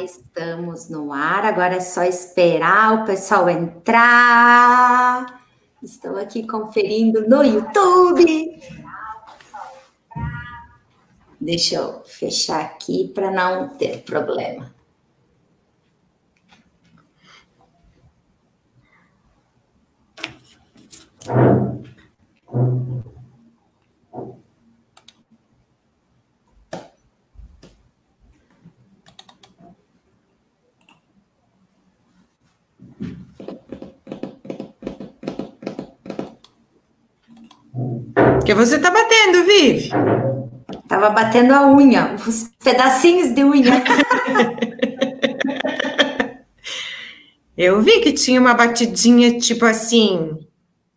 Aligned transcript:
estamos 0.00 0.88
no 0.88 1.12
ar, 1.12 1.44
agora 1.44 1.76
é 1.76 1.80
só 1.80 2.02
esperar 2.02 3.02
o 3.02 3.04
pessoal 3.04 3.48
entrar. 3.48 5.42
Estou 5.82 6.16
aqui 6.16 6.46
conferindo 6.46 7.28
no 7.28 7.42
YouTube. 7.42 8.60
Deixa 11.40 11.74
eu 11.74 12.02
fechar 12.04 12.60
aqui 12.60 13.08
para 13.12 13.30
não 13.30 13.68
ter 13.70 14.02
problema. 14.02 14.72
Que 38.44 38.54
você 38.54 38.78
tá 38.78 38.90
batendo, 38.90 39.44
Vivi? 39.44 39.90
Tava 40.88 41.10
batendo 41.10 41.54
a 41.54 41.66
unha, 41.66 42.16
os 42.26 42.50
pedacinhos 42.62 43.32
de 43.34 43.44
unha. 43.44 43.82
Eu 47.56 47.80
vi 47.82 48.00
que 48.00 48.12
tinha 48.12 48.40
uma 48.40 48.54
batidinha 48.54 49.38
tipo 49.38 49.64
assim. 49.64 50.38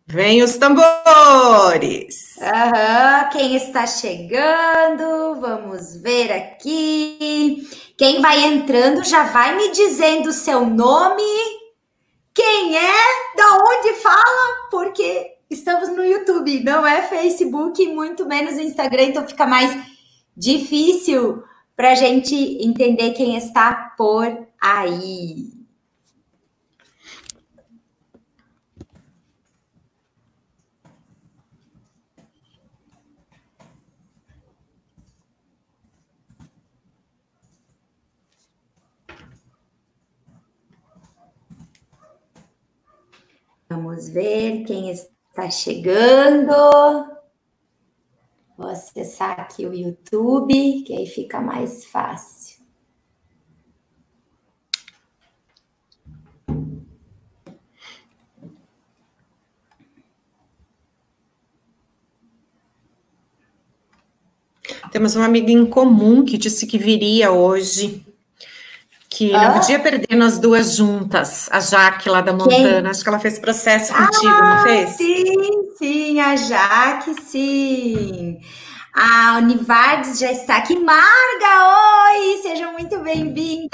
Vem 0.06 0.42
os 0.42 0.56
tambores! 0.56 2.36
Aham, 2.40 3.28
quem 3.30 3.56
está 3.56 3.86
chegando? 3.86 5.40
Vamos 5.40 5.96
ver 6.00 6.32
aqui. 6.32 7.68
Quem 7.98 8.20
vai 8.20 8.44
entrando 8.44 9.04
já 9.04 9.24
vai 9.24 9.56
me 9.56 9.70
dizendo 9.72 10.28
o 10.28 10.32
seu 10.32 10.64
nome, 10.66 11.22
quem 12.32 12.76
é, 12.76 12.92
da 13.36 13.58
onde 13.58 13.94
fala, 13.94 14.68
porque 14.70 15.35
estamos 15.50 15.88
no 15.90 16.04
YouTube, 16.04 16.62
não 16.64 16.86
é 16.86 17.02
Facebook, 17.02 17.86
muito 17.88 18.26
menos 18.26 18.58
Instagram, 18.58 19.04
então 19.04 19.26
fica 19.26 19.46
mais 19.46 19.76
difícil 20.36 21.42
para 21.76 21.92
a 21.92 21.94
gente 21.94 22.34
entender 22.34 23.12
quem 23.12 23.36
está 23.36 23.94
por 23.96 24.46
aí. 24.60 25.56
Vamos 43.68 44.08
ver 44.08 44.64
quem 44.64 44.90
está 44.90 45.15
Está 45.36 45.50
chegando. 45.50 46.54
Vou 48.56 48.68
acessar 48.70 49.38
aqui 49.38 49.66
o 49.66 49.74
YouTube, 49.74 50.82
que 50.82 50.94
aí 50.96 51.04
fica 51.04 51.42
mais 51.42 51.84
fácil. 51.84 52.64
Temos 64.90 65.14
uma 65.16 65.26
amiga 65.26 65.52
em 65.52 65.66
comum 65.66 66.24
que 66.24 66.38
disse 66.38 66.66
que 66.66 66.78
viria 66.78 67.30
hoje 67.30 68.05
que 69.16 69.34
ah? 69.34 69.48
não 69.48 69.60
podia 69.60 69.78
perder 69.78 70.14
nós 70.14 70.38
duas 70.38 70.76
juntas, 70.76 71.48
a 71.50 71.58
Jaque 71.58 72.06
lá 72.06 72.20
da 72.20 72.34
Montana. 72.34 72.82
Quem? 72.82 72.90
Acho 72.90 73.02
que 73.02 73.08
ela 73.08 73.18
fez 73.18 73.38
processo 73.38 73.94
ah, 73.94 74.06
contigo, 74.06 74.30
não 74.30 74.62
fez? 74.62 74.90
Sim, 74.90 75.74
sim, 75.78 76.20
a 76.20 76.36
Jaque, 76.36 77.22
sim. 77.22 78.38
A 78.92 79.38
Univardes 79.38 80.18
já 80.18 80.30
está 80.30 80.58
aqui. 80.58 80.78
Marga, 80.78 82.12
oi! 82.12 82.42
Sejam 82.42 82.74
muito 82.74 82.98
bem-vindas! 82.98 83.70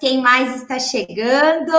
Quem 0.00 0.22
mais 0.22 0.62
está 0.62 0.78
chegando? 0.78 1.72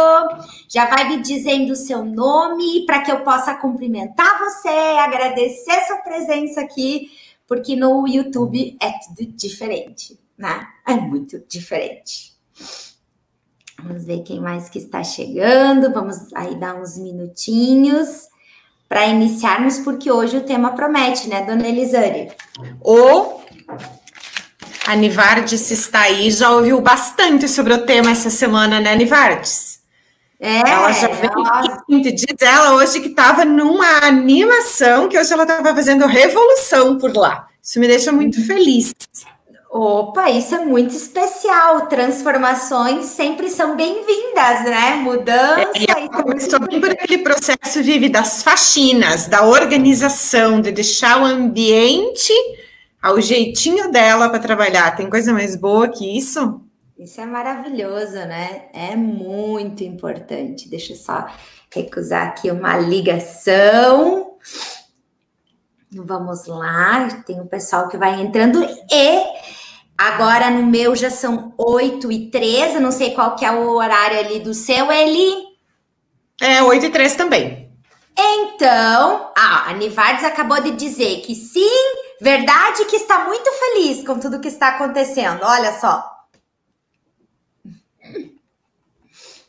Já 0.69 0.85
vai 0.85 1.09
me 1.09 1.21
dizendo 1.23 1.73
o 1.73 1.75
seu 1.75 2.05
nome 2.05 2.85
para 2.85 3.01
que 3.01 3.11
eu 3.11 3.21
possa 3.21 3.55
cumprimentar 3.55 4.37
você, 4.37 4.69
agradecer 4.69 5.85
sua 5.87 5.97
presença 5.97 6.61
aqui, 6.61 7.09
porque 7.47 7.75
no 7.75 8.07
YouTube 8.07 8.77
é 8.79 8.91
tudo 8.91 9.31
diferente 9.31 10.26
né? 10.37 10.67
É 10.85 10.93
muito 10.93 11.41
diferente. 11.49 12.35
Vamos 13.83 14.05
ver 14.05 14.23
quem 14.23 14.39
mais 14.39 14.69
que 14.69 14.79
está 14.79 15.03
chegando. 15.03 15.93
Vamos 15.93 16.33
aí 16.33 16.55
dar 16.55 16.75
uns 16.75 16.97
minutinhos 16.97 18.27
para 18.87 19.05
iniciarmos, 19.05 19.79
porque 19.79 20.11
hoje 20.11 20.37
o 20.37 20.43
tema 20.43 20.71
promete, 20.71 21.27
né, 21.27 21.43
dona 21.45 21.67
Elisane? 21.67 22.31
O 22.81 23.41
Anivardes 24.87 25.69
está 25.69 26.01
aí, 26.01 26.31
já 26.31 26.51
ouviu 26.51 26.79
bastante 26.79 27.49
sobre 27.49 27.73
o 27.73 27.85
tema 27.85 28.11
essa 28.11 28.29
semana, 28.29 28.79
né, 28.79 28.93
Anivardes? 28.93 29.77
É, 30.39 30.59
ela 30.59 30.91
já 30.91 31.07
veio 31.07 31.31
ela... 31.33 31.83
diz 31.89 32.35
ela 32.39 32.75
hoje 32.75 33.01
que 33.01 33.09
estava 33.09 33.43
numa 33.43 34.05
animação, 34.05 35.09
que 35.09 35.19
hoje 35.19 35.33
ela 35.33 35.43
estava 35.43 35.75
fazendo 35.75 36.05
revolução 36.05 36.97
por 36.97 37.13
lá. 37.15 37.47
Isso 37.61 37.79
me 37.79 37.87
deixa 37.87 38.11
muito 38.11 38.45
feliz. 38.45 38.93
Opa, 39.79 40.31
isso 40.31 40.55
é 40.55 40.65
muito 40.65 40.95
especial. 40.95 41.85
Transformações 41.85 43.05
sempre 43.05 43.47
são 43.47 43.75
bem-vindas, 43.75 44.63
né? 44.63 44.95
Mudança. 44.95 45.69
É, 45.75 46.07
começou 46.07 46.59
bem 46.61 46.81
por 46.81 46.89
aquele 46.89 47.19
processo 47.19 47.83
vive 47.83 48.09
das 48.09 48.41
faxinas, 48.41 49.27
da 49.27 49.45
organização, 49.45 50.59
de 50.59 50.71
deixar 50.71 51.21
o 51.21 51.25
ambiente 51.25 52.33
ao 52.99 53.21
jeitinho 53.21 53.91
dela 53.91 54.29
para 54.29 54.39
trabalhar. 54.39 54.95
Tem 54.95 55.07
coisa 55.11 55.31
mais 55.31 55.55
boa 55.55 55.87
que 55.87 56.17
isso? 56.17 56.59
Isso 56.97 57.21
é 57.21 57.27
maravilhoso, 57.27 58.15
né? 58.15 58.69
É 58.73 58.95
muito 58.95 59.83
importante. 59.83 60.67
Deixa 60.67 60.93
eu 60.93 60.97
só 60.97 61.27
recusar 61.71 62.29
aqui 62.29 62.49
uma 62.49 62.79
ligação. 62.79 64.37
Vamos 65.91 66.47
lá, 66.47 67.21
tem 67.27 67.39
o 67.39 67.45
pessoal 67.45 67.87
que 67.87 67.95
vai 67.95 68.19
entrando 68.19 68.61
e 68.63 69.36
agora 69.97 70.49
no 70.49 70.65
meu 70.65 70.95
já 70.95 71.09
são 71.09 71.53
8 71.57 72.11
e 72.11 72.29
13, 72.29 72.79
não 72.79 72.91
sei 72.91 73.11
qual 73.11 73.35
que 73.35 73.45
é 73.45 73.51
o 73.51 73.71
horário 73.71 74.19
ali 74.19 74.39
do 74.39 74.53
seu, 74.53 74.91
Eli. 74.91 75.47
É, 76.39 76.61
8 76.61 76.85
e 76.85 76.89
13 76.89 77.17
também. 77.17 77.67
Então, 78.19 79.31
a 79.35 79.73
Nivardes 79.73 80.23
acabou 80.23 80.59
de 80.61 80.71
dizer 80.71 81.21
que 81.21 81.35
sim, 81.35 81.95
verdade 82.19 82.85
que 82.85 82.95
está 82.95 83.25
muito 83.25 83.49
feliz 83.51 84.03
com 84.05 84.19
tudo 84.19 84.39
que 84.39 84.47
está 84.47 84.69
acontecendo. 84.69 85.41
Olha 85.43 85.71
só. 85.79 86.17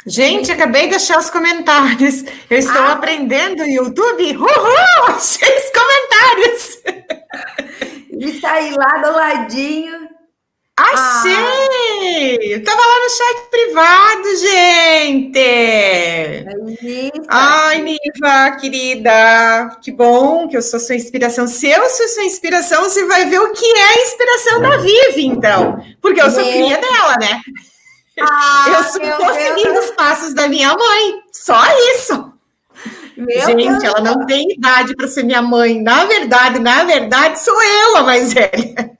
Gente, 0.07 0.51
acabei 0.51 0.89
de 0.89 0.95
achar 0.95 1.19
os 1.19 1.29
comentários. 1.29 2.25
Eu 2.49 2.59
estou 2.59 2.81
ah. 2.83 2.93
aprendendo 2.93 3.63
YouTube. 3.63 4.37
Uhul! 4.37 5.05
Achei 5.09 5.55
os 5.59 5.71
comentários. 5.71 6.79
Está 8.11 8.53
aí 8.53 8.75
lá 8.75 8.99
do 9.03 9.13
ladinho. 9.13 10.08
Achei! 10.79 11.35
Ah. 11.35 12.39
Eu 12.41 12.63
tava 12.63 12.81
lá 12.81 12.99
no 13.01 13.11
chat 13.11 13.51
privado, 13.51 14.37
gente! 14.37 15.39
Isso. 16.81 17.27
Ai, 17.29 17.83
Niva, 17.83 18.57
querida, 18.61 19.77
que 19.83 19.91
bom 19.91 20.47
que 20.47 20.57
eu 20.57 20.63
sou 20.63 20.79
sua 20.79 20.95
inspiração. 20.95 21.49
Se 21.49 21.69
eu 21.69 21.91
sou 21.91 22.07
sua 22.07 22.23
inspiração, 22.23 22.85
você 22.85 23.05
vai 23.07 23.27
ver 23.27 23.41
o 23.41 23.53
que 23.53 23.67
é 23.67 23.85
a 23.89 24.03
inspiração 24.03 24.61
da 24.61 24.77
Vivi, 24.77 25.27
então. 25.27 25.85
Porque 26.01 26.23
eu 26.23 26.31
sou 26.31 26.45
Meu. 26.45 26.53
cria 26.53 26.79
dela, 26.79 27.17
né? 27.19 27.41
Ah, 28.21 28.67
eu 28.69 28.81
estou 28.81 29.35
seguindo 29.35 29.79
os 29.81 29.91
passos 29.91 30.33
da 30.33 30.47
minha 30.47 30.77
mãe. 30.77 31.23
Só 31.33 31.61
isso. 31.95 32.33
Meu 33.17 33.41
Gente, 33.47 33.69
Deus 33.69 33.83
ela 33.83 34.01
não 34.01 34.25
tem 34.27 34.53
idade 34.53 34.95
para 34.95 35.09
ser 35.09 35.25
minha 35.25 35.43
mãe. 35.43 35.83
Na 35.83 36.05
verdade, 36.05 36.61
na 36.61 36.85
verdade, 36.85 37.41
sou 37.41 37.61
eu 37.61 37.97
a 37.97 38.03
mais 38.05 38.33
velha. 38.33 38.97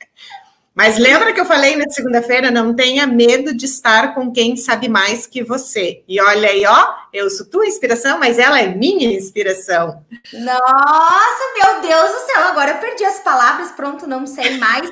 Mas 0.79 0.97
lembra 0.97 1.33
que 1.33 1.41
eu 1.41 1.45
falei 1.45 1.75
na 1.75 1.91
segunda-feira? 1.91 2.53
Não 2.53 2.73
tenha 2.73 3.05
medo 3.05 3.53
de 3.53 3.67
estar 3.67 4.15
com 4.15 4.31
quem 4.31 4.57
sabe 4.57 4.89
mais 4.89 5.27
que 5.27 5.43
você. 5.43 6.05
E 6.07 6.21
olha 6.21 6.51
aí, 6.51 6.65
ó, 6.65 6.95
eu 7.13 7.29
sou 7.31 7.47
tua 7.47 7.67
inspiração, 7.67 8.17
mas 8.17 8.39
ela 8.39 8.61
é 8.61 8.69
minha 8.69 9.13
inspiração. 9.13 10.05
Nossa, 10.33 11.53
meu 11.57 11.81
Deus 11.83 12.13
do 12.13 12.27
céu, 12.27 12.45
agora 12.45 12.71
eu 12.71 12.77
perdi 12.77 13.05
as 13.05 13.19
palavras, 13.19 13.73
pronto, 13.73 14.07
não 14.07 14.25
sei 14.25 14.57
mais. 14.59 14.89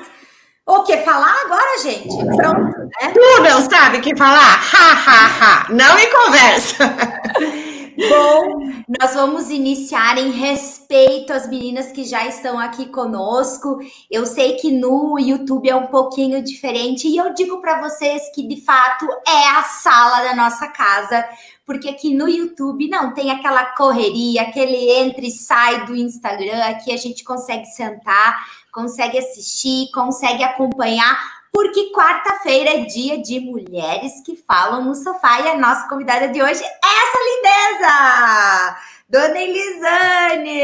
O 0.65 0.83
que 0.83 0.97
falar 0.97 1.33
agora, 1.45 1.81
gente? 1.81 2.17
Pronto, 2.35 2.79
né? 2.79 3.13
Tu 3.13 3.41
não 3.41 3.69
sabe 3.69 3.99
o 3.99 4.01
que 4.01 4.13
falar? 4.17 4.61
Ha, 4.73 4.91
ha, 4.91 5.27
ha. 5.39 5.67
Não 5.69 5.95
me 5.95 6.07
conversa. 6.07 6.83
Bom, 7.97 8.59
nós 8.99 9.15
vamos 9.15 9.49
iniciar 9.49 10.19
em 10.19 10.29
respeito 10.29 11.33
às 11.33 11.49
meninas 11.49 11.91
que 11.91 12.03
já 12.03 12.27
estão 12.27 12.59
aqui 12.59 12.85
conosco. 12.87 13.79
Eu 14.09 14.25
sei 14.27 14.53
que 14.57 14.71
no 14.71 15.17
YouTube 15.17 15.67
é 15.67 15.75
um 15.75 15.87
pouquinho 15.87 16.43
diferente 16.43 17.07
e 17.07 17.17
eu 17.17 17.33
digo 17.33 17.59
para 17.59 17.81
vocês 17.81 18.21
que 18.35 18.47
de 18.47 18.61
fato 18.61 19.07
é 19.27 19.49
a 19.49 19.63
sala 19.63 20.23
da 20.25 20.35
nossa 20.35 20.67
casa, 20.67 21.27
porque 21.65 21.89
aqui 21.89 22.13
no 22.13 22.29
YouTube 22.29 22.87
não 22.87 23.13
tem 23.15 23.31
aquela 23.31 23.65
correria, 23.75 24.43
aquele 24.43 24.91
entra 24.91 25.25
e 25.25 25.31
sai 25.31 25.85
do 25.85 25.95
Instagram, 25.95 26.63
aqui 26.65 26.93
a 26.93 26.97
gente 26.97 27.23
consegue 27.23 27.65
sentar, 27.65 28.45
consegue 28.71 29.17
assistir, 29.17 29.89
consegue 29.91 30.43
acompanhar 30.43 31.36
porque 31.57 31.89
quarta-feira 31.91 32.69
é 32.69 32.79
dia 32.81 33.17
de 33.17 33.39
mulheres 33.39 34.21
que 34.23 34.35
falam 34.47 34.85
no 34.85 34.93
sofá 34.93 35.41
e 35.41 35.47
a 35.47 35.57
nossa 35.57 35.89
convidada 35.89 36.27
de 36.27 36.39
hoje 36.39 36.63
é 36.63 36.67
essa 36.67 37.17
lindeza! 37.25 38.77
Dona 39.09 39.39
Elisane! 39.41 40.59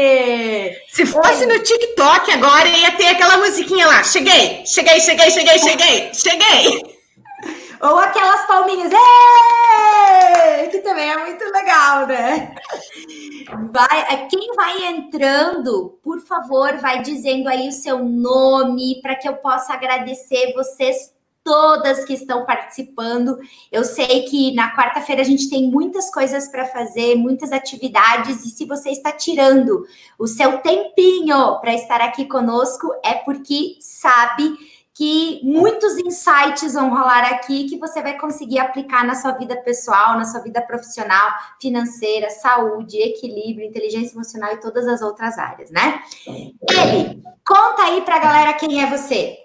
Se 0.88 1.04
fosse 1.04 1.46
Oi. 1.46 1.52
no 1.52 1.58
TikTok 1.58 2.30
agora, 2.30 2.68
ia 2.68 2.92
ter 2.92 3.08
aquela 3.08 3.38
musiquinha 3.38 3.88
lá. 3.88 4.04
Cheguei, 4.04 4.64
cheguei, 4.64 5.00
cheguei, 5.00 5.30
cheguei, 5.32 5.58
cheguei, 5.58 6.14
cheguei. 6.14 6.93
Ou 7.84 7.98
aquelas 7.98 8.46
palminhas, 8.46 8.90
Ei! 8.92 10.68
que 10.68 10.78
também 10.78 11.10
é 11.10 11.18
muito 11.18 11.44
legal, 11.44 12.06
né? 12.06 12.54
Vai, 13.70 14.26
quem 14.28 14.54
vai 14.54 14.86
entrando, 14.86 15.98
por 16.02 16.18
favor, 16.20 16.78
vai 16.78 17.02
dizendo 17.02 17.46
aí 17.46 17.68
o 17.68 17.72
seu 17.72 18.02
nome 18.02 19.02
para 19.02 19.14
que 19.14 19.28
eu 19.28 19.36
possa 19.36 19.74
agradecer 19.74 20.54
vocês 20.54 21.12
todas 21.44 22.06
que 22.06 22.14
estão 22.14 22.46
participando. 22.46 23.38
Eu 23.70 23.84
sei 23.84 24.22
que 24.22 24.54
na 24.54 24.74
quarta-feira 24.74 25.20
a 25.20 25.24
gente 25.24 25.50
tem 25.50 25.70
muitas 25.70 26.10
coisas 26.10 26.48
para 26.48 26.64
fazer, 26.64 27.16
muitas 27.16 27.52
atividades, 27.52 28.46
e 28.46 28.48
se 28.48 28.64
você 28.64 28.88
está 28.88 29.12
tirando 29.12 29.86
o 30.18 30.26
seu 30.26 30.58
tempinho 30.60 31.60
para 31.60 31.74
estar 31.74 32.00
aqui 32.00 32.24
conosco, 32.24 32.90
é 33.04 33.12
porque 33.12 33.76
sabe 33.78 34.56
que 34.94 35.40
muitos 35.42 35.98
insights 35.98 36.72
vão 36.72 36.88
rolar 36.88 37.24
aqui 37.24 37.64
que 37.64 37.76
você 37.76 38.00
vai 38.00 38.16
conseguir 38.16 38.60
aplicar 38.60 39.04
na 39.04 39.16
sua 39.16 39.32
vida 39.32 39.56
pessoal, 39.56 40.16
na 40.16 40.24
sua 40.24 40.40
vida 40.40 40.62
profissional, 40.62 41.32
financeira, 41.60 42.30
saúde, 42.30 42.96
equilíbrio, 42.98 43.66
inteligência 43.66 44.14
emocional 44.14 44.52
e 44.52 44.60
todas 44.60 44.86
as 44.86 45.02
outras 45.02 45.36
áreas, 45.36 45.70
né? 45.72 46.00
Ele, 46.26 47.20
conta 47.44 47.82
aí 47.82 48.02
para 48.02 48.16
a 48.16 48.20
galera 48.20 48.52
quem 48.52 48.80
é 48.82 48.86
você. 48.86 49.38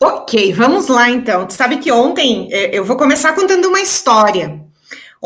Ok, 0.00 0.52
vamos 0.52 0.88
lá 0.88 1.08
então. 1.08 1.46
Tu 1.46 1.52
sabe 1.54 1.78
que 1.78 1.92
ontem 1.92 2.48
é, 2.52 2.76
eu 2.76 2.84
vou 2.84 2.96
começar 2.96 3.32
contando 3.34 3.68
uma 3.68 3.80
história. 3.80 4.65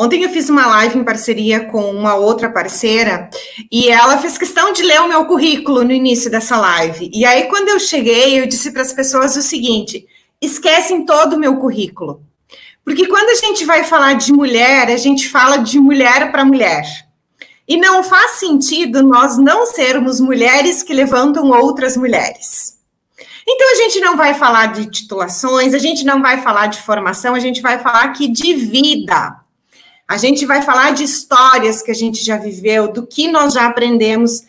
Ontem 0.00 0.22
eu 0.22 0.30
fiz 0.30 0.48
uma 0.48 0.66
live 0.66 0.98
em 0.98 1.04
parceria 1.04 1.66
com 1.66 1.90
uma 1.90 2.14
outra 2.14 2.50
parceira 2.50 3.28
e 3.70 3.90
ela 3.90 4.16
fez 4.16 4.38
questão 4.38 4.72
de 4.72 4.82
ler 4.82 4.98
o 5.02 5.08
meu 5.08 5.26
currículo 5.26 5.84
no 5.84 5.92
início 5.92 6.30
dessa 6.30 6.56
live. 6.56 7.10
E 7.12 7.26
aí, 7.26 7.48
quando 7.48 7.68
eu 7.68 7.78
cheguei, 7.78 8.40
eu 8.40 8.46
disse 8.46 8.70
para 8.70 8.80
as 8.80 8.94
pessoas 8.94 9.36
o 9.36 9.42
seguinte: 9.42 10.06
esquecem 10.40 11.04
todo 11.04 11.34
o 11.34 11.38
meu 11.38 11.58
currículo. 11.58 12.22
Porque 12.82 13.08
quando 13.08 13.28
a 13.28 13.34
gente 13.34 13.66
vai 13.66 13.84
falar 13.84 14.14
de 14.14 14.32
mulher, 14.32 14.88
a 14.88 14.96
gente 14.96 15.28
fala 15.28 15.58
de 15.58 15.78
mulher 15.78 16.32
para 16.32 16.46
mulher. 16.46 16.82
E 17.68 17.76
não 17.76 18.02
faz 18.02 18.38
sentido 18.38 19.02
nós 19.02 19.36
não 19.36 19.66
sermos 19.66 20.18
mulheres 20.18 20.82
que 20.82 20.94
levantam 20.94 21.50
outras 21.50 21.94
mulheres. 21.94 22.78
Então 23.46 23.70
a 23.72 23.74
gente 23.74 24.00
não 24.00 24.16
vai 24.16 24.32
falar 24.32 24.72
de 24.72 24.86
titulações, 24.90 25.74
a 25.74 25.78
gente 25.78 26.06
não 26.06 26.22
vai 26.22 26.40
falar 26.40 26.68
de 26.68 26.80
formação, 26.80 27.34
a 27.34 27.38
gente 27.38 27.60
vai 27.60 27.78
falar 27.78 28.04
aqui 28.04 28.28
de 28.28 28.54
vida. 28.54 29.38
A 30.10 30.16
gente 30.16 30.44
vai 30.44 30.60
falar 30.60 30.90
de 30.90 31.04
histórias 31.04 31.82
que 31.82 31.90
a 31.92 31.94
gente 31.94 32.24
já 32.24 32.36
viveu, 32.36 32.90
do 32.90 33.06
que 33.06 33.30
nós 33.30 33.54
já 33.54 33.66
aprendemos, 33.66 34.42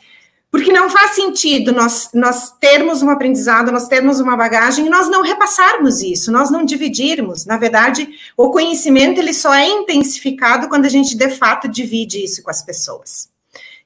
porque 0.49 0.73
não 0.73 0.89
faz 0.89 1.11
sentido 1.11 1.71
nós, 1.71 2.09
nós 2.15 2.51
termos 2.59 3.03
um 3.03 3.11
aprendizado, 3.11 3.71
nós 3.71 3.87
termos 3.87 4.19
uma 4.19 4.35
bagagem 4.35 4.87
e 4.87 4.89
nós 4.89 5.07
não 5.07 5.21
repassarmos 5.21 6.01
isso, 6.01 6.31
nós 6.31 6.49
não 6.49 6.65
dividirmos. 6.65 7.45
Na 7.45 7.57
verdade, 7.57 8.09
o 8.35 8.49
conhecimento 8.49 9.19
ele 9.19 9.35
só 9.35 9.53
é 9.53 9.67
intensificado 9.67 10.67
quando 10.67 10.85
a 10.85 10.89
gente 10.89 11.15
de 11.15 11.29
fato 11.29 11.67
divide 11.67 12.23
isso 12.23 12.41
com 12.41 12.49
as 12.49 12.63
pessoas. 12.63 13.29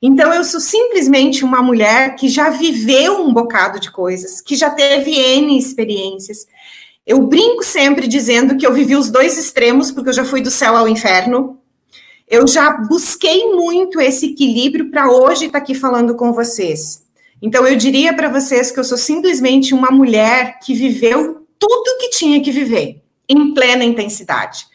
Então, 0.02 0.34
eu 0.34 0.46
sou 0.46 0.62
simplesmente 0.62 1.44
uma 1.44 1.62
mulher 1.62 2.16
que 2.16 2.30
já 2.30 2.52
viveu 2.52 3.22
um 3.22 3.34
bocado 3.34 3.82
de 3.82 3.92
coisas, 3.92 4.40
que 4.40 4.56
já 4.56 4.70
teve 4.70 5.12
N 5.12 5.58
experiências. 5.58 6.48
Eu 7.06 7.22
brinco 7.24 7.66
sempre 7.66 8.08
dizendo 8.08 8.56
que 8.56 8.66
eu 8.66 8.72
vivi 8.72 8.96
os 8.96 9.10
dois 9.10 9.38
extremos, 9.38 9.92
porque 9.92 10.08
eu 10.08 10.14
já 10.14 10.24
fui 10.24 10.40
do 10.40 10.50
céu 10.50 10.78
ao 10.78 10.88
inferno, 10.88 11.60
eu 12.28 12.48
já 12.48 12.72
busquei 12.72 13.52
muito 13.54 14.00
esse 14.02 14.28
equilíbrio 14.28 14.90
para 14.90 15.12
hoje 15.12 15.46
estar 15.46 15.60
tá 15.60 15.64
aqui 15.64 15.76
falando 15.76 16.16
com 16.16 16.34
vocês. 16.34 17.04
Então, 17.42 17.68
eu 17.68 17.76
diria 17.76 18.14
para 18.14 18.30
vocês 18.30 18.72
que 18.72 18.80
eu 18.80 18.84
sou 18.84 18.98
simplesmente 18.98 19.74
uma 19.74 19.92
mulher 19.92 20.60
que 20.60 20.74
viveu 20.74 21.46
tudo 21.60 21.98
que 22.00 22.10
tinha 22.10 22.42
que 22.42 22.52
viver, 22.52 23.02
em 23.30 23.54
plena 23.54 23.84
intensidade. 23.84 24.66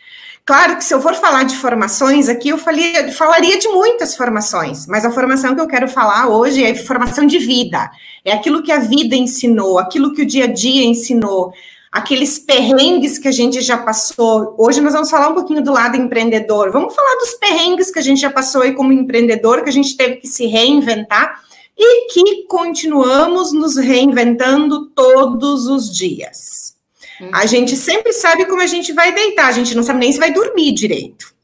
Claro 0.44 0.76
que 0.76 0.84
se 0.84 0.92
eu 0.92 1.00
for 1.00 1.14
falar 1.14 1.44
de 1.44 1.56
formações 1.56 2.28
aqui, 2.28 2.48
eu 2.48 2.58
falaria, 2.58 3.12
falaria 3.12 3.58
de 3.58 3.68
muitas 3.68 4.16
formações, 4.16 4.86
mas 4.86 5.04
a 5.04 5.10
formação 5.10 5.54
que 5.54 5.60
eu 5.60 5.68
quero 5.68 5.86
falar 5.86 6.28
hoje 6.28 6.64
é 6.64 6.74
formação 6.74 7.26
de 7.26 7.38
vida. 7.38 7.90
É 8.24 8.32
aquilo 8.32 8.62
que 8.62 8.72
a 8.72 8.78
vida 8.78 9.14
ensinou, 9.14 9.78
aquilo 9.78 10.12
que 10.12 10.22
o 10.22 10.26
dia 10.26 10.44
a 10.44 10.52
dia 10.52 10.84
ensinou, 10.84 11.52
aqueles 11.90 12.38
perrengues 12.38 13.18
que 13.18 13.26
a 13.26 13.32
gente 13.32 13.60
já 13.60 13.76
passou. 13.76 14.54
Hoje 14.56 14.80
nós 14.80 14.92
vamos 14.92 15.10
falar 15.10 15.28
um 15.28 15.34
pouquinho 15.34 15.62
do 15.62 15.72
lado 15.72 15.96
empreendedor. 15.96 16.70
Vamos 16.70 16.94
falar 16.94 17.16
dos 17.16 17.34
perrengues 17.34 17.90
que 17.90 17.98
a 17.98 18.02
gente 18.02 18.20
já 18.20 18.30
passou 18.30 18.62
aí 18.62 18.74
como 18.74 18.92
empreendedor, 18.92 19.62
que 19.62 19.70
a 19.70 19.72
gente 19.72 19.96
teve 19.96 20.16
que 20.16 20.28
se 20.28 20.46
reinventar 20.46 21.42
e 21.76 22.06
que 22.12 22.44
continuamos 22.44 23.52
nos 23.52 23.76
reinventando 23.76 24.86
todos 24.90 25.66
os 25.66 25.92
dias. 25.92 26.76
Uhum. 27.20 27.30
A 27.32 27.46
gente 27.46 27.76
sempre 27.76 28.12
sabe 28.12 28.46
como 28.46 28.62
a 28.62 28.66
gente 28.66 28.92
vai 28.92 29.12
deitar, 29.12 29.48
a 29.48 29.52
gente 29.52 29.74
não 29.74 29.82
sabe 29.82 29.98
nem 29.98 30.12
se 30.12 30.18
vai 30.18 30.32
dormir 30.32 30.72
direito. 30.72 31.34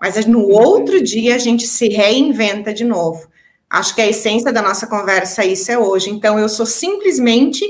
Mas 0.00 0.24
no 0.26 0.48
outro 0.48 1.02
dia 1.02 1.34
a 1.34 1.38
gente 1.38 1.66
se 1.66 1.88
reinventa 1.88 2.72
de 2.72 2.84
novo. 2.84 3.26
Acho 3.68 3.94
que 3.94 4.00
a 4.00 4.06
essência 4.06 4.52
da 4.52 4.62
nossa 4.62 4.86
conversa 4.86 5.44
isso 5.44 5.70
é 5.70 5.78
hoje. 5.78 6.08
Então 6.08 6.38
eu 6.38 6.48
sou 6.48 6.64
simplesmente 6.64 7.64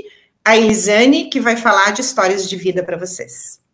a 0.45 0.57
Elisane, 0.57 1.31
que 1.31 1.41
vai 1.41 1.57
falar 1.57 1.93
de 1.93 2.03
histórias 2.03 2.49
de 2.49 2.57
vida 2.57 2.83
para 2.83 2.99
vocês. 2.99 3.65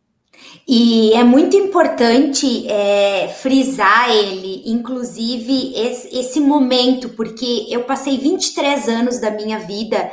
E 0.69 1.13
é 1.15 1.25
muito 1.25 1.57
importante 1.57 2.69
é, 2.69 3.29
frisar 3.29 4.09
ele, 4.09 4.63
inclusive, 4.67 5.75
esse, 5.75 6.17
esse, 6.17 6.39
momento, 6.41 7.09
porque 7.11 7.67
eu 7.69 7.83
passei 7.83 8.17
23 8.17 8.89
anos 8.89 9.19
da 9.19 9.31
minha 9.31 9.59
vida 9.59 10.11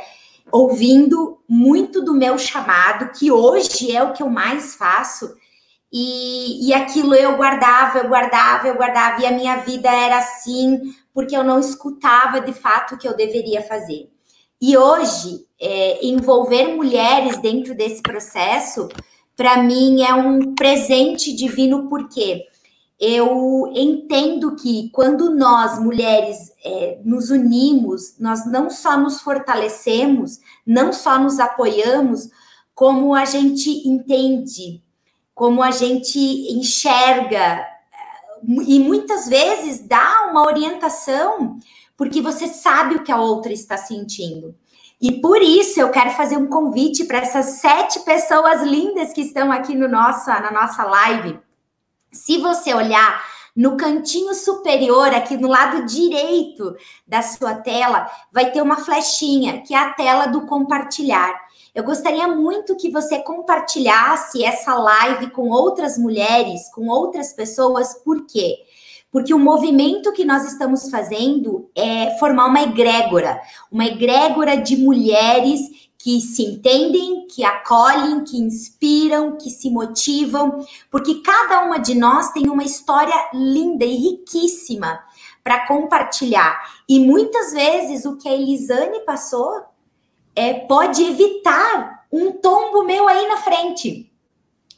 ouvindo 0.50 1.38
muito 1.48 2.02
do 2.02 2.14
meu 2.14 2.36
chamado, 2.38 3.12
que 3.12 3.30
hoje 3.30 3.94
é 3.94 4.02
o 4.02 4.12
que 4.12 4.22
eu 4.22 4.28
mais 4.28 4.74
faço, 4.74 5.32
e, 5.92 6.68
e 6.68 6.74
aquilo 6.74 7.14
eu 7.14 7.36
guardava, 7.36 7.98
eu 7.98 8.08
guardava, 8.08 8.66
eu 8.66 8.74
guardava, 8.74 9.22
e 9.22 9.26
a 9.26 9.32
minha 9.32 9.56
vida 9.58 9.88
era 9.88 10.18
assim, 10.18 10.92
porque 11.14 11.36
eu 11.36 11.44
não 11.44 11.60
escutava 11.60 12.40
de 12.40 12.52
fato 12.52 12.94
o 12.94 12.98
que 12.98 13.06
eu 13.06 13.16
deveria 13.16 13.62
fazer. 13.62 14.10
E 14.60 14.76
hoje, 14.76 15.46
é, 15.60 16.04
envolver 16.06 16.74
mulheres 16.74 17.38
dentro 17.38 17.74
desse 17.74 18.02
processo, 18.02 18.88
para 19.36 19.62
mim 19.62 20.02
é 20.02 20.12
um 20.12 20.54
presente 20.54 21.32
divino, 21.32 21.88
porque 21.88 22.44
eu 22.98 23.70
entendo 23.74 24.56
que 24.56 24.90
quando 24.90 25.30
nós, 25.30 25.78
mulheres, 25.78 26.52
é, 26.64 26.98
nos 27.04 27.30
unimos, 27.30 28.18
nós 28.18 28.44
não 28.50 28.68
só 28.68 28.98
nos 28.98 29.20
fortalecemos, 29.20 30.40
não 30.66 30.92
só 30.92 31.18
nos 31.18 31.38
apoiamos, 31.38 32.28
como 32.74 33.14
a 33.14 33.24
gente 33.24 33.88
entende, 33.88 34.82
como 35.34 35.62
a 35.62 35.70
gente 35.70 36.18
enxerga, 36.52 37.64
e 38.66 38.80
muitas 38.80 39.28
vezes 39.28 39.80
dá 39.86 40.28
uma 40.30 40.46
orientação, 40.46 41.58
porque 41.98 42.22
você 42.22 42.46
sabe 42.46 42.94
o 42.94 43.02
que 43.02 43.10
a 43.10 43.20
outra 43.20 43.52
está 43.52 43.76
sentindo. 43.76 44.54
E 45.00 45.20
por 45.20 45.42
isso 45.42 45.80
eu 45.80 45.90
quero 45.90 46.12
fazer 46.12 46.36
um 46.36 46.46
convite 46.46 47.04
para 47.04 47.18
essas 47.18 47.60
sete 47.60 48.00
pessoas 48.00 48.62
lindas 48.62 49.12
que 49.12 49.22
estão 49.22 49.50
aqui 49.50 49.74
no 49.74 49.88
nossa, 49.88 50.38
na 50.38 50.52
nossa 50.52 50.84
live. 50.84 51.38
Se 52.12 52.38
você 52.38 52.72
olhar 52.72 53.20
no 53.54 53.76
cantinho 53.76 54.32
superior, 54.32 55.08
aqui 55.08 55.36
no 55.36 55.48
lado 55.48 55.84
direito 55.86 56.76
da 57.04 57.20
sua 57.20 57.56
tela, 57.56 58.08
vai 58.32 58.52
ter 58.52 58.62
uma 58.62 58.76
flechinha, 58.76 59.62
que 59.62 59.74
é 59.74 59.78
a 59.78 59.92
tela 59.92 60.26
do 60.26 60.46
compartilhar. 60.46 61.34
Eu 61.74 61.82
gostaria 61.82 62.28
muito 62.28 62.76
que 62.76 62.90
você 62.90 63.18
compartilhasse 63.18 64.44
essa 64.44 64.74
live 64.74 65.30
com 65.30 65.48
outras 65.48 65.98
mulheres, 65.98 66.72
com 66.72 66.86
outras 66.86 67.32
pessoas, 67.32 67.94
por 68.04 68.24
quê? 68.26 68.58
Porque 69.10 69.32
o 69.32 69.38
movimento 69.38 70.12
que 70.12 70.24
nós 70.24 70.44
estamos 70.44 70.90
fazendo 70.90 71.70
é 71.74 72.16
formar 72.18 72.46
uma 72.46 72.62
egrégora, 72.62 73.40
uma 73.70 73.86
egrégora 73.86 74.56
de 74.56 74.76
mulheres 74.76 75.60
que 75.98 76.20
se 76.20 76.42
entendem, 76.44 77.26
que 77.26 77.42
acolhem, 77.42 78.22
que 78.22 78.38
inspiram, 78.38 79.36
que 79.36 79.50
se 79.50 79.68
motivam, 79.68 80.64
porque 80.90 81.22
cada 81.22 81.64
uma 81.64 81.78
de 81.78 81.94
nós 81.94 82.30
tem 82.30 82.48
uma 82.48 82.62
história 82.62 83.14
linda 83.34 83.84
e 83.84 83.96
riquíssima 83.96 85.00
para 85.42 85.66
compartilhar. 85.66 86.60
E 86.88 87.00
muitas 87.00 87.52
vezes 87.52 88.04
o 88.04 88.16
que 88.16 88.28
a 88.28 88.32
Elisane 88.32 89.00
passou 89.00 89.62
é, 90.36 90.54
pode 90.54 91.02
evitar 91.02 92.06
um 92.12 92.32
tombo 92.32 92.84
meu 92.84 93.08
aí 93.08 93.26
na 93.26 93.38
frente. 93.38 94.07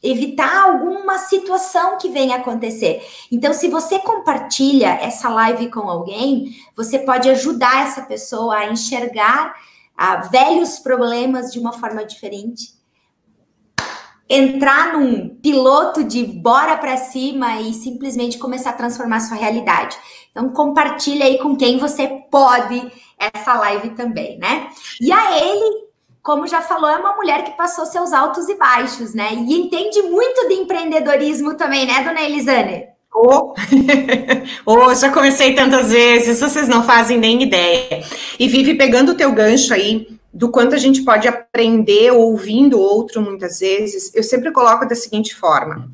Evitar 0.03 0.63
alguma 0.63 1.17
situação 1.19 1.97
que 1.97 2.09
venha 2.09 2.37
acontecer. 2.37 3.05
Então, 3.31 3.53
se 3.53 3.67
você 3.67 3.99
compartilha 3.99 4.89
essa 5.01 5.29
live 5.29 5.69
com 5.69 5.89
alguém, 5.89 6.55
você 6.75 6.99
pode 6.99 7.29
ajudar 7.29 7.87
essa 7.87 8.01
pessoa 8.01 8.55
a 8.55 8.71
enxergar 8.71 9.53
ah, 9.95 10.17
velhos 10.17 10.79
problemas 10.79 11.51
de 11.51 11.59
uma 11.59 11.73
forma 11.73 12.03
diferente 12.03 12.81
entrar 14.33 14.93
num 14.93 15.27
piloto 15.27 16.05
de 16.05 16.23
bora 16.23 16.77
para 16.77 16.95
cima 16.95 17.59
e 17.59 17.73
simplesmente 17.73 18.37
começar 18.37 18.69
a 18.69 18.73
transformar 18.73 19.19
sua 19.19 19.35
realidade. 19.35 19.97
Então 20.31 20.47
compartilha 20.51 21.25
aí 21.25 21.37
com 21.37 21.53
quem 21.53 21.77
você 21.77 22.07
pode 22.31 22.89
essa 23.19 23.53
live 23.55 23.89
também, 23.89 24.39
né? 24.39 24.69
E 25.01 25.11
a 25.11 25.37
ele, 25.37 25.90
como 26.23 26.47
já 26.47 26.61
falou, 26.61 26.89
é 26.89 26.97
uma 26.97 27.15
mulher 27.15 27.43
que 27.43 27.57
passou 27.57 27.85
seus 27.85 28.13
altos 28.13 28.47
e 28.47 28.55
baixos, 28.55 29.13
né? 29.13 29.29
E 29.33 29.53
entende 29.53 30.01
muito 30.03 30.47
de 30.47 30.53
empreendedorismo 30.55 31.55
também, 31.55 31.85
né, 31.85 32.03
dona 32.03 32.21
Elisane? 32.21 32.85
Oh. 33.13 33.53
oh, 34.65 34.93
já 34.93 35.11
comecei 35.11 35.53
tantas 35.53 35.91
vezes, 35.91 36.39
vocês 36.39 36.67
não 36.67 36.83
fazem 36.83 37.17
nem 37.17 37.43
ideia. 37.43 38.03
E 38.39 38.47
vive 38.47 38.75
pegando 38.75 39.11
o 39.11 39.15
teu 39.15 39.31
gancho 39.31 39.73
aí 39.73 40.07
do 40.33 40.49
quanto 40.49 40.75
a 40.75 40.77
gente 40.77 41.03
pode 41.03 41.27
aprender 41.27 42.11
ouvindo 42.11 42.79
outro 42.79 43.21
muitas 43.21 43.59
vezes, 43.59 44.13
eu 44.15 44.23
sempre 44.23 44.51
coloco 44.51 44.87
da 44.87 44.95
seguinte 44.95 45.35
forma: 45.35 45.89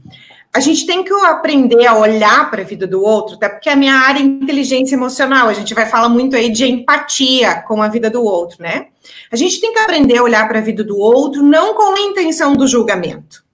a 0.58 0.60
gente 0.60 0.88
tem 0.88 1.04
que 1.04 1.14
aprender 1.14 1.86
a 1.86 1.96
olhar 1.96 2.50
para 2.50 2.64
a 2.64 2.66
vida 2.66 2.88
do 2.88 3.00
outro, 3.00 3.36
até 3.36 3.48
porque 3.48 3.70
a 3.70 3.76
minha 3.76 3.94
área 3.94 4.20
é 4.20 4.24
inteligência 4.24 4.96
emocional, 4.96 5.48
a 5.48 5.54
gente 5.54 5.72
vai 5.76 5.86
falar 5.86 6.10
muito 6.10 6.36
aí 6.36 6.52
de 6.52 6.66
empatia 6.66 7.62
com 7.62 7.80
a 7.80 7.88
vida 7.88 8.10
do 8.10 8.24
outro, 8.24 8.64
né? 8.64 8.88
A 9.32 9.36
gente 9.36 9.62
tem 9.62 9.72
que 9.72 9.78
aprender 9.78 10.18
a 10.18 10.24
olhar 10.24 10.48
para 10.48 10.58
a 10.58 10.62
vida 10.64 10.84
do 10.84 10.98
outro 10.98 11.44
não 11.44 11.76
com 11.76 11.96
a 11.96 12.00
intenção 12.00 12.56
do 12.56 12.68
julgamento, 12.68 13.46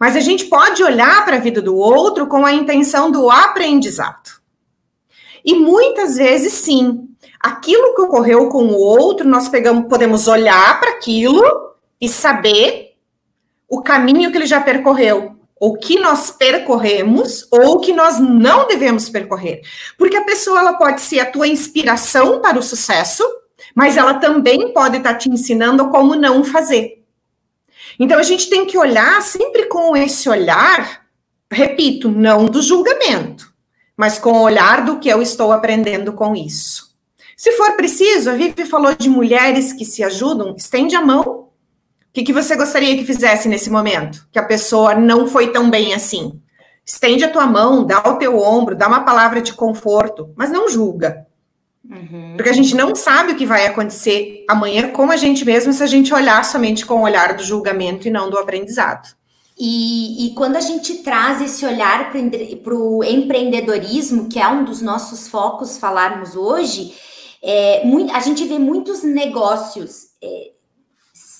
mas 0.00 0.16
a 0.16 0.20
gente 0.20 0.46
pode 0.46 0.82
olhar 0.82 1.22
para 1.26 1.36
a 1.36 1.38
vida 1.40 1.60
do 1.60 1.76
outro 1.76 2.26
com 2.26 2.46
a 2.46 2.52
intenção 2.54 3.10
do 3.10 3.30
aprendizado. 3.30 4.40
E 5.44 5.54
muitas 5.54 6.16
vezes 6.16 6.54
sim, 6.54 7.10
aquilo 7.38 7.94
que 7.94 8.00
ocorreu 8.00 8.48
com 8.48 8.68
o 8.68 8.78
outro, 8.78 9.28
nós 9.28 9.50
pegamos, 9.50 9.86
podemos 9.86 10.26
olhar 10.26 10.80
para 10.80 10.92
aquilo 10.92 11.44
e 12.00 12.08
saber 12.08 12.94
o 13.68 13.82
caminho 13.82 14.30
que 14.30 14.38
ele 14.38 14.46
já 14.46 14.62
percorreu, 14.62 15.31
ou 15.62 15.76
que 15.76 15.96
nós 15.96 16.32
percorremos, 16.32 17.46
ou 17.48 17.78
que 17.78 17.92
nós 17.92 18.18
não 18.18 18.66
devemos 18.66 19.08
percorrer. 19.08 19.62
Porque 19.96 20.16
a 20.16 20.24
pessoa 20.24 20.58
ela 20.58 20.72
pode 20.72 21.00
ser 21.00 21.20
a 21.20 21.30
tua 21.30 21.46
inspiração 21.46 22.40
para 22.40 22.58
o 22.58 22.62
sucesso, 22.64 23.22
mas 23.72 23.96
ela 23.96 24.14
também 24.14 24.72
pode 24.72 24.96
estar 24.96 25.12
tá 25.12 25.18
te 25.20 25.30
ensinando 25.30 25.88
como 25.88 26.16
não 26.16 26.42
fazer. 26.42 27.04
Então 27.96 28.18
a 28.18 28.24
gente 28.24 28.50
tem 28.50 28.66
que 28.66 28.76
olhar 28.76 29.22
sempre 29.22 29.66
com 29.66 29.96
esse 29.96 30.28
olhar, 30.28 31.06
repito, 31.48 32.10
não 32.10 32.46
do 32.46 32.60
julgamento, 32.60 33.54
mas 33.96 34.18
com 34.18 34.32
o 34.32 34.42
olhar 34.42 34.84
do 34.84 34.98
que 34.98 35.08
eu 35.08 35.22
estou 35.22 35.52
aprendendo 35.52 36.12
com 36.12 36.34
isso. 36.34 36.90
Se 37.36 37.52
for 37.52 37.76
preciso, 37.76 38.30
a 38.30 38.34
Vivi 38.34 38.66
falou 38.66 38.96
de 38.96 39.08
mulheres 39.08 39.72
que 39.72 39.84
se 39.84 40.02
ajudam, 40.02 40.56
estende 40.56 40.96
a 40.96 41.00
mão. 41.00 41.51
O 42.12 42.14
que, 42.14 42.24
que 42.24 42.32
você 42.32 42.54
gostaria 42.54 42.94
que 42.94 43.06
fizesse 43.06 43.48
nesse 43.48 43.70
momento? 43.70 44.28
Que 44.30 44.38
a 44.38 44.44
pessoa 44.44 44.94
não 44.94 45.26
foi 45.26 45.50
tão 45.50 45.70
bem 45.70 45.94
assim. 45.94 46.38
Estende 46.84 47.24
a 47.24 47.30
tua 47.30 47.46
mão, 47.46 47.86
dá 47.86 48.00
o 48.06 48.18
teu 48.18 48.38
ombro, 48.38 48.76
dá 48.76 48.86
uma 48.86 49.02
palavra 49.02 49.40
de 49.40 49.54
conforto, 49.54 50.30
mas 50.36 50.50
não 50.50 50.68
julga. 50.68 51.26
Uhum. 51.88 52.34
Porque 52.36 52.50
a 52.50 52.52
gente 52.52 52.76
não 52.76 52.94
sabe 52.94 53.32
o 53.32 53.34
que 53.34 53.46
vai 53.46 53.66
acontecer 53.66 54.44
amanhã 54.46 54.90
com 54.90 55.10
a 55.10 55.16
gente 55.16 55.42
mesmo 55.42 55.72
se 55.72 55.82
a 55.82 55.86
gente 55.86 56.12
olhar 56.12 56.44
somente 56.44 56.84
com 56.84 56.96
o 56.96 57.04
olhar 57.04 57.34
do 57.34 57.42
julgamento 57.42 58.06
e 58.06 58.10
não 58.10 58.28
do 58.28 58.36
aprendizado. 58.36 59.16
E, 59.58 60.26
e, 60.26 60.34
quando 60.34 60.56
a 60.56 60.60
gente 60.60 60.96
traz 60.96 61.40
esse 61.40 61.64
olhar 61.64 62.12
para 62.12 62.74
o 62.74 63.02
empreendedorismo, 63.02 64.28
que 64.28 64.38
é 64.38 64.46
um 64.48 64.64
dos 64.64 64.82
nossos 64.82 65.28
focos 65.28 65.78
falarmos 65.78 66.36
hoje, 66.36 66.94
é, 67.42 67.86
muito, 67.86 68.12
a 68.12 68.20
gente 68.20 68.44
vê 68.44 68.58
muitos 68.58 69.02
negócios 69.02 70.08
é, 70.22 70.50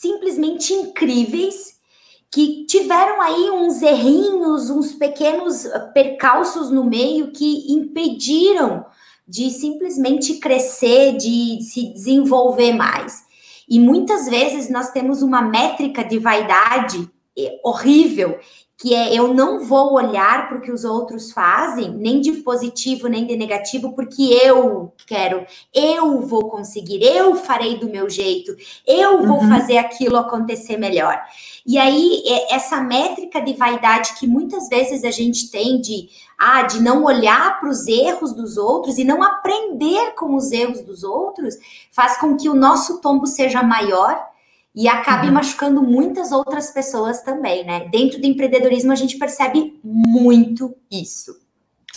simplesmente 0.02 0.72
incríveis 0.72 1.80
que 2.28 2.66
tiveram 2.66 3.22
aí 3.22 3.50
uns 3.50 3.82
errinhos, 3.82 4.68
uns 4.68 4.94
pequenos 4.94 5.64
percalços 5.94 6.70
no 6.70 6.84
meio 6.84 7.30
que 7.30 7.72
impediram 7.72 8.84
de 9.28 9.48
simplesmente 9.50 10.38
crescer, 10.38 11.16
de 11.16 11.60
se 11.62 11.92
desenvolver 11.92 12.72
mais. 12.72 13.22
E 13.68 13.78
muitas 13.78 14.28
vezes 14.28 14.68
nós 14.68 14.90
temos 14.90 15.22
uma 15.22 15.40
métrica 15.40 16.02
de 16.02 16.18
vaidade 16.18 17.08
é, 17.38 17.60
horrível 17.62 18.40
que 18.82 18.96
é 18.96 19.14
eu 19.14 19.32
não 19.32 19.60
vou 19.60 19.92
olhar 19.92 20.48
para 20.48 20.58
o 20.58 20.60
que 20.60 20.72
os 20.72 20.84
outros 20.84 21.30
fazem, 21.30 21.92
nem 21.92 22.20
de 22.20 22.32
positivo, 22.42 23.06
nem 23.06 23.24
de 23.24 23.36
negativo, 23.36 23.92
porque 23.92 24.24
eu 24.42 24.92
quero, 25.06 25.46
eu 25.72 26.20
vou 26.22 26.50
conseguir, 26.50 27.00
eu 27.00 27.36
farei 27.36 27.78
do 27.78 27.88
meu 27.88 28.10
jeito, 28.10 28.52
eu 28.84 29.24
vou 29.24 29.38
uhum. 29.38 29.48
fazer 29.48 29.78
aquilo 29.78 30.16
acontecer 30.16 30.78
melhor. 30.78 31.16
E 31.64 31.78
aí, 31.78 32.24
é, 32.26 32.56
essa 32.56 32.80
métrica 32.80 33.40
de 33.40 33.52
vaidade 33.52 34.14
que 34.18 34.26
muitas 34.26 34.68
vezes 34.68 35.04
a 35.04 35.12
gente 35.12 35.48
tem 35.48 35.80
de, 35.80 36.08
ah, 36.36 36.62
de 36.62 36.82
não 36.82 37.04
olhar 37.04 37.60
para 37.60 37.68
os 37.68 37.86
erros 37.86 38.32
dos 38.32 38.56
outros 38.56 38.98
e 38.98 39.04
não 39.04 39.22
aprender 39.22 40.16
com 40.16 40.34
os 40.34 40.50
erros 40.50 40.80
dos 40.80 41.04
outros, 41.04 41.54
faz 41.92 42.16
com 42.16 42.36
que 42.36 42.48
o 42.48 42.54
nosso 42.54 43.00
tombo 43.00 43.28
seja 43.28 43.62
maior 43.62 44.31
e 44.74 44.88
acabe 44.88 45.26
uhum. 45.26 45.34
machucando 45.34 45.82
muitas 45.82 46.32
outras 46.32 46.70
pessoas 46.70 47.22
também, 47.22 47.64
né? 47.64 47.88
Dentro 47.90 48.20
do 48.20 48.26
empreendedorismo 48.26 48.92
a 48.92 48.96
gente 48.96 49.18
percebe 49.18 49.78
muito 49.84 50.74
isso. 50.90 51.42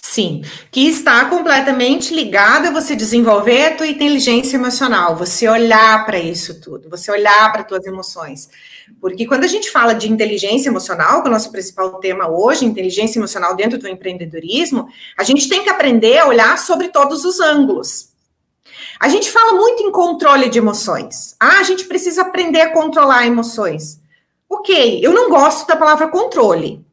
Sim, 0.01 0.43
que 0.71 0.87
está 0.87 1.25
completamente 1.25 2.13
ligado 2.13 2.67
a 2.67 2.71
você 2.71 2.95
desenvolver 2.95 3.65
a 3.65 3.75
tua 3.75 3.87
inteligência 3.87 4.55
emocional, 4.55 5.15
você 5.15 5.47
olhar 5.47 6.05
para 6.05 6.17
isso 6.17 6.61
tudo, 6.61 6.89
você 6.89 7.11
olhar 7.11 7.51
para 7.51 7.65
tuas 7.65 7.85
emoções. 7.85 8.47
Porque 9.01 9.25
quando 9.25 9.43
a 9.43 9.47
gente 9.47 9.69
fala 9.69 9.93
de 9.93 10.09
inteligência 10.09 10.69
emocional, 10.69 11.21
que 11.21 11.27
é 11.27 11.29
o 11.29 11.33
nosso 11.33 11.51
principal 11.51 11.99
tema 11.99 12.29
hoje, 12.29 12.63
inteligência 12.63 13.19
emocional 13.19 13.55
dentro 13.57 13.77
do 13.77 13.89
empreendedorismo, 13.89 14.87
a 15.17 15.23
gente 15.23 15.49
tem 15.49 15.63
que 15.63 15.69
aprender 15.69 16.19
a 16.19 16.27
olhar 16.27 16.57
sobre 16.59 16.89
todos 16.89 17.25
os 17.25 17.39
ângulos. 17.41 18.14
A 18.99 19.09
gente 19.09 19.31
fala 19.31 19.53
muito 19.53 19.83
em 19.83 19.91
controle 19.91 20.49
de 20.49 20.57
emoções. 20.57 21.35
Ah, 21.39 21.59
a 21.59 21.63
gente 21.63 21.85
precisa 21.85 22.21
aprender 22.21 22.61
a 22.61 22.71
controlar 22.71 23.27
emoções. 23.27 23.99
Ok, 24.49 24.99
eu 25.03 25.13
não 25.13 25.29
gosto 25.29 25.67
da 25.67 25.75
palavra 25.75 26.07
controle. 26.07 26.85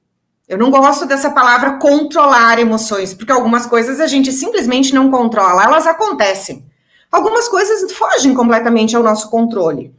Eu 0.49 0.59
não 0.59 0.71
gosto 0.71 1.07
dessa 1.07 1.31
palavra 1.31 1.79
controlar 1.79 2.59
emoções, 2.59 3.15
porque 3.15 3.33
algumas 3.33 3.67
coisas 3.67 4.01
a 4.01 4.07
gente 4.07 4.33
simplesmente 4.33 4.95
não 4.95 5.11
controla, 5.11 5.65
elas 5.65 5.87
acontecem. 5.87 6.65
Algumas 7.11 7.49
coisas 7.49 7.93
fogem 7.93 8.35
completamente 8.35 8.97
ao 8.97 9.03
nosso 9.03 9.31
controle. 9.31 9.95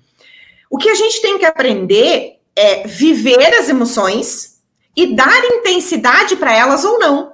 O 0.70 0.78
que 0.78 0.90
a 0.90 0.96
gente 0.96 1.22
tem 1.22 1.38
que 1.38 1.46
aprender 1.46 2.40
é 2.56 2.86
viver 2.88 3.54
as 3.56 3.70
emoções 3.70 4.60
e 4.96 5.16
dar 5.16 5.44
intensidade 5.46 6.36
para 6.36 6.54
elas 6.54 6.84
ou 6.84 7.00
não. 7.00 7.33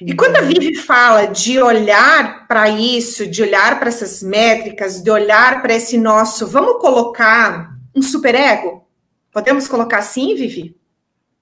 E 0.00 0.14
quando 0.14 0.36
a 0.36 0.40
Vivi 0.40 0.74
fala 0.76 1.26
de 1.26 1.60
olhar 1.60 2.46
para 2.46 2.68
isso, 2.68 3.26
de 3.26 3.42
olhar 3.42 3.78
para 3.78 3.88
essas 3.88 4.22
métricas, 4.22 5.02
de 5.02 5.10
olhar 5.10 5.62
para 5.62 5.74
esse 5.74 5.96
nosso, 5.98 6.46
vamos 6.46 6.80
colocar 6.80 7.70
um 7.94 8.02
superego? 8.02 8.84
Podemos 9.32 9.68
colocar 9.68 9.98
assim, 9.98 10.34
Vivi? 10.34 10.76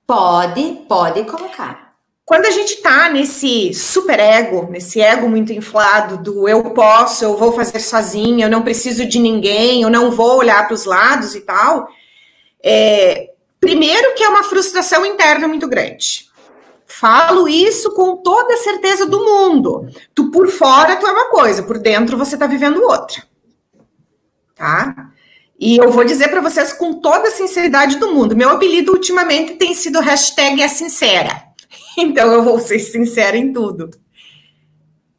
Pode, 0.06 0.84
pode 0.88 1.24
colocar. 1.24 1.92
Quando 2.24 2.46
a 2.46 2.50
gente 2.50 2.74
está 2.74 3.08
nesse 3.10 3.74
superego, 3.74 4.68
nesse 4.70 5.00
ego 5.00 5.28
muito 5.28 5.52
inflado 5.52 6.18
do 6.18 6.48
eu 6.48 6.62
posso, 6.70 7.24
eu 7.24 7.36
vou 7.36 7.52
fazer 7.52 7.80
sozinha, 7.80 8.46
eu 8.46 8.50
não 8.50 8.62
preciso 8.62 9.04
de 9.04 9.18
ninguém, 9.18 9.82
eu 9.82 9.90
não 9.90 10.10
vou 10.10 10.38
olhar 10.38 10.66
para 10.66 10.74
os 10.74 10.84
lados 10.84 11.34
e 11.34 11.40
tal, 11.40 11.88
é, 12.62 13.30
primeiro 13.60 14.14
que 14.14 14.22
é 14.22 14.28
uma 14.28 14.44
frustração 14.44 15.04
interna 15.04 15.48
muito 15.48 15.68
grande. 15.68 16.32
Falo 17.02 17.48
isso 17.48 17.90
com 17.94 18.18
toda 18.18 18.54
a 18.54 18.58
certeza 18.58 19.04
do 19.04 19.24
mundo. 19.24 19.90
Tu 20.14 20.30
por 20.30 20.46
fora 20.46 20.94
tu 20.94 21.04
é 21.04 21.10
uma 21.10 21.30
coisa, 21.30 21.64
por 21.64 21.80
dentro 21.80 22.16
você 22.16 22.36
tá 22.36 22.46
vivendo 22.46 22.80
outra. 22.80 23.24
Tá? 24.54 25.10
E 25.58 25.78
eu 25.78 25.90
vou 25.90 26.04
dizer 26.04 26.28
para 26.28 26.40
vocês 26.40 26.72
com 26.72 27.00
toda 27.00 27.26
a 27.26 27.32
sinceridade 27.32 27.96
do 27.96 28.14
mundo. 28.14 28.36
Meu 28.36 28.50
apelido 28.50 28.92
ultimamente 28.92 29.54
tem 29.54 29.74
sido 29.74 29.98
hashtag 29.98 30.62
é 30.62 30.68
sincera. 30.68 31.42
Então 31.98 32.32
eu 32.32 32.44
vou 32.44 32.60
ser 32.60 32.78
sincera 32.78 33.36
em 33.36 33.52
tudo. 33.52 33.90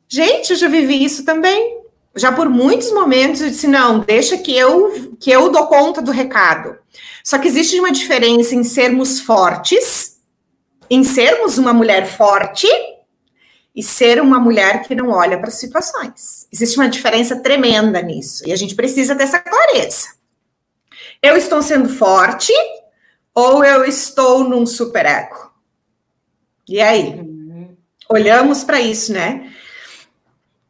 Gente, 0.08 0.52
eu 0.52 0.56
já 0.56 0.70
vivi 0.70 1.04
isso 1.04 1.26
também. 1.26 1.82
já 2.16 2.32
por 2.32 2.48
muitos 2.48 2.94
momentos 2.94 3.42
eu 3.42 3.50
disse 3.50 3.68
não, 3.68 4.00
deixa 4.00 4.38
que 4.38 4.56
eu 4.58 5.14
que 5.20 5.30
eu 5.30 5.52
dou 5.52 5.68
conta 5.68 6.02
do 6.02 6.12
recado. 6.12 6.78
Só 7.26 7.38
que 7.38 7.50
existe 7.50 7.78
uma 7.78 7.92
diferença 7.92 8.56
em 8.56 8.64
sermos 8.64 9.20
fortes, 9.20 10.13
em 10.90 11.04
sermos 11.04 11.58
uma 11.58 11.74
mulher 11.74 12.06
forte 12.06 12.68
e 13.76 13.82
ser 13.82 14.22
uma 14.22 14.40
mulher 14.40 14.84
que 14.84 14.94
não 14.94 15.10
olha 15.10 15.38
para 15.38 15.48
as 15.48 15.56
situações. 15.56 16.48
Existe 16.52 16.78
uma 16.78 16.90
diferença 16.90 17.42
tremenda 17.42 18.02
nisso 18.02 18.48
e 18.48 18.52
a 18.52 18.56
gente 18.56 18.76
precisa 18.76 19.16
dessa 19.16 19.40
clareza. 19.40 20.10
Eu 21.22 21.36
estou 21.36 21.62
sendo 21.62 21.90
forte 21.90 22.54
ou 23.34 23.64
eu 23.64 23.84
estou 23.86 24.44
num 24.44 24.66
super 24.66 25.06
ego? 25.06 25.52
E 26.68 26.80
aí? 26.80 27.16
Uhum. 27.16 27.76
Olhamos 28.10 28.64
para 28.64 28.80
isso, 28.80 29.12
né? 29.12 29.52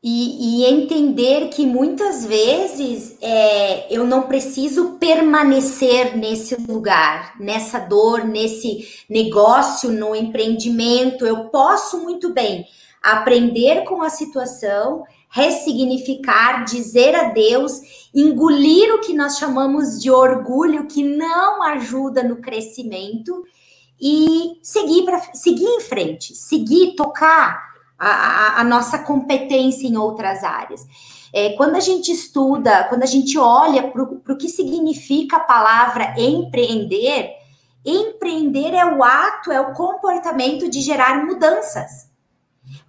E, 0.06 0.64
e, 0.64 0.66
entender 0.66 1.48
que 1.48 1.66
muitas 1.66 2.26
vezes 2.26 3.16
é, 3.22 3.88
eu 3.90 4.06
não 4.06 4.24
preciso 4.24 4.98
permanecer 5.00 6.18
nesse 6.18 6.56
lugar, 6.56 7.40
nessa 7.40 7.80
dor, 7.80 8.26
nesse 8.26 8.86
negócio, 9.10 9.90
no 9.94 10.14
empreendimento. 10.14 11.26
Eu 11.26 11.46
posso 11.46 12.04
muito 12.04 12.34
bem 12.34 12.68
aprender 13.02 13.86
com 13.86 14.02
a 14.02 14.10
situação, 14.10 15.06
ressignificar, 15.30 16.66
dizer 16.66 17.16
adeus, 17.16 17.80
engolir 18.14 18.94
o 18.94 19.00
que 19.00 19.14
nós 19.14 19.38
chamamos 19.38 20.02
de 20.02 20.12
orgulho, 20.12 20.86
que 20.86 21.02
não 21.02 21.64
ajuda 21.64 22.22
no 22.22 22.42
crescimento, 22.42 23.46
e 24.02 24.60
seguir, 24.62 25.06
pra, 25.06 25.22
seguir 25.34 25.66
em 25.66 25.80
frente, 25.80 26.36
seguir, 26.36 26.94
tocar 26.98 27.73
a, 28.10 28.62
a, 28.62 28.64
nossa 28.64 29.00
competência 29.00 29.88
em 29.88 29.98
outras 29.98 30.44
áreas. 30.44 30.86
É, 31.34 31.54
quando 31.54 31.76
a 31.76 31.80
gente 31.80 32.12
estuda, 32.12 32.84
quando 32.86 33.04
a 33.04 33.08
gente 33.08 33.38
olha 33.38 33.92
para 33.92 34.04
o 34.04 34.38
que 34.38 34.50
significa 34.50 35.38
a 35.38 35.42
palavra 35.42 36.14
empreender, 36.18 37.32
empreender 37.86 38.74
é 38.74 38.86
o 38.86 39.04
ato, 39.04 39.52
é 39.52 39.60
o 39.60 39.74
comportamento 39.74 40.70
de 40.70 40.82
gerar 40.82 41.26
mudanças. 41.26 42.12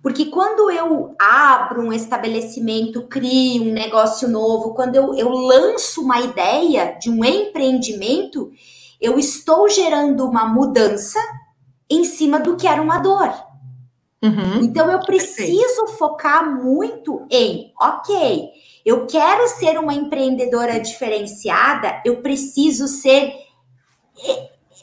Porque 0.02 0.26
quando 0.26 0.70
eu 0.70 1.14
abro 1.18 1.82
um 1.82 1.92
estabelecimento, 1.92 3.06
crio 3.06 3.64
um 3.64 3.72
negócio 3.72 4.28
novo, 4.28 4.74
quando 4.74 4.96
eu, 4.96 5.14
eu 5.14 5.30
lanço 5.30 6.02
uma 6.02 6.20
ideia 6.20 6.96
de 7.00 7.10
um 7.10 7.24
empreendimento, 7.24 8.52
eu 9.00 9.18
estou 9.18 9.68
gerando 9.68 10.26
uma 10.26 10.46
mudança 10.46 11.18
em 11.90 12.04
cima 12.04 12.38
do 12.38 12.56
que 12.56 12.66
era 12.66 12.80
uma 12.80 12.98
dor. 12.98 13.53
Uhum. 14.24 14.62
Então 14.62 14.90
eu 14.90 15.00
preciso 15.00 15.36
Perfeito. 15.36 15.98
focar 15.98 16.50
muito 16.50 17.26
em, 17.30 17.74
ok, 17.78 18.48
eu 18.82 19.06
quero 19.06 19.46
ser 19.48 19.78
uma 19.78 19.92
empreendedora 19.92 20.80
diferenciada, 20.80 22.00
eu 22.06 22.22
preciso 22.22 22.88
ser 22.88 23.34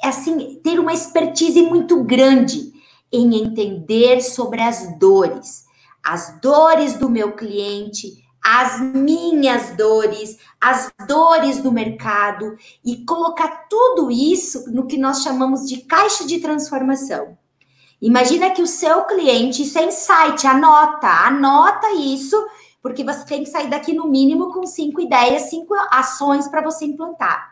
assim, 0.04 0.60
ter 0.64 0.80
uma 0.80 0.94
expertise 0.94 1.62
muito 1.64 2.04
grande 2.04 2.72
em 3.12 3.42
entender 3.42 4.22
sobre 4.22 4.62
as 4.62 4.98
dores, 5.00 5.66
as 6.04 6.40
dores 6.40 6.94
do 6.94 7.10
meu 7.10 7.34
cliente, 7.34 8.24
as 8.44 8.80
minhas 8.80 9.76
dores, 9.76 10.38
as 10.60 10.92
dores 11.08 11.62
do 11.62 11.72
mercado 11.72 12.56
e 12.86 13.04
colocar 13.06 13.68
tudo 13.68 14.12
isso 14.12 14.72
no 14.72 14.86
que 14.86 14.98
nós 14.98 15.24
chamamos 15.24 15.68
de 15.68 15.78
caixa 15.82 16.26
de 16.26 16.40
transformação. 16.40 17.38
Imagina 18.02 18.50
que 18.50 18.62
o 18.62 18.68
seu 18.68 19.04
cliente, 19.04 19.62
isso 19.62 19.78
é 19.78 19.86
insight, 19.86 20.48
anota, 20.48 21.08
anota 21.08 21.92
isso, 21.92 22.36
porque 22.82 23.04
você 23.04 23.24
tem 23.26 23.44
que 23.44 23.50
sair 23.50 23.70
daqui 23.70 23.94
no 23.94 24.08
mínimo 24.08 24.52
com 24.52 24.66
cinco 24.66 25.00
ideias, 25.00 25.50
cinco 25.50 25.76
ações 25.92 26.48
para 26.48 26.62
você 26.62 26.86
implantar. 26.86 27.52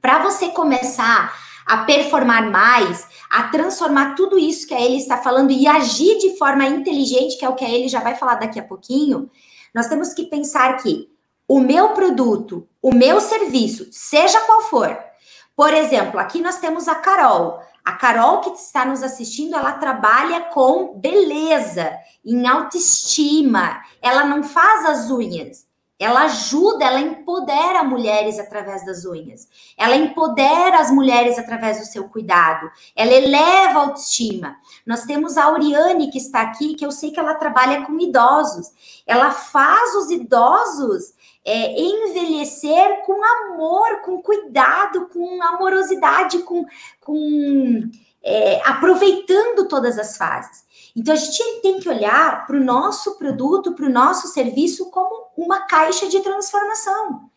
Para 0.00 0.20
você 0.20 0.48
começar 0.48 1.34
a 1.66 1.84
performar 1.84 2.50
mais, 2.50 3.06
a 3.28 3.44
transformar 3.44 4.14
tudo 4.14 4.38
isso 4.38 4.66
que 4.66 4.72
a 4.72 4.80
ele 4.80 4.96
está 4.96 5.18
falando 5.18 5.50
e 5.50 5.66
agir 5.66 6.16
de 6.18 6.38
forma 6.38 6.64
inteligente, 6.64 7.36
que 7.36 7.44
é 7.44 7.48
o 7.48 7.54
que 7.54 7.64
a 7.64 7.68
ele 7.68 7.88
já 7.88 8.00
vai 8.00 8.14
falar 8.14 8.36
daqui 8.36 8.58
a 8.58 8.64
pouquinho, 8.64 9.30
nós 9.74 9.86
temos 9.86 10.14
que 10.14 10.24
pensar 10.24 10.78
que 10.78 11.10
o 11.46 11.60
meu 11.60 11.90
produto, 11.90 12.66
o 12.80 12.94
meu 12.94 13.20
serviço, 13.20 13.86
seja 13.90 14.40
qual 14.40 14.62
for, 14.62 14.98
por 15.58 15.74
exemplo, 15.74 16.20
aqui 16.20 16.40
nós 16.40 16.58
temos 16.58 16.86
a 16.86 16.94
Carol. 16.94 17.60
A 17.88 17.92
Carol 17.92 18.42
que 18.42 18.50
está 18.50 18.84
nos 18.84 19.02
assistindo, 19.02 19.56
ela 19.56 19.72
trabalha 19.72 20.42
com 20.52 20.98
beleza, 20.98 21.90
em 22.22 22.46
autoestima. 22.46 23.80
Ela 24.02 24.24
não 24.24 24.42
faz 24.42 24.84
as 24.84 25.10
unhas. 25.10 25.66
Ela 25.98 26.24
ajuda, 26.24 26.84
ela 26.84 27.00
empodera 27.00 27.82
mulheres 27.82 28.38
através 28.38 28.84
das 28.84 29.06
unhas. 29.06 29.48
Ela 29.74 29.96
empodera 29.96 30.80
as 30.80 30.90
mulheres 30.90 31.38
através 31.38 31.78
do 31.80 31.86
seu 31.86 32.10
cuidado. 32.10 32.70
Ela 32.94 33.14
eleva 33.14 33.78
a 33.78 33.82
autoestima. 33.84 34.58
Nós 34.84 35.04
temos 35.04 35.38
a 35.38 35.44
Auriane 35.44 36.10
que 36.10 36.18
está 36.18 36.42
aqui, 36.42 36.74
que 36.74 36.84
eu 36.84 36.92
sei 36.92 37.10
que 37.10 37.18
ela 37.18 37.36
trabalha 37.36 37.86
com 37.86 37.98
idosos. 37.98 39.02
Ela 39.06 39.30
faz 39.30 39.94
os 39.94 40.10
idosos 40.10 41.14
é, 41.48 41.80
envelhecer 41.80 43.02
com 43.06 43.24
amor, 43.24 44.02
com 44.02 44.20
cuidado, 44.20 45.08
com 45.08 45.42
amorosidade, 45.42 46.40
com, 46.40 46.66
com 47.00 47.88
é, 48.22 48.60
aproveitando 48.68 49.66
todas 49.66 49.98
as 49.98 50.18
fases. 50.18 50.66
Então 50.94 51.14
a 51.14 51.16
gente 51.16 51.42
tem 51.62 51.80
que 51.80 51.88
olhar 51.88 52.46
para 52.46 52.56
o 52.56 52.62
nosso 52.62 53.16
produto, 53.16 53.72
para 53.72 53.86
o 53.86 53.92
nosso 53.92 54.28
serviço 54.28 54.90
como 54.90 55.28
uma 55.36 55.60
caixa 55.60 56.06
de 56.06 56.20
transformação, 56.20 57.30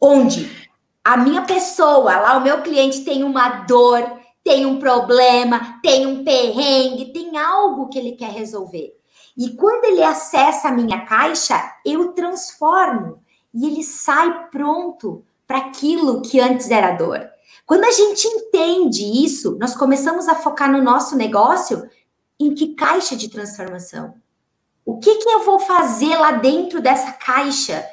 onde 0.00 0.68
a 1.04 1.18
minha 1.18 1.42
pessoa, 1.42 2.16
lá 2.18 2.38
o 2.38 2.42
meu 2.42 2.62
cliente 2.62 3.04
tem 3.04 3.22
uma 3.24 3.64
dor, 3.64 4.20
tem 4.42 4.64
um 4.64 4.78
problema, 4.78 5.80
tem 5.82 6.06
um 6.06 6.24
perrengue, 6.24 7.12
tem 7.12 7.36
algo 7.36 7.88
que 7.88 7.98
ele 7.98 8.12
quer 8.12 8.30
resolver. 8.30 8.94
E 9.36 9.50
quando 9.50 9.84
ele 9.84 10.02
acessa 10.02 10.68
a 10.68 10.72
minha 10.72 11.04
caixa, 11.04 11.60
eu 11.84 12.12
transformo 12.12 13.23
e 13.54 13.66
ele 13.66 13.82
sai 13.82 14.48
pronto 14.50 15.24
para 15.46 15.58
aquilo 15.58 16.22
que 16.22 16.40
antes 16.40 16.70
era 16.70 16.92
dor. 16.92 17.28
Quando 17.64 17.84
a 17.84 17.90
gente 17.90 18.26
entende 18.26 19.04
isso, 19.24 19.56
nós 19.58 19.74
começamos 19.74 20.28
a 20.28 20.34
focar 20.34 20.70
no 20.70 20.82
nosso 20.82 21.16
negócio 21.16 21.88
em 22.38 22.54
que 22.54 22.74
caixa 22.74 23.16
de 23.16 23.28
transformação. 23.28 24.14
O 24.84 24.98
que, 24.98 25.14
que 25.16 25.28
eu 25.28 25.44
vou 25.44 25.58
fazer 25.58 26.16
lá 26.16 26.32
dentro 26.32 26.82
dessa 26.82 27.12
caixa 27.12 27.86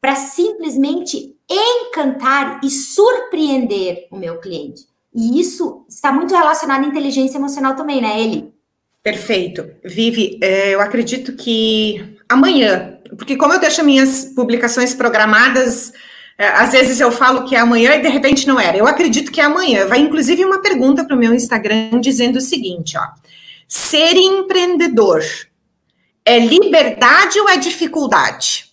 para 0.00 0.14
simplesmente 0.14 1.36
encantar 1.50 2.60
e 2.62 2.70
surpreender 2.70 4.06
o 4.10 4.16
meu 4.16 4.38
cliente? 4.38 4.86
E 5.14 5.40
isso 5.40 5.84
está 5.88 6.12
muito 6.12 6.34
relacionado 6.34 6.84
à 6.84 6.86
inteligência 6.86 7.38
emocional 7.38 7.74
também, 7.74 8.00
né, 8.00 8.20
Eli? 8.20 8.54
Perfeito. 9.02 9.68
Vivi, 9.84 10.38
é, 10.42 10.74
eu 10.74 10.80
acredito 10.80 11.34
que 11.34 12.18
amanhã 12.28 12.97
porque 13.16 13.36
como 13.36 13.52
eu 13.52 13.60
deixo 13.60 13.84
minhas 13.84 14.24
publicações 14.24 14.94
programadas, 14.94 15.92
é, 16.36 16.48
às 16.48 16.72
vezes 16.72 17.00
eu 17.00 17.10
falo 17.10 17.44
que 17.44 17.56
é 17.56 17.58
amanhã 17.58 17.96
e 17.96 18.02
de 18.02 18.08
repente 18.08 18.46
não 18.46 18.60
era. 18.60 18.76
Eu 18.76 18.86
acredito 18.86 19.32
que 19.32 19.40
é 19.40 19.44
amanhã. 19.44 19.86
Vai 19.86 19.98
inclusive 19.98 20.44
uma 20.44 20.62
pergunta 20.62 21.04
para 21.04 21.16
o 21.16 21.18
meu 21.18 21.34
Instagram 21.34 22.00
dizendo 22.00 22.36
o 22.36 22.40
seguinte, 22.40 22.96
ó. 22.96 23.06
Ser 23.66 24.14
empreendedor 24.16 25.22
é 26.24 26.38
liberdade 26.38 27.38
ou 27.40 27.48
é 27.48 27.56
dificuldade? 27.56 28.66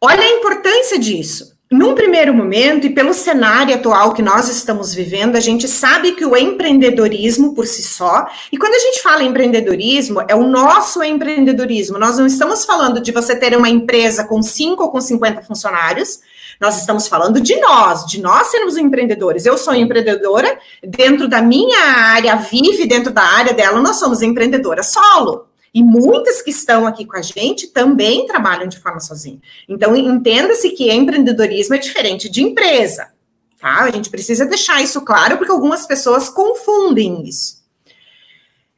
Olha 0.00 0.22
a 0.22 0.30
importância 0.30 0.98
disso. 0.98 1.56
Num 1.72 1.94
primeiro 1.94 2.34
momento, 2.34 2.86
e 2.86 2.90
pelo 2.90 3.14
cenário 3.14 3.74
atual 3.74 4.12
que 4.12 4.20
nós 4.20 4.46
estamos 4.50 4.92
vivendo, 4.92 5.36
a 5.36 5.40
gente 5.40 5.66
sabe 5.66 6.12
que 6.12 6.22
o 6.22 6.36
empreendedorismo 6.36 7.54
por 7.54 7.66
si 7.66 7.82
só, 7.82 8.26
e 8.52 8.58
quando 8.58 8.74
a 8.74 8.78
gente 8.78 9.00
fala 9.00 9.22
empreendedorismo, 9.22 10.22
é 10.28 10.34
o 10.34 10.46
nosso 10.46 11.02
empreendedorismo. 11.02 11.98
Nós 11.98 12.18
não 12.18 12.26
estamos 12.26 12.66
falando 12.66 13.00
de 13.00 13.10
você 13.10 13.34
ter 13.34 13.56
uma 13.56 13.70
empresa 13.70 14.22
com 14.22 14.42
5 14.42 14.82
ou 14.82 14.90
com 14.90 15.00
50 15.00 15.40
funcionários, 15.40 16.20
nós 16.60 16.78
estamos 16.78 17.08
falando 17.08 17.40
de 17.40 17.58
nós, 17.58 18.04
de 18.04 18.20
nós 18.20 18.48
sermos 18.48 18.76
empreendedores. 18.76 19.46
Eu 19.46 19.56
sou 19.56 19.74
empreendedora, 19.74 20.58
dentro 20.86 21.26
da 21.26 21.40
minha 21.40 21.80
área, 21.80 22.36
vive 22.36 22.84
dentro 22.86 23.10
da 23.10 23.22
área 23.22 23.54
dela, 23.54 23.80
nós 23.80 23.96
somos 23.96 24.20
empreendedora 24.20 24.82
solo. 24.82 25.46
E 25.74 25.82
muitas 25.82 26.42
que 26.42 26.50
estão 26.50 26.86
aqui 26.86 27.06
com 27.06 27.16
a 27.16 27.22
gente 27.22 27.68
também 27.68 28.26
trabalham 28.26 28.68
de 28.68 28.78
forma 28.78 29.00
sozinha. 29.00 29.40
Então, 29.66 29.96
entenda-se 29.96 30.70
que 30.70 30.92
empreendedorismo 30.92 31.74
é 31.74 31.78
diferente 31.78 32.28
de 32.28 32.42
empresa. 32.42 33.10
Tá? 33.58 33.84
A 33.84 33.90
gente 33.90 34.10
precisa 34.10 34.44
deixar 34.44 34.82
isso 34.82 35.00
claro, 35.00 35.38
porque 35.38 35.52
algumas 35.52 35.86
pessoas 35.86 36.28
confundem 36.28 37.26
isso. 37.26 37.62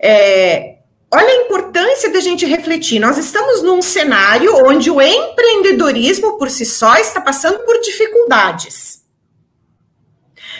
É, 0.00 0.76
olha 1.12 1.28
a 1.28 1.44
importância 1.46 2.12
da 2.12 2.20
gente 2.20 2.44
refletir. 2.44 3.00
Nós 3.00 3.18
estamos 3.18 3.62
num 3.62 3.80
cenário 3.80 4.54
onde 4.66 4.90
o 4.90 5.00
empreendedorismo 5.00 6.38
por 6.38 6.50
si 6.50 6.66
só 6.66 6.96
está 6.96 7.20
passando 7.20 7.60
por 7.60 7.80
dificuldades. 7.80 9.02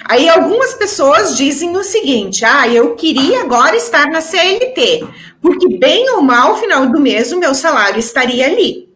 Aí 0.06 0.28
algumas 0.28 0.74
pessoas 0.74 1.36
dizem 1.36 1.76
o 1.76 1.82
seguinte: 1.82 2.44
ah, 2.44 2.68
eu 2.68 2.94
queria 2.94 3.40
agora 3.40 3.76
estar 3.76 4.06
na 4.10 4.20
CLT, 4.20 5.06
Porque, 5.44 5.76
bem 5.76 6.08
ou 6.12 6.22
mal, 6.22 6.52
ao 6.52 6.56
final 6.56 6.86
do 6.86 6.98
mês, 6.98 7.30
o 7.30 7.38
meu 7.38 7.54
salário 7.54 7.98
estaria 7.98 8.46
ali. 8.46 8.88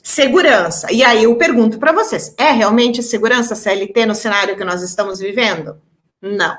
Segurança. 0.00 0.86
E 0.92 1.02
aí 1.02 1.24
eu 1.24 1.34
pergunto 1.34 1.76
para 1.76 1.90
vocês: 1.90 2.32
é 2.38 2.52
realmente 2.52 3.02
segurança 3.02 3.56
CLT 3.56 4.06
no 4.06 4.14
cenário 4.14 4.56
que 4.56 4.62
nós 4.62 4.80
estamos 4.80 5.18
vivendo? 5.18 5.76
Não. 6.22 6.56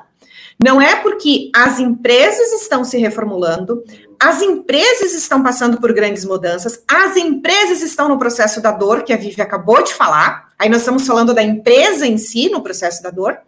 Não 0.62 0.78
é 0.78 0.96
porque 0.96 1.50
as 1.56 1.78
empresas 1.78 2.52
estão 2.60 2.84
se 2.84 2.98
reformulando, 2.98 3.82
as 4.20 4.42
empresas 4.42 5.14
estão 5.14 5.42
passando 5.42 5.80
por 5.80 5.94
grandes 5.94 6.26
mudanças, 6.26 6.84
as 6.86 7.16
empresas 7.16 7.80
estão 7.80 8.10
no 8.10 8.18
processo 8.18 8.60
da 8.60 8.72
dor, 8.72 9.04
que 9.04 9.12
a 9.14 9.16
Vivi 9.16 9.40
acabou 9.40 9.82
de 9.82 9.94
falar. 9.94 10.50
Aí 10.58 10.68
nós 10.68 10.80
estamos 10.80 11.06
falando 11.06 11.32
da 11.32 11.42
empresa 11.42 12.06
em 12.06 12.18
si 12.18 12.50
no 12.50 12.62
processo 12.62 13.02
da 13.02 13.08
dor. 13.08 13.38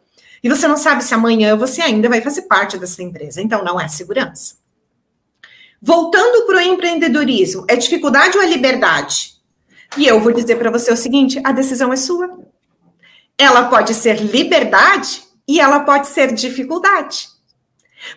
E 0.43 0.49
você 0.49 0.67
não 0.67 0.79
sabe 0.79 1.05
se 1.05 1.13
amanhã 1.13 1.55
você 1.55 1.83
ainda 1.83 2.09
vai 2.09 2.23
fazer 2.23 2.43
parte 2.43 2.79
dessa 2.79 3.03
empresa. 3.03 3.43
Então, 3.43 3.63
não 3.63 3.79
é 3.79 3.89
segurança. 3.89 4.55
Voltando 5.81 6.47
para 6.47 6.57
o 6.57 6.61
empreendedorismo, 6.61 7.65
é 7.69 7.77
dificuldade 7.77 8.37
ou 8.37 8.43
é 8.43 8.47
liberdade? 8.47 9.37
E 9.97 10.07
eu 10.07 10.21
vou 10.21 10.33
dizer 10.33 10.57
para 10.57 10.71
você 10.71 10.93
o 10.93 10.97
seguinte: 10.97 11.41
a 11.45 11.53
decisão 11.53 11.93
é 11.93 11.97
sua. 11.97 12.39
Ela 13.39 13.65
pode 13.65 13.95
ser 13.95 14.21
liberdade 14.21 15.23
e 15.47 15.61
ela 15.61 15.81
pode 15.81 16.09
ser 16.09 16.33
dificuldade. 16.33 17.29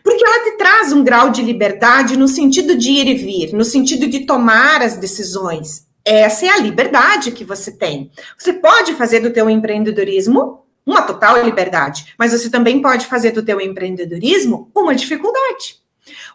Porque 0.03 0.23
ela 0.23 0.43
te 0.43 0.57
traz 0.57 0.93
um 0.93 1.03
grau 1.03 1.29
de 1.29 1.41
liberdade 1.41 2.17
no 2.17 2.27
sentido 2.27 2.77
de 2.77 2.91
ir 2.91 3.07
e 3.07 3.15
vir, 3.15 3.53
no 3.53 3.63
sentido 3.63 4.07
de 4.07 4.25
tomar 4.25 4.81
as 4.81 4.97
decisões. 4.97 5.87
Essa 6.05 6.45
é 6.45 6.49
a 6.49 6.59
liberdade 6.59 7.31
que 7.31 7.43
você 7.43 7.71
tem. 7.71 8.11
Você 8.37 8.53
pode 8.53 8.93
fazer 8.93 9.19
do 9.19 9.31
teu 9.31 9.49
empreendedorismo 9.49 10.63
uma 10.85 11.01
total 11.01 11.43
liberdade, 11.43 12.13
mas 12.17 12.31
você 12.31 12.49
também 12.49 12.81
pode 12.81 13.05
fazer 13.05 13.31
do 13.31 13.43
teu 13.43 13.61
empreendedorismo 13.61 14.71
uma 14.75 14.95
dificuldade. 14.95 15.78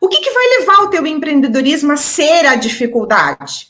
O 0.05 0.09
que, 0.09 0.21
que 0.21 0.31
vai 0.31 0.47
levar 0.59 0.83
o 0.83 0.90
teu 0.90 1.07
empreendedorismo 1.07 1.90
a 1.90 1.97
ser 1.97 2.45
a 2.45 2.57
dificuldade? 2.57 3.69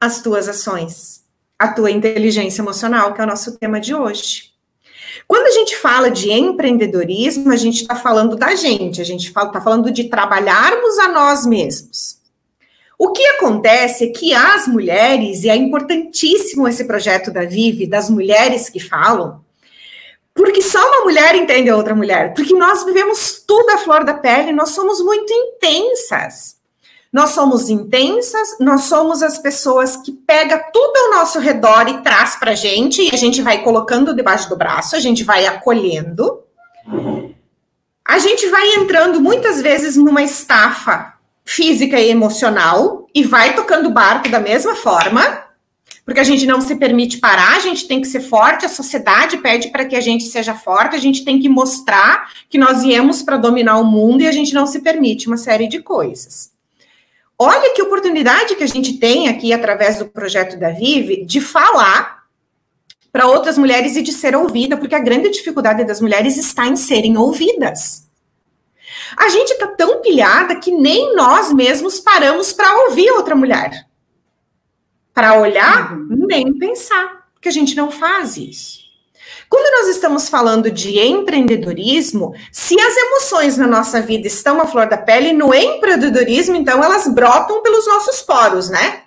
As 0.00 0.22
tuas 0.22 0.48
ações, 0.48 1.24
a 1.58 1.66
tua 1.66 1.90
inteligência 1.90 2.62
emocional, 2.62 3.12
que 3.12 3.20
é 3.20 3.24
o 3.24 3.26
nosso 3.26 3.58
tema 3.58 3.80
de 3.80 3.92
hoje. 3.92 4.52
Quando 5.26 5.46
a 5.46 5.50
gente 5.50 5.74
fala 5.74 6.08
de 6.08 6.30
empreendedorismo, 6.30 7.50
a 7.50 7.56
gente 7.56 7.82
está 7.82 7.96
falando 7.96 8.36
da 8.36 8.54
gente, 8.54 9.00
a 9.00 9.04
gente 9.04 9.26
está 9.26 9.60
falando 9.60 9.90
de 9.90 10.04
trabalharmos 10.04 11.00
a 11.00 11.08
nós 11.08 11.44
mesmos. 11.44 12.20
O 12.96 13.10
que 13.10 13.26
acontece 13.26 14.04
é 14.04 14.12
que 14.12 14.32
as 14.32 14.68
mulheres, 14.68 15.42
e 15.42 15.48
é 15.48 15.56
importantíssimo 15.56 16.68
esse 16.68 16.84
projeto 16.84 17.32
da 17.32 17.44
Vive, 17.44 17.88
das 17.88 18.08
mulheres 18.08 18.68
que 18.68 18.78
falam, 18.78 19.44
porque 20.36 20.60
só 20.60 20.78
uma 20.86 21.04
mulher 21.04 21.34
entende 21.34 21.70
a 21.70 21.76
outra 21.76 21.94
mulher, 21.94 22.34
porque 22.34 22.52
nós 22.54 22.84
vivemos 22.84 23.42
tudo 23.46 23.70
à 23.70 23.78
flor 23.78 24.04
da 24.04 24.14
pele, 24.14 24.52
nós 24.52 24.70
somos 24.70 25.00
muito 25.00 25.32
intensas. 25.32 26.56
Nós 27.12 27.30
somos 27.30 27.70
intensas, 27.70 28.58
nós 28.60 28.82
somos 28.82 29.22
as 29.22 29.38
pessoas 29.38 29.96
que 29.96 30.12
pega 30.12 30.58
tudo 30.70 30.94
ao 30.96 31.18
nosso 31.18 31.38
redor 31.38 31.88
e 31.88 32.02
traz 32.02 32.36
para 32.36 32.54
gente, 32.54 33.00
e 33.00 33.10
a 33.14 33.16
gente 33.16 33.40
vai 33.40 33.62
colocando 33.62 34.14
debaixo 34.14 34.50
do 34.50 34.56
braço, 34.56 34.94
a 34.94 35.00
gente 35.00 35.24
vai 35.24 35.46
acolhendo. 35.46 36.42
A 38.06 38.18
gente 38.18 38.46
vai 38.48 38.74
entrando 38.74 39.20
muitas 39.20 39.62
vezes 39.62 39.96
numa 39.96 40.22
estafa 40.22 41.14
física 41.44 41.98
e 41.98 42.10
emocional 42.10 43.06
e 43.14 43.24
vai 43.24 43.54
tocando 43.54 43.88
o 43.88 43.92
barco 43.92 44.28
da 44.28 44.38
mesma 44.38 44.74
forma, 44.74 45.44
porque 46.06 46.20
a 46.20 46.24
gente 46.24 46.46
não 46.46 46.60
se 46.60 46.76
permite 46.76 47.18
parar, 47.18 47.56
a 47.56 47.58
gente 47.58 47.88
tem 47.88 48.00
que 48.00 48.06
ser 48.06 48.20
forte, 48.20 48.64
a 48.64 48.68
sociedade 48.68 49.38
pede 49.38 49.68
para 49.70 49.84
que 49.84 49.96
a 49.96 50.00
gente 50.00 50.22
seja 50.24 50.54
forte, 50.54 50.94
a 50.94 51.00
gente 51.00 51.24
tem 51.24 51.40
que 51.40 51.48
mostrar 51.48 52.30
que 52.48 52.56
nós 52.56 52.84
viemos 52.84 53.22
para 53.22 53.36
dominar 53.36 53.76
o 53.80 53.84
mundo 53.84 54.22
e 54.22 54.28
a 54.28 54.30
gente 54.30 54.54
não 54.54 54.68
se 54.68 54.80
permite 54.80 55.26
uma 55.26 55.36
série 55.36 55.66
de 55.66 55.82
coisas. 55.82 56.52
Olha 57.36 57.74
que 57.74 57.82
oportunidade 57.82 58.54
que 58.54 58.62
a 58.62 58.68
gente 58.68 58.98
tem 58.98 59.26
aqui 59.26 59.52
através 59.52 59.98
do 59.98 60.06
projeto 60.06 60.56
da 60.56 60.70
Vive 60.70 61.24
de 61.24 61.40
falar 61.40 62.22
para 63.10 63.26
outras 63.26 63.58
mulheres 63.58 63.96
e 63.96 64.02
de 64.02 64.12
ser 64.12 64.36
ouvida, 64.36 64.76
porque 64.76 64.94
a 64.94 65.00
grande 65.00 65.28
dificuldade 65.30 65.84
das 65.84 66.00
mulheres 66.00 66.36
está 66.36 66.68
em 66.68 66.76
serem 66.76 67.18
ouvidas. 67.18 68.06
A 69.16 69.28
gente 69.28 69.50
está 69.50 69.66
tão 69.66 70.00
pilhada 70.00 70.54
que 70.54 70.70
nem 70.70 71.16
nós 71.16 71.52
mesmos 71.52 71.98
paramos 71.98 72.52
para 72.52 72.84
ouvir 72.84 73.10
outra 73.10 73.34
mulher. 73.34 73.86
Para 75.16 75.40
olhar, 75.40 75.94
uhum. 75.94 76.26
nem 76.26 76.52
pensar, 76.52 77.26
porque 77.32 77.48
a 77.48 77.52
gente 77.52 77.74
não 77.74 77.90
faz 77.90 78.36
isso. 78.36 78.80
Quando 79.48 79.72
nós 79.80 79.96
estamos 79.96 80.28
falando 80.28 80.70
de 80.70 80.98
empreendedorismo, 80.98 82.34
se 82.52 82.78
as 82.78 82.94
emoções 82.94 83.56
na 83.56 83.66
nossa 83.66 84.02
vida 84.02 84.26
estão 84.26 84.60
à 84.60 84.66
flor 84.66 84.86
da 84.86 84.98
pele, 84.98 85.32
no 85.32 85.54
empreendedorismo, 85.54 86.54
então 86.54 86.84
elas 86.84 87.08
brotam 87.08 87.62
pelos 87.62 87.86
nossos 87.86 88.20
poros, 88.20 88.68
né? 88.68 89.04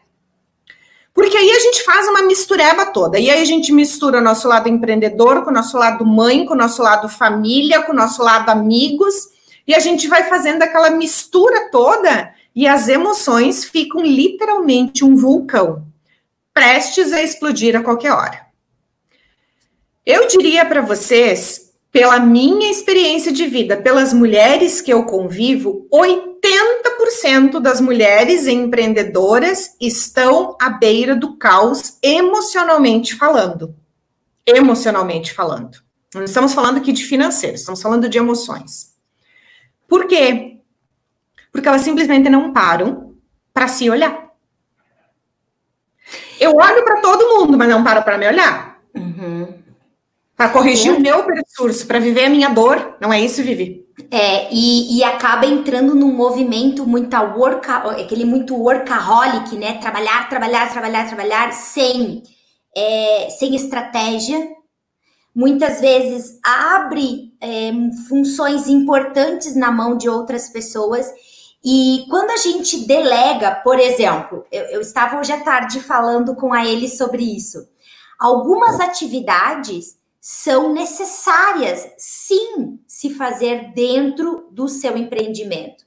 Porque 1.13 1.37
aí 1.37 1.51
a 1.51 1.59
gente 1.59 1.83
faz 1.83 2.07
uma 2.07 2.23
mistureba 2.23 2.87
toda. 2.87 3.19
E 3.19 3.29
aí 3.29 3.43
a 3.43 3.45
gente 3.45 3.71
mistura 3.71 4.17
o 4.17 4.23
nosso 4.23 4.47
lado 4.47 4.67
empreendedor 4.67 5.43
com 5.43 5.51
o 5.51 5.53
nosso 5.53 5.77
lado 5.77 6.03
mãe, 6.03 6.43
com 6.43 6.55
o 6.55 6.57
nosso 6.57 6.81
lado 6.81 7.07
família, 7.07 7.83
com 7.83 7.91
o 7.91 7.95
nosso 7.95 8.23
lado 8.23 8.49
amigos. 8.49 9.29
E 9.67 9.75
a 9.75 9.79
gente 9.79 10.07
vai 10.07 10.23
fazendo 10.23 10.63
aquela 10.63 10.89
mistura 10.89 11.69
toda 11.69 12.33
e 12.55 12.67
as 12.67 12.87
emoções 12.87 13.63
ficam 13.63 14.01
literalmente 14.01 15.05
um 15.05 15.15
vulcão, 15.15 15.85
prestes 16.53 17.13
a 17.13 17.21
explodir 17.21 17.75
a 17.75 17.83
qualquer 17.83 18.11
hora. 18.11 18.47
Eu 20.05 20.27
diria 20.27 20.65
para 20.65 20.81
vocês, 20.81 21.73
pela 21.91 22.19
minha 22.19 22.69
experiência 22.71 23.31
de 23.31 23.45
vida, 23.47 23.77
pelas 23.77 24.13
mulheres 24.13 24.81
que 24.81 24.91
eu 24.91 25.03
convivo, 25.03 25.87
80% 25.93 27.59
das 27.59 27.79
mulheres 27.79 28.47
empreendedoras 28.47 29.75
estão 29.79 30.55
à 30.61 30.69
beira 30.69 31.15
do 31.15 31.37
caos 31.37 31.97
emocionalmente 32.01 33.15
falando. 33.15 33.75
Emocionalmente 34.45 35.33
falando. 35.33 35.77
Não 36.13 36.23
estamos 36.23 36.53
falando 36.53 36.77
aqui 36.77 36.91
de 36.91 37.03
financeiro, 37.03 37.55
estamos 37.55 37.81
falando 37.81 38.09
de 38.09 38.17
emoções. 38.17 38.95
Por 39.87 40.07
quê? 40.07 40.59
Porque 41.51 41.67
elas 41.67 41.81
simplesmente 41.81 42.29
não 42.29 42.51
param 42.51 43.15
para 43.53 43.67
se 43.67 43.89
olhar. 43.89 44.28
Eu 46.39 46.55
olho 46.55 46.83
para 46.83 47.01
todo 47.01 47.39
mundo, 47.39 47.57
mas 47.57 47.69
não 47.69 47.83
paro 47.83 48.03
para 48.03 48.17
me 48.17 48.27
olhar. 48.27 48.79
Uhum 48.95 49.59
para 50.39 50.51
corrigir 50.51 50.93
é. 50.93 50.95
o 50.95 51.01
meu 51.01 51.25
percurso, 51.25 51.85
para 51.85 51.99
viver 51.99 52.23
a 52.23 52.29
minha 52.29 52.47
dor. 52.47 52.95
Não 53.01 53.11
é 53.11 53.19
isso, 53.19 53.43
Vivi? 53.43 53.85
É, 54.09 54.47
e, 54.49 54.97
e 54.97 55.03
acaba 55.03 55.45
entrando 55.45 55.93
num 55.93 56.13
movimento 56.13 56.87
muito 56.87 57.13
worka, 57.17 57.75
aquele 57.99 58.23
muito 58.23 58.55
workaholic, 58.55 59.57
né? 59.57 59.79
Trabalhar, 59.79 60.29
trabalhar, 60.29 60.71
trabalhar, 60.71 61.07
trabalhar, 61.09 61.51
sem, 61.51 62.23
é, 62.73 63.27
sem 63.31 63.53
estratégia. 63.53 64.47
Muitas 65.35 65.81
vezes 65.81 66.39
abre 66.41 67.33
é, 67.41 67.71
funções 68.07 68.69
importantes 68.69 69.57
na 69.57 69.69
mão 69.69 69.97
de 69.97 70.07
outras 70.07 70.47
pessoas. 70.47 71.05
E 71.63 72.05
quando 72.09 72.31
a 72.31 72.37
gente 72.37 72.85
delega, 72.85 73.51
por 73.51 73.79
exemplo, 73.79 74.45
eu, 74.51 74.63
eu 74.65 74.81
estava 74.81 75.19
hoje 75.19 75.31
à 75.31 75.41
tarde 75.41 75.81
falando 75.81 76.35
com 76.35 76.53
a 76.53 76.65
ele 76.65 76.87
sobre 76.87 77.23
isso. 77.23 77.67
Algumas 78.17 78.79
atividades 78.79 79.97
são 80.21 80.73
necessárias, 80.73 81.87
sim, 81.97 82.79
se 82.87 83.13
fazer 83.13 83.71
dentro 83.73 84.47
do 84.51 84.67
seu 84.67 84.97
empreendimento. 84.97 85.85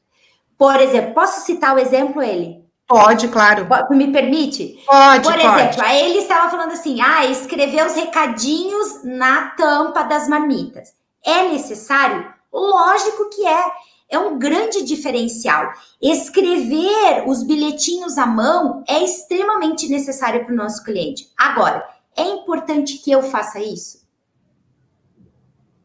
Por 0.58 0.80
exemplo, 0.80 1.14
posso 1.14 1.44
citar 1.44 1.74
o 1.74 1.78
exemplo 1.78 2.22
ele? 2.22 2.62
Pode, 2.86 3.28
claro. 3.28 3.66
Me 3.90 4.12
permite? 4.12 4.78
Pode, 4.86 5.22
Por 5.22 5.38
exemplo, 5.38 5.76
pode. 5.76 5.80
aí 5.80 6.10
ele 6.10 6.18
estava 6.18 6.50
falando 6.50 6.72
assim, 6.72 7.00
ah, 7.00 7.24
escrever 7.26 7.86
os 7.86 7.94
recadinhos 7.94 9.02
na 9.02 9.50
tampa 9.50 10.02
das 10.02 10.28
marmitas. 10.28 10.92
É 11.24 11.48
necessário? 11.48 12.32
Lógico 12.52 13.30
que 13.30 13.46
é. 13.46 13.64
É 14.12 14.18
um 14.18 14.38
grande 14.38 14.84
diferencial. 14.84 15.72
Escrever 16.00 17.24
os 17.26 17.42
bilhetinhos 17.42 18.18
à 18.18 18.26
mão 18.26 18.84
é 18.86 19.02
extremamente 19.02 19.88
necessário 19.88 20.44
para 20.44 20.52
o 20.52 20.56
nosso 20.56 20.84
cliente. 20.84 21.30
Agora, 21.36 21.82
é 22.14 22.22
importante 22.22 22.98
que 22.98 23.10
eu 23.10 23.22
faça 23.22 23.58
isso? 23.58 24.02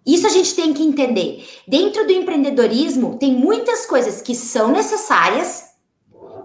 Isso 0.06 0.28
a 0.28 0.30
gente 0.30 0.54
tem 0.56 0.74
que 0.74 0.84
entender. 0.84 1.48
Dentro 1.66 2.06
do 2.06 2.12
empreendedorismo, 2.12 3.18
tem 3.18 3.34
muitas 3.34 3.86
coisas 3.86 4.22
que 4.22 4.36
são 4.36 4.72
necessárias, 4.72 5.66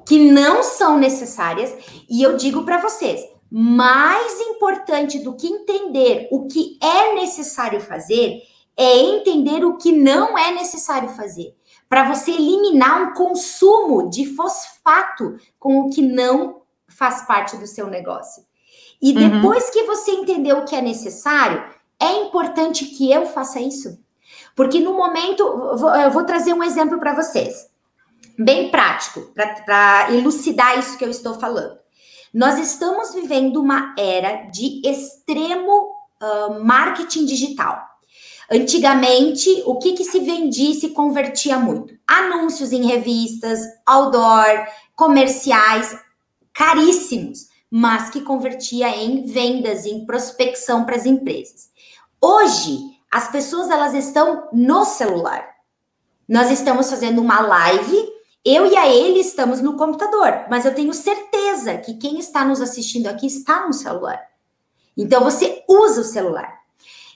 que 0.06 0.18
não 0.18 0.62
são 0.62 0.96
necessárias, 0.98 1.74
e 2.08 2.22
eu 2.22 2.36
digo 2.36 2.64
para 2.64 2.80
vocês, 2.80 3.20
mais 3.50 4.40
importante 4.40 5.18
do 5.18 5.34
que 5.34 5.46
entender 5.46 6.28
o 6.30 6.46
que 6.46 6.78
é 6.80 7.14
necessário 7.14 7.80
fazer 7.80 8.40
é 8.76 8.98
entender 8.98 9.64
o 9.64 9.76
que 9.76 9.92
não 9.92 10.38
é 10.38 10.52
necessário 10.52 11.10
fazer, 11.10 11.54
para 11.92 12.08
você 12.08 12.30
eliminar 12.30 13.02
um 13.02 13.12
consumo 13.12 14.08
de 14.08 14.24
fosfato 14.24 15.36
com 15.58 15.80
o 15.80 15.90
que 15.90 16.00
não 16.00 16.62
faz 16.88 17.26
parte 17.26 17.54
do 17.58 17.66
seu 17.66 17.86
negócio. 17.86 18.42
E 19.02 19.12
uhum. 19.12 19.28
depois 19.28 19.66
uhum. 19.66 19.72
que 19.72 19.82
você 19.82 20.12
entender 20.12 20.54
o 20.54 20.64
que 20.64 20.74
é 20.74 20.80
necessário, 20.80 21.62
é 22.00 22.14
importante 22.22 22.86
que 22.86 23.12
eu 23.12 23.26
faça 23.26 23.60
isso? 23.60 24.02
Porque 24.56 24.80
no 24.80 24.94
momento, 24.94 25.42
eu 25.42 26.10
vou 26.10 26.24
trazer 26.24 26.54
um 26.54 26.62
exemplo 26.62 26.98
para 26.98 27.14
vocês. 27.14 27.68
bem 28.38 28.70
prático 28.70 29.30
para 29.66 30.14
elucidar 30.14 30.78
isso 30.78 30.96
que 30.96 31.04
eu 31.04 31.10
estou 31.10 31.34
falando. 31.34 31.78
Nós 32.32 32.58
estamos 32.58 33.12
vivendo 33.12 33.60
uma 33.60 33.94
era 33.98 34.44
de 34.44 34.80
extremo 34.82 35.90
uh, 36.22 36.64
marketing 36.64 37.26
digital. 37.26 37.91
Antigamente, 38.50 39.62
o 39.64 39.78
que, 39.78 39.92
que 39.92 40.04
se 40.04 40.20
vendia 40.20 40.70
e 40.70 40.74
se 40.74 40.90
convertia 40.90 41.58
muito? 41.58 41.94
Anúncios 42.06 42.72
em 42.72 42.86
revistas, 42.86 43.60
outdoor, 43.86 44.66
comerciais, 44.94 45.96
caríssimos, 46.52 47.48
mas 47.70 48.10
que 48.10 48.20
convertia 48.20 48.88
em 48.88 49.24
vendas, 49.24 49.86
em 49.86 50.04
prospecção 50.04 50.84
para 50.84 50.96
as 50.96 51.06
empresas. 51.06 51.70
Hoje, 52.20 52.78
as 53.10 53.30
pessoas 53.30 53.70
elas 53.70 53.94
estão 53.94 54.48
no 54.52 54.84
celular. 54.84 55.48
Nós 56.28 56.50
estamos 56.50 56.88
fazendo 56.88 57.20
uma 57.20 57.40
live, 57.40 58.08
eu 58.44 58.66
e 58.66 58.76
a 58.76 58.88
ele 58.88 59.20
estamos 59.20 59.60
no 59.60 59.76
computador, 59.76 60.46
mas 60.50 60.64
eu 60.64 60.74
tenho 60.74 60.92
certeza 60.92 61.78
que 61.78 61.94
quem 61.94 62.18
está 62.18 62.44
nos 62.44 62.60
assistindo 62.60 63.06
aqui 63.06 63.26
está 63.26 63.66
no 63.66 63.72
celular. 63.72 64.20
Então 64.96 65.22
você 65.22 65.64
usa 65.68 66.00
o 66.00 66.04
celular. 66.04 66.61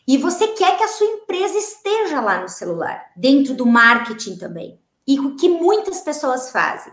E 0.06 0.16
você 0.16 0.48
quer 0.48 0.76
que 0.76 0.84
a 0.84 0.88
sua 0.88 1.06
empresa 1.06 1.58
esteja 1.58 2.20
lá 2.20 2.40
no 2.40 2.48
celular, 2.48 3.10
dentro 3.16 3.54
do 3.54 3.66
marketing 3.66 4.36
também. 4.36 4.80
E 5.06 5.18
o 5.18 5.36
que 5.36 5.48
muitas 5.48 6.00
pessoas 6.00 6.50
fazem? 6.50 6.92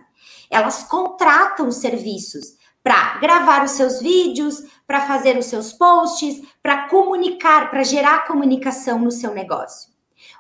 Elas 0.50 0.84
contratam 0.84 1.72
serviços 1.72 2.56
para 2.84 3.18
gravar 3.20 3.64
os 3.64 3.72
seus 3.72 4.00
vídeos, 4.02 4.64
para 4.86 5.08
fazer 5.08 5.38
os 5.38 5.46
seus 5.46 5.72
posts, 5.74 6.42
para 6.62 6.90
comunicar, 6.90 7.70
para 7.70 7.84
gerar 7.84 8.28
comunicação 8.28 9.00
no 9.00 9.12
seu 9.12 9.34
negócio. 9.34 9.92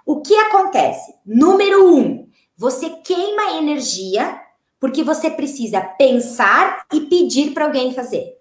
O 0.06 0.22
que 0.22 0.36
acontece? 0.36 1.14
Número 1.26 1.96
um, 1.96 2.28
você 2.58 2.90
queima 2.90 3.58
energia 3.58 4.40
porque 4.80 5.04
você 5.04 5.30
precisa 5.30 5.80
pensar 5.80 6.86
e 6.92 7.02
pedir 7.02 7.54
para 7.54 7.66
alguém 7.66 7.94
fazer. 7.94 8.38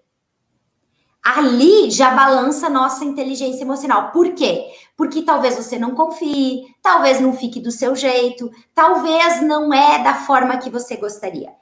Ali 1.23 1.89
já 1.89 2.11
balança 2.11 2.67
a 2.67 2.69
nossa 2.69 3.05
inteligência 3.05 3.61
emocional. 3.63 4.11
Por 4.11 4.33
quê? 4.33 4.65
Porque 4.97 5.21
talvez 5.21 5.55
você 5.55 5.79
não 5.79 5.95
confie, 5.95 6.65
talvez 6.81 7.21
não 7.21 7.33
fique 7.33 7.61
do 7.61 7.71
seu 7.71 7.95
jeito, 7.95 8.51
talvez 8.75 9.41
não 9.41 9.73
é 9.73 10.03
da 10.03 10.15
forma 10.15 10.57
que 10.57 10.69
você 10.69 10.97
gostaria. 10.97 11.53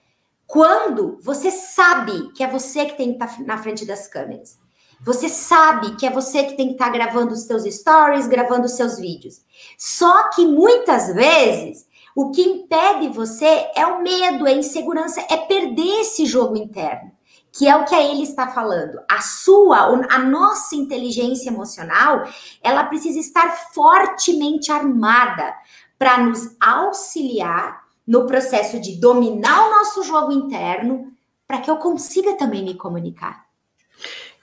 Quando 0.47 1.19
você 1.21 1.52
sabe 1.52 2.34
que 2.34 2.43
é 2.43 2.47
você 2.47 2.86
que 2.86 2.97
tem 2.97 3.15
que 3.15 3.24
estar 3.24 3.38
tá 3.38 3.43
na 3.43 3.58
frente 3.58 3.86
das 3.86 4.08
câmeras, 4.08 4.60
você 5.04 5.30
sabe 5.30 5.95
que 5.95 6.06
é 6.06 6.10
você 6.10 6.43
que 6.43 6.56
tem 6.56 6.67
que 6.67 6.74
estar 6.74 6.86
tá 6.86 6.91
gravando 6.91 7.34
os 7.34 7.43
seus 7.43 7.63
stories, 7.63 8.28
gravando 8.28 8.65
os 8.65 8.74
seus 8.74 9.00
vídeos. 9.00 9.41
Só 9.78 10.30
que 10.30 10.45
muitas 10.45 11.13
vezes 11.13 11.88
o 12.15 12.32
que 12.32 12.41
impede 12.41 13.08
você 13.10 13.69
é 13.76 13.86
o 13.86 14.02
medo, 14.02 14.45
é 14.47 14.52
a 14.52 14.58
insegurança, 14.58 15.26
é 15.30 15.38
perder 15.38 16.02
esse 16.02 16.26
jogo 16.26 16.58
interno, 16.58 17.11
que 17.52 17.68
é 17.68 17.76
o 17.76 17.86
que 17.86 17.94
a 17.94 18.02
ele 18.02 18.24
está 18.24 18.48
falando. 18.48 19.00
A 19.10 19.22
sua, 19.22 19.80
a 20.10 20.20
nossa 20.20 20.76
inteligência 20.76 21.50
emocional, 21.50 22.24
ela 22.64 22.86
precisa 22.86 23.20
estar 23.20 23.50
fortemente 23.74 24.72
armada 24.72 25.54
para 26.00 26.18
nos 26.24 26.56
auxiliar 26.60 27.82
no 28.08 28.26
processo 28.26 28.80
de 28.80 28.96
dominar 28.96 29.68
o 29.68 29.72
nosso 29.72 30.04
jogo 30.04 30.32
interno, 30.32 31.12
para 31.48 31.60
que 31.60 31.70
eu 31.70 31.78
consiga 31.78 32.34
também 32.34 32.64
me 32.64 32.74
comunicar 32.76 33.46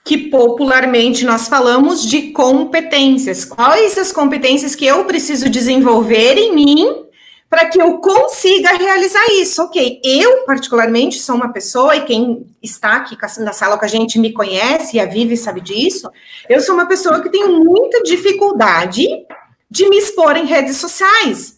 que 0.01 0.17
popularmente 0.17 1.23
nós 1.23 1.47
falamos 1.47 2.03
de 2.03 2.31
competências. 2.31 3.45
Quais 3.45 3.95
as 3.95 4.11
competências 4.11 4.73
que 4.73 4.83
eu 4.83 5.05
preciso 5.05 5.47
desenvolver 5.47 6.35
em 6.35 6.55
mim 6.55 7.08
para 7.49 7.65
que 7.65 7.81
eu 7.81 7.97
consiga 7.97 8.77
realizar 8.77 9.25
isso? 9.31 9.63
Ok, 9.63 9.99
eu 10.03 10.45
particularmente 10.45 11.19
sou 11.19 11.35
uma 11.35 11.51
pessoa, 11.51 11.95
e 11.95 12.05
quem 12.05 12.45
está 12.61 12.97
aqui 12.97 13.17
na 13.39 13.53
sala 13.53 13.77
com 13.77 13.85
a 13.85 13.87
gente 13.87 14.19
me 14.19 14.31
conhece 14.31 14.97
e 14.97 14.99
a 14.99 15.05
Vivi 15.05 15.35
sabe 15.35 15.59
disso, 15.59 16.09
eu 16.47 16.61
sou 16.61 16.75
uma 16.75 16.85
pessoa 16.85 17.21
que 17.21 17.29
tem 17.29 17.47
muita 17.47 18.03
dificuldade 18.03 19.07
de 19.69 19.89
me 19.89 19.97
expor 19.97 20.37
em 20.37 20.45
redes 20.45 20.77
sociais. 20.77 21.57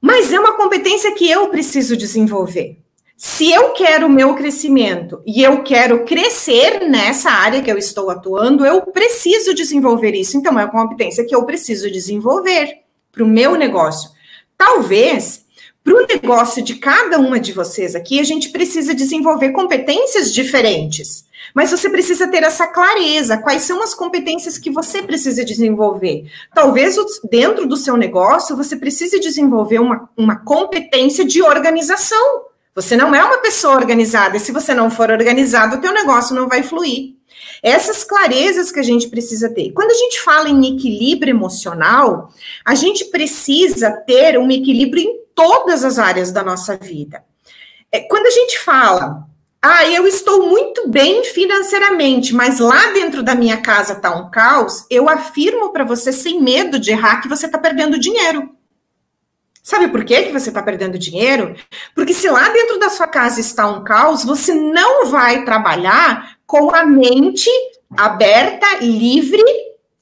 Mas 0.00 0.32
é 0.32 0.38
uma 0.38 0.56
competência 0.56 1.12
que 1.12 1.30
eu 1.30 1.48
preciso 1.48 1.96
desenvolver. 1.96 2.78
Se 3.16 3.50
eu 3.50 3.70
quero 3.70 4.06
o 4.06 4.10
meu 4.10 4.34
crescimento 4.34 5.22
e 5.26 5.42
eu 5.42 5.62
quero 5.62 6.04
crescer 6.04 6.86
nessa 6.86 7.30
área 7.30 7.62
que 7.62 7.70
eu 7.70 7.78
estou 7.78 8.10
atuando, 8.10 8.64
eu 8.64 8.82
preciso 8.82 9.54
desenvolver 9.54 10.12
isso. 10.14 10.36
Então, 10.36 10.58
é 10.58 10.64
uma 10.64 10.70
competência 10.70 11.24
que 11.24 11.34
eu 11.34 11.44
preciso 11.44 11.90
desenvolver 11.90 12.80
para 13.10 13.24
o 13.24 13.26
meu 13.26 13.56
negócio. 13.56 14.10
Talvez 14.56 15.44
para 15.86 15.94
o 15.94 16.06
negócio 16.06 16.64
de 16.64 16.74
cada 16.76 17.16
uma 17.18 17.38
de 17.38 17.52
vocês 17.52 17.94
aqui, 17.94 18.18
a 18.18 18.24
gente 18.24 18.48
precisa 18.48 18.92
desenvolver 18.92 19.52
competências 19.52 20.34
diferentes. 20.34 21.24
Mas 21.54 21.70
você 21.70 21.88
precisa 21.88 22.26
ter 22.26 22.42
essa 22.42 22.66
clareza, 22.66 23.38
quais 23.38 23.62
são 23.62 23.80
as 23.82 23.94
competências 23.94 24.58
que 24.58 24.68
você 24.68 25.02
precisa 25.02 25.44
desenvolver. 25.44 26.30
Talvez 26.52 26.96
dentro 27.30 27.66
do 27.66 27.76
seu 27.76 27.96
negócio 27.96 28.56
você 28.56 28.76
precise 28.76 29.20
desenvolver 29.20 29.78
uma, 29.78 30.10
uma 30.16 30.36
competência 30.36 31.24
de 31.24 31.40
organização. 31.40 32.46
Você 32.74 32.96
não 32.96 33.14
é 33.14 33.24
uma 33.24 33.38
pessoa 33.38 33.76
organizada, 33.76 34.36
e 34.36 34.40
se 34.40 34.52
você 34.52 34.74
não 34.74 34.90
for 34.90 35.10
organizado, 35.10 35.76
o 35.76 35.80
teu 35.80 35.92
negócio 35.92 36.34
não 36.34 36.48
vai 36.48 36.62
fluir. 36.62 37.14
Essas 37.62 38.04
clarezas 38.04 38.70
que 38.70 38.80
a 38.80 38.82
gente 38.82 39.08
precisa 39.08 39.48
ter. 39.48 39.72
Quando 39.72 39.90
a 39.90 39.94
gente 39.94 40.20
fala 40.20 40.48
em 40.48 40.76
equilíbrio 40.76 41.30
emocional, 41.30 42.32
a 42.64 42.74
gente 42.74 43.06
precisa 43.06 43.90
ter 43.90 44.38
um 44.38 44.50
equilíbrio 44.50 45.02
em 45.02 45.20
todas 45.34 45.84
as 45.84 45.98
áreas 45.98 46.32
da 46.32 46.42
nossa 46.42 46.76
vida. 46.76 47.24
É, 47.92 48.00
quando 48.00 48.26
a 48.26 48.30
gente 48.30 48.58
fala, 48.60 49.26
ah, 49.62 49.88
eu 49.88 50.06
estou 50.06 50.48
muito 50.48 50.88
bem 50.88 51.24
financeiramente, 51.24 52.34
mas 52.34 52.58
lá 52.58 52.92
dentro 52.92 53.22
da 53.22 53.34
minha 53.34 53.60
casa 53.60 53.94
está 53.94 54.14
um 54.14 54.30
caos, 54.30 54.86
eu 54.90 55.08
afirmo 55.08 55.72
para 55.72 55.84
você 55.84 56.12
sem 56.12 56.40
medo 56.40 56.78
de 56.78 56.90
errar 56.90 57.20
que 57.20 57.28
você 57.28 57.46
está 57.46 57.58
perdendo 57.58 57.98
dinheiro. 57.98 58.50
Sabe 59.66 59.88
por 59.88 60.04
que, 60.04 60.22
que 60.22 60.32
você 60.32 60.50
está 60.50 60.62
perdendo 60.62 60.96
dinheiro? 60.96 61.56
Porque 61.92 62.14
se 62.14 62.30
lá 62.30 62.48
dentro 62.50 62.78
da 62.78 62.88
sua 62.88 63.08
casa 63.08 63.40
está 63.40 63.66
um 63.68 63.82
caos, 63.82 64.24
você 64.24 64.54
não 64.54 65.06
vai 65.06 65.44
trabalhar 65.44 66.35
com 66.46 66.74
a 66.74 66.84
mente 66.84 67.50
aberta, 67.96 68.66
livre 68.80 69.42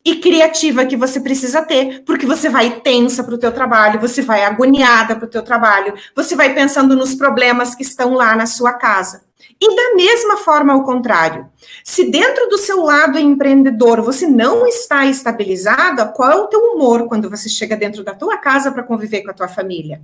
e 0.04 0.16
criativa 0.16 0.84
que 0.84 0.96
você 0.96 1.18
precisa 1.18 1.62
ter, 1.62 2.02
porque 2.04 2.26
você 2.26 2.50
vai 2.50 2.80
tensa 2.80 3.24
para 3.24 3.34
o 3.34 3.38
teu 3.38 3.50
trabalho, 3.50 4.00
você 4.00 4.20
vai 4.20 4.44
agoniada 4.44 5.16
para 5.16 5.24
o 5.24 5.30
teu 5.30 5.42
trabalho, 5.42 5.94
você 6.14 6.36
vai 6.36 6.54
pensando 6.54 6.94
nos 6.94 7.14
problemas 7.14 7.74
que 7.74 7.82
estão 7.82 8.12
lá 8.12 8.36
na 8.36 8.46
sua 8.46 8.74
casa. 8.74 9.24
E 9.60 9.74
da 9.74 9.94
mesma 9.94 10.36
forma, 10.36 10.74
ao 10.74 10.84
contrário, 10.84 11.48
se 11.82 12.10
dentro 12.10 12.48
do 12.48 12.58
seu 12.58 12.82
lado 12.82 13.18
empreendedor 13.18 14.02
você 14.02 14.26
não 14.26 14.66
está 14.66 15.06
estabilizado, 15.06 16.12
qual 16.12 16.30
é 16.30 16.36
o 16.36 16.48
teu 16.48 16.60
humor 16.60 17.06
quando 17.06 17.30
você 17.30 17.48
chega 17.48 17.76
dentro 17.76 18.04
da 18.04 18.14
tua 18.14 18.36
casa 18.36 18.70
para 18.70 18.82
conviver 18.82 19.22
com 19.22 19.30
a 19.30 19.34
tua 19.34 19.48
família? 19.48 20.02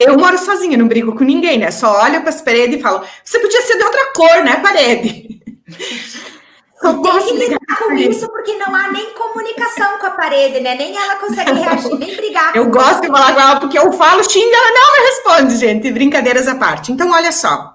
Eu 0.00 0.16
moro 0.18 0.38
sozinha, 0.38 0.78
não 0.78 0.88
brigo 0.88 1.14
com 1.14 1.24
ninguém, 1.24 1.58
né? 1.58 1.70
Só 1.70 2.02
olho 2.02 2.22
para 2.22 2.30
as 2.30 2.40
paredes 2.40 2.78
e 2.78 2.82
falo: 2.82 3.04
você 3.22 3.38
podia 3.38 3.60
ser 3.60 3.76
de 3.76 3.84
outra 3.84 4.12
cor, 4.14 4.42
né, 4.42 4.56
parede? 4.56 5.40
Tem 6.80 7.26
que 7.26 7.32
lidar 7.34 7.76
com 7.78 7.92
isso 7.92 8.26
porque 8.30 8.54
não 8.54 8.74
há 8.74 8.90
nem 8.90 9.12
comunicação 9.12 9.98
com 9.98 10.06
a 10.06 10.10
parede, 10.12 10.60
né? 10.60 10.74
Nem 10.76 10.96
ela 10.96 11.16
consegue 11.16 11.52
reagir, 11.52 11.94
nem 11.98 12.16
brigar. 12.16 12.56
Eu 12.56 12.70
gosto 12.70 13.02
de 13.02 13.08
falar 13.08 13.34
com 13.34 13.40
ela 13.40 13.60
porque 13.60 13.78
eu 13.78 13.92
falo, 13.92 14.24
xinga, 14.24 14.56
ela 14.56 14.72
não 14.72 14.92
me 14.92 15.08
responde, 15.10 15.56
gente. 15.56 15.92
Brincadeiras 15.92 16.48
à 16.48 16.54
parte. 16.54 16.90
Então, 16.90 17.10
olha 17.10 17.30
só. 17.32 17.74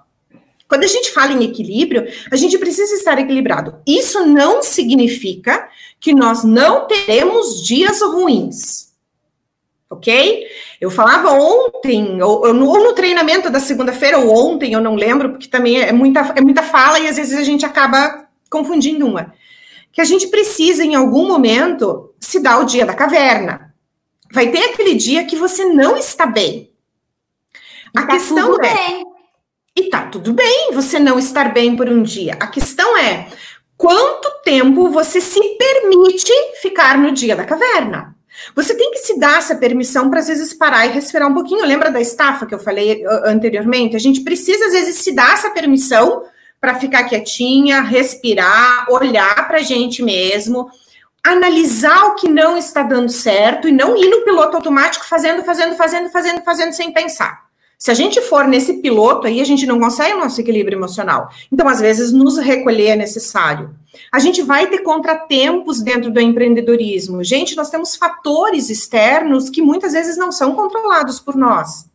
Quando 0.68 0.86
a 0.86 0.88
gente 0.88 1.12
fala 1.12 1.34
em 1.34 1.44
equilíbrio, 1.44 2.08
a 2.32 2.36
gente 2.36 2.58
precisa 2.58 2.96
estar 2.96 3.20
equilibrado. 3.20 3.76
Isso 3.86 4.26
não 4.26 4.64
significa 4.64 5.70
que 6.00 6.12
nós 6.12 6.44
não 6.44 6.88
teremos 6.88 7.64
dias 7.64 8.02
ruins. 8.02 8.85
Ok? 9.96 10.46
Eu 10.80 10.92
falava 10.92 11.32
ontem, 11.32 12.22
ou, 12.22 12.48
ou, 12.48 12.54
no, 12.54 12.68
ou 12.68 12.84
no, 12.84 12.94
treinamento 12.94 13.50
da 13.50 13.60
segunda-feira, 13.60 14.20
ou 14.20 14.54
ontem, 14.54 14.74
eu 14.74 14.82
não 14.82 14.96
lembro, 14.96 15.32
porque 15.32 15.48
também 15.48 15.82
é 15.82 15.92
muita, 15.92 16.34
é 16.36 16.42
muita 16.42 16.62
fala 16.62 17.00
e 17.00 17.08
às 17.08 17.18
vezes 17.18 17.38
a 17.38 17.44
gente 17.44 17.66
acaba 17.66 18.28
confundindo 18.50 19.06
uma. 19.06 19.34
Que 19.92 20.02
a 20.02 20.06
gente 20.06 20.28
precisa, 20.28 20.84
em 20.84 20.96
algum 20.96 21.28
momento, 21.28 22.14
se 22.20 22.40
dar 22.40 22.60
o 22.60 22.66
dia 22.66 22.86
da 22.86 22.94
caverna. 22.94 23.74
Vai 24.32 24.52
ter 24.52 24.66
aquele 24.66 24.96
dia 24.96 25.26
que 25.26 25.36
você 25.36 25.66
não 25.66 25.96
está 25.98 26.26
bem. 26.26 26.72
A 27.96 28.02
tá 28.02 28.08
questão 28.08 28.56
é. 28.56 28.74
Bem. 28.74 29.06
E 29.78 29.90
tá 29.90 30.08
tudo 30.08 30.34
bem 30.34 30.72
você 30.74 31.00
não 31.00 31.20
estar 31.20 31.54
bem 31.54 31.76
por 31.76 31.90
um 31.90 32.02
dia. 32.02 32.38
A 32.40 32.48
questão 32.48 32.98
é 32.98 33.28
quanto 33.78 34.42
tempo 34.44 34.90
você 34.90 35.20
se 35.20 35.42
permite 35.58 36.32
ficar 36.62 36.98
no 36.98 37.12
dia 37.12 37.36
da 37.36 37.44
caverna. 37.44 38.15
Você 38.56 38.76
tem 38.76 38.92
que 38.92 39.00
se 39.00 39.20
dar 39.20 39.38
essa 39.38 39.56
permissão 39.56 40.10
para 40.10 40.20
às 40.20 40.28
vezes 40.28 40.54
parar 40.54 40.86
e 40.86 40.92
respirar 40.92 41.30
um 41.30 41.34
pouquinho. 41.34 41.66
Lembra 41.66 41.92
da 41.92 42.02
estafa 42.02 42.46
que 42.46 42.54
eu 42.54 42.60
falei 42.60 43.04
anteriormente? 43.24 43.96
A 43.96 44.00
gente 44.00 44.22
precisa 44.22 44.66
às 44.66 44.74
vezes 44.74 44.98
se 44.98 45.12
dar 45.14 45.34
essa 45.34 45.50
permissão 45.52 46.24
para 46.60 46.76
ficar 46.76 47.04
quietinha, 47.04 47.82
respirar, 47.82 48.88
olhar 48.90 49.48
para 49.48 49.58
a 49.58 49.62
gente 49.62 50.02
mesmo, 50.02 50.70
analisar 51.24 52.06
o 52.06 52.16
que 52.16 52.28
não 52.28 52.58
está 52.58 52.84
dando 52.84 53.10
certo 53.10 53.68
e 53.68 53.72
não 53.72 53.96
ir 53.96 54.10
no 54.10 54.22
piloto 54.22 54.58
automático 54.58 55.06
fazendo, 55.06 55.44
fazendo, 55.44 55.76
fazendo, 55.76 56.10
fazendo, 56.10 56.44
fazendo 56.44 56.74
sem 56.74 56.92
pensar. 56.92 57.45
Se 57.86 57.92
a 57.92 57.94
gente 57.94 58.20
for 58.20 58.48
nesse 58.48 58.82
piloto 58.82 59.28
aí, 59.28 59.40
a 59.40 59.44
gente 59.44 59.68
não 59.68 59.80
consegue 59.80 60.16
o 60.16 60.18
nosso 60.18 60.42
equilíbrio 60.42 60.76
emocional. 60.76 61.30
Então, 61.52 61.70
às 61.70 61.80
vezes, 61.80 62.12
nos 62.12 62.36
recolher 62.40 62.88
é 62.88 62.96
necessário. 62.96 63.76
A 64.12 64.18
gente 64.18 64.42
vai 64.42 64.66
ter 64.66 64.80
contratempos 64.80 65.84
dentro 65.84 66.10
do 66.10 66.20
empreendedorismo. 66.20 67.24
Gente, 67.24 67.56
nós 67.56 67.70
temos 67.70 67.96
fatores 67.96 68.72
externos 68.72 69.52
que 69.52 69.62
muitas 69.62 69.94
vezes 69.94 70.18
não 70.18 70.32
são 70.32 70.56
controlados 70.56 71.20
por 71.20 71.36
nós. 71.36 71.88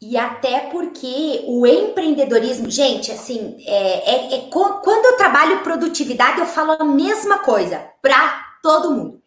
E 0.00 0.16
até 0.16 0.60
porque 0.60 1.44
o 1.46 1.66
empreendedorismo, 1.66 2.70
gente, 2.70 3.12
assim, 3.12 3.56
é, 3.66 4.12
é, 4.12 4.34
é, 4.36 4.48
quando 4.48 5.04
eu 5.04 5.18
trabalho 5.18 5.62
produtividade, 5.62 6.40
eu 6.40 6.46
falo 6.46 6.74
a 6.78 6.84
mesma 6.86 7.40
coisa 7.40 7.84
para 8.00 8.46
todo 8.62 8.92
mundo. 8.92 9.20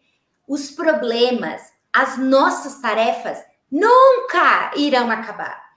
Os 0.48 0.68
problemas, 0.68 1.62
as 1.92 2.18
nossas 2.18 2.80
tarefas 2.80 3.38
nunca 3.70 4.72
irão 4.74 5.08
acabar. 5.12 5.67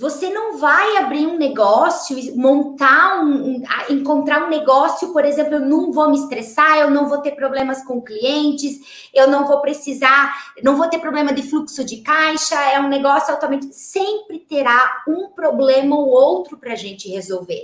Você 0.00 0.30
não 0.30 0.56
vai 0.56 0.96
abrir 0.96 1.26
um 1.26 1.36
negócio, 1.36 2.16
montar 2.34 3.22
um, 3.22 3.56
um, 3.56 3.62
encontrar 3.90 4.46
um 4.46 4.48
negócio, 4.48 5.12
por 5.12 5.26
exemplo, 5.26 5.56
eu 5.56 5.60
não 5.60 5.92
vou 5.92 6.08
me 6.08 6.16
estressar, 6.16 6.78
eu 6.78 6.90
não 6.90 7.06
vou 7.06 7.18
ter 7.18 7.32
problemas 7.32 7.84
com 7.84 8.00
clientes, 8.00 9.10
eu 9.12 9.28
não 9.28 9.46
vou 9.46 9.60
precisar, 9.60 10.54
não 10.62 10.78
vou 10.78 10.88
ter 10.88 11.00
problema 11.00 11.34
de 11.34 11.42
fluxo 11.42 11.84
de 11.84 11.98
caixa, 11.98 12.58
é 12.70 12.80
um 12.80 12.88
negócio 12.88 13.30
altamente. 13.30 13.74
Sempre 13.74 14.38
terá 14.38 15.02
um 15.06 15.28
problema 15.28 15.94
ou 15.94 16.08
outro 16.08 16.56
para 16.56 16.72
a 16.72 16.76
gente 16.76 17.06
resolver. 17.10 17.60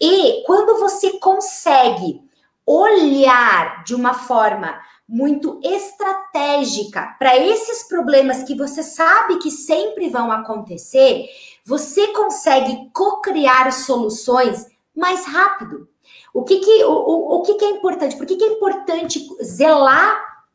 E 0.00 0.44
quando 0.46 0.78
você 0.78 1.18
consegue 1.18 2.22
olhar 2.64 3.82
de 3.82 3.92
uma 3.92 4.14
forma 4.14 4.80
muito 5.08 5.60
estratégica 5.62 7.14
para 7.18 7.36
esses 7.36 7.88
problemas 7.88 8.42
que 8.42 8.56
você 8.56 8.82
sabe 8.82 9.38
que 9.38 9.50
sempre 9.50 10.08
vão 10.08 10.32
acontecer, 10.32 11.28
você 11.66 12.06
consegue 12.12 12.88
co-criar 12.92 13.72
soluções 13.72 14.64
mais 14.94 15.26
rápido. 15.26 15.88
O 16.32 16.44
que, 16.44 16.60
que, 16.60 16.84
o, 16.84 16.92
o, 16.92 17.34
o 17.34 17.42
que, 17.42 17.54
que 17.54 17.64
é 17.64 17.70
importante? 17.70 18.16
Por 18.16 18.24
que, 18.24 18.36
que 18.36 18.44
é 18.44 18.52
importante 18.52 19.26
zelar 19.42 20.46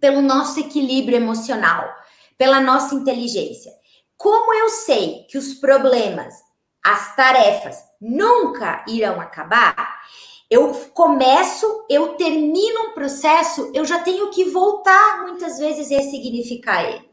pelo 0.00 0.22
nosso 0.22 0.58
equilíbrio 0.58 1.16
emocional, 1.16 1.86
pela 2.38 2.58
nossa 2.58 2.94
inteligência? 2.94 3.70
Como 4.16 4.54
eu 4.54 4.70
sei 4.70 5.26
que 5.28 5.36
os 5.36 5.52
problemas, 5.52 6.34
as 6.82 7.14
tarefas 7.14 7.76
nunca 8.00 8.82
irão 8.88 9.20
acabar, 9.20 10.00
eu 10.48 10.72
começo, 10.94 11.84
eu 11.90 12.14
termino 12.14 12.88
um 12.88 12.92
processo, 12.92 13.70
eu 13.74 13.84
já 13.84 13.98
tenho 13.98 14.30
que 14.30 14.44
voltar 14.44 15.22
muitas 15.26 15.58
vezes 15.58 15.92
a 15.92 15.96
ressignificar 15.96 16.82
ele. 16.82 17.05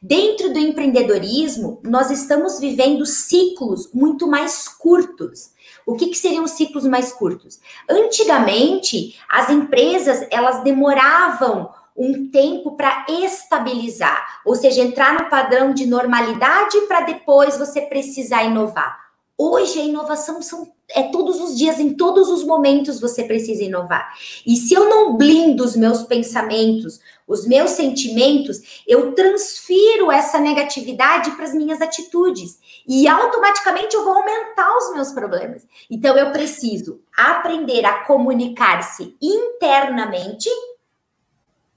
Dentro 0.00 0.52
do 0.52 0.58
empreendedorismo, 0.58 1.80
nós 1.82 2.10
estamos 2.10 2.58
vivendo 2.58 3.04
ciclos 3.04 3.92
muito 3.92 4.26
mais 4.26 4.68
curtos. 4.68 5.50
O 5.86 5.94
que, 5.94 6.06
que 6.06 6.18
seriam 6.18 6.46
ciclos 6.46 6.84
mais 6.84 7.12
curtos? 7.12 7.58
Antigamente, 7.88 9.18
as 9.28 9.50
empresas 9.50 10.26
elas 10.30 10.62
demoravam 10.62 11.70
um 11.96 12.30
tempo 12.30 12.76
para 12.76 13.04
estabilizar, 13.08 14.40
ou 14.44 14.54
seja, 14.54 14.82
entrar 14.82 15.14
no 15.14 15.28
padrão 15.28 15.74
de 15.74 15.84
normalidade 15.84 16.80
para 16.82 17.00
depois 17.00 17.58
você 17.58 17.80
precisar 17.82 18.44
inovar. 18.44 19.08
Hoje 19.36 19.80
a 19.80 19.84
inovação 19.84 20.40
são, 20.40 20.72
é 20.90 21.02
todos 21.04 21.40
os 21.40 21.56
dias, 21.56 21.78
em 21.78 21.94
todos 21.94 22.28
os 22.28 22.44
momentos 22.44 23.00
você 23.00 23.24
precisa 23.24 23.62
inovar. 23.62 24.14
E 24.46 24.56
se 24.56 24.74
eu 24.74 24.88
não 24.88 25.16
blindo 25.16 25.62
os 25.62 25.76
meus 25.76 26.02
pensamentos, 26.02 27.00
os 27.26 27.46
meus 27.46 27.72
sentimentos, 27.72 28.82
eu 28.86 29.12
transfiro 29.12 30.10
essa 30.10 30.40
negatividade 30.40 31.32
para 31.32 31.44
as 31.44 31.54
minhas 31.54 31.80
atitudes. 31.82 32.58
E 32.86 33.06
automaticamente 33.06 33.94
eu 33.94 34.02
vou 34.02 34.14
aumentar 34.14 34.74
os 34.76 34.94
meus 34.94 35.12
problemas. 35.12 35.66
Então 35.90 36.16
eu 36.16 36.32
preciso 36.32 37.00
aprender 37.14 37.84
a 37.84 38.04
comunicar-se 38.04 39.14
internamente, 39.20 40.48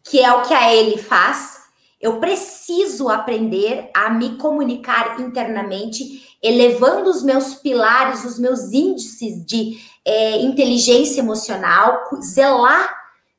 que 0.03 0.19
é 0.19 0.31
o 0.33 0.43
que 0.43 0.53
a 0.53 0.73
ele 0.73 0.97
faz. 0.97 1.60
Eu 2.01 2.19
preciso 2.19 3.09
aprender 3.09 3.89
a 3.93 4.09
me 4.09 4.37
comunicar 4.37 5.19
internamente 5.21 6.35
elevando 6.41 7.09
os 7.09 7.21
meus 7.21 7.53
pilares, 7.53 8.25
os 8.25 8.39
meus 8.39 8.71
índices 8.71 9.45
de 9.45 9.79
é, 10.03 10.37
inteligência 10.41 11.19
emocional, 11.19 12.03
zelar 12.21 12.95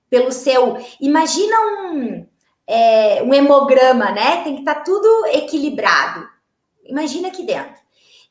pelo 0.08 0.30
seu. 0.30 0.76
Imagina 1.00 1.56
um, 1.60 2.26
é, 2.66 3.22
um 3.24 3.34
hemograma, 3.34 4.12
né? 4.12 4.44
Tem 4.44 4.54
que 4.54 4.60
estar 4.60 4.76
tá 4.76 4.80
tudo 4.82 5.26
equilibrado. 5.32 6.28
Imagina 6.84 7.28
aqui 7.28 7.44
dentro. 7.44 7.82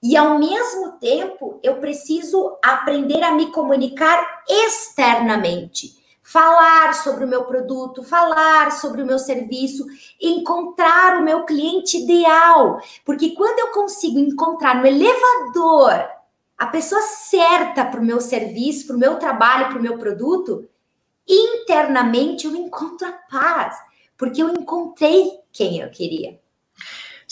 E 0.01 0.15
ao 0.15 0.39
mesmo 0.39 0.93
tempo, 0.93 1.59
eu 1.61 1.75
preciso 1.75 2.57
aprender 2.63 3.21
a 3.21 3.31
me 3.31 3.51
comunicar 3.51 4.43
externamente 4.49 6.00
falar 6.31 6.93
sobre 6.93 7.25
o 7.25 7.27
meu 7.27 7.43
produto, 7.43 8.03
falar 8.03 8.71
sobre 8.71 9.01
o 9.01 9.05
meu 9.05 9.19
serviço, 9.19 9.85
encontrar 10.19 11.17
o 11.17 11.23
meu 11.23 11.43
cliente 11.43 11.97
ideal. 11.97 12.79
Porque 13.03 13.31
quando 13.31 13.59
eu 13.59 13.67
consigo 13.67 14.17
encontrar 14.17 14.75
no 14.75 14.87
elevador 14.87 16.09
a 16.57 16.67
pessoa 16.67 17.01
certa 17.01 17.83
para 17.83 17.99
o 17.99 18.05
meu 18.05 18.21
serviço, 18.21 18.87
para 18.87 18.95
o 18.95 18.99
meu 18.99 19.17
trabalho, 19.17 19.69
para 19.69 19.79
o 19.79 19.81
meu 19.81 19.97
produto, 19.97 20.69
internamente 21.27 22.47
eu 22.47 22.55
encontro 22.55 23.07
a 23.07 23.11
paz, 23.11 23.77
porque 24.17 24.41
eu 24.41 24.49
encontrei 24.49 25.31
quem 25.51 25.79
eu 25.79 25.89
queria. 25.89 26.40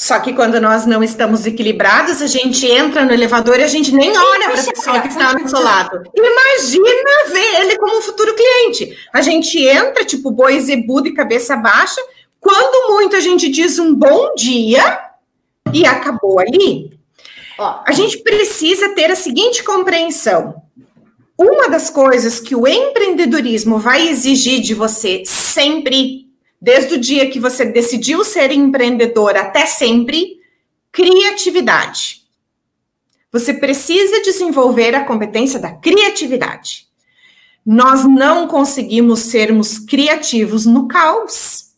Só 0.01 0.17
que 0.21 0.31
quando 0.31 0.61
nós 0.61 0.85
não 0.85 1.03
estamos 1.03 1.45
equilibrados, 1.45 2.21
a 2.21 2.25
gente 2.25 2.65
entra 2.65 3.03
no 3.03 3.11
elevador 3.11 3.59
e 3.59 3.63
a 3.63 3.67
gente 3.67 3.93
nem 3.93 4.17
olha 4.17 4.49
para 4.49 4.61
a 4.61 4.65
pessoa 4.65 4.99
que 5.01 5.09
está 5.09 5.27
ao 5.27 5.33
nosso 5.37 5.61
lado. 5.61 6.01
Imagina 6.15 7.25
ver 7.29 7.59
ele 7.59 7.77
como 7.77 7.97
um 7.97 8.01
futuro 8.01 8.33
cliente. 8.33 8.97
A 9.11 9.19
gente 9.19 9.59
entra, 9.59 10.05
tipo, 10.05 10.31
boi 10.31 10.57
zebu 10.61 11.01
de 11.01 11.11
cabeça 11.11 11.57
baixa. 11.57 11.99
Quando 12.39 12.93
muito, 12.93 13.17
a 13.17 13.19
gente 13.19 13.49
diz 13.49 13.77
um 13.77 13.93
bom 13.93 14.33
dia 14.35 15.01
e 15.73 15.85
acabou 15.85 16.39
ali. 16.39 16.97
Ó. 17.57 17.81
A 17.85 17.91
gente 17.91 18.19
precisa 18.19 18.95
ter 18.95 19.11
a 19.11 19.17
seguinte 19.17 19.65
compreensão. 19.65 20.61
Uma 21.37 21.67
das 21.67 21.89
coisas 21.89 22.39
que 22.39 22.55
o 22.55 22.65
empreendedorismo 22.65 23.77
vai 23.77 24.07
exigir 24.07 24.61
de 24.61 24.73
você 24.73 25.23
sempre 25.25 26.28
desde 26.61 26.95
o 26.95 26.99
dia 26.99 27.29
que 27.29 27.39
você 27.39 27.65
decidiu 27.65 28.23
ser 28.23 28.51
empreendedor 28.51 29.35
até 29.37 29.65
sempre, 29.65 30.39
criatividade. 30.91 32.23
Você 33.31 33.53
precisa 33.53 34.21
desenvolver 34.21 34.95
a 34.95 35.05
competência 35.05 35.59
da 35.59 35.71
criatividade. 35.71 36.87
Nós 37.65 38.03
não 38.03 38.47
conseguimos 38.47 39.19
sermos 39.19 39.77
criativos 39.77 40.65
no 40.65 40.87
caos. 40.87 41.69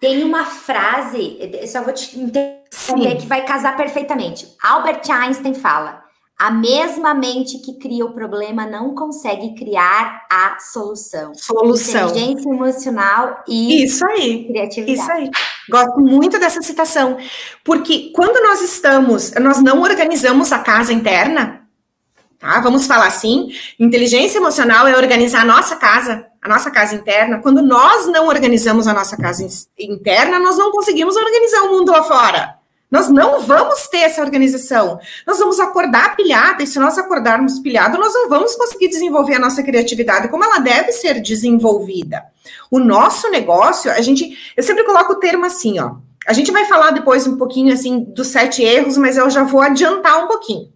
Tem 0.00 0.22
uma 0.22 0.44
frase, 0.44 1.38
só 1.66 1.82
vou 1.82 1.92
te 1.92 2.18
entender 2.18 3.16
que 3.20 3.26
vai 3.26 3.44
casar 3.44 3.76
perfeitamente. 3.76 4.48
Albert 4.62 5.02
Einstein 5.10 5.54
fala: 5.54 6.01
a 6.42 6.50
mesma 6.50 7.14
mente 7.14 7.58
que 7.58 7.78
cria 7.78 8.04
o 8.04 8.12
problema 8.12 8.66
não 8.66 8.96
consegue 8.96 9.54
criar 9.54 10.26
a 10.28 10.58
solução. 10.58 11.32
Solução. 11.36 12.08
Inteligência 12.08 12.50
emocional 12.50 13.44
e 13.46 13.84
Isso 13.84 14.04
aí. 14.04 14.44
criatividade. 14.48 15.00
Isso 15.00 15.12
aí. 15.12 15.30
Gosto 15.70 16.00
muito 16.00 16.40
dessa 16.40 16.60
citação, 16.60 17.16
porque 17.62 18.10
quando 18.12 18.42
nós 18.42 18.60
estamos, 18.60 19.30
nós 19.40 19.62
não 19.62 19.82
organizamos 19.82 20.52
a 20.52 20.58
casa 20.58 20.92
interna, 20.92 21.62
tá? 22.40 22.58
Vamos 22.58 22.88
falar 22.88 23.06
assim, 23.06 23.50
inteligência 23.78 24.38
emocional 24.38 24.88
é 24.88 24.96
organizar 24.96 25.42
a 25.42 25.44
nossa 25.44 25.76
casa, 25.76 26.26
a 26.42 26.48
nossa 26.48 26.72
casa 26.72 26.96
interna. 26.96 27.38
Quando 27.38 27.62
nós 27.62 28.08
não 28.08 28.26
organizamos 28.26 28.88
a 28.88 28.92
nossa 28.92 29.16
casa 29.16 29.46
interna, 29.78 30.40
nós 30.40 30.58
não 30.58 30.72
conseguimos 30.72 31.14
organizar 31.14 31.62
o 31.62 31.70
mundo 31.70 31.92
lá 31.92 32.02
fora. 32.02 32.61
Nós 32.92 33.08
não 33.08 33.40
vamos 33.40 33.88
ter 33.88 34.00
essa 34.00 34.20
organização. 34.20 35.00
Nós 35.26 35.38
vamos 35.38 35.58
acordar 35.58 36.14
pilhada, 36.14 36.62
e 36.62 36.66
se 36.66 36.78
nós 36.78 36.98
acordarmos 36.98 37.58
pilhado, 37.58 37.96
nós 37.96 38.12
não 38.12 38.28
vamos 38.28 38.54
conseguir 38.54 38.88
desenvolver 38.88 39.36
a 39.36 39.38
nossa 39.38 39.62
criatividade 39.62 40.28
como 40.28 40.44
ela 40.44 40.58
deve 40.58 40.92
ser 40.92 41.22
desenvolvida. 41.22 42.22
O 42.70 42.78
nosso 42.78 43.30
negócio, 43.30 43.90
a 43.90 44.02
gente, 44.02 44.36
eu 44.54 44.62
sempre 44.62 44.84
coloco 44.84 45.14
o 45.14 45.18
termo 45.18 45.46
assim, 45.46 45.80
ó. 45.80 45.94
A 46.26 46.34
gente 46.34 46.52
vai 46.52 46.66
falar 46.66 46.90
depois 46.90 47.26
um 47.26 47.38
pouquinho 47.38 47.72
assim 47.72 48.00
dos 48.00 48.28
sete 48.28 48.62
erros, 48.62 48.98
mas 48.98 49.16
eu 49.16 49.28
já 49.30 49.42
vou 49.42 49.62
adiantar 49.62 50.22
um 50.22 50.28
pouquinho. 50.28 50.70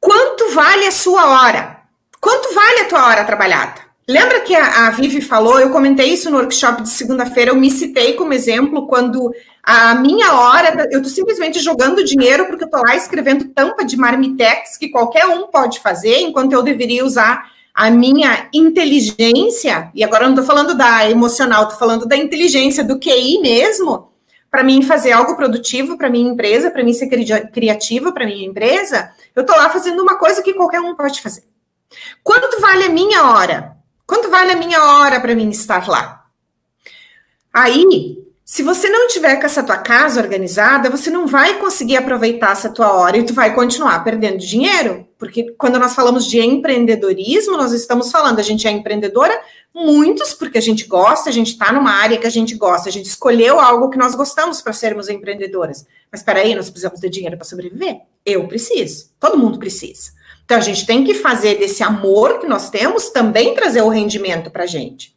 Quanto 0.00 0.48
vale 0.54 0.86
a 0.86 0.90
sua 0.90 1.26
hora? 1.30 1.82
Quanto 2.18 2.54
vale 2.54 2.80
a 2.80 2.84
tua 2.86 3.06
hora 3.06 3.24
trabalhada? 3.24 3.82
Lembra 4.08 4.40
que 4.40 4.54
a, 4.54 4.88
a 4.88 4.90
Vivi 4.90 5.20
falou, 5.20 5.60
eu 5.60 5.70
comentei 5.70 6.12
isso 6.12 6.28
no 6.28 6.38
workshop 6.38 6.82
de 6.82 6.88
segunda-feira, 6.88 7.52
eu 7.52 7.56
me 7.56 7.70
citei 7.70 8.14
como 8.14 8.32
exemplo 8.32 8.86
quando 8.88 9.32
a 9.62 9.94
minha 9.94 10.34
hora, 10.34 10.88
eu 10.90 11.00
tô 11.00 11.08
simplesmente 11.08 11.60
jogando 11.60 12.04
dinheiro 12.04 12.46
porque 12.46 12.64
eu 12.64 12.70
tô 12.70 12.78
lá 12.78 12.96
escrevendo 12.96 13.48
tampa 13.50 13.84
de 13.84 13.96
marmitex 13.96 14.76
que 14.76 14.88
qualquer 14.88 15.26
um 15.26 15.46
pode 15.46 15.78
fazer, 15.78 16.18
enquanto 16.18 16.52
eu 16.52 16.62
deveria 16.62 17.04
usar 17.04 17.50
a 17.72 17.90
minha 17.90 18.48
inteligência, 18.52 19.90
e 19.94 20.02
agora 20.02 20.24
eu 20.24 20.28
não 20.28 20.36
tô 20.36 20.42
falando 20.42 20.74
da 20.74 21.08
emocional, 21.08 21.68
tô 21.68 21.76
falando 21.76 22.06
da 22.06 22.16
inteligência, 22.16 22.84
do 22.84 22.98
QI 22.98 23.38
mesmo, 23.40 24.10
para 24.50 24.64
mim 24.64 24.82
fazer 24.82 25.12
algo 25.12 25.36
produtivo 25.36 25.96
para 25.96 26.10
minha 26.10 26.30
empresa, 26.30 26.70
para 26.70 26.84
mim 26.84 26.92
ser 26.92 27.08
criativa 27.50 28.12
para 28.12 28.26
minha 28.26 28.46
empresa, 28.46 29.10
eu 29.34 29.42
estou 29.42 29.56
lá 29.56 29.70
fazendo 29.70 30.02
uma 30.02 30.18
coisa 30.18 30.42
que 30.42 30.52
qualquer 30.52 30.80
um 30.80 30.94
pode 30.94 31.22
fazer. 31.22 31.44
Quanto 32.22 32.60
vale 32.60 32.84
a 32.84 32.88
minha 32.90 33.30
hora? 33.30 33.76
Quanto 34.06 34.28
vale 34.28 34.52
a 34.52 34.56
minha 34.56 34.82
hora 34.84 35.20
para 35.20 35.34
mim 35.34 35.48
estar 35.48 35.88
lá? 35.88 36.26
Aí, 37.50 38.21
se 38.52 38.62
você 38.62 38.90
não 38.90 39.08
tiver 39.08 39.36
com 39.36 39.46
essa 39.46 39.62
tua 39.62 39.78
casa 39.78 40.20
organizada, 40.20 40.90
você 40.90 41.08
não 41.08 41.26
vai 41.26 41.58
conseguir 41.58 41.96
aproveitar 41.96 42.52
essa 42.52 42.68
tua 42.68 42.92
hora 42.92 43.16
e 43.16 43.22
tu 43.22 43.32
vai 43.32 43.54
continuar 43.54 44.04
perdendo 44.04 44.36
dinheiro, 44.36 45.08
porque 45.16 45.54
quando 45.56 45.78
nós 45.78 45.94
falamos 45.94 46.26
de 46.26 46.38
empreendedorismo, 46.38 47.56
nós 47.56 47.72
estamos 47.72 48.10
falando, 48.10 48.40
a 48.40 48.42
gente 48.42 48.68
é 48.68 48.70
empreendedora, 48.70 49.40
muitos 49.74 50.34
porque 50.34 50.58
a 50.58 50.60
gente 50.60 50.84
gosta, 50.84 51.30
a 51.30 51.32
gente 51.32 51.52
está 51.52 51.72
numa 51.72 51.92
área 51.92 52.18
que 52.18 52.26
a 52.26 52.30
gente 52.30 52.54
gosta, 52.54 52.90
a 52.90 52.92
gente 52.92 53.06
escolheu 53.06 53.58
algo 53.58 53.88
que 53.88 53.96
nós 53.96 54.14
gostamos 54.14 54.60
para 54.60 54.74
sermos 54.74 55.08
empreendedoras. 55.08 55.86
Mas 56.10 56.20
espera 56.20 56.40
aí, 56.40 56.54
nós 56.54 56.68
precisamos 56.68 57.00
de 57.00 57.08
dinheiro 57.08 57.38
para 57.38 57.46
sobreviver? 57.46 58.02
Eu 58.22 58.46
preciso, 58.46 59.12
todo 59.18 59.38
mundo 59.38 59.58
precisa. 59.58 60.10
Então 60.44 60.58
a 60.58 60.60
gente 60.60 60.84
tem 60.84 61.04
que 61.04 61.14
fazer 61.14 61.54
desse 61.54 61.82
amor 61.82 62.38
que 62.38 62.46
nós 62.46 62.68
temos 62.68 63.08
também 63.08 63.54
trazer 63.54 63.80
o 63.80 63.88
rendimento 63.88 64.50
para 64.50 64.66
gente. 64.66 65.16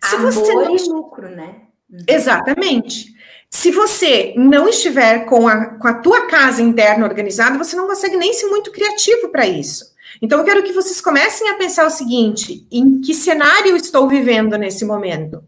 Se 0.00 0.14
amor 0.14 0.30
você 0.30 0.54
não... 0.54 0.76
e 0.76 0.82
lucro, 0.84 1.28
né? 1.28 1.61
Uhum. 1.92 1.98
Exatamente. 2.08 3.12
Se 3.50 3.70
você 3.70 4.32
não 4.36 4.66
estiver 4.66 5.26
com 5.26 5.46
a, 5.46 5.66
com 5.78 5.86
a 5.86 5.94
tua 5.94 6.26
casa 6.26 6.62
interna 6.62 7.06
organizada, 7.06 7.58
você 7.58 7.76
não 7.76 7.86
consegue 7.86 8.16
nem 8.16 8.32
ser 8.32 8.46
muito 8.46 8.72
criativo 8.72 9.28
para 9.28 9.46
isso. 9.46 9.92
Então, 10.20 10.38
eu 10.38 10.44
quero 10.44 10.62
que 10.62 10.72
vocês 10.72 11.00
comecem 11.00 11.48
a 11.50 11.54
pensar 11.54 11.86
o 11.86 11.90
seguinte: 11.90 12.66
em 12.70 13.00
que 13.00 13.12
cenário 13.12 13.76
estou 13.76 14.08
vivendo 14.08 14.56
nesse 14.56 14.84
momento? 14.84 15.44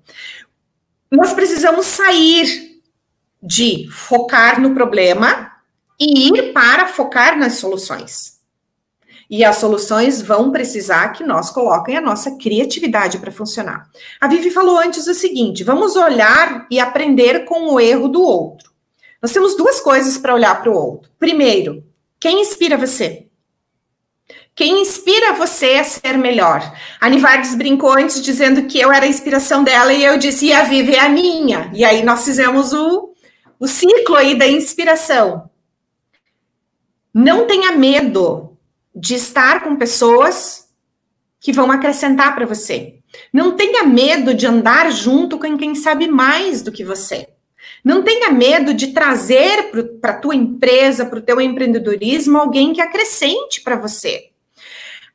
Nós 1.10 1.32
precisamos 1.32 1.86
sair 1.86 2.80
de 3.42 3.88
focar 3.90 4.60
no 4.60 4.74
problema 4.74 5.52
e 5.98 6.28
ir 6.28 6.52
para 6.52 6.86
focar 6.86 7.38
nas 7.38 7.54
soluções. 7.54 8.33
E 9.30 9.44
as 9.44 9.56
soluções 9.56 10.20
vão 10.20 10.50
precisar 10.50 11.08
que 11.08 11.24
nós 11.24 11.50
coloquem 11.50 11.96
a 11.96 12.00
nossa 12.00 12.36
criatividade 12.36 13.18
para 13.18 13.32
funcionar. 13.32 13.88
A 14.20 14.28
Vivi 14.28 14.50
falou 14.50 14.78
antes 14.78 15.06
o 15.06 15.14
seguinte: 15.14 15.64
vamos 15.64 15.96
olhar 15.96 16.66
e 16.70 16.78
aprender 16.78 17.44
com 17.44 17.72
o 17.72 17.80
erro 17.80 18.08
do 18.08 18.22
outro. 18.22 18.72
Nós 19.20 19.32
temos 19.32 19.56
duas 19.56 19.80
coisas 19.80 20.18
para 20.18 20.34
olhar 20.34 20.60
para 20.60 20.70
o 20.70 20.76
outro. 20.76 21.10
Primeiro, 21.18 21.82
quem 22.20 22.42
inspira 22.42 22.76
você? 22.76 23.26
Quem 24.54 24.82
inspira 24.82 25.32
você 25.32 25.74
a 25.74 25.84
ser 25.84 26.16
melhor? 26.16 26.60
A 27.00 27.08
Nivardes 27.08 27.56
brincou 27.56 27.90
antes 27.90 28.22
dizendo 28.22 28.66
que 28.66 28.78
eu 28.78 28.92
era 28.92 29.04
a 29.04 29.08
inspiração 29.08 29.64
dela 29.64 29.92
e 29.92 30.04
eu 30.04 30.16
disse, 30.16 30.46
e 30.46 30.52
a 30.52 30.62
Vivi 30.62 30.94
é 30.94 31.00
a 31.00 31.08
minha. 31.08 31.70
E 31.74 31.84
aí 31.84 32.04
nós 32.04 32.24
fizemos 32.24 32.72
o, 32.72 33.14
o 33.58 33.66
ciclo 33.66 34.14
aí 34.14 34.36
da 34.36 34.46
inspiração. 34.46 35.50
Não 37.12 37.46
tenha 37.46 37.72
medo 37.72 38.53
de 38.94 39.14
estar 39.14 39.62
com 39.62 39.76
pessoas 39.76 40.68
que 41.40 41.52
vão 41.52 41.70
acrescentar 41.70 42.34
para 42.34 42.46
você. 42.46 42.94
Não 43.32 43.52
tenha 43.52 43.84
medo 43.84 44.32
de 44.32 44.46
andar 44.46 44.90
junto 44.90 45.38
com 45.38 45.56
quem 45.56 45.74
sabe 45.74 46.08
mais 46.08 46.62
do 46.62 46.72
que 46.72 46.84
você. 46.84 47.28
Não 47.84 48.02
tenha 48.02 48.30
medo 48.30 48.72
de 48.72 48.88
trazer 48.88 49.70
para 50.00 50.12
a 50.12 50.18
tua 50.18 50.34
empresa, 50.34 51.04
para 51.04 51.18
o 51.18 51.22
teu 51.22 51.40
empreendedorismo, 51.40 52.38
alguém 52.38 52.72
que 52.72 52.80
acrescente 52.80 53.60
para 53.62 53.76
você. 53.76 54.30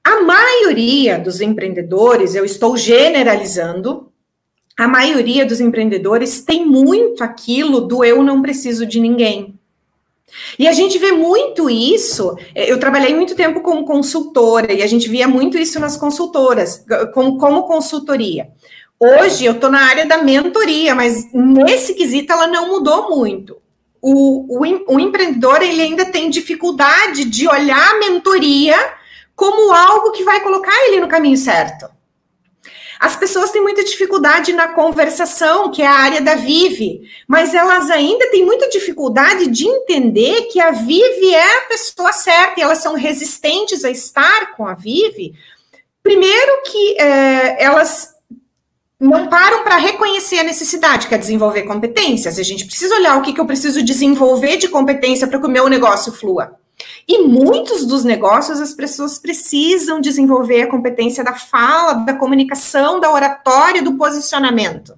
A 0.03 0.21
maioria 0.21 1.17
dos 1.17 1.41
empreendedores, 1.41 2.35
eu 2.35 2.45
estou 2.45 2.77
generalizando, 2.77 4.11
a 4.77 4.87
maioria 4.87 5.45
dos 5.45 5.59
empreendedores 5.59 6.41
tem 6.41 6.65
muito 6.65 7.23
aquilo 7.23 7.81
do 7.81 8.03
eu 8.03 8.23
não 8.23 8.41
preciso 8.41 8.85
de 8.85 8.99
ninguém. 8.99 9.58
E 10.57 10.67
a 10.67 10.71
gente 10.71 10.97
vê 10.97 11.11
muito 11.11 11.69
isso. 11.69 12.35
É, 12.53 12.71
eu 12.71 12.79
trabalhei 12.79 13.13
muito 13.13 13.35
tempo 13.35 13.61
como 13.61 13.85
consultora 13.85 14.71
e 14.71 14.81
a 14.81 14.87
gente 14.87 15.09
via 15.09 15.27
muito 15.27 15.57
isso 15.57 15.79
nas 15.79 15.97
consultoras, 15.97 16.85
como, 17.13 17.37
como 17.37 17.63
consultoria. 17.63 18.49
Hoje 18.99 19.45
eu 19.45 19.53
estou 19.53 19.71
na 19.71 19.81
área 19.81 20.05
da 20.05 20.17
mentoria, 20.17 20.93
mas 20.93 21.31
nesse 21.33 21.93
quesito 21.93 22.33
ela 22.33 22.47
não 22.47 22.67
mudou 22.67 23.09
muito. 23.09 23.57
O, 24.01 24.57
o, 24.57 24.95
o 24.95 24.99
empreendedor 24.99 25.61
ele 25.61 25.81
ainda 25.81 26.05
tem 26.05 26.29
dificuldade 26.29 27.25
de 27.25 27.47
olhar 27.47 27.95
a 27.95 27.99
mentoria 27.99 28.75
como 29.35 29.73
algo 29.73 30.11
que 30.11 30.23
vai 30.23 30.41
colocar 30.41 30.73
ele 30.87 30.99
no 30.99 31.07
caminho 31.07 31.37
certo. 31.37 31.98
As 32.99 33.15
pessoas 33.15 33.49
têm 33.49 33.61
muita 33.61 33.81
dificuldade 33.81 34.51
na 34.51 34.67
conversação, 34.67 35.71
que 35.71 35.81
é 35.81 35.87
a 35.87 35.93
área 35.93 36.21
da 36.21 36.35
Vive, 36.35 37.09
mas 37.25 37.53
elas 37.53 37.89
ainda 37.89 38.29
têm 38.29 38.45
muita 38.45 38.67
dificuldade 38.67 39.47
de 39.47 39.65
entender 39.65 40.49
que 40.51 40.59
a 40.59 40.71
Vive 40.71 41.33
é 41.33 41.57
a 41.59 41.61
pessoa 41.61 42.11
certa 42.11 42.59
e 42.59 42.63
elas 42.63 42.79
são 42.79 42.95
resistentes 42.95 43.85
a 43.85 43.89
estar 43.89 44.53
com 44.57 44.67
a 44.67 44.73
Vive. 44.73 45.33
Primeiro 46.03 46.61
que 46.63 46.99
é, 46.99 47.63
elas 47.63 48.09
não 48.99 49.29
param 49.29 49.63
para 49.63 49.77
reconhecer 49.77 50.39
a 50.39 50.43
necessidade, 50.43 51.07
que 51.07 51.15
é 51.15 51.17
desenvolver 51.17 51.63
competências. 51.63 52.37
A 52.37 52.43
gente 52.43 52.65
precisa 52.65 52.95
olhar 52.95 53.17
o 53.17 53.21
que, 53.21 53.31
que 53.31 53.39
eu 53.39 53.45
preciso 53.45 53.81
desenvolver 53.81 54.57
de 54.57 54.67
competência 54.67 55.25
para 55.25 55.39
que 55.39 55.45
o 55.45 55.49
meu 55.49 55.69
negócio 55.69 56.11
flua. 56.11 56.59
E 57.11 57.23
muitos 57.23 57.87
dos 57.87 58.03
negócios 58.03 58.61
as 58.61 58.71
pessoas 58.71 59.17
precisam 59.17 59.99
desenvolver 59.99 60.61
a 60.61 60.69
competência 60.69 61.23
da 61.23 61.33
fala, 61.33 61.93
da 61.93 62.13
comunicação, 62.13 62.99
da 62.99 63.11
oratória, 63.11 63.81
do 63.81 63.97
posicionamento. 63.97 64.95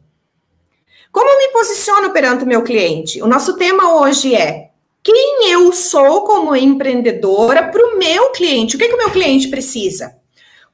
Como 1.10 1.30
eu 1.30 1.38
me 1.38 1.54
posiciono 1.54 2.10
perante 2.10 2.44
o 2.44 2.48
meu 2.48 2.64
cliente? 2.64 3.22
O 3.22 3.28
nosso 3.28 3.56
tema 3.56 3.96
hoje 3.96 4.36
é 4.36 4.72
quem 5.02 5.50
eu 5.50 5.72
sou 5.72 6.26
como 6.26 6.54
empreendedora 6.54 7.70
para 7.70 7.82
o 7.82 7.98
meu 7.98 8.32
cliente. 8.32 8.76
O 8.76 8.80
que, 8.80 8.90
que 8.90 8.94
o 8.96 8.98
meu 8.98 9.12
cliente 9.12 9.48
precisa? 9.48 10.14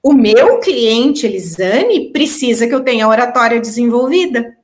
O 0.01 0.13
meu 0.13 0.59
cliente, 0.59 1.27
Elisane, 1.27 2.11
precisa 2.11 2.65
que 2.65 2.73
eu 2.73 2.83
tenha 2.83 3.07
oratória 3.07 3.61
desenvolvida. 3.61 4.56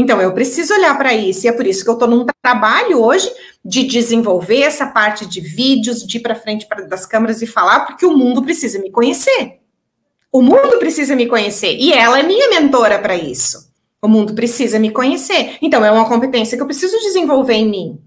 Então, 0.00 0.22
eu 0.22 0.32
preciso 0.32 0.72
olhar 0.74 0.96
para 0.96 1.12
isso, 1.12 1.44
e 1.44 1.48
é 1.48 1.52
por 1.52 1.66
isso 1.66 1.82
que 1.82 1.90
eu 1.90 1.94
estou 1.94 2.06
num 2.06 2.24
trabalho 2.40 3.02
hoje 3.02 3.28
de 3.64 3.82
desenvolver 3.82 4.60
essa 4.60 4.86
parte 4.86 5.26
de 5.26 5.40
vídeos, 5.40 6.06
de 6.06 6.18
ir 6.18 6.20
para 6.20 6.36
frente 6.36 6.68
das 6.88 7.04
câmeras 7.04 7.42
e 7.42 7.48
falar, 7.48 7.80
porque 7.80 8.06
o 8.06 8.16
mundo 8.16 8.40
precisa 8.40 8.78
me 8.78 8.92
conhecer. 8.92 9.58
O 10.30 10.40
mundo 10.40 10.78
precisa 10.78 11.16
me 11.16 11.26
conhecer, 11.26 11.74
e 11.80 11.92
ela 11.92 12.20
é 12.20 12.22
minha 12.22 12.48
mentora 12.48 13.00
para 13.00 13.16
isso. 13.16 13.72
O 14.00 14.06
mundo 14.06 14.34
precisa 14.34 14.78
me 14.78 14.92
conhecer. 14.92 15.58
Então, 15.60 15.84
é 15.84 15.90
uma 15.90 16.08
competência 16.08 16.56
que 16.56 16.62
eu 16.62 16.68
preciso 16.68 16.96
desenvolver 17.00 17.54
em 17.54 17.68
mim. 17.68 18.00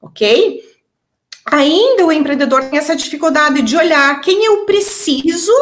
Ok? 0.00 0.64
Ainda 1.44 2.06
o 2.06 2.12
empreendedor 2.12 2.70
tem 2.70 2.78
essa 2.78 2.96
dificuldade 2.96 3.60
de 3.60 3.76
olhar 3.76 4.18
quem 4.22 4.46
eu 4.46 4.64
preciso 4.64 5.52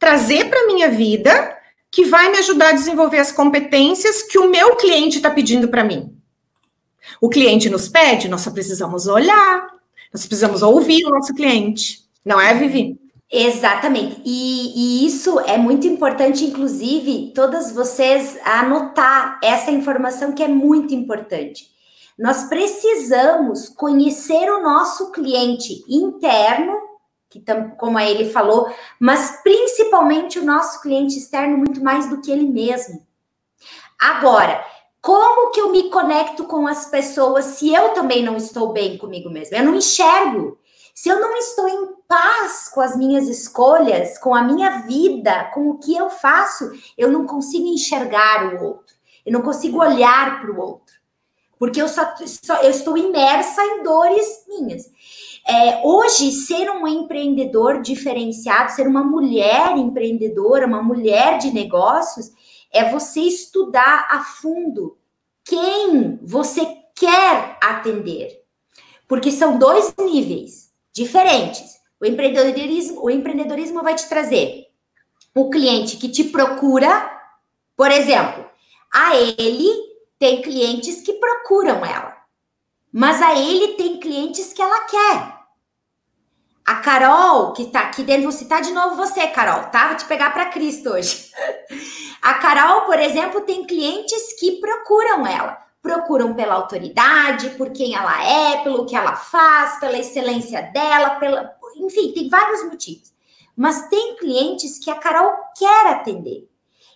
trazer 0.00 0.50
para 0.50 0.66
minha 0.66 0.90
vida 0.90 1.59
que 1.90 2.04
vai 2.04 2.30
me 2.30 2.38
ajudar 2.38 2.70
a 2.70 2.74
desenvolver 2.74 3.18
as 3.18 3.32
competências 3.32 4.22
que 4.22 4.38
o 4.38 4.50
meu 4.50 4.76
cliente 4.76 5.16
está 5.16 5.30
pedindo 5.30 5.68
para 5.68 5.84
mim. 5.84 6.14
O 7.20 7.28
cliente 7.28 7.68
nos 7.68 7.88
pede, 7.88 8.28
nós 8.28 8.42
só 8.42 8.50
precisamos 8.50 9.06
olhar, 9.06 9.66
nós 10.12 10.26
precisamos 10.26 10.62
ouvir 10.62 11.04
o 11.04 11.10
nosso 11.10 11.34
cliente, 11.34 12.04
não 12.24 12.40
é, 12.40 12.54
Vivi? 12.54 12.98
Exatamente. 13.32 14.20
E, 14.24 15.04
e, 15.04 15.06
isso 15.06 15.38
é 15.40 15.56
muito 15.56 15.86
importante, 15.86 16.44
inclusive, 16.44 17.32
todas 17.34 17.70
vocês 17.72 18.36
anotar 18.44 19.38
essa 19.42 19.70
informação 19.70 20.32
que 20.32 20.42
é 20.42 20.48
muito 20.48 20.92
importante. 20.94 21.70
Nós 22.18 22.44
precisamos 22.44 23.68
conhecer 23.68 24.50
o 24.50 24.62
nosso 24.62 25.12
cliente 25.12 25.84
interno 25.88 26.89
que 27.30 27.42
como 27.78 27.98
ele 27.98 28.28
falou, 28.30 28.68
mas 28.98 29.40
principalmente 29.42 30.38
o 30.38 30.44
nosso 30.44 30.82
cliente 30.82 31.16
externo 31.16 31.56
muito 31.56 31.82
mais 31.82 32.10
do 32.10 32.20
que 32.20 32.30
ele 32.30 32.46
mesmo. 32.46 33.06
Agora, 34.00 34.66
como 35.00 35.52
que 35.52 35.60
eu 35.60 35.70
me 35.70 35.88
conecto 35.90 36.44
com 36.44 36.66
as 36.66 36.86
pessoas 36.86 37.44
se 37.44 37.72
eu 37.72 37.90
também 37.90 38.22
não 38.22 38.36
estou 38.36 38.72
bem 38.72 38.98
comigo 38.98 39.30
mesmo? 39.30 39.56
Eu 39.56 39.64
não 39.64 39.76
enxergo. 39.76 40.58
Se 40.92 41.08
eu 41.08 41.20
não 41.20 41.36
estou 41.36 41.68
em 41.68 41.94
paz 42.08 42.68
com 42.68 42.80
as 42.80 42.96
minhas 42.96 43.28
escolhas, 43.28 44.18
com 44.18 44.34
a 44.34 44.42
minha 44.42 44.80
vida, 44.80 45.50
com 45.54 45.70
o 45.70 45.78
que 45.78 45.96
eu 45.96 46.10
faço, 46.10 46.70
eu 46.98 47.10
não 47.10 47.24
consigo 47.26 47.66
enxergar 47.66 48.54
o 48.54 48.64
outro. 48.64 48.94
Eu 49.24 49.32
não 49.32 49.40
consigo 49.40 49.78
olhar 49.78 50.40
para 50.40 50.50
o 50.50 50.60
outro. 50.60 50.94
Porque 51.58 51.80
eu 51.80 51.88
só, 51.88 52.14
só 52.26 52.56
eu 52.62 52.70
estou 52.70 52.96
imersa 52.96 53.62
em 53.62 53.82
dores 53.82 54.44
minhas. 54.48 54.89
É, 55.50 55.80
hoje, 55.82 56.30
ser 56.30 56.70
um 56.70 56.86
empreendedor 56.86 57.82
diferenciado, 57.82 58.70
ser 58.70 58.86
uma 58.86 59.02
mulher 59.02 59.76
empreendedora, 59.76 60.64
uma 60.64 60.80
mulher 60.80 61.38
de 61.38 61.50
negócios, 61.50 62.30
é 62.72 62.88
você 62.88 63.22
estudar 63.22 64.06
a 64.08 64.20
fundo 64.20 64.96
quem 65.44 66.20
você 66.22 66.64
quer 66.94 67.58
atender. 67.60 68.44
Porque 69.08 69.32
são 69.32 69.58
dois 69.58 69.92
níveis 69.98 70.72
diferentes. 70.92 71.80
O 72.00 72.06
empreendedorismo, 72.06 73.02
o 73.02 73.10
empreendedorismo 73.10 73.82
vai 73.82 73.96
te 73.96 74.08
trazer 74.08 74.68
o 75.34 75.50
cliente 75.50 75.96
que 75.96 76.08
te 76.08 76.22
procura, 76.22 77.10
por 77.76 77.90
exemplo, 77.90 78.44
a 78.94 79.16
ele 79.16 79.68
tem 80.16 80.42
clientes 80.42 81.00
que 81.00 81.14
procuram 81.14 81.84
ela. 81.84 82.16
Mas 82.92 83.20
a 83.20 83.36
ele 83.36 83.74
tem 83.74 83.98
clientes 83.98 84.52
que 84.52 84.62
ela 84.62 84.84
quer. 84.84 85.39
A 86.70 86.76
Carol, 86.76 87.52
que 87.52 87.64
tá 87.64 87.80
aqui 87.80 88.04
dentro, 88.04 88.22
vou 88.22 88.30
citar 88.30 88.62
de 88.62 88.70
novo 88.70 88.94
você, 88.94 89.26
Carol, 89.26 89.64
tá? 89.72 89.88
Vou 89.88 89.96
te 89.96 90.04
pegar 90.04 90.32
para 90.32 90.50
Cristo 90.50 90.90
hoje. 90.90 91.28
A 92.22 92.34
Carol, 92.34 92.82
por 92.82 92.96
exemplo, 92.96 93.40
tem 93.40 93.66
clientes 93.66 94.38
que 94.38 94.60
procuram 94.60 95.26
ela. 95.26 95.60
Procuram 95.82 96.32
pela 96.32 96.54
autoridade, 96.54 97.50
por 97.58 97.70
quem 97.70 97.96
ela 97.96 98.24
é, 98.24 98.58
pelo 98.62 98.86
que 98.86 98.94
ela 98.94 99.16
faz, 99.16 99.80
pela 99.80 99.98
excelência 99.98 100.62
dela, 100.72 101.16
pela. 101.16 101.52
Enfim, 101.74 102.12
tem 102.12 102.28
vários 102.28 102.62
motivos. 102.62 103.12
Mas 103.56 103.88
tem 103.88 104.14
clientes 104.14 104.78
que 104.78 104.92
a 104.92 104.94
Carol 104.94 105.32
quer 105.58 105.88
atender. 105.88 106.48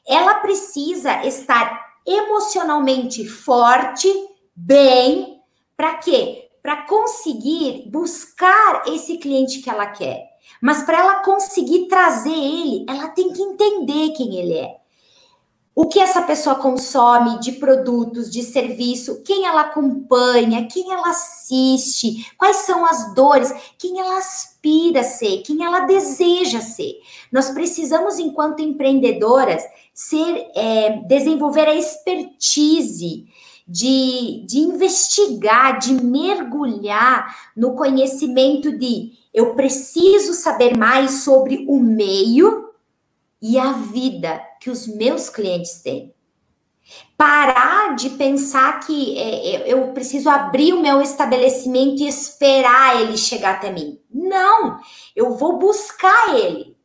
Ela 0.07 0.37
precisa 0.37 1.27
estar 1.27 1.85
emocionalmente 2.07 3.27
forte, 3.27 4.09
bem, 4.55 5.43
para 5.77 5.95
quê? 5.95 6.44
Para 6.65 6.87
conseguir 6.87 7.91
buscar 7.91 8.85
esse 8.87 9.19
cliente 9.19 9.59
que 9.61 9.69
ela 9.69 9.85
quer. 9.85 10.31
Mas 10.63 10.83
para 10.83 10.99
ela 10.99 11.17
conseguir 11.17 11.89
trazer 11.89 12.33
ele, 12.33 12.87
ela 12.89 13.09
tem 13.09 13.35
que 13.35 13.43
entender 13.43 14.15
quem 14.17 14.35
ele 14.37 14.55
é. 14.55 14.77
O 15.75 15.89
que 15.89 16.01
essa 16.01 16.23
pessoa 16.23 16.55
consome 16.55 17.39
de 17.41 17.53
produtos, 17.53 18.31
de 18.31 18.43
serviço, 18.43 19.23
quem 19.25 19.45
ela 19.45 19.61
acompanha, 19.61 20.67
quem 20.67 20.91
ela 20.91 21.11
assiste, 21.11 22.33
quais 22.39 22.57
são 22.59 22.83
as 22.87 23.15
dores, 23.15 23.53
quem 23.79 24.01
ela 24.01 24.17
aspira 24.17 25.01
a 25.01 25.05
ser, 25.05 25.43
quem 25.43 25.63
ela 25.63 25.81
deseja 25.81 26.63
ser. 26.63 26.95
Nós 27.31 27.51
precisamos, 27.51 28.19
enquanto 28.19 28.63
empreendedoras, 28.63 29.63
ser, 29.93 30.51
é, 30.57 31.03
desenvolver 31.09 31.69
a 31.69 31.75
expertise 31.75 33.27
de, 33.67 34.45
de 34.47 34.59
investigar, 34.59 35.79
de 35.79 35.95
mergulhar 35.95 37.53
no 37.57 37.75
conhecimento 37.75 38.77
de 38.77 39.13
eu 39.33 39.55
preciso 39.55 40.35
saber 40.35 40.77
mais 40.77 41.25
sobre 41.25 41.65
o 41.69 41.81
meio 41.81 42.73
e 43.41 43.59
a 43.59 43.73
vida 43.73 44.41
que 44.61 44.71
os 44.71 44.87
meus 44.87 45.29
clientes 45.29 45.83
têm. 45.83 46.15
Parar 47.17 47.97
de 47.97 48.11
pensar 48.11 48.81
que 48.81 49.19
é, 49.19 49.73
eu 49.73 49.93
preciso 49.93 50.29
abrir 50.29 50.75
o 50.75 50.83
meu 50.83 51.01
estabelecimento 51.01 52.03
e 52.03 52.09
esperar 52.09 53.01
ele 53.01 53.17
chegar 53.17 53.55
até 53.55 53.73
mim. 53.73 53.99
Não, 54.11 54.79
eu 55.17 55.37
vou 55.37 55.59
buscar 55.59 56.35
ele. 56.35 56.77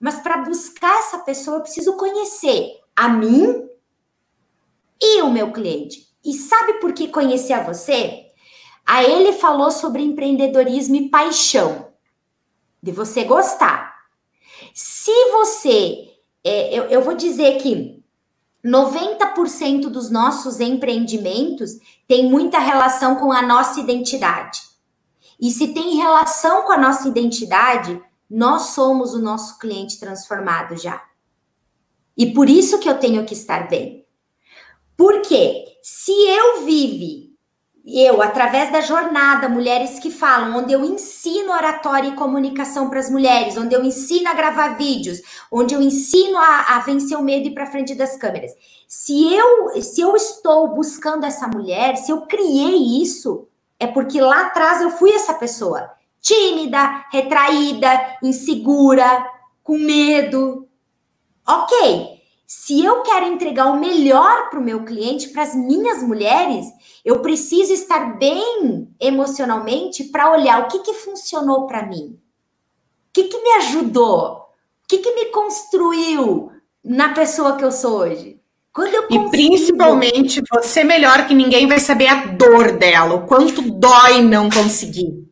Mas 0.00 0.16
para 0.16 0.38
buscar 0.38 0.98
essa 0.98 1.18
pessoa, 1.18 1.58
eu 1.58 1.62
preciso 1.62 1.96
conhecer 1.96 2.80
a 2.96 3.08
mim 3.08 3.68
e 5.00 5.22
o 5.22 5.30
meu 5.30 5.52
cliente. 5.52 6.11
E 6.24 6.32
sabe 6.34 6.74
por 6.74 6.92
que 6.92 7.08
conhecer 7.08 7.52
a 7.52 7.62
você? 7.62 8.26
A 8.86 9.02
ele 9.04 9.32
falou 9.32 9.70
sobre 9.70 10.02
empreendedorismo 10.02 10.96
e 10.96 11.08
paixão, 11.08 11.88
de 12.82 12.92
você 12.92 13.24
gostar. 13.24 13.94
Se 14.74 15.12
você, 15.30 16.10
é, 16.44 16.76
eu, 16.76 16.84
eu 16.84 17.02
vou 17.02 17.14
dizer 17.14 17.58
que 17.58 18.02
90% 18.64 19.88
dos 19.88 20.10
nossos 20.10 20.60
empreendimentos 20.60 21.72
tem 22.06 22.28
muita 22.28 22.58
relação 22.58 23.16
com 23.16 23.32
a 23.32 23.42
nossa 23.42 23.80
identidade. 23.80 24.60
E 25.40 25.50
se 25.50 25.68
tem 25.68 25.96
relação 25.96 26.62
com 26.62 26.72
a 26.72 26.78
nossa 26.78 27.08
identidade, 27.08 28.00
nós 28.30 28.68
somos 28.74 29.12
o 29.12 29.20
nosso 29.20 29.58
cliente 29.58 29.98
transformado 29.98 30.76
já. 30.76 31.02
E 32.16 32.32
por 32.32 32.48
isso 32.48 32.78
que 32.78 32.88
eu 32.88 32.98
tenho 32.98 33.24
que 33.24 33.34
estar 33.34 33.68
bem. 33.68 34.01
Porque 34.96 35.64
se 35.82 36.12
eu 36.12 36.64
vive, 36.64 37.32
eu, 37.84 38.22
através 38.22 38.70
da 38.70 38.80
jornada 38.80 39.48
Mulheres 39.48 39.98
que 39.98 40.10
Falam, 40.10 40.56
onde 40.56 40.72
eu 40.72 40.84
ensino 40.84 41.52
oratória 41.52 42.08
e 42.08 42.16
comunicação 42.16 42.88
para 42.88 43.00
as 43.00 43.10
mulheres, 43.10 43.56
onde 43.56 43.74
eu 43.74 43.82
ensino 43.82 44.28
a 44.28 44.34
gravar 44.34 44.76
vídeos, 44.76 45.20
onde 45.50 45.74
eu 45.74 45.82
ensino 45.82 46.38
a, 46.38 46.76
a 46.76 46.78
vencer 46.80 47.18
o 47.18 47.22
medo 47.22 47.48
e 47.48 47.54
para 47.54 47.66
frente 47.66 47.94
das 47.94 48.16
câmeras. 48.16 48.52
Se 48.86 49.34
eu, 49.34 49.82
se 49.82 50.00
eu 50.00 50.14
estou 50.14 50.68
buscando 50.74 51.24
essa 51.24 51.48
mulher, 51.48 51.96
se 51.96 52.12
eu 52.12 52.22
criei 52.22 53.02
isso, 53.02 53.48
é 53.80 53.86
porque 53.86 54.20
lá 54.20 54.46
atrás 54.46 54.80
eu 54.80 54.90
fui 54.90 55.10
essa 55.10 55.34
pessoa 55.34 55.90
tímida, 56.20 57.04
retraída, 57.10 58.18
insegura, 58.22 59.28
com 59.64 59.76
medo. 59.76 60.68
Ok, 61.44 62.11
se 62.54 62.84
eu 62.84 63.00
quero 63.00 63.24
entregar 63.24 63.68
o 63.68 63.80
melhor 63.80 64.50
para 64.50 64.60
o 64.60 64.62
meu 64.62 64.84
cliente, 64.84 65.30
para 65.30 65.42
as 65.42 65.54
minhas 65.54 66.02
mulheres, 66.02 66.66
eu 67.02 67.20
preciso 67.20 67.72
estar 67.72 68.18
bem 68.18 68.94
emocionalmente 69.00 70.04
para 70.04 70.30
olhar 70.30 70.60
o 70.60 70.68
que, 70.68 70.80
que 70.80 70.92
funcionou 70.92 71.66
para 71.66 71.86
mim, 71.86 72.18
o 73.08 73.12
que, 73.14 73.24
que 73.24 73.42
me 73.42 73.52
ajudou, 73.52 74.32
o 74.32 74.86
que, 74.86 74.98
que 74.98 75.14
me 75.14 75.30
construiu 75.30 76.52
na 76.84 77.14
pessoa 77.14 77.56
que 77.56 77.64
eu 77.64 77.72
sou 77.72 78.00
hoje. 78.00 78.38
Consigo... 78.70 79.06
E 79.08 79.30
principalmente 79.30 80.42
você 80.52 80.84
melhor 80.84 81.26
que 81.26 81.34
ninguém 81.34 81.66
vai 81.66 81.78
saber 81.78 82.08
a 82.08 82.26
dor 82.26 82.72
dela, 82.72 83.14
o 83.14 83.26
quanto 83.26 83.62
dói 83.62 84.20
não 84.20 84.50
conseguir. 84.50 85.26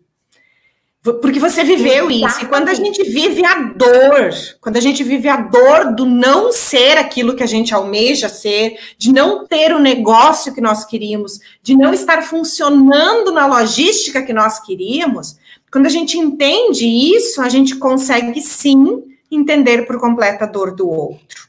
Porque 1.03 1.41
você 1.41 1.65
viveu 1.65 2.11
Exatamente. 2.11 2.27
isso. 2.27 2.45
E 2.45 2.49
quando 2.49 2.69
a 2.69 2.75
gente 2.75 3.03
vive 3.05 3.45
a 3.45 3.55
dor, 3.55 4.31
quando 4.61 4.77
a 4.77 4.81
gente 4.81 5.03
vive 5.03 5.29
a 5.29 5.37
dor 5.37 5.95
do 5.95 6.05
não 6.05 6.53
ser 6.53 6.99
aquilo 6.99 7.35
que 7.35 7.43
a 7.43 7.47
gente 7.47 7.75
almeja 7.75 8.29
ser, 8.29 8.79
de 8.99 9.11
não 9.11 9.47
ter 9.47 9.73
o 9.73 9.79
negócio 9.79 10.55
que 10.55 10.61
nós 10.61 10.85
queríamos, 10.85 11.41
de 11.63 11.75
não 11.75 11.95
estar 11.95 12.21
funcionando 12.23 13.33
na 13.33 13.47
logística 13.47 14.23
que 14.23 14.35
nós 14.35 14.61
queríamos, 14.61 15.39
quando 15.73 15.87
a 15.87 15.91
gente 15.91 16.19
entende 16.19 16.87
isso, 16.87 17.41
a 17.41 17.49
gente 17.49 17.77
consegue 17.77 18.43
sim 18.43 19.03
entender 19.31 19.87
por 19.87 19.99
completo 19.99 20.45
a 20.45 20.47
dor 20.47 20.75
do 20.75 20.87
outro. 20.87 21.49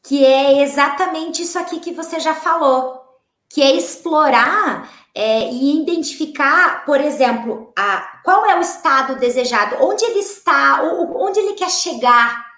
Que 0.00 0.24
é 0.24 0.62
exatamente 0.62 1.42
isso 1.42 1.58
aqui 1.58 1.80
que 1.80 1.92
você 1.92 2.20
já 2.20 2.36
falou, 2.36 3.00
que 3.48 3.60
é 3.62 3.74
explorar 3.74 4.99
é, 5.14 5.50
e 5.50 5.82
identificar, 5.82 6.84
por 6.84 7.00
exemplo, 7.00 7.72
a, 7.76 8.20
qual 8.24 8.46
é 8.46 8.56
o 8.56 8.60
estado 8.60 9.18
desejado, 9.18 9.76
onde 9.80 10.04
ele 10.04 10.20
está, 10.20 10.82
onde 10.82 11.40
ele 11.40 11.54
quer 11.54 11.70
chegar 11.70 12.48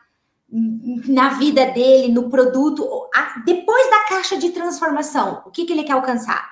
na 1.09 1.31
vida 1.31 1.67
dele, 1.67 2.13
no 2.13 2.29
produto, 2.29 2.87
a, 3.15 3.43
depois 3.45 3.89
da 3.91 4.05
caixa 4.05 4.37
de 4.37 4.51
transformação, 4.51 5.43
o 5.47 5.51
que, 5.51 5.65
que 5.65 5.73
ele 5.73 5.85
quer 5.85 5.93
alcançar? 5.93 6.51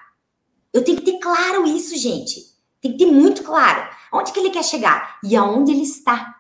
Eu 0.73 0.83
tenho 0.85 0.99
que 0.99 1.05
ter 1.05 1.19
claro 1.19 1.67
isso, 1.67 1.97
gente. 1.97 2.51
Tem 2.81 2.93
que 2.93 2.99
ter 2.99 3.11
muito 3.11 3.43
claro. 3.43 3.89
Onde 4.13 4.33
que 4.33 4.41
ele 4.41 4.51
quer 4.51 4.65
chegar 4.65 5.19
e 5.23 5.37
aonde 5.37 5.73
ele 5.73 5.83
está. 5.83 6.37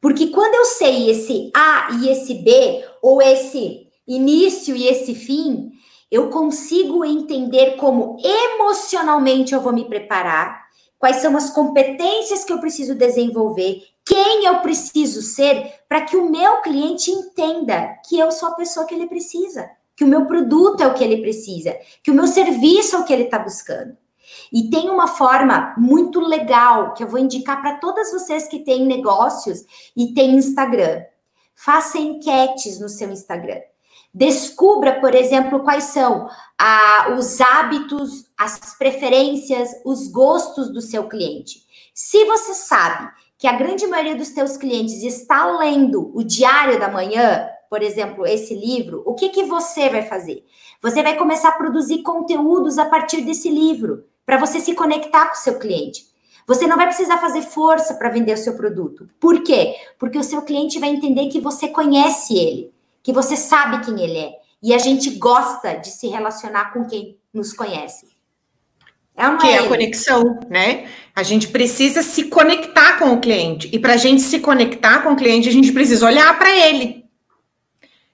Porque 0.00 0.28
quando 0.28 0.54
eu 0.54 0.64
sei 0.64 1.10
esse 1.10 1.50
A 1.54 1.88
e 2.00 2.08
esse 2.08 2.34
B, 2.34 2.84
ou 3.02 3.22
esse 3.22 3.86
início 4.06 4.74
e 4.74 4.86
esse 4.86 5.14
fim, 5.14 5.72
eu 6.10 6.28
consigo 6.28 7.04
entender 7.04 7.76
como 7.76 8.16
emocionalmente 8.22 9.54
eu 9.54 9.60
vou 9.60 9.72
me 9.72 9.84
preparar, 9.84 10.68
quais 10.98 11.16
são 11.16 11.36
as 11.36 11.50
competências 11.50 12.44
que 12.44 12.52
eu 12.52 12.58
preciso 12.58 12.94
desenvolver, 12.94 13.82
quem 14.04 14.44
eu 14.44 14.58
preciso 14.60 15.22
ser 15.22 15.72
para 15.88 16.02
que 16.02 16.16
o 16.16 16.28
meu 16.28 16.60
cliente 16.62 17.10
entenda 17.10 17.96
que 18.08 18.18
eu 18.18 18.32
sou 18.32 18.48
a 18.48 18.54
pessoa 18.54 18.86
que 18.86 18.94
ele 18.94 19.06
precisa, 19.06 19.70
que 19.96 20.04
o 20.04 20.08
meu 20.08 20.26
produto 20.26 20.82
é 20.82 20.86
o 20.86 20.94
que 20.94 21.04
ele 21.04 21.22
precisa, 21.22 21.76
que 22.02 22.10
o 22.10 22.14
meu 22.14 22.26
serviço 22.26 22.96
é 22.96 22.98
o 22.98 23.04
que 23.04 23.12
ele 23.12 23.24
está 23.24 23.38
buscando. 23.38 23.96
E 24.52 24.68
tem 24.68 24.90
uma 24.90 25.06
forma 25.06 25.74
muito 25.76 26.20
legal 26.20 26.92
que 26.94 27.02
eu 27.02 27.08
vou 27.08 27.20
indicar 27.20 27.60
para 27.60 27.78
todas 27.78 28.10
vocês 28.10 28.48
que 28.48 28.60
têm 28.60 28.84
negócios 28.84 29.64
e 29.96 30.12
têm 30.12 30.34
Instagram. 30.34 31.02
Faça 31.54 31.98
enquetes 31.98 32.80
no 32.80 32.88
seu 32.88 33.10
Instagram. 33.10 33.60
Descubra, 34.12 34.98
por 35.00 35.14
exemplo, 35.14 35.60
quais 35.60 35.84
são 35.84 36.28
ah, 36.58 37.14
os 37.16 37.40
hábitos, 37.40 38.24
as 38.36 38.76
preferências, 38.76 39.70
os 39.84 40.08
gostos 40.08 40.72
do 40.72 40.80
seu 40.80 41.08
cliente. 41.08 41.62
Se 41.94 42.24
você 42.24 42.54
sabe 42.54 43.08
que 43.38 43.46
a 43.46 43.52
grande 43.52 43.86
maioria 43.86 44.16
dos 44.16 44.28
seus 44.28 44.56
clientes 44.56 45.04
está 45.04 45.56
lendo 45.56 46.10
o 46.12 46.24
Diário 46.24 46.78
da 46.80 46.88
Manhã, 46.88 47.48
por 47.70 47.82
exemplo, 47.82 48.26
esse 48.26 48.52
livro, 48.52 49.00
o 49.06 49.14
que, 49.14 49.28
que 49.28 49.44
você 49.44 49.88
vai 49.88 50.02
fazer? 50.02 50.44
Você 50.82 51.04
vai 51.04 51.16
começar 51.16 51.50
a 51.50 51.52
produzir 51.52 52.02
conteúdos 52.02 52.78
a 52.78 52.86
partir 52.86 53.20
desse 53.20 53.48
livro, 53.48 54.04
para 54.26 54.38
você 54.38 54.58
se 54.58 54.74
conectar 54.74 55.26
com 55.26 55.34
o 55.34 55.38
seu 55.38 55.56
cliente. 55.58 56.06
Você 56.48 56.66
não 56.66 56.76
vai 56.76 56.86
precisar 56.86 57.18
fazer 57.18 57.42
força 57.42 57.94
para 57.94 58.10
vender 58.10 58.32
o 58.32 58.36
seu 58.36 58.56
produto. 58.56 59.08
Por 59.20 59.44
quê? 59.44 59.76
Porque 60.00 60.18
o 60.18 60.24
seu 60.24 60.42
cliente 60.42 60.80
vai 60.80 60.90
entender 60.90 61.28
que 61.28 61.40
você 61.40 61.68
conhece 61.68 62.36
ele 62.36 62.72
que 63.02 63.12
você 63.12 63.36
sabe 63.36 63.84
quem 63.84 64.00
ele 64.02 64.18
é. 64.18 64.32
E 64.62 64.74
a 64.74 64.78
gente 64.78 65.10
gosta 65.10 65.74
de 65.74 65.88
se 65.88 66.08
relacionar 66.08 66.72
com 66.72 66.84
quem 66.84 67.16
nos 67.32 67.52
conhece. 67.52 68.06
É 69.16 69.36
que 69.36 69.46
é, 69.46 69.52
é 69.52 69.58
a 69.58 69.68
conexão, 69.68 70.40
né? 70.48 70.88
A 71.14 71.22
gente 71.22 71.48
precisa 71.48 72.02
se 72.02 72.24
conectar 72.24 72.98
com 72.98 73.12
o 73.12 73.20
cliente. 73.20 73.68
E 73.72 73.78
para 73.78 73.94
a 73.94 73.96
gente 73.96 74.22
se 74.22 74.38
conectar 74.38 75.02
com 75.02 75.12
o 75.12 75.16
cliente, 75.16 75.48
a 75.48 75.52
gente 75.52 75.72
precisa 75.72 76.06
olhar 76.06 76.38
para 76.38 76.50
ele. 76.50 77.04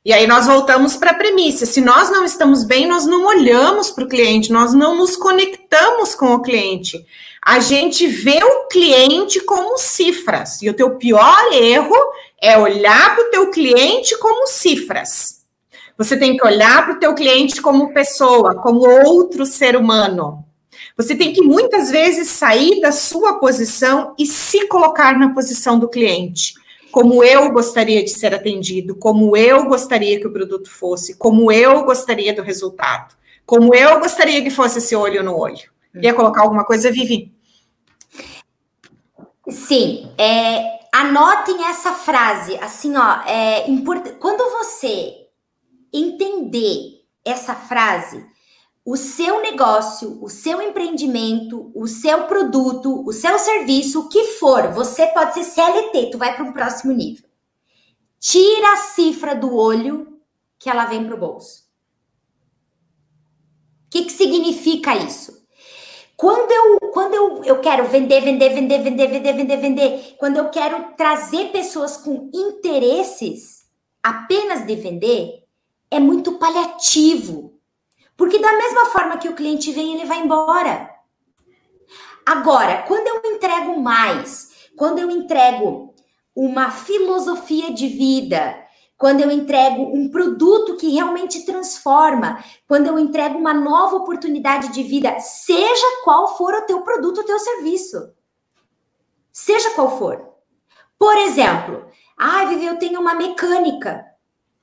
E 0.04 0.12
aí 0.12 0.26
nós 0.26 0.46
voltamos 0.46 0.96
para 0.96 1.10
a 1.12 1.14
premissa: 1.14 1.66
se 1.66 1.80
nós 1.80 2.10
não 2.10 2.24
estamos 2.24 2.64
bem, 2.64 2.86
nós 2.86 3.06
não 3.06 3.24
olhamos 3.24 3.90
para 3.90 4.04
o 4.04 4.08
cliente, 4.08 4.52
nós 4.52 4.72
não 4.72 4.96
nos 4.96 5.16
conectamos 5.16 6.14
com 6.14 6.34
o 6.34 6.42
cliente. 6.42 7.04
A 7.44 7.60
gente 7.60 8.06
vê 8.08 8.42
o 8.42 8.66
cliente 8.66 9.40
como 9.40 9.78
cifras. 9.78 10.60
E 10.62 10.68
o 10.68 10.74
teu 10.74 10.96
pior 10.96 11.52
erro 11.52 11.96
é 12.40 12.58
olhar 12.58 13.14
para 13.14 13.26
o 13.26 13.30
teu 13.30 13.50
cliente 13.50 14.16
como 14.18 14.46
cifras. 14.46 15.44
Você 15.98 16.16
tem 16.16 16.36
que 16.36 16.46
olhar 16.46 16.84
para 16.84 16.94
o 16.94 16.98
teu 16.98 17.14
cliente 17.14 17.62
como 17.62 17.94
pessoa, 17.94 18.54
como 18.56 18.80
outro 19.06 19.46
ser 19.46 19.76
humano. 19.76 20.44
Você 20.96 21.14
tem 21.14 21.32
que 21.32 21.42
muitas 21.42 21.90
vezes 21.90 22.28
sair 22.28 22.80
da 22.80 22.92
sua 22.92 23.38
posição 23.38 24.14
e 24.18 24.26
se 24.26 24.66
colocar 24.66 25.18
na 25.18 25.32
posição 25.32 25.78
do 25.78 25.88
cliente. 25.88 26.54
Como 26.90 27.22
eu 27.22 27.50
gostaria 27.50 28.02
de 28.02 28.10
ser 28.10 28.34
atendido, 28.34 28.94
como 28.94 29.36
eu 29.36 29.64
gostaria 29.66 30.18
que 30.18 30.26
o 30.26 30.32
produto 30.32 30.70
fosse, 30.70 31.16
como 31.16 31.50
eu 31.52 31.84
gostaria 31.84 32.34
do 32.34 32.42
resultado, 32.42 33.14
como 33.44 33.74
eu 33.74 33.98
gostaria 34.00 34.42
que 34.42 34.50
fosse 34.50 34.78
esse 34.78 34.96
olho 34.96 35.22
no 35.22 35.36
olho. 35.36 35.70
Quer 36.00 36.14
colocar 36.14 36.42
alguma 36.42 36.64
coisa, 36.64 36.90
Vivi? 36.90 37.32
Sim, 39.48 40.10
é, 40.18 40.85
anotem 40.96 41.66
essa 41.66 41.92
frase, 41.92 42.56
assim, 42.56 42.96
ó, 42.96 43.20
é, 43.26 43.68
import... 43.70 44.16
quando 44.18 44.50
você 44.50 45.28
entender 45.92 47.04
essa 47.22 47.54
frase, 47.54 48.24
o 48.82 48.96
seu 48.96 49.42
negócio, 49.42 50.18
o 50.24 50.30
seu 50.30 50.62
empreendimento, 50.62 51.70
o 51.74 51.86
seu 51.86 52.26
produto, 52.26 53.06
o 53.06 53.12
seu 53.12 53.38
serviço, 53.38 54.00
o 54.00 54.08
que 54.08 54.38
for, 54.38 54.72
você 54.72 55.06
pode 55.08 55.34
ser 55.34 55.44
CLT, 55.44 56.12
tu 56.12 56.18
vai 56.18 56.34
para 56.34 56.44
um 56.44 56.52
próximo 56.52 56.94
nível. 56.94 57.28
Tira 58.18 58.72
a 58.72 58.76
cifra 58.76 59.34
do 59.34 59.54
olho 59.54 60.18
que 60.58 60.70
ela 60.70 60.86
vem 60.86 61.04
para 61.04 61.14
o 61.14 61.18
bolso. 61.18 61.64
O 63.86 63.90
que, 63.90 64.04
que 64.04 64.12
significa 64.12 64.96
isso? 64.96 65.45
Quando 66.16 66.50
eu, 66.50 66.90
quando 66.92 67.14
eu, 67.14 67.44
eu 67.44 67.60
quero 67.60 67.84
vender, 67.88 68.22
vender, 68.22 68.54
vender, 68.54 68.82
vender, 68.82 69.08
vender, 69.08 69.32
vender, 69.34 69.56
vender, 69.58 70.16
quando 70.18 70.38
eu 70.38 70.48
quero 70.48 70.94
trazer 70.96 71.52
pessoas 71.52 71.96
com 71.98 72.30
interesses 72.32 73.66
apenas 74.02 74.66
de 74.66 74.74
vender, 74.76 75.44
é 75.90 76.00
muito 76.00 76.38
paliativo. 76.38 77.60
Porque 78.16 78.38
da 78.38 78.52
mesma 78.56 78.86
forma 78.86 79.18
que 79.18 79.28
o 79.28 79.34
cliente 79.34 79.70
vem, 79.72 79.94
ele 79.94 80.06
vai 80.06 80.20
embora. 80.20 80.90
Agora, 82.24 82.82
quando 82.82 83.06
eu 83.06 83.34
entrego 83.34 83.78
mais, 83.78 84.70
quando 84.74 84.98
eu 84.98 85.10
entrego 85.10 85.94
uma 86.34 86.70
filosofia 86.70 87.70
de 87.72 87.88
vida, 87.88 88.65
quando 88.96 89.20
eu 89.20 89.30
entrego 89.30 89.82
um 89.82 90.08
produto 90.08 90.76
que 90.76 90.88
realmente 90.88 91.44
transforma, 91.44 92.42
quando 92.66 92.86
eu 92.86 92.98
entrego 92.98 93.38
uma 93.38 93.52
nova 93.52 93.96
oportunidade 93.96 94.72
de 94.72 94.82
vida, 94.82 95.18
seja 95.20 96.02
qual 96.02 96.36
for 96.36 96.54
o 96.54 96.62
teu 96.62 96.80
produto, 96.80 97.20
o 97.20 97.24
teu 97.24 97.38
serviço. 97.38 98.10
Seja 99.30 99.70
qual 99.70 99.98
for. 99.98 100.26
Por 100.98 101.16
exemplo, 101.18 101.84
ah, 102.16 102.46
Vivi, 102.46 102.64
eu 102.64 102.78
tenho 102.78 103.00
uma 103.00 103.14
mecânica, 103.14 104.04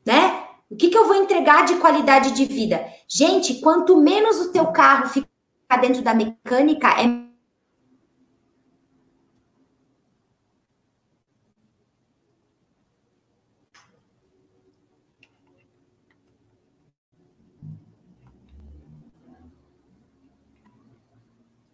né? 0.04 0.48
O 0.70 0.76
que, 0.76 0.90
que 0.90 0.98
eu 0.98 1.06
vou 1.06 1.16
entregar 1.16 1.66
de 1.66 1.76
qualidade 1.76 2.32
de 2.32 2.46
vida? 2.46 2.84
Gente, 3.08 3.62
quanto 3.62 3.96
menos 3.96 4.40
o 4.40 4.52
teu 4.52 4.68
carro 4.68 5.08
ficar 5.08 5.78
dentro 5.80 6.02
da 6.02 6.16
mecânica, 6.16 6.88
é 7.00 7.23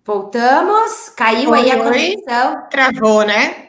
Voltamos, 0.09 1.09
caiu 1.15 1.51
oi, 1.51 1.59
aí 1.59 1.71
a 1.71 1.83
conexão. 1.83 2.63
Travou, 2.71 3.23
né? 3.23 3.67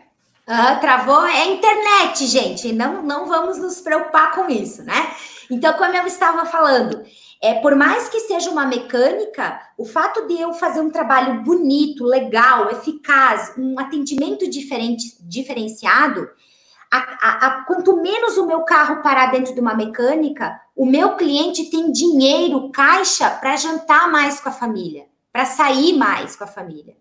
Uh, 0.49 0.81
travou 0.81 1.23
é 1.27 1.45
internet, 1.49 2.27
gente. 2.27 2.73
Não, 2.73 3.03
não 3.03 3.27
vamos 3.27 3.59
nos 3.59 3.83
preocupar 3.83 4.33
com 4.35 4.49
isso, 4.49 4.83
né? 4.83 5.11
Então, 5.51 5.75
como 5.75 5.95
eu 5.95 6.07
estava 6.07 6.47
falando, 6.47 7.05
é 7.43 7.57
por 7.57 7.77
mais 7.77 8.09
que 8.09 8.21
seja 8.21 8.49
uma 8.49 8.65
mecânica, 8.65 9.61
o 9.77 9.85
fato 9.85 10.27
de 10.29 10.41
eu 10.41 10.55
fazer 10.55 10.81
um 10.81 10.89
trabalho 10.89 11.43
bonito, 11.43 12.05
legal, 12.05 12.71
eficaz, 12.71 13.53
um 13.59 13.79
atendimento 13.79 14.49
diferente, 14.49 15.19
diferenciado, 15.21 16.27
a, 16.91 17.19
a, 17.21 17.47
a, 17.47 17.65
quanto 17.67 18.01
menos 18.01 18.39
o 18.39 18.47
meu 18.47 18.61
carro 18.63 19.03
parar 19.03 19.31
dentro 19.31 19.55
de 19.55 19.61
uma 19.61 19.75
mecânica, 19.75 20.59
o 20.75 20.87
meu 20.87 21.17
cliente 21.17 21.71
tem 21.71 21.93
dinheiro, 21.93 22.71
caixa 22.73 23.29
para 23.29 23.57
jantar 23.57 24.11
mais 24.11 24.41
com 24.41 24.49
a 24.49 24.53
família, 24.53 25.10
para 25.33 25.45
sair 25.45 25.97
mais 25.97 26.37
com 26.37 26.45
a 26.45 26.49
família. 26.49 26.97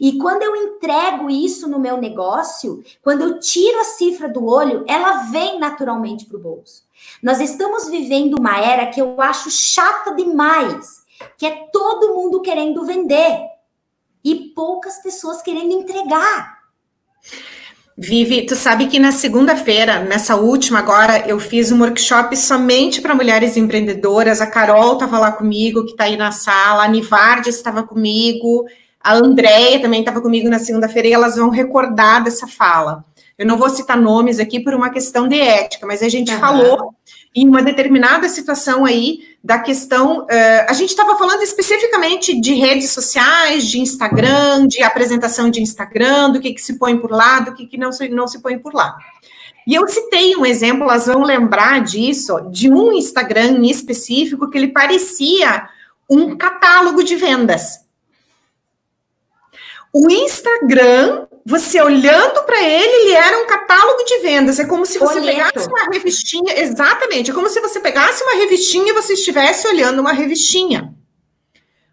E 0.00 0.18
quando 0.18 0.42
eu 0.42 0.56
entrego 0.56 1.28
isso 1.28 1.68
no 1.68 1.78
meu 1.78 1.96
negócio, 1.96 2.82
quando 3.02 3.22
eu 3.22 3.40
tiro 3.40 3.78
a 3.80 3.84
cifra 3.84 4.28
do 4.28 4.46
olho, 4.46 4.84
ela 4.88 5.24
vem 5.30 5.58
naturalmente 5.58 6.26
para 6.26 6.36
o 6.36 6.40
bolso. 6.40 6.84
Nós 7.22 7.40
estamos 7.40 7.88
vivendo 7.88 8.38
uma 8.38 8.58
era 8.58 8.86
que 8.86 9.00
eu 9.00 9.20
acho 9.20 9.50
chata 9.50 10.14
demais, 10.14 11.04
que 11.36 11.46
é 11.46 11.68
todo 11.72 12.14
mundo 12.14 12.40
querendo 12.40 12.84
vender 12.84 13.40
e 14.22 14.52
poucas 14.54 14.98
pessoas 15.02 15.42
querendo 15.42 15.72
entregar. 15.72 16.64
Vivi, 17.96 18.44
tu 18.44 18.56
sabe 18.56 18.88
que 18.88 18.98
na 18.98 19.12
segunda-feira, 19.12 20.00
nessa 20.00 20.34
última 20.34 20.80
agora, 20.80 21.28
eu 21.28 21.38
fiz 21.38 21.70
um 21.70 21.80
workshop 21.80 22.36
somente 22.36 23.00
para 23.00 23.14
mulheres 23.14 23.56
empreendedoras. 23.56 24.40
A 24.40 24.48
Carol 24.48 24.94
estava 24.94 25.16
lá 25.18 25.30
comigo, 25.30 25.84
que 25.84 25.92
está 25.92 26.04
aí 26.04 26.16
na 26.16 26.32
sala, 26.32 26.82
a 26.82 26.88
Nivardi 26.88 27.50
estava 27.50 27.84
comigo, 27.84 28.64
a 29.00 29.14
Andréia 29.14 29.80
também 29.80 30.00
estava 30.00 30.20
comigo 30.20 30.48
na 30.48 30.58
segunda-feira 30.58 31.06
e 31.06 31.12
elas 31.12 31.36
vão 31.36 31.50
recordar 31.50 32.24
dessa 32.24 32.48
fala. 32.48 33.04
Eu 33.38 33.46
não 33.46 33.56
vou 33.56 33.68
citar 33.68 33.96
nomes 33.96 34.40
aqui 34.40 34.58
por 34.58 34.74
uma 34.74 34.90
questão 34.90 35.28
de 35.28 35.38
ética, 35.40 35.86
mas 35.86 36.02
a 36.02 36.08
gente 36.08 36.32
uhum. 36.32 36.40
falou 36.40 36.94
em 37.34 37.48
uma 37.48 37.62
determinada 37.62 38.28
situação 38.28 38.84
aí 38.84 39.36
da 39.42 39.58
questão. 39.58 40.20
Uh, 40.20 40.64
a 40.68 40.72
gente 40.72 40.90
estava 40.90 41.18
falando 41.18 41.42
especificamente 41.42 42.40
de 42.40 42.54
redes 42.54 42.90
sociais, 42.90 43.66
de 43.66 43.80
Instagram, 43.80 44.68
de 44.68 44.82
apresentação 44.82 45.50
de 45.50 45.60
Instagram, 45.60 46.30
do 46.30 46.40
que, 46.40 46.52
que 46.52 46.62
se 46.62 46.78
põe 46.78 46.96
por 46.96 47.10
lá, 47.10 47.40
do 47.40 47.52
que, 47.52 47.66
que 47.66 47.76
não, 47.76 47.90
se, 47.90 48.08
não 48.08 48.28
se 48.28 48.40
põe 48.40 48.58
por 48.58 48.72
lá. 48.72 48.96
E 49.66 49.74
eu 49.74 49.88
citei 49.88 50.36
um 50.36 50.46
exemplo, 50.46 50.84
elas 50.84 51.06
vão 51.06 51.22
lembrar 51.22 51.82
disso, 51.82 52.38
de 52.50 52.70
um 52.70 52.92
Instagram 52.92 53.58
em 53.58 53.70
específico 53.70 54.48
que 54.48 54.58
ele 54.58 54.68
parecia 54.68 55.68
um 56.08 56.36
catálogo 56.36 57.02
de 57.02 57.16
vendas. 57.16 57.84
O 59.92 60.10
Instagram, 60.10 61.26
você 61.44 61.80
olhando 61.82 62.42
para 62.44 62.62
ele, 62.62 63.02
ele 63.02 63.12
era 63.12 63.38
um 63.38 63.46
catálogo 63.46 64.02
de 64.04 64.18
vendas. 64.20 64.58
É 64.58 64.64
como 64.64 64.86
se 64.86 64.98
você 64.98 65.20
Folheto. 65.20 65.52
pegasse 65.52 65.68
uma 65.68 65.84
revistinha, 65.92 66.58
exatamente, 66.58 67.30
é 67.30 67.34
como 67.34 67.48
se 67.48 67.60
você 67.60 67.80
pegasse 67.80 68.22
uma 68.22 68.34
revistinha 68.34 68.90
e 68.90 68.94
você 68.94 69.12
estivesse 69.12 69.68
olhando 69.68 70.00
uma 70.00 70.12
revistinha. 70.12 70.94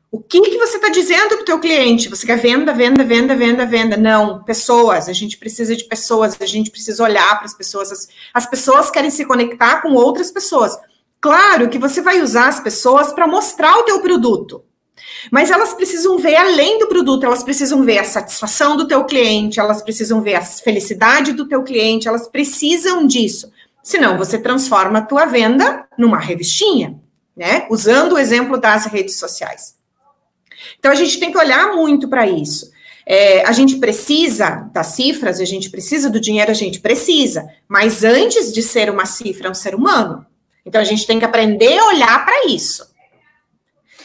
O 0.09 0.19
que, 0.19 0.41
que 0.41 0.57
você 0.57 0.75
está 0.75 0.89
dizendo 0.89 1.29
para 1.29 1.41
o 1.41 1.45
teu 1.45 1.59
cliente? 1.59 2.09
Você 2.09 2.25
quer 2.25 2.37
venda, 2.37 2.73
venda, 2.73 3.01
venda, 3.03 3.33
venda, 3.33 3.65
venda? 3.65 3.95
Não, 3.95 4.43
pessoas. 4.43 5.07
A 5.07 5.13
gente 5.13 5.37
precisa 5.37 5.73
de 5.73 5.85
pessoas. 5.85 6.35
A 6.41 6.45
gente 6.45 6.69
precisa 6.69 7.01
olhar 7.01 7.37
para 7.37 7.45
as 7.45 7.53
pessoas. 7.53 7.93
As, 7.93 8.07
as 8.33 8.45
pessoas 8.45 8.91
querem 8.91 9.09
se 9.09 9.23
conectar 9.23 9.81
com 9.81 9.93
outras 9.93 10.29
pessoas. 10.29 10.77
Claro 11.21 11.69
que 11.69 11.79
você 11.79 12.01
vai 12.01 12.21
usar 12.21 12.49
as 12.49 12.59
pessoas 12.59 13.13
para 13.13 13.25
mostrar 13.25 13.77
o 13.77 13.83
teu 13.83 14.01
produto. 14.01 14.65
Mas 15.29 15.51
elas 15.51 15.73
precisam 15.73 16.17
ver 16.17 16.35
além 16.35 16.79
do 16.79 16.87
produto, 16.87 17.25
elas 17.25 17.43
precisam 17.43 17.83
ver 17.83 17.99
a 17.99 18.03
satisfação 18.03 18.75
do 18.75 18.87
teu 18.87 19.03
cliente, 19.05 19.59
elas 19.59 19.81
precisam 19.81 20.21
ver 20.21 20.35
a 20.35 20.41
felicidade 20.41 21.33
do 21.33 21.47
teu 21.47 21.63
cliente, 21.63 22.07
elas 22.07 22.27
precisam 22.27 23.05
disso. 23.05 23.51
Senão 23.83 24.17
você 24.17 24.39
transforma 24.39 24.99
a 24.99 25.03
tua 25.03 25.25
venda 25.25 25.85
numa 25.97 26.17
revistinha, 26.17 26.99
né? 27.35 27.67
Usando 27.69 28.13
o 28.13 28.17
exemplo 28.17 28.57
das 28.57 28.85
redes 28.85 29.17
sociais. 29.17 29.75
Então 30.79 30.91
a 30.91 30.95
gente 30.95 31.19
tem 31.19 31.31
que 31.31 31.37
olhar 31.37 31.75
muito 31.75 32.07
para 32.07 32.27
isso. 32.27 32.71
É, 33.05 33.43
a 33.45 33.51
gente 33.51 33.77
precisa 33.77 34.69
das 34.71 34.87
cifras, 34.87 35.39
a 35.39 35.45
gente 35.45 35.69
precisa 35.69 36.09
do 36.09 36.19
dinheiro, 36.19 36.51
a 36.51 36.55
gente 36.55 36.79
precisa. 36.79 37.47
Mas 37.67 38.03
antes 38.03 38.53
de 38.53 38.61
ser 38.61 38.89
uma 38.89 39.05
cifra, 39.05 39.47
é 39.47 39.51
um 39.51 39.55
ser 39.55 39.75
humano. 39.75 40.25
Então 40.65 40.79
a 40.79 40.85
gente 40.85 41.07
tem 41.07 41.17
que 41.17 41.25
aprender 41.25 41.77
a 41.77 41.87
olhar 41.87 42.23
para 42.23 42.45
isso. 42.45 42.90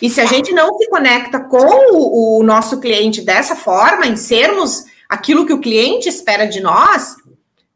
E 0.01 0.11
se 0.11 0.20
a 0.20 0.26
gente 0.26 0.53
não 0.53 0.76
se 0.78 0.88
conecta 0.88 1.40
com 1.40 1.94
o, 1.94 2.38
o 2.38 2.42
nosso 2.42 2.80
cliente 2.80 3.22
dessa 3.22 3.57
forma, 3.57 4.07
em 4.07 4.16
sermos 4.16 4.84
aquilo 5.09 5.47
que 5.47 5.53
o 5.53 5.61
cliente 5.61 6.09
espera 6.09 6.47
de 6.47 6.61
nós, 6.61 7.16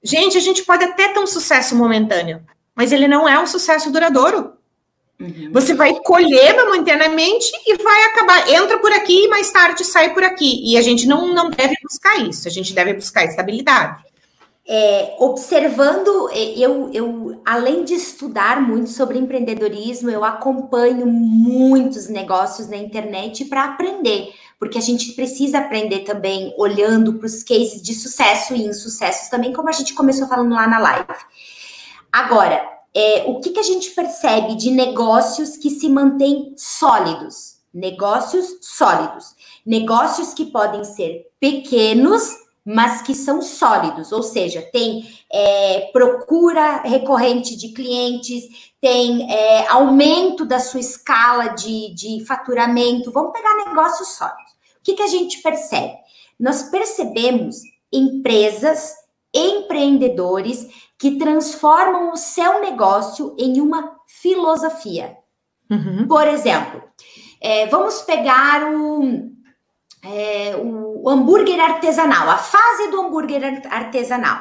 gente, 0.02 0.36
a 0.36 0.40
gente 0.40 0.62
pode 0.64 0.84
até 0.84 1.08
ter 1.08 1.18
um 1.18 1.26
sucesso 1.26 1.74
momentâneo, 1.74 2.42
mas 2.74 2.92
ele 2.92 3.08
não 3.08 3.28
é 3.28 3.40
um 3.40 3.46
sucesso 3.46 3.90
duradouro. 3.90 4.52
Uhum. 5.20 5.50
Você 5.52 5.74
vai 5.74 5.94
colher 6.00 6.56
momentaneamente 6.56 7.50
e 7.66 7.76
vai 7.76 8.04
acabar, 8.04 8.48
entra 8.48 8.78
por 8.78 8.90
aqui 8.90 9.24
e 9.24 9.28
mais 9.28 9.50
tarde 9.50 9.84
sai 9.84 10.14
por 10.14 10.22
aqui. 10.22 10.62
E 10.64 10.78
a 10.78 10.82
gente 10.82 11.06
não, 11.06 11.34
não 11.34 11.50
deve 11.50 11.74
buscar 11.82 12.18
isso, 12.20 12.48
a 12.48 12.50
gente 12.50 12.72
deve 12.72 12.94
buscar 12.94 13.24
estabilidade. 13.24 14.02
É, 14.68 15.16
observando, 15.18 16.28
é, 16.30 16.58
eu, 16.58 16.90
eu, 16.92 17.42
além 17.44 17.84
de 17.84 17.94
estudar 17.94 18.60
muito 18.60 18.90
sobre 18.90 19.18
empreendedorismo, 19.18 20.10
eu 20.10 20.24
acompanho 20.24 21.06
muitos 21.06 22.08
negócios 22.08 22.68
na 22.68 22.76
internet 22.76 23.46
para 23.46 23.64
aprender, 23.64 24.32
porque 24.58 24.78
a 24.78 24.82
gente 24.82 25.12
precisa 25.12 25.58
aprender 25.58 26.00
também 26.00 26.54
olhando 26.56 27.14
para 27.14 27.26
os 27.26 27.42
cases 27.42 27.82
de 27.82 27.94
sucesso 27.94 28.54
e 28.54 28.62
insucessos 28.62 29.28
também, 29.28 29.52
como 29.52 29.68
a 29.68 29.72
gente 29.72 29.94
começou 29.94 30.28
falando 30.28 30.54
lá 30.54 30.68
na 30.68 30.78
live. 30.78 31.06
Agora, 32.12 32.80
é, 32.94 33.24
o 33.26 33.40
que, 33.40 33.50
que 33.50 33.60
a 33.60 33.64
gente 33.64 33.90
percebe 33.90 34.56
de 34.56 34.70
negócios 34.70 35.56
que 35.56 35.70
se 35.70 35.88
mantêm 35.88 36.54
sólidos? 36.56 37.60
Negócios 37.72 38.58
sólidos. 38.60 39.34
Negócios 39.64 40.34
que 40.34 40.46
podem 40.46 40.82
ser 40.82 41.26
pequenos, 41.38 42.34
mas 42.64 43.02
que 43.02 43.14
são 43.14 43.40
sólidos, 43.40 44.12
ou 44.12 44.22
seja, 44.22 44.62
tem 44.72 45.08
é, 45.32 45.90
procura 45.92 46.82
recorrente 46.82 47.56
de 47.56 47.72
clientes, 47.72 48.72
tem 48.80 49.30
é, 49.32 49.68
aumento 49.68 50.44
da 50.44 50.58
sua 50.58 50.80
escala 50.80 51.48
de, 51.48 51.94
de 51.94 52.24
faturamento. 52.26 53.10
Vamos 53.12 53.32
pegar 53.32 53.66
negócios 53.66 54.08
sólidos. 54.08 54.52
O 54.78 54.82
que, 54.82 54.94
que 54.94 55.02
a 55.02 55.06
gente 55.06 55.42
percebe? 55.42 55.94
Nós 56.38 56.64
percebemos 56.64 57.56
empresas, 57.92 58.94
empreendedores 59.34 60.68
que 60.98 61.18
transformam 61.18 62.12
o 62.12 62.16
seu 62.16 62.60
negócio 62.60 63.34
em 63.38 63.60
uma 63.60 63.96
filosofia. 64.06 65.16
Uhum. 65.70 66.06
Por 66.06 66.26
exemplo, 66.26 66.82
é, 67.40 67.66
vamos 67.66 68.02
pegar 68.02 68.70
o, 68.74 69.30
é, 70.02 70.56
o 70.56 71.08
hambúrguer 71.08 71.60
artesanal, 71.60 72.28
a 72.28 72.38
fase 72.38 72.88
do 72.90 73.00
hambúrguer 73.00 73.62
artesanal. 73.70 74.38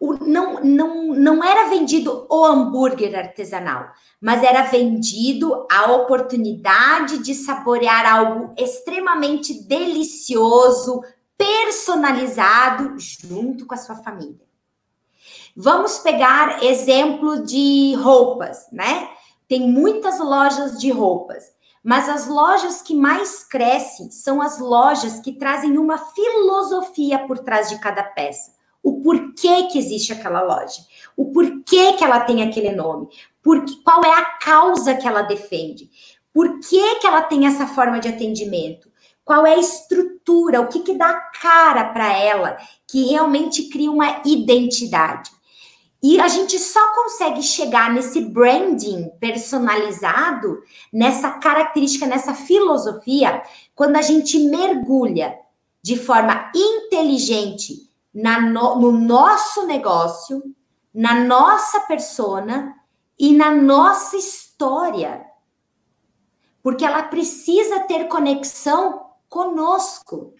O, 0.00 0.14
não, 0.14 0.60
não, 0.64 1.14
não 1.14 1.44
era 1.44 1.68
vendido 1.68 2.26
o 2.28 2.44
hambúrguer 2.44 3.16
artesanal, 3.16 3.86
mas 4.20 4.42
era 4.42 4.62
vendido 4.62 5.66
a 5.70 5.92
oportunidade 5.92 7.18
de 7.18 7.34
saborear 7.34 8.04
algo 8.04 8.52
extremamente 8.58 9.62
delicioso, 9.62 11.02
personalizado, 11.38 12.96
junto 12.98 13.64
com 13.64 13.74
a 13.74 13.78
sua 13.78 13.96
família. 13.96 14.40
Vamos 15.54 15.98
pegar 15.98 16.64
exemplo 16.64 17.44
de 17.44 17.94
roupas, 17.96 18.66
né? 18.72 19.08
Tem 19.46 19.68
muitas 19.68 20.18
lojas 20.18 20.80
de 20.80 20.90
roupas. 20.90 21.44
Mas 21.82 22.08
as 22.08 22.28
lojas 22.28 22.80
que 22.80 22.94
mais 22.94 23.42
crescem 23.42 24.10
são 24.10 24.40
as 24.40 24.58
lojas 24.58 25.18
que 25.20 25.32
trazem 25.32 25.76
uma 25.78 25.98
filosofia 25.98 27.26
por 27.26 27.40
trás 27.40 27.68
de 27.68 27.78
cada 27.80 28.04
peça. 28.04 28.52
O 28.82 29.00
porquê 29.00 29.64
que 29.64 29.78
existe 29.78 30.12
aquela 30.12 30.42
loja, 30.42 30.82
o 31.16 31.32
porquê 31.32 31.92
que 31.94 32.04
ela 32.04 32.20
tem 32.20 32.42
aquele 32.42 32.72
nome, 32.72 33.08
qual 33.84 34.04
é 34.04 34.10
a 34.10 34.24
causa 34.38 34.94
que 34.94 35.06
ela 35.06 35.22
defende, 35.22 35.90
por 36.32 36.60
que, 36.60 36.96
que 36.96 37.06
ela 37.06 37.22
tem 37.22 37.46
essa 37.46 37.66
forma 37.66 38.00
de 38.00 38.08
atendimento, 38.08 38.90
qual 39.24 39.46
é 39.46 39.54
a 39.54 39.58
estrutura, 39.58 40.60
o 40.60 40.68
que, 40.68 40.80
que 40.80 40.94
dá 40.94 41.12
cara 41.12 41.92
para 41.92 42.12
ela, 42.12 42.56
que 42.88 43.04
realmente 43.04 43.68
cria 43.68 43.90
uma 43.90 44.22
identidade. 44.24 45.30
E 46.02 46.20
a 46.20 46.26
gente 46.26 46.58
só 46.58 46.92
consegue 46.94 47.42
chegar 47.42 47.92
nesse 47.92 48.20
branding 48.22 49.08
personalizado, 49.20 50.60
nessa 50.92 51.30
característica, 51.30 52.06
nessa 52.06 52.34
filosofia, 52.34 53.40
quando 53.72 53.96
a 53.96 54.02
gente 54.02 54.36
mergulha 54.40 55.38
de 55.80 55.96
forma 55.96 56.50
inteligente 56.54 57.88
na 58.12 58.40
no, 58.40 58.80
no 58.80 58.92
nosso 58.92 59.64
negócio, 59.64 60.42
na 60.92 61.24
nossa 61.24 61.80
persona 61.82 62.74
e 63.18 63.32
na 63.32 63.52
nossa 63.52 64.16
história. 64.16 65.24
Porque 66.62 66.84
ela 66.84 67.04
precisa 67.04 67.80
ter 67.80 68.08
conexão 68.08 69.06
conosco. 69.28 70.34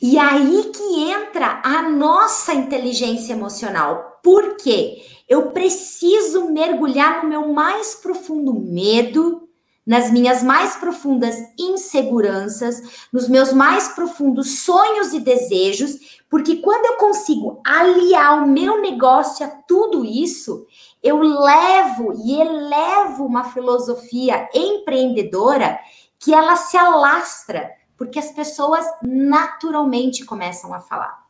E 0.00 0.18
aí 0.18 0.70
que 0.74 1.10
entra 1.10 1.60
a 1.64 1.82
nossa 1.82 2.52
inteligência 2.52 3.32
emocional. 3.32 4.18
Por 4.22 4.56
quê? 4.56 5.02
Eu 5.28 5.50
preciso 5.52 6.50
mergulhar 6.50 7.22
no 7.22 7.28
meu 7.28 7.52
mais 7.52 7.94
profundo 7.94 8.52
medo, 8.52 9.48
nas 9.86 10.10
minhas 10.10 10.42
mais 10.42 10.76
profundas 10.76 11.36
inseguranças, 11.58 12.80
nos 13.12 13.28
meus 13.28 13.52
mais 13.52 13.88
profundos 13.88 14.60
sonhos 14.60 15.12
e 15.12 15.20
desejos, 15.20 16.20
porque 16.28 16.56
quando 16.56 16.86
eu 16.86 16.96
consigo 16.98 17.60
aliar 17.66 18.42
o 18.42 18.48
meu 18.48 18.80
negócio 18.80 19.44
a 19.44 19.48
tudo 19.48 20.04
isso, 20.04 20.66
eu 21.02 21.18
levo 21.18 22.12
e 22.24 22.40
elevo 22.40 23.24
uma 23.24 23.44
filosofia 23.44 24.48
empreendedora 24.54 25.78
que 26.18 26.34
ela 26.34 26.54
se 26.56 26.76
alastra 26.76 27.70
porque 28.00 28.18
as 28.18 28.32
pessoas 28.32 28.82
naturalmente 29.02 30.24
começam 30.24 30.72
a 30.72 30.80
falar. 30.80 31.22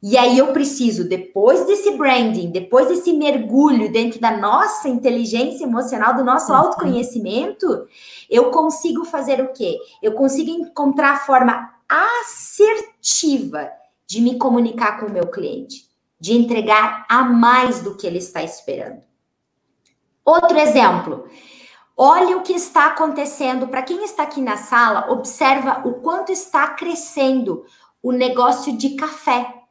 E 0.00 0.16
aí 0.16 0.38
eu 0.38 0.52
preciso, 0.52 1.08
depois 1.08 1.66
desse 1.66 1.90
branding, 1.96 2.52
depois 2.52 2.86
desse 2.86 3.12
mergulho 3.12 3.90
dentro 3.90 4.20
da 4.20 4.36
nossa 4.36 4.88
inteligência 4.88 5.64
emocional, 5.64 6.14
do 6.14 6.22
nosso 6.22 6.52
uhum. 6.52 6.58
autoconhecimento, 6.58 7.88
eu 8.30 8.52
consigo 8.52 9.04
fazer 9.04 9.40
o 9.40 9.52
quê? 9.52 9.76
Eu 10.00 10.12
consigo 10.12 10.50
encontrar 10.50 11.14
a 11.14 11.18
forma 11.18 11.74
assertiva 11.88 13.68
de 14.06 14.20
me 14.20 14.38
comunicar 14.38 15.00
com 15.00 15.06
o 15.06 15.12
meu 15.12 15.26
cliente, 15.26 15.88
de 16.20 16.32
entregar 16.32 17.06
a 17.08 17.24
mais 17.24 17.82
do 17.82 17.96
que 17.96 18.06
ele 18.06 18.18
está 18.18 18.40
esperando. 18.40 19.02
Outro 20.24 20.56
exemplo, 20.58 21.26
Olhe 21.96 22.34
o 22.34 22.42
que 22.42 22.52
está 22.52 22.86
acontecendo. 22.86 23.68
Para 23.68 23.82
quem 23.82 24.04
está 24.04 24.24
aqui 24.24 24.40
na 24.40 24.56
sala, 24.56 25.12
observa 25.12 25.82
o 25.84 25.94
quanto 25.94 26.32
está 26.32 26.68
crescendo 26.68 27.64
o 28.02 28.10
negócio 28.10 28.76
de 28.76 28.90
café. 28.90 29.62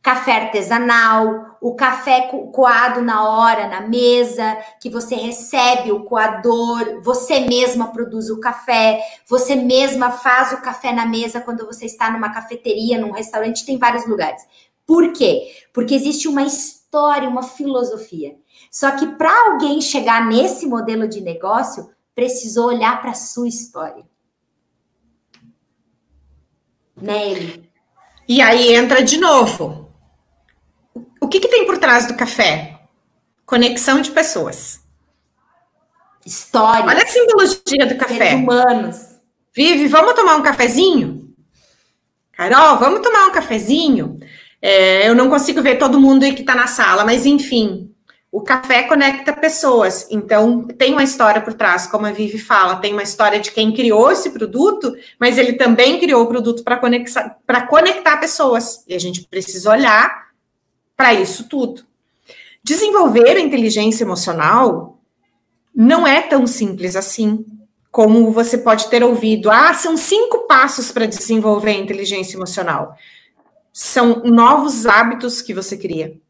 Café 0.00 0.32
artesanal, 0.32 1.58
o 1.60 1.74
café 1.74 2.30
coado 2.52 3.02
na 3.02 3.28
hora, 3.28 3.68
na 3.68 3.80
mesa, 3.82 4.56
que 4.80 4.88
você 4.88 5.16
recebe 5.16 5.92
o 5.92 6.04
coador, 6.04 7.02
você 7.02 7.40
mesma 7.40 7.88
produz 7.88 8.30
o 8.30 8.40
café, 8.40 9.02
você 9.26 9.54
mesma 9.54 10.10
faz 10.10 10.52
o 10.52 10.62
café 10.62 10.92
na 10.92 11.04
mesa 11.04 11.40
quando 11.40 11.66
você 11.66 11.84
está 11.84 12.10
numa 12.10 12.32
cafeteria, 12.32 12.98
num 12.98 13.10
restaurante, 13.10 13.66
tem 13.66 13.76
vários 13.76 14.06
lugares. 14.06 14.42
Por 14.86 15.12
quê? 15.12 15.52
Porque 15.74 15.94
existe 15.94 16.26
uma 16.26 16.42
história, 16.42 17.28
uma 17.28 17.42
filosofia. 17.42 18.36
Só 18.70 18.90
que 18.92 19.06
para 19.06 19.50
alguém 19.50 19.80
chegar 19.80 20.26
nesse 20.26 20.66
modelo 20.66 21.08
de 21.08 21.20
negócio, 21.20 21.90
precisou 22.14 22.68
olhar 22.68 23.00
para 23.00 23.12
a 23.12 23.14
sua 23.14 23.48
história. 23.48 24.04
Né, 27.00 27.62
E 28.26 28.42
aí 28.42 28.74
entra 28.74 29.02
de 29.02 29.18
novo. 29.18 29.88
O 31.20 31.28
que, 31.28 31.40
que 31.40 31.48
tem 31.48 31.64
por 31.64 31.78
trás 31.78 32.06
do 32.06 32.16
café? 32.16 32.80
Conexão 33.46 34.00
de 34.00 34.10
pessoas. 34.10 34.80
História. 36.26 36.84
Olha 36.84 37.02
a 37.02 37.06
simbologia 37.06 37.86
do 37.86 37.96
café. 37.96 38.34
Humanos. 38.34 38.96
Vive, 39.54 39.88
vamos 39.88 40.14
tomar 40.14 40.36
um 40.36 40.42
cafezinho? 40.42 41.34
Carol, 42.32 42.78
vamos 42.78 43.00
tomar 43.00 43.26
um 43.26 43.32
cafezinho? 43.32 44.18
É, 44.60 45.08
eu 45.08 45.14
não 45.14 45.30
consigo 45.30 45.62
ver 45.62 45.78
todo 45.78 46.00
mundo 46.00 46.20
que 46.34 46.40
está 46.40 46.54
na 46.54 46.66
sala, 46.66 47.04
mas 47.04 47.24
enfim, 47.24 47.94
o 48.30 48.42
café 48.42 48.82
conecta 48.82 49.32
pessoas, 49.32 50.06
então 50.10 50.64
tem 50.64 50.92
uma 50.92 51.02
história 51.02 51.40
por 51.40 51.54
trás, 51.54 51.86
como 51.86 52.04
a 52.04 52.12
Vivi 52.12 52.38
fala, 52.38 52.76
tem 52.76 52.92
uma 52.92 53.02
história 53.02 53.40
de 53.40 53.50
quem 53.50 53.72
criou 53.72 54.12
esse 54.12 54.30
produto, 54.30 54.94
mas 55.18 55.38
ele 55.38 55.54
também 55.54 55.98
criou 55.98 56.22
o 56.24 56.26
produto 56.26 56.62
para 56.62 56.76
conectar, 56.76 57.38
conectar 57.68 58.18
pessoas, 58.18 58.84
e 58.86 58.94
a 58.94 58.98
gente 58.98 59.22
precisa 59.24 59.70
olhar 59.70 60.28
para 60.94 61.14
isso 61.14 61.48
tudo. 61.48 61.86
Desenvolver 62.62 63.36
a 63.36 63.40
inteligência 63.40 64.04
emocional 64.04 65.00
não 65.74 66.06
é 66.06 66.20
tão 66.20 66.46
simples 66.46 66.96
assim, 66.96 67.46
como 67.90 68.30
você 68.30 68.58
pode 68.58 68.88
ter 68.88 69.02
ouvido. 69.02 69.50
Ah, 69.50 69.72
são 69.72 69.96
cinco 69.96 70.46
passos 70.46 70.92
para 70.92 71.06
desenvolver 71.06 71.70
a 71.70 71.78
inteligência 71.78 72.36
emocional. 72.36 72.94
São 73.72 74.22
novos 74.24 74.84
hábitos 74.84 75.40
que 75.40 75.54
você 75.54 75.78
cria 75.78 76.20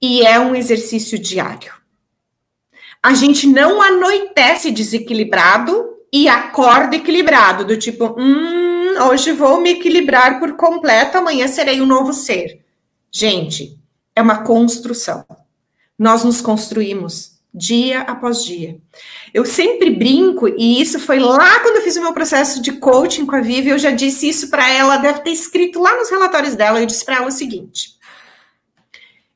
e 0.00 0.24
é 0.24 0.38
um 0.38 0.54
exercício 0.54 1.18
diário. 1.18 1.72
A 3.02 3.14
gente 3.14 3.46
não 3.46 3.80
anoitece 3.80 4.70
desequilibrado 4.70 5.96
e 6.12 6.28
acorda 6.28 6.96
equilibrado, 6.96 7.64
do 7.64 7.76
tipo, 7.76 8.16
hum, 8.18 8.94
hoje 9.08 9.32
vou 9.32 9.60
me 9.60 9.70
equilibrar 9.70 10.40
por 10.40 10.56
completo, 10.56 11.18
amanhã 11.18 11.46
serei 11.46 11.80
um 11.80 11.86
novo 11.86 12.12
ser. 12.12 12.64
Gente, 13.10 13.78
é 14.16 14.22
uma 14.22 14.42
construção. 14.42 15.24
Nós 15.98 16.24
nos 16.24 16.40
construímos 16.40 17.38
dia 17.52 18.02
após 18.02 18.44
dia. 18.44 18.78
Eu 19.32 19.44
sempre 19.44 19.90
brinco, 19.90 20.48
e 20.48 20.80
isso 20.80 20.98
foi 20.98 21.18
lá 21.18 21.60
quando 21.60 21.76
eu 21.76 21.82
fiz 21.82 21.96
o 21.96 22.02
meu 22.02 22.12
processo 22.12 22.62
de 22.62 22.72
coaching 22.72 23.26
com 23.26 23.36
a 23.36 23.40
Vivi, 23.40 23.70
eu 23.70 23.78
já 23.78 23.90
disse 23.90 24.28
isso 24.28 24.48
para 24.48 24.72
ela, 24.72 24.96
deve 24.96 25.20
ter 25.20 25.30
escrito 25.30 25.80
lá 25.80 25.96
nos 25.96 26.10
relatórios 26.10 26.54
dela, 26.54 26.80
eu 26.80 26.86
disse 26.86 27.04
para 27.04 27.16
ela 27.16 27.26
o 27.26 27.32
seguinte: 27.32 27.97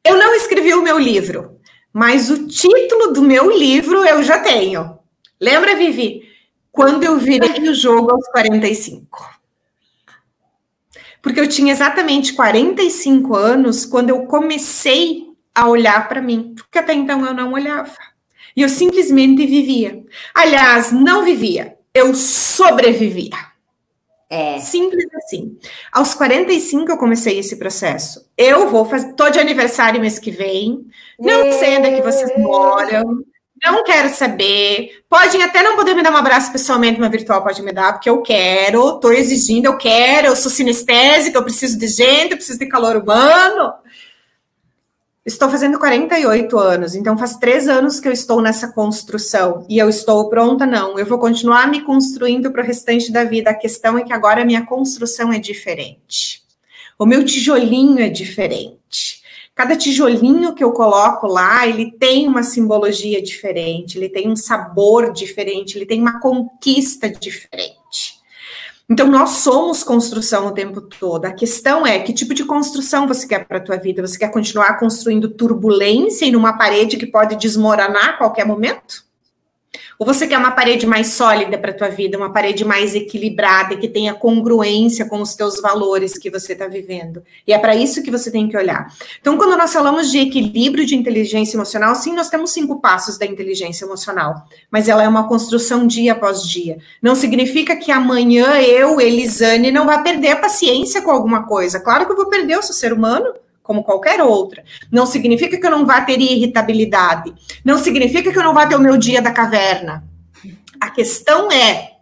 Eu 0.04 0.18
não 0.18 0.34
escrevi 0.34 0.74
o 0.74 0.82
meu 0.82 0.98
livro, 0.98 1.60
mas 1.92 2.30
o 2.30 2.46
título 2.46 3.12
do 3.12 3.22
meu 3.22 3.50
livro 3.50 4.04
eu 4.04 4.22
já 4.22 4.40
tenho. 4.40 4.98
Lembra, 5.40 5.76
Vivi? 5.76 6.28
Quando 6.70 7.04
eu 7.04 7.18
virei 7.18 7.68
o 7.68 7.74
jogo 7.74 8.10
aos 8.10 8.26
45. 8.28 9.30
Porque 11.20 11.38
eu 11.38 11.48
tinha 11.48 11.72
exatamente 11.72 12.32
45 12.32 13.36
anos 13.36 13.84
quando 13.84 14.10
eu 14.10 14.26
comecei 14.26 15.28
a 15.54 15.68
olhar 15.68 16.08
para 16.08 16.20
mim, 16.20 16.54
porque 16.56 16.78
até 16.78 16.94
então 16.94 17.24
eu 17.24 17.34
não 17.34 17.52
olhava. 17.52 17.96
E 18.56 18.62
eu 18.62 18.68
simplesmente 18.68 19.46
vivia. 19.46 20.04
Aliás, 20.34 20.90
não 20.90 21.24
vivia, 21.24 21.76
eu 21.94 22.14
sobrevivia. 22.14 23.51
É. 24.32 24.58
Simples 24.60 25.04
assim. 25.14 25.58
Aos 25.92 26.14
45 26.14 26.90
eu 26.90 26.96
comecei 26.96 27.38
esse 27.38 27.56
processo. 27.56 28.26
Eu 28.34 28.70
vou 28.70 28.86
fazer. 28.86 29.12
Tô 29.12 29.28
de 29.28 29.38
aniversário 29.38 30.00
mês 30.00 30.18
que 30.18 30.30
vem. 30.30 30.86
Não 31.20 31.52
sei 31.52 31.76
onde 31.76 31.88
é 31.88 31.96
que 31.96 32.00
vocês 32.00 32.32
moram. 32.38 33.22
Não 33.62 33.84
quero 33.84 34.08
saber. 34.08 35.02
Podem 35.06 35.42
até 35.42 35.62
não 35.62 35.76
poder 35.76 35.94
me 35.94 36.02
dar 36.02 36.10
um 36.10 36.16
abraço 36.16 36.50
pessoalmente, 36.50 36.98
uma 36.98 37.10
virtual 37.10 37.44
pode 37.44 37.62
me 37.62 37.72
dar, 37.72 37.92
porque 37.92 38.08
eu 38.08 38.22
quero, 38.22 38.98
tô 39.00 39.12
exigindo, 39.12 39.66
eu 39.66 39.76
quero, 39.76 40.28
eu 40.28 40.34
sou 40.34 40.50
sinestésica, 40.50 41.36
eu 41.36 41.44
preciso 41.44 41.78
de 41.78 41.86
gente, 41.86 42.30
eu 42.30 42.38
preciso 42.38 42.58
de 42.58 42.66
calor 42.66 42.96
humano. 42.96 43.74
Estou 45.24 45.48
fazendo 45.48 45.78
48 45.78 46.58
anos, 46.58 46.96
então 46.96 47.16
faz 47.16 47.36
três 47.36 47.68
anos 47.68 48.00
que 48.00 48.08
eu 48.08 48.12
estou 48.12 48.42
nessa 48.42 48.72
construção 48.72 49.64
e 49.68 49.78
eu 49.78 49.88
estou 49.88 50.28
pronta, 50.28 50.66
não. 50.66 50.98
Eu 50.98 51.06
vou 51.06 51.16
continuar 51.16 51.70
me 51.70 51.82
construindo 51.82 52.50
para 52.50 52.60
o 52.60 52.66
restante 52.66 53.12
da 53.12 53.22
vida. 53.22 53.50
A 53.50 53.54
questão 53.54 53.96
é 53.96 54.02
que 54.02 54.12
agora 54.12 54.42
a 54.42 54.44
minha 54.44 54.66
construção 54.66 55.32
é 55.32 55.38
diferente. 55.38 56.42
O 56.98 57.06
meu 57.06 57.24
tijolinho 57.24 58.00
é 58.00 58.08
diferente. 58.08 59.22
Cada 59.54 59.76
tijolinho 59.76 60.54
que 60.54 60.64
eu 60.64 60.72
coloco 60.72 61.28
lá, 61.28 61.68
ele 61.68 61.92
tem 61.92 62.26
uma 62.26 62.42
simbologia 62.42 63.22
diferente, 63.22 63.98
ele 63.98 64.08
tem 64.08 64.28
um 64.28 64.34
sabor 64.34 65.12
diferente, 65.12 65.78
ele 65.78 65.86
tem 65.86 66.00
uma 66.00 66.18
conquista 66.18 67.08
diferente. 67.08 67.81
Então, 68.90 69.06
nós 69.06 69.30
somos 69.30 69.82
construção 69.82 70.48
o 70.48 70.52
tempo 70.52 70.80
todo. 70.80 71.24
A 71.24 71.32
questão 71.32 71.86
é 71.86 71.98
que 72.00 72.12
tipo 72.12 72.34
de 72.34 72.44
construção 72.44 73.06
você 73.06 73.26
quer 73.26 73.46
para 73.46 73.58
a 73.58 73.60
tua 73.60 73.76
vida? 73.76 74.06
Você 74.06 74.18
quer 74.18 74.30
continuar 74.30 74.78
construindo 74.78 75.30
turbulência 75.30 76.24
em 76.24 76.36
uma 76.36 76.58
parede 76.58 76.96
que 76.96 77.06
pode 77.06 77.36
desmoronar 77.36 78.10
a 78.10 78.12
qualquer 78.14 78.46
momento? 78.46 79.04
Ou 79.98 80.06
você 80.06 80.26
quer 80.26 80.38
uma 80.38 80.50
parede 80.50 80.86
mais 80.86 81.08
sólida 81.08 81.58
para 81.58 81.70
a 81.70 81.74
tua 81.74 81.88
vida, 81.88 82.16
uma 82.16 82.32
parede 82.32 82.64
mais 82.64 82.94
equilibrada, 82.94 83.76
que 83.76 83.88
tenha 83.88 84.14
congruência 84.14 85.06
com 85.06 85.20
os 85.20 85.34
teus 85.34 85.60
valores 85.60 86.18
que 86.18 86.30
você 86.30 86.52
está 86.54 86.66
vivendo? 86.66 87.22
E 87.46 87.52
é 87.52 87.58
para 87.58 87.74
isso 87.74 88.02
que 88.02 88.10
você 88.10 88.30
tem 88.30 88.48
que 88.48 88.56
olhar. 88.56 88.92
Então, 89.20 89.36
quando 89.36 89.56
nós 89.56 89.72
falamos 89.72 90.10
de 90.10 90.18
equilíbrio 90.18 90.86
de 90.86 90.96
inteligência 90.96 91.56
emocional, 91.56 91.94
sim, 91.94 92.14
nós 92.14 92.28
temos 92.28 92.50
cinco 92.50 92.80
passos 92.80 93.18
da 93.18 93.26
inteligência 93.26 93.84
emocional, 93.84 94.46
mas 94.70 94.88
ela 94.88 95.02
é 95.02 95.08
uma 95.08 95.28
construção 95.28 95.86
dia 95.86 96.12
após 96.12 96.42
dia. 96.42 96.78
Não 97.00 97.14
significa 97.14 97.76
que 97.76 97.90
amanhã 97.92 98.60
eu, 98.60 99.00
Elisane, 99.00 99.70
não 99.70 99.86
vá 99.86 99.98
perder 99.98 100.32
a 100.32 100.36
paciência 100.36 101.02
com 101.02 101.10
alguma 101.10 101.46
coisa. 101.46 101.80
Claro 101.80 102.06
que 102.06 102.12
eu 102.12 102.16
vou 102.16 102.28
perder, 102.28 102.54
eu 102.54 102.62
sou 102.62 102.74
ser 102.74 102.92
humano 102.92 103.41
como 103.62 103.84
qualquer 103.84 104.20
outra. 104.22 104.64
Não 104.90 105.06
significa 105.06 105.58
que 105.58 105.66
eu 105.66 105.70
não 105.70 105.86
vá 105.86 106.00
ter 106.00 106.20
irritabilidade. 106.20 107.32
Não 107.64 107.78
significa 107.78 108.32
que 108.32 108.38
eu 108.38 108.42
não 108.42 108.54
vá 108.54 108.66
ter 108.66 108.76
o 108.76 108.80
meu 108.80 108.96
dia 108.96 109.22
da 109.22 109.30
caverna. 109.30 110.04
A 110.80 110.90
questão 110.90 111.50
é 111.50 111.92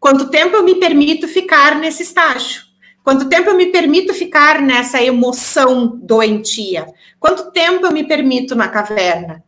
quanto 0.00 0.28
tempo 0.30 0.56
eu 0.56 0.64
me 0.64 0.74
permito 0.74 1.28
ficar 1.28 1.76
nesse 1.76 2.02
estágio. 2.02 2.66
Quanto 3.06 3.28
tempo 3.28 3.50
eu 3.50 3.56
me 3.56 3.66
permito 3.66 4.12
ficar 4.12 4.60
nessa 4.60 5.00
emoção 5.00 5.96
doentia? 6.02 6.88
Quanto 7.20 7.52
tempo 7.52 7.86
eu 7.86 7.92
me 7.92 8.02
permito 8.02 8.56
na 8.56 8.66
caverna? 8.66 9.44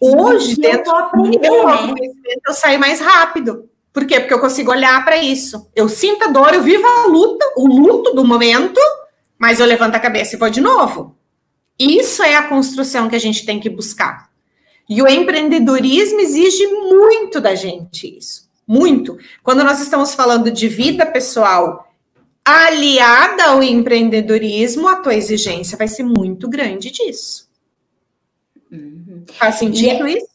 Hoje, 0.00 0.56
dentro 0.56 0.90
do 1.14 1.28
meu 1.28 1.66
né? 1.66 1.94
eu 2.48 2.54
saio 2.54 2.80
mais 2.80 3.00
rápido. 3.00 3.68
Por 3.92 4.06
quê? 4.06 4.18
Porque 4.18 4.32
eu 4.32 4.40
consigo 4.40 4.70
olhar 4.70 5.04
para 5.04 5.18
isso. 5.18 5.68
Eu 5.76 5.90
sinto 5.90 6.24
a 6.24 6.28
dor, 6.28 6.54
eu 6.54 6.62
vivo 6.62 6.86
a 6.86 7.06
luta, 7.06 7.44
o 7.58 7.66
luto 7.66 8.14
do 8.14 8.24
momento, 8.24 8.80
mas 9.42 9.58
eu 9.58 9.66
levanto 9.66 9.96
a 9.96 9.98
cabeça 9.98 10.36
e 10.36 10.38
vou 10.38 10.48
de 10.48 10.60
novo. 10.60 11.16
Isso 11.76 12.22
é 12.22 12.36
a 12.36 12.46
construção 12.46 13.08
que 13.08 13.16
a 13.16 13.18
gente 13.18 13.44
tem 13.44 13.58
que 13.58 13.68
buscar. 13.68 14.30
E 14.88 15.02
o 15.02 15.08
empreendedorismo 15.08 16.20
exige 16.20 16.64
muito 16.68 17.40
da 17.40 17.56
gente 17.56 18.16
isso. 18.16 18.48
Muito. 18.64 19.18
Quando 19.42 19.64
nós 19.64 19.80
estamos 19.80 20.14
falando 20.14 20.48
de 20.48 20.68
vida 20.68 21.04
pessoal 21.04 21.92
aliada 22.44 23.46
ao 23.46 23.60
empreendedorismo, 23.60 24.86
a 24.86 24.94
tua 24.94 25.16
exigência 25.16 25.76
vai 25.76 25.88
ser 25.88 26.04
muito 26.04 26.48
grande 26.48 26.92
disso. 26.92 27.50
Uhum. 28.70 29.24
Faz 29.32 29.56
sentido 29.56 30.06
e, 30.06 30.18
isso? 30.18 30.28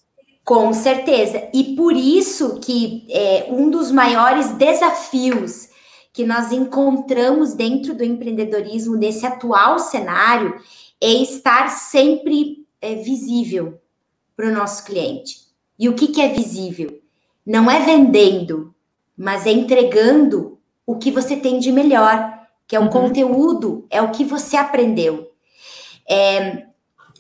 Com 0.44 0.74
certeza. 0.74 1.48
E 1.54 1.76
por 1.78 1.96
isso 1.96 2.60
que 2.60 3.08
é, 3.10 3.46
um 3.48 3.70
dos 3.70 3.90
maiores 3.90 4.50
desafios 4.58 5.70
que 6.18 6.26
nós 6.26 6.52
encontramos 6.52 7.54
dentro 7.54 7.94
do 7.94 8.04
empreendedorismo 8.04 8.96
nesse 8.96 9.24
atual 9.24 9.78
cenário 9.78 10.60
é 11.00 11.14
estar 11.14 11.70
sempre 11.70 12.66
é, 12.82 12.96
visível 12.96 13.80
para 14.36 14.48
o 14.48 14.52
nosso 14.52 14.84
cliente. 14.84 15.42
E 15.78 15.88
o 15.88 15.94
que, 15.94 16.08
que 16.08 16.20
é 16.20 16.30
visível? 16.30 17.00
Não 17.46 17.70
é 17.70 17.82
vendendo, 17.82 18.74
mas 19.16 19.46
é 19.46 19.52
entregando 19.52 20.58
o 20.88 20.96
que 20.98 21.12
você 21.12 21.36
tem 21.36 21.60
de 21.60 21.72
melhor, 21.72 22.48
que 22.68 22.76
é 22.76 22.80
o 22.80 22.86
uhum. 22.86 22.90
conteúdo, 22.90 23.86
é 23.88 24.02
o 24.02 24.10
que 24.10 24.26
você 24.26 24.58
aprendeu. 24.58 25.32
É, 26.10 26.66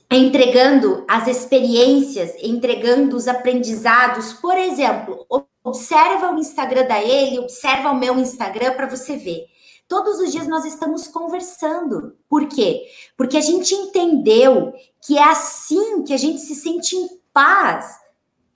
entregando 0.09 1.05
as 1.07 1.27
experiências, 1.27 2.33
entregando 2.41 3.15
os 3.15 3.27
aprendizados. 3.27 4.33
Por 4.33 4.57
exemplo, 4.57 5.23
Observa 5.67 6.31
o 6.31 6.39
Instagram 6.39 6.87
da 6.87 7.03
ele, 7.03 7.39
observa 7.39 7.91
o 7.91 7.97
meu 7.97 8.17
Instagram 8.17 8.73
para 8.73 8.87
você 8.87 9.17
ver. 9.17 9.47
Todos 9.85 10.17
os 10.21 10.31
dias 10.31 10.47
nós 10.47 10.63
estamos 10.63 11.09
conversando. 11.09 12.15
Por 12.29 12.47
quê? 12.47 12.83
Porque 13.17 13.35
a 13.35 13.41
gente 13.41 13.75
entendeu 13.75 14.73
que 15.05 15.17
é 15.17 15.23
assim 15.23 16.03
que 16.03 16.13
a 16.13 16.17
gente 16.17 16.39
se 16.39 16.55
sente 16.55 16.95
em 16.95 17.09
paz, 17.33 17.99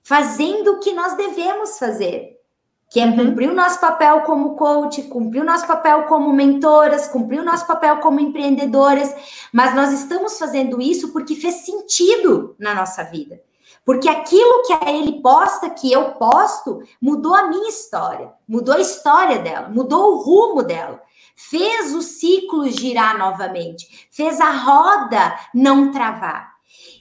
fazendo 0.02 0.72
o 0.72 0.80
que 0.80 0.94
nós 0.94 1.14
devemos 1.14 1.78
fazer. 1.78 2.40
Que 2.90 2.98
é 2.98 3.04
uhum. 3.04 3.16
cumprir 3.16 3.50
o 3.50 3.54
nosso 3.54 3.78
papel 3.78 4.22
como 4.22 4.56
coach, 4.56 5.02
cumprir 5.02 5.42
o 5.42 5.46
nosso 5.46 5.66
papel 5.66 6.04
como 6.04 6.32
mentoras, 6.32 7.08
cumprir 7.08 7.40
o 7.40 7.44
nosso 7.44 7.66
papel 7.66 7.98
como 7.98 8.20
empreendedoras. 8.20 9.14
Mas 9.52 9.74
nós 9.74 9.92
estamos 9.92 10.38
fazendo 10.38 10.80
isso 10.80 11.12
porque 11.12 11.34
fez 11.34 11.56
sentido 11.56 12.56
na 12.58 12.74
nossa 12.74 13.02
vida. 13.04 13.38
Porque 13.84 14.08
aquilo 14.08 14.62
que 14.62 14.88
ele 14.88 15.20
posta, 15.20 15.70
que 15.70 15.90
eu 15.92 16.12
posto, 16.12 16.82
mudou 17.00 17.34
a 17.34 17.48
minha 17.48 17.68
história, 17.68 18.32
mudou 18.46 18.74
a 18.74 18.80
história 18.80 19.38
dela, 19.38 19.68
mudou 19.68 20.12
o 20.12 20.22
rumo 20.22 20.62
dela, 20.62 21.02
fez 21.34 21.94
o 21.94 22.02
ciclo 22.02 22.68
girar 22.68 23.18
novamente, 23.18 24.08
fez 24.10 24.40
a 24.40 24.50
roda 24.50 25.36
não 25.52 25.90
travar. 25.90 26.52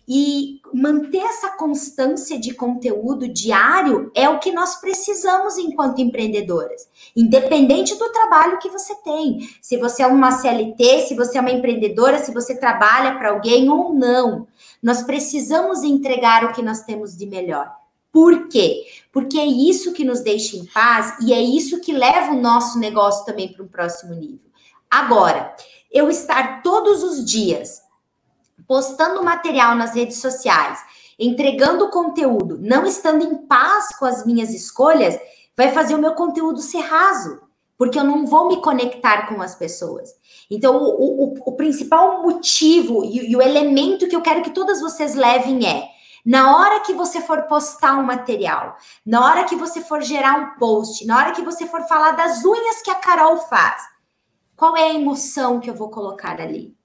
E 0.08 0.60
manter 0.74 1.24
essa 1.24 1.52
constância 1.52 2.38
de 2.38 2.54
conteúdo 2.54 3.28
diário 3.28 4.12
é 4.16 4.28
o 4.28 4.40
que 4.40 4.52
nós 4.52 4.76
precisamos 4.76 5.58
enquanto 5.58 6.02
empreendedoras, 6.02 6.90
independente 7.16 7.96
do 7.96 8.12
trabalho 8.12 8.58
que 8.58 8.70
você 8.70 8.96
tem. 8.96 9.48
Se 9.62 9.78
você 9.78 10.04
é 10.04 10.08
uma 10.08 10.32
CLT, 10.32 11.08
se 11.08 11.16
você 11.16 11.38
é 11.38 11.42
uma 11.42 11.52
empreendedora, 11.52 12.18
se 12.18 12.34
você 12.34 12.56
trabalha 12.56 13.18
para 13.18 13.30
alguém 13.30 13.70
ou 13.70 13.94
não. 13.94 14.48
Nós 14.82 15.04
precisamos 15.04 15.84
entregar 15.84 16.44
o 16.44 16.54
que 16.54 16.62
nós 16.62 16.82
temos 16.82 17.16
de 17.16 17.26
melhor. 17.26 17.72
Por 18.12 18.48
quê? 18.50 18.86
Porque 19.12 19.40
é 19.40 19.46
isso 19.46 19.94
que 19.94 20.04
nos 20.04 20.22
deixa 20.22 20.58
em 20.58 20.66
paz 20.66 21.18
e 21.22 21.32
é 21.34 21.42
isso 21.42 21.80
que 21.80 21.94
leva 21.94 22.32
o 22.32 22.42
nosso 22.42 22.78
negócio 22.78 23.26
também 23.26 23.52
para 23.52 23.64
um 23.64 23.68
próximo 23.68 24.14
nível. 24.14 24.52
Agora, 24.90 25.56
eu 25.92 26.10
estar 26.10 26.62
todos 26.62 27.04
os 27.04 27.24
dias 27.24 27.82
postando 28.68 29.24
material 29.24 29.76
nas 29.76 29.94
redes 29.94 30.18
sociais, 30.18 30.80
entregando 31.18 31.90
conteúdo, 31.90 32.58
não 32.60 32.86
estando 32.86 33.24
em 33.24 33.36
paz 33.36 33.96
com 33.98 34.06
as 34.06 34.26
minhas 34.26 34.54
escolhas, 34.54 35.18
vai 35.56 35.72
fazer 35.72 35.96
o 35.96 36.00
meu 36.00 36.14
conteúdo 36.14 36.62
ser 36.62 36.80
raso, 36.80 37.42
porque 37.82 37.98
eu 37.98 38.04
não 38.04 38.28
vou 38.28 38.48
me 38.48 38.62
conectar 38.62 39.28
com 39.28 39.42
as 39.42 39.56
pessoas. 39.56 40.14
Então, 40.52 40.78
o, 40.84 41.34
o, 41.34 41.34
o 41.48 41.52
principal 41.54 42.22
motivo 42.22 43.04
e, 43.04 43.32
e 43.32 43.36
o 43.36 43.42
elemento 43.42 44.08
que 44.08 44.16
eu 44.16 44.22
quero 44.22 44.44
que 44.44 44.52
todas 44.52 44.80
vocês 44.80 45.16
levem 45.16 45.68
é. 45.68 45.90
Na 46.24 46.56
hora 46.56 46.82
que 46.82 46.94
você 46.94 47.20
for 47.22 47.42
postar 47.48 47.98
um 47.98 48.04
material, 48.04 48.78
na 49.04 49.26
hora 49.26 49.46
que 49.46 49.56
você 49.56 49.82
for 49.82 50.00
gerar 50.00 50.38
um 50.38 50.60
post, 50.60 51.08
na 51.08 51.18
hora 51.18 51.32
que 51.32 51.42
você 51.42 51.66
for 51.66 51.82
falar 51.88 52.12
das 52.12 52.46
unhas 52.46 52.84
que 52.84 52.92
a 52.92 53.00
Carol 53.00 53.38
faz, 53.38 53.82
qual 54.56 54.78
é 54.78 54.84
a 54.84 54.94
emoção 54.94 55.60
que 55.60 55.68
eu 55.68 55.74
vou 55.74 55.90
colocar 55.90 56.40
ali? 56.40 56.78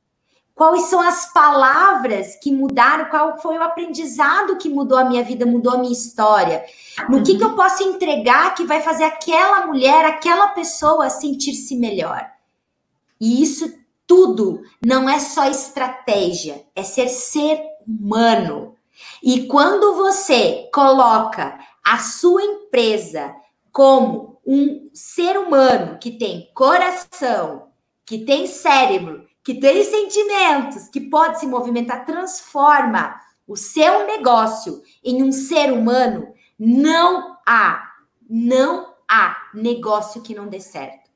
Quais 0.57 0.85
são 0.85 1.03
as 1.03 1.31
palavras 1.35 2.35
que 2.37 2.51
mudaram? 2.51 3.11
Qual 3.11 3.37
foi 3.37 3.59
o 3.59 3.63
aprendizado 3.63 4.57
que 4.57 4.71
mudou 4.71 4.97
a 4.97 5.05
minha 5.05 5.23
vida, 5.23 5.45
mudou 5.45 5.75
a 5.75 5.77
minha 5.77 5.93
história? 5.93 6.65
No 7.11 7.23
que, 7.23 7.37
que 7.37 7.45
eu 7.45 7.55
posso 7.55 7.83
entregar 7.83 8.55
que 8.55 8.65
vai 8.65 8.81
fazer 8.81 9.05
aquela 9.05 9.67
mulher, 9.67 10.07
aquela 10.07 10.49
pessoa 10.49 11.11
sentir-se 11.11 11.77
melhor? 11.77 12.27
E 13.21 13.43
isso 13.43 13.71
tudo 14.07 14.63
não 14.83 15.07
é 15.07 15.19
só 15.19 15.45
estratégia, 15.45 16.65
é 16.75 16.83
ser 16.83 17.09
ser 17.11 17.61
humano. 17.87 18.77
E 19.23 19.47
quando 19.49 19.95
você 19.95 20.71
coloca 20.73 21.59
a 21.85 21.99
sua 21.99 22.43
empresa 22.43 23.37
como 23.71 24.41
um 24.47 24.89
ser 24.95 25.37
humano 25.37 25.99
que 25.99 26.13
tem 26.13 26.51
coração, 26.55 27.67
que 28.07 28.25
tem 28.25 28.47
cérebro, 28.47 29.27
que 29.47 29.55
tem 29.55 29.85
sentimentos, 29.85 30.89
que 30.89 31.01
pode 31.01 31.39
se 31.39 31.47
movimentar, 31.47 32.05
transforma 32.05 33.15
o 33.47 33.57
seu 33.57 34.05
negócio 34.05 34.83
em 35.05 35.23
um 35.23 35.31
ser 35.31 35.73
humano, 35.73 36.35
não 36.59 37.39
há, 37.47 37.93
não 38.29 38.93
há 39.09 39.37
negócio 39.55 40.21
que 40.21 40.35
não 40.35 40.49
dê 40.49 40.59
certo. 40.59 41.09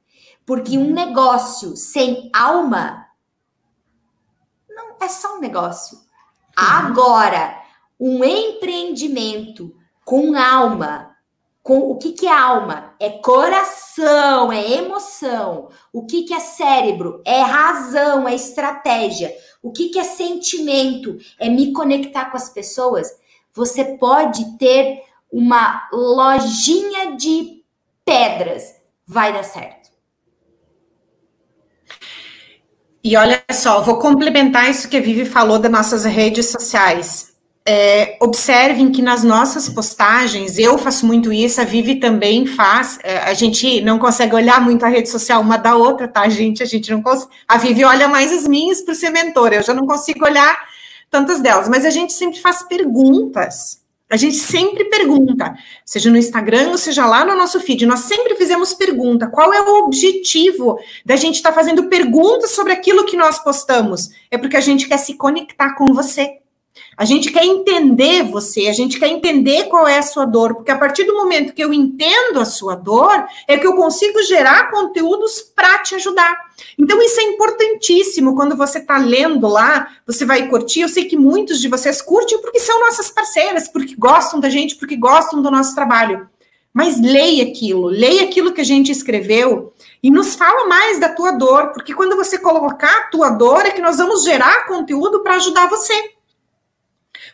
Porque 0.46 0.78
um 0.78 0.92
negócio 0.92 1.76
sem 1.76 2.30
alma 2.32 3.04
não 4.68 4.94
é 5.00 5.08
só 5.08 5.36
um 5.36 5.40
negócio. 5.40 5.98
Agora, 6.54 7.60
um 7.98 8.22
empreendimento 8.22 9.76
com 10.04 10.36
alma, 10.36 11.09
com 11.62 11.90
o 11.90 11.98
que, 11.98 12.12
que 12.12 12.26
é 12.26 12.32
alma? 12.32 12.94
É 12.98 13.10
coração, 13.10 14.52
é 14.52 14.72
emoção. 14.72 15.68
O 15.92 16.06
que, 16.06 16.22
que 16.22 16.34
é 16.34 16.40
cérebro? 16.40 17.20
É 17.24 17.42
razão, 17.42 18.26
é 18.26 18.34
estratégia. 18.34 19.34
O 19.62 19.70
que, 19.70 19.90
que 19.90 19.98
é 19.98 20.04
sentimento? 20.04 21.18
É 21.38 21.48
me 21.48 21.72
conectar 21.72 22.26
com 22.26 22.36
as 22.36 22.48
pessoas. 22.48 23.08
Você 23.52 23.84
pode 23.98 24.56
ter 24.56 25.02
uma 25.30 25.88
lojinha 25.92 27.16
de 27.16 27.62
pedras, 28.04 28.76
vai 29.06 29.32
dar 29.32 29.44
certo. 29.44 29.90
E 33.02 33.16
olha 33.16 33.42
só, 33.52 33.80
vou 33.80 33.98
complementar 33.98 34.68
isso 34.68 34.88
que 34.88 34.96
a 34.96 35.00
Vivi 35.00 35.24
falou 35.24 35.58
das 35.58 35.70
nossas 35.70 36.04
redes 36.04 36.50
sociais. 36.50 37.29
É, 37.72 38.16
observem 38.18 38.90
que 38.90 39.00
nas 39.00 39.22
nossas 39.22 39.68
postagens, 39.68 40.58
eu 40.58 40.76
faço 40.76 41.06
muito 41.06 41.32
isso, 41.32 41.60
a 41.60 41.64
Vivi 41.64 42.00
também 42.00 42.44
faz. 42.44 42.98
É, 43.00 43.18
a 43.18 43.32
gente 43.32 43.80
não 43.82 43.96
consegue 43.96 44.34
olhar 44.34 44.60
muito 44.60 44.84
a 44.84 44.88
rede 44.88 45.08
social 45.08 45.40
uma 45.40 45.56
da 45.56 45.76
outra, 45.76 46.08
tá, 46.08 46.28
gente? 46.28 46.64
A 46.64 46.66
gente 46.66 46.90
não 46.90 47.00
consegue. 47.00 47.30
A 47.46 47.58
Vivi 47.58 47.84
olha 47.84 48.08
mais 48.08 48.32
as 48.32 48.44
minhas 48.48 48.80
por 48.80 48.92
ser 48.96 49.10
mentora, 49.10 49.54
eu 49.54 49.62
já 49.62 49.72
não 49.72 49.86
consigo 49.86 50.24
olhar 50.24 50.58
tantas 51.08 51.40
delas, 51.40 51.68
mas 51.68 51.84
a 51.84 51.90
gente 51.90 52.12
sempre 52.12 52.40
faz 52.40 52.64
perguntas. 52.64 53.78
A 54.10 54.16
gente 54.16 54.38
sempre 54.38 54.86
pergunta, 54.86 55.54
seja 55.84 56.10
no 56.10 56.16
Instagram 56.16 56.76
seja 56.76 57.06
lá 57.06 57.24
no 57.24 57.36
nosso 57.36 57.60
feed, 57.60 57.86
nós 57.86 58.00
sempre 58.00 58.34
fizemos 58.34 58.74
pergunta. 58.74 59.28
Qual 59.28 59.54
é 59.54 59.62
o 59.62 59.84
objetivo 59.84 60.76
da 61.06 61.14
gente 61.14 61.36
estar 61.36 61.50
tá 61.50 61.54
fazendo 61.54 61.84
perguntas 61.84 62.50
sobre 62.50 62.72
aquilo 62.72 63.06
que 63.06 63.16
nós 63.16 63.38
postamos? 63.38 64.10
É 64.28 64.36
porque 64.36 64.56
a 64.56 64.60
gente 64.60 64.88
quer 64.88 64.98
se 64.98 65.14
conectar 65.14 65.76
com 65.76 65.94
você. 65.94 66.39
A 67.00 67.06
gente 67.06 67.32
quer 67.32 67.46
entender 67.46 68.24
você, 68.24 68.68
a 68.68 68.74
gente 68.74 69.00
quer 69.00 69.08
entender 69.08 69.68
qual 69.68 69.88
é 69.88 69.96
a 69.96 70.02
sua 70.02 70.26
dor, 70.26 70.54
porque 70.54 70.70
a 70.70 70.76
partir 70.76 71.04
do 71.04 71.14
momento 71.14 71.54
que 71.54 71.64
eu 71.64 71.72
entendo 71.72 72.38
a 72.38 72.44
sua 72.44 72.74
dor, 72.74 73.26
é 73.48 73.56
que 73.56 73.66
eu 73.66 73.72
consigo 73.72 74.22
gerar 74.24 74.70
conteúdos 74.70 75.40
para 75.40 75.78
te 75.78 75.94
ajudar. 75.94 76.38
Então, 76.78 77.00
isso 77.00 77.18
é 77.18 77.22
importantíssimo. 77.22 78.36
Quando 78.36 78.54
você 78.54 78.80
está 78.80 78.98
lendo 78.98 79.48
lá, 79.48 79.88
você 80.06 80.26
vai 80.26 80.46
curtir. 80.46 80.82
Eu 80.82 80.90
sei 80.90 81.06
que 81.06 81.16
muitos 81.16 81.58
de 81.58 81.68
vocês 81.68 82.02
curtem 82.02 82.38
porque 82.42 82.60
são 82.60 82.78
nossas 82.80 83.08
parceiras, 83.10 83.66
porque 83.66 83.96
gostam 83.96 84.38
da 84.38 84.50
gente, 84.50 84.76
porque 84.76 84.94
gostam 84.94 85.40
do 85.40 85.50
nosso 85.50 85.74
trabalho. 85.74 86.28
Mas 86.70 87.00
leia 87.00 87.44
aquilo, 87.44 87.86
leia 87.86 88.24
aquilo 88.24 88.52
que 88.52 88.60
a 88.60 88.64
gente 88.64 88.92
escreveu 88.92 89.72
e 90.02 90.10
nos 90.10 90.34
fala 90.34 90.68
mais 90.68 91.00
da 91.00 91.08
tua 91.08 91.30
dor, 91.30 91.68
porque 91.68 91.94
quando 91.94 92.14
você 92.14 92.36
colocar 92.36 92.94
a 92.94 93.06
tua 93.06 93.30
dor, 93.30 93.64
é 93.64 93.70
que 93.70 93.80
nós 93.80 93.96
vamos 93.96 94.22
gerar 94.22 94.66
conteúdo 94.66 95.22
para 95.22 95.36
ajudar 95.36 95.66
você. 95.66 96.19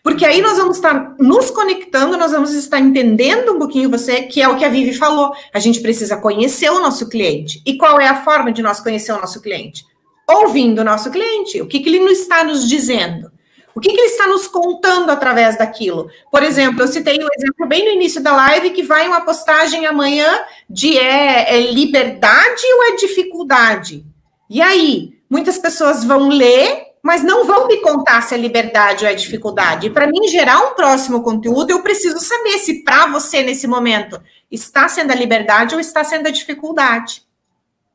Porque 0.07 0.25
aí 0.25 0.41
nós 0.41 0.57
vamos 0.57 0.77
estar 0.77 1.17
nos 1.19 1.51
conectando, 1.51 2.17
nós 2.17 2.31
vamos 2.31 2.55
estar 2.55 2.79
entendendo 2.79 3.55
um 3.55 3.59
pouquinho 3.59 3.91
você, 3.91 4.23
que 4.23 4.41
é 4.41 4.49
o 4.49 4.55
que 4.55 4.65
a 4.65 4.69
Vivi 4.69 4.95
falou. 4.95 5.33
A 5.53 5.59
gente 5.59 5.81
precisa 5.81 6.17
conhecer 6.17 6.71
o 6.71 6.79
nosso 6.79 7.09
cliente. 7.09 7.61
E 7.67 7.77
qual 7.77 8.01
é 8.01 8.07
a 8.07 8.23
forma 8.23 8.53
de 8.53 8.63
nós 8.63 8.79
conhecer 8.79 9.11
o 9.11 9.21
nosso 9.21 9.43
cliente? 9.43 9.85
Ouvindo 10.25 10.79
o 10.79 10.85
nosso 10.85 11.11
cliente. 11.11 11.61
O 11.61 11.67
que, 11.67 11.81
que 11.81 11.89
ele 11.89 11.99
está 12.13 12.45
nos 12.45 12.69
dizendo? 12.69 13.33
O 13.75 13.81
que, 13.81 13.89
que, 13.93 14.01
ele 14.01 14.13
está 14.13 14.29
nos 14.29 14.47
contando 14.47 15.11
através 15.11 15.59
daquilo? 15.59 16.09
Por 16.31 16.45
exemplo, 16.45 16.83
eu 16.83 16.87
citei 16.87 17.19
um 17.19 17.29
exemplo 17.37 17.67
bem 17.67 17.85
no 17.85 17.91
início 17.91 18.23
da 18.23 18.31
live 18.33 18.71
que 18.71 18.85
vai 18.85 19.09
uma 19.09 19.23
postagem 19.23 19.87
amanhã 19.87 20.39
de 20.71 20.97
é, 20.97 21.57
é 21.57 21.73
liberdade 21.73 22.63
ou 22.77 22.85
é 22.85 22.95
dificuldade? 22.95 24.07
E 24.49 24.63
aí, 24.63 25.15
muitas 25.29 25.59
pessoas 25.59 26.05
vão 26.05 26.29
ler 26.29 26.86
mas 27.07 27.23
não 27.23 27.47
vão 27.47 27.69
me 27.69 27.77
contar 27.77 28.21
se 28.21 28.35
é 28.35 28.37
liberdade 28.37 29.05
ou 29.05 29.11
é 29.11 29.15
dificuldade. 29.15 29.91
Para 29.91 30.09
mim 30.09 30.27
gerar 30.27 30.59
um 30.59 30.75
próximo 30.75 31.23
conteúdo, 31.23 31.71
eu 31.71 31.81
preciso 31.81 32.19
saber 32.19 32.59
se 32.59 32.83
para 32.83 33.07
você 33.07 33.45
nesse 33.45 33.69
momento 33.69 34.21
está 34.51 34.89
sendo 34.89 35.13
a 35.13 35.15
liberdade 35.15 35.73
ou 35.73 35.81
está 35.81 36.03
sendo 36.03 36.27
a 36.27 36.33
dificuldade. 36.33 37.23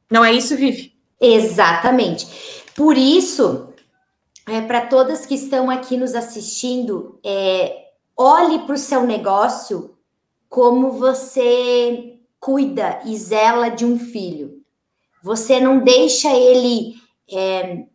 Não 0.09 0.23
é 0.23 0.31
isso, 0.31 0.55
Vivi? 0.55 0.93
Exatamente. 1.19 2.25
Por 2.73 2.97
isso, 2.97 3.73
é, 4.47 4.61
para 4.61 4.85
todas 4.85 5.25
que 5.25 5.35
estão 5.35 5.69
aqui 5.69 5.97
nos 5.97 6.15
assistindo, 6.15 7.19
é, 7.21 7.87
olhe 8.15 8.59
para 8.59 8.75
o 8.75 8.77
seu 8.77 9.05
negócio 9.05 9.93
como 10.47 10.89
você 10.89 12.17
cuida 12.39 13.01
e 13.03 13.17
zela 13.17 13.67
de 13.67 13.83
um 13.83 13.99
filho. 13.99 14.61
Você 15.21 15.59
não 15.59 15.79
deixa 15.79 16.33
ele 16.33 16.95
é, 17.29 17.90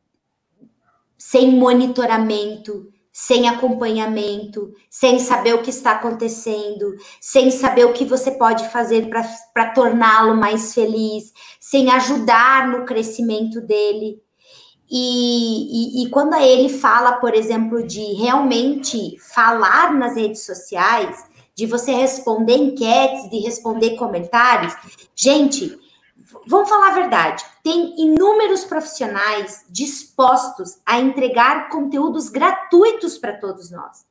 sem 1.29 1.59
monitoramento, 1.59 2.87
sem 3.13 3.49
acompanhamento, 3.49 4.73
sem 4.89 5.19
saber 5.19 5.55
o 5.55 5.63
que 5.63 5.71
está 5.71 5.93
acontecendo, 5.93 6.95
sem 7.21 7.51
saber 7.51 7.85
o 7.85 7.93
que 7.93 8.05
você 8.05 8.31
pode 8.31 8.69
fazer 8.69 9.11
para 9.53 9.73
torná-lo 9.73 10.37
mais 10.37 10.73
feliz, 10.73 11.33
sem 11.59 11.91
ajudar 11.91 12.69
no 12.69 12.85
crescimento 12.85 13.61
dele. 13.61 14.23
E, 14.89 16.03
e, 16.03 16.05
e, 16.05 16.11
quando 16.11 16.35
ele 16.35 16.69
fala, 16.69 17.15
por 17.15 17.35
exemplo, 17.35 17.85
de 17.85 18.05
realmente 18.13 19.17
falar 19.35 19.93
nas 19.95 20.15
redes 20.15 20.47
sociais, 20.47 21.25
de 21.57 21.67
você 21.67 21.91
responder 21.91 22.57
enquetes, 22.57 23.29
de 23.29 23.41
responder 23.41 23.97
comentários, 23.97 24.77
gente, 25.17 25.77
vamos 26.47 26.69
falar 26.69 26.89
a 26.89 26.95
verdade, 26.95 27.45
tem 27.63 28.01
inúmeros 28.01 28.65
profissionais 28.65 29.65
dispostos 29.69 30.79
a 30.87 31.01
entregar 31.01 31.69
conteúdos 31.69 32.29
gratuitos 32.29 33.19
para 33.19 33.39
todos 33.39 33.71
nós. 33.71 34.07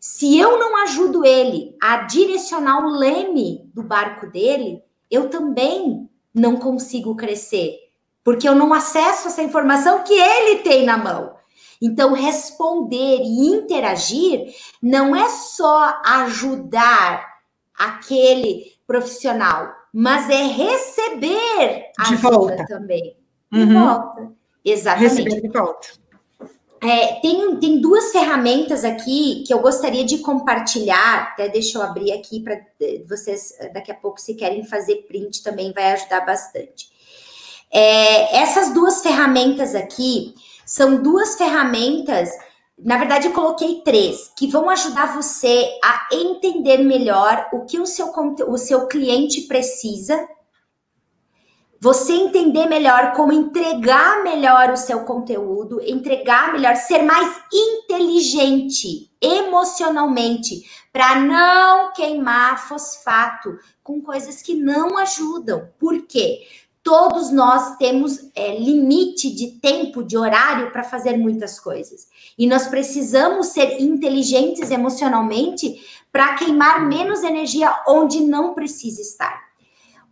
Se 0.00 0.38
eu 0.38 0.58
não 0.58 0.76
ajudo 0.82 1.24
ele 1.24 1.76
a 1.80 1.98
direcionar 1.98 2.84
o 2.84 2.90
leme 2.90 3.70
do 3.72 3.82
barco 3.82 4.26
dele, 4.26 4.82
eu 5.10 5.28
também 5.28 6.08
não 6.34 6.56
consigo 6.56 7.14
crescer, 7.14 7.76
porque 8.24 8.48
eu 8.48 8.54
não 8.54 8.72
acesso 8.72 9.28
essa 9.28 9.42
informação 9.42 10.02
que 10.02 10.14
ele 10.14 10.60
tem 10.60 10.84
na 10.84 10.96
mão. 10.96 11.36
Então, 11.80 12.12
responder 12.12 13.18
e 13.22 13.46
interagir 13.48 14.54
não 14.80 15.14
é 15.14 15.28
só 15.28 16.00
ajudar 16.04 17.26
aquele 17.74 18.72
profissional, 18.86 19.72
mas 19.92 20.30
é 20.30 20.42
receber 20.42 21.90
de 22.08 22.16
volta 22.16 22.64
também. 22.66 23.16
De 23.50 23.60
uhum. 23.60 23.86
volta. 23.86 24.32
Exatamente. 24.64 25.08
Receber 25.08 25.40
de 25.42 25.48
volta. 25.48 25.88
É, 26.82 27.20
tem, 27.20 27.56
tem 27.60 27.80
duas 27.80 28.10
ferramentas 28.10 28.84
aqui 28.84 29.44
que 29.46 29.54
eu 29.54 29.60
gostaria 29.60 30.04
de 30.04 30.18
compartilhar. 30.18 31.28
Até 31.32 31.48
deixa 31.48 31.78
eu 31.78 31.82
abrir 31.82 32.10
aqui 32.12 32.40
para 32.40 32.54
eh, 32.54 33.02
vocês, 33.08 33.54
eh, 33.60 33.68
daqui 33.68 33.92
a 33.92 33.94
pouco, 33.94 34.20
se 34.20 34.34
querem 34.34 34.64
fazer 34.64 35.04
print, 35.06 35.44
também 35.44 35.72
vai 35.72 35.92
ajudar 35.92 36.22
bastante. 36.22 36.90
É, 37.70 38.36
essas 38.36 38.74
duas 38.74 39.00
ferramentas 39.00 39.76
aqui 39.76 40.34
são 40.66 41.00
duas 41.00 41.36
ferramentas 41.36 42.30
na 42.84 42.98
verdade, 42.98 43.28
eu 43.28 43.32
coloquei 43.32 43.80
três 43.82 44.32
que 44.36 44.48
vão 44.48 44.68
ajudar 44.68 45.14
você 45.14 45.78
a 45.84 46.08
entender 46.12 46.78
melhor 46.78 47.48
o 47.52 47.64
que 47.64 47.78
o 47.78 47.86
seu, 47.86 48.12
o 48.48 48.58
seu 48.58 48.88
cliente 48.88 49.42
precisa, 49.42 50.28
você 51.80 52.12
entender 52.12 52.66
melhor 52.66 53.12
como 53.12 53.32
entregar 53.32 54.22
melhor 54.22 54.70
o 54.70 54.76
seu 54.76 55.00
conteúdo, 55.00 55.80
entregar 55.82 56.52
melhor, 56.52 56.76
ser 56.76 57.02
mais 57.02 57.40
inteligente 57.52 59.10
emocionalmente, 59.20 60.62
para 60.92 61.20
não 61.20 61.92
queimar 61.92 62.68
fosfato 62.68 63.58
com 63.82 64.00
coisas 64.00 64.42
que 64.42 64.54
não 64.54 64.98
ajudam. 64.98 65.68
Por 65.78 66.02
quê? 66.06 66.46
Todos 66.82 67.30
nós 67.30 67.76
temos 67.76 68.30
é, 68.34 68.58
limite 68.58 69.30
de 69.30 69.52
tempo, 69.60 70.02
de 70.02 70.16
horário 70.18 70.72
para 70.72 70.82
fazer 70.82 71.16
muitas 71.16 71.60
coisas. 71.60 72.08
E 72.36 72.46
nós 72.46 72.66
precisamos 72.66 73.48
ser 73.48 73.80
inteligentes 73.80 74.70
emocionalmente 74.70 75.80
para 76.10 76.34
queimar 76.34 76.86
menos 76.86 77.22
energia 77.22 77.72
onde 77.86 78.20
não 78.20 78.52
precisa 78.52 79.00
estar. 79.00 79.40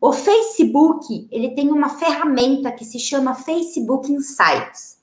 O 0.01 0.13
Facebook, 0.13 1.29
ele 1.31 1.51
tem 1.51 1.71
uma 1.71 1.91
ferramenta 1.91 2.73
que 2.73 2.85
se 2.85 2.99
chama 2.99 3.35
Facebook 3.35 4.11
Insights, 4.11 4.99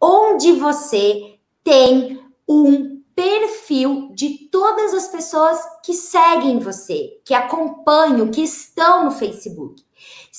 onde 0.00 0.52
você 0.52 1.38
tem 1.62 2.24
um 2.48 3.02
perfil 3.14 4.10
de 4.14 4.48
todas 4.50 4.94
as 4.94 5.08
pessoas 5.08 5.58
que 5.84 5.92
seguem 5.92 6.58
você, 6.58 7.20
que 7.22 7.34
acompanham, 7.34 8.30
que 8.30 8.40
estão 8.40 9.04
no 9.04 9.10
Facebook. 9.10 9.84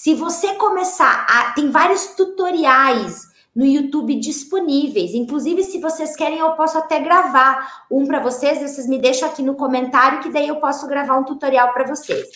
Se 0.01 0.15
você 0.15 0.55
começar 0.55 1.27
a. 1.29 1.51
Tem 1.51 1.69
vários 1.69 2.07
tutoriais 2.15 3.27
no 3.55 3.63
YouTube 3.63 4.15
disponíveis. 4.15 5.13
Inclusive, 5.13 5.63
se 5.63 5.79
vocês 5.79 6.15
querem, 6.15 6.39
eu 6.39 6.53
posso 6.53 6.75
até 6.75 6.99
gravar 6.99 7.85
um 7.91 8.07
para 8.07 8.19
vocês. 8.19 8.57
Vocês 8.59 8.87
me 8.87 8.97
deixam 8.97 9.29
aqui 9.29 9.43
no 9.43 9.53
comentário 9.53 10.19
que 10.19 10.31
daí 10.31 10.47
eu 10.47 10.55
posso 10.55 10.87
gravar 10.87 11.19
um 11.19 11.23
tutorial 11.23 11.71
para 11.71 11.87
vocês. 11.87 12.29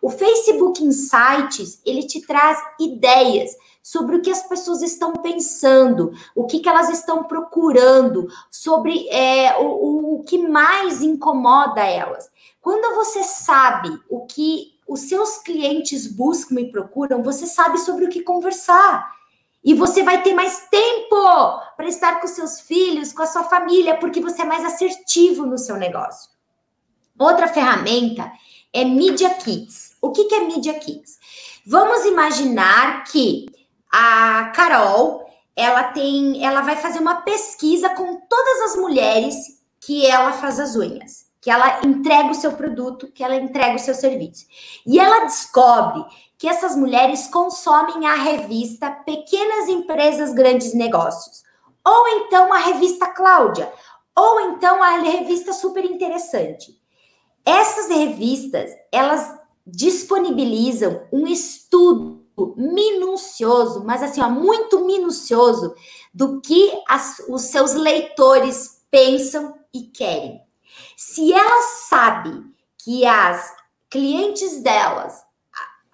O 0.00 0.08
Facebook 0.08 0.82
Insights, 0.82 1.82
ele 1.84 2.04
te 2.04 2.22
traz 2.22 2.56
ideias 2.80 3.50
sobre 3.82 4.16
o 4.16 4.22
que 4.22 4.30
as 4.30 4.44
pessoas 4.44 4.80
estão 4.80 5.12
pensando, 5.12 6.14
o 6.34 6.46
que, 6.46 6.60
que 6.60 6.70
elas 6.70 6.88
estão 6.88 7.24
procurando, 7.24 8.28
sobre 8.50 9.06
é, 9.10 9.58
o, 9.58 10.20
o 10.20 10.24
que 10.24 10.38
mais 10.38 11.02
incomoda 11.02 11.82
elas. 11.82 12.30
Quando 12.62 12.94
você 12.94 13.22
sabe 13.24 13.90
o 14.08 14.24
que 14.24 14.69
os 14.90 15.02
seus 15.02 15.38
clientes 15.38 16.08
buscam 16.08 16.60
e 16.60 16.68
procuram, 16.72 17.22
você 17.22 17.46
sabe 17.46 17.78
sobre 17.78 18.06
o 18.06 18.08
que 18.08 18.24
conversar. 18.24 19.08
E 19.62 19.72
você 19.72 20.02
vai 20.02 20.20
ter 20.20 20.34
mais 20.34 20.66
tempo 20.68 21.14
para 21.76 21.86
estar 21.86 22.20
com 22.20 22.26
seus 22.26 22.60
filhos, 22.60 23.12
com 23.12 23.22
a 23.22 23.26
sua 23.26 23.44
família, 23.44 23.96
porque 23.98 24.20
você 24.20 24.42
é 24.42 24.44
mais 24.44 24.64
assertivo 24.64 25.46
no 25.46 25.56
seu 25.56 25.76
negócio. 25.76 26.28
Outra 27.16 27.46
ferramenta 27.46 28.32
é 28.72 28.84
Media 28.84 29.30
Kits. 29.30 29.96
O 30.02 30.10
que, 30.10 30.34
é 30.34 30.40
Media 30.40 30.74
Kits? 30.74 31.20
Vamos 31.64 32.04
imaginar 32.04 33.04
que 33.04 33.46
a 33.92 34.50
Carol, 34.56 35.24
ela 35.54 35.84
tem, 35.84 36.44
ela 36.44 36.62
vai 36.62 36.74
fazer 36.74 36.98
uma 36.98 37.22
pesquisa 37.22 37.90
com 37.90 38.16
todas 38.28 38.62
as 38.62 38.76
mulheres 38.76 39.36
que 39.78 40.04
ela 40.04 40.32
faz 40.32 40.58
as 40.58 40.74
unhas, 40.74 41.29
que 41.40 41.50
ela 41.50 41.80
entrega 41.84 42.30
o 42.30 42.34
seu 42.34 42.52
produto, 42.52 43.10
que 43.10 43.24
ela 43.24 43.36
entrega 43.36 43.76
o 43.76 43.78
seu 43.78 43.94
serviço. 43.94 44.46
E 44.86 44.98
ela 44.98 45.24
descobre 45.24 46.04
que 46.36 46.48
essas 46.48 46.76
mulheres 46.76 47.26
consomem 47.28 48.06
a 48.06 48.14
revista 48.14 48.90
Pequenas 48.90 49.68
Empresas 49.68 50.32
Grandes 50.34 50.74
Negócios, 50.74 51.42
ou 51.84 52.08
então 52.08 52.52
a 52.52 52.58
revista 52.58 53.06
Cláudia, 53.06 53.72
ou 54.14 54.40
então 54.40 54.82
a 54.82 54.98
revista 54.98 55.52
Super 55.52 55.84
Interessante. 55.84 56.78
Essas 57.44 57.88
revistas, 57.88 58.70
elas 58.92 59.38
disponibilizam 59.66 61.06
um 61.12 61.26
estudo 61.26 62.20
minucioso, 62.56 63.84
mas 63.84 64.02
assim, 64.02 64.20
ó, 64.20 64.28
muito 64.28 64.84
minucioso 64.84 65.74
do 66.12 66.40
que 66.40 66.72
as, 66.88 67.22
os 67.28 67.42
seus 67.42 67.74
leitores 67.74 68.82
pensam 68.90 69.54
e 69.72 69.82
querem. 69.82 70.40
Se 71.02 71.32
ela 71.32 71.62
sabe 71.88 72.44
que 72.84 73.06
as 73.06 73.56
clientes 73.88 74.62
delas 74.62 75.24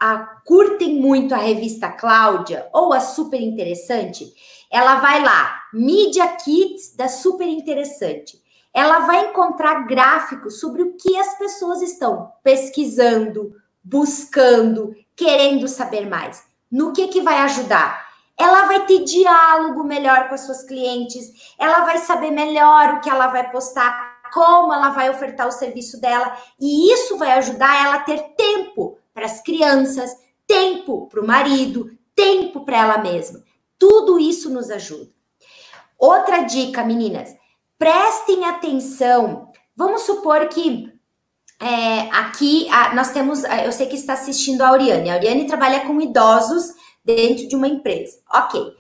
a, 0.01 0.19
curtem 0.45 1.01
muito 1.01 1.33
a 1.33 1.39
revista 1.39 1.89
Cláudia 1.89 2.69
ou 2.73 2.93
a 2.93 2.99
Super 2.99 3.41
Interessante, 3.41 4.35
ela 4.69 4.97
vai 4.97 5.23
lá, 5.23 5.63
Media 5.73 6.27
Kits 6.27 6.97
da 6.97 7.07
Super 7.07 7.47
Interessante. 7.47 8.43
Ela 8.75 9.07
vai 9.07 9.31
encontrar 9.31 9.87
gráficos 9.87 10.59
sobre 10.59 10.83
o 10.83 10.97
que 10.97 11.17
as 11.17 11.39
pessoas 11.39 11.83
estão 11.83 12.33
pesquisando, 12.43 13.55
buscando, 13.85 14.93
querendo 15.15 15.69
saber 15.69 16.09
mais. 16.09 16.43
No 16.69 16.93
que 16.93 17.07
que 17.07 17.21
vai 17.21 17.39
ajudar? 17.43 18.09
Ela 18.37 18.65
vai 18.65 18.85
ter 18.87 19.05
diálogo 19.05 19.85
melhor 19.85 20.29
com 20.29 20.35
as 20.35 20.41
suas 20.41 20.65
clientes, 20.65 21.55
ela 21.57 21.85
vai 21.85 21.99
saber 21.99 22.33
melhor 22.33 22.95
o 22.95 23.01
que 23.01 23.09
ela 23.09 23.29
vai 23.29 23.53
postar, 23.53 24.16
como 24.33 24.73
ela 24.73 24.91
vai 24.91 25.11
ofertar 25.11 25.47
o 25.47 25.53
serviço 25.53 26.01
dela, 26.01 26.37
e 26.61 26.93
isso 26.93 27.17
vai 27.17 27.33
ajudar 27.33 27.85
ela 27.85 27.97
a 27.97 28.03
ter 28.03 28.21
tempo 28.37 28.99
para 29.13 29.27
as 29.27 29.41
crianças, 29.41 30.11
tempo 30.47 31.09
para 31.09 31.21
o 31.21 31.27
marido, 31.27 31.91
tempo 32.15 32.65
para 32.65 32.79
ela 32.79 32.99
mesma. 32.99 33.43
Tudo 33.79 34.19
isso 34.19 34.51
nos 34.51 34.71
ajuda. 34.71 35.11
Outra 35.99 36.43
dica, 36.43 36.85
meninas, 36.85 37.35
prestem 37.79 38.45
atenção. 38.45 39.51
Vamos 39.75 40.03
supor 40.03 40.49
que 40.49 40.93
é, 41.61 42.01
aqui 42.11 42.69
a, 42.71 42.95
nós 42.95 43.11
temos, 43.11 43.43
eu 43.45 43.73
sei 43.73 43.87
que 43.87 43.97
está 43.97 44.13
assistindo 44.13 44.63
a 44.63 44.69
Auriane. 44.69 45.11
A 45.11 45.15
Auriane 45.15 45.47
trabalha 45.47 45.81
com 45.81 46.01
idosos 46.01 46.75
dentro 47.05 47.49
de 47.49 47.57
uma 47.57 47.69
empresa. 47.69 48.19
Ok. 48.33 48.75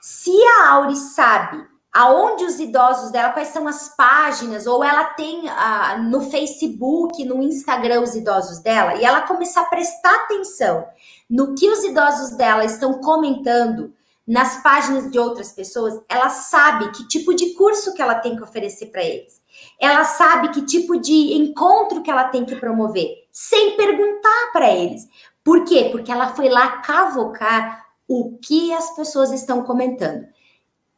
Se 0.00 0.32
a 0.60 0.70
Auri 0.72 0.96
sabe 0.96 1.64
aonde 1.96 2.44
os 2.44 2.60
idosos 2.60 3.10
dela, 3.10 3.30
quais 3.30 3.48
são 3.48 3.66
as 3.66 3.88
páginas, 3.96 4.66
ou 4.66 4.84
ela 4.84 5.04
tem 5.14 5.46
uh, 5.48 6.02
no 6.02 6.20
Facebook, 6.20 7.24
no 7.24 7.42
Instagram 7.42 8.02
os 8.02 8.14
idosos 8.14 8.58
dela, 8.58 8.96
e 8.96 9.04
ela 9.04 9.22
começar 9.22 9.62
a 9.62 9.70
prestar 9.70 10.14
atenção 10.14 10.86
no 11.28 11.54
que 11.54 11.66
os 11.70 11.82
idosos 11.84 12.36
dela 12.36 12.66
estão 12.66 13.00
comentando 13.00 13.94
nas 14.26 14.62
páginas 14.62 15.10
de 15.10 15.18
outras 15.18 15.52
pessoas, 15.52 15.98
ela 16.06 16.28
sabe 16.28 16.90
que 16.90 17.08
tipo 17.08 17.32
de 17.32 17.54
curso 17.54 17.94
que 17.94 18.02
ela 18.02 18.16
tem 18.16 18.36
que 18.36 18.42
oferecer 18.42 18.86
para 18.86 19.02
eles. 19.02 19.40
Ela 19.80 20.04
sabe 20.04 20.50
que 20.50 20.66
tipo 20.66 21.00
de 21.00 21.32
encontro 21.32 22.02
que 22.02 22.10
ela 22.10 22.24
tem 22.24 22.44
que 22.44 22.56
promover, 22.56 23.08
sem 23.32 23.74
perguntar 23.74 24.50
para 24.52 24.70
eles. 24.70 25.08
Por 25.42 25.64
quê? 25.64 25.88
Porque 25.90 26.12
ela 26.12 26.34
foi 26.34 26.50
lá 26.50 26.78
cavocar 26.82 27.86
o 28.06 28.36
que 28.36 28.74
as 28.74 28.94
pessoas 28.94 29.32
estão 29.32 29.62
comentando. 29.62 30.26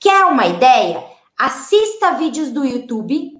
Quer 0.01 0.27
uma 0.27 0.47
ideia? 0.47 1.05
Assista 1.39 2.13
vídeos 2.13 2.51
do 2.51 2.65
YouTube, 2.65 3.33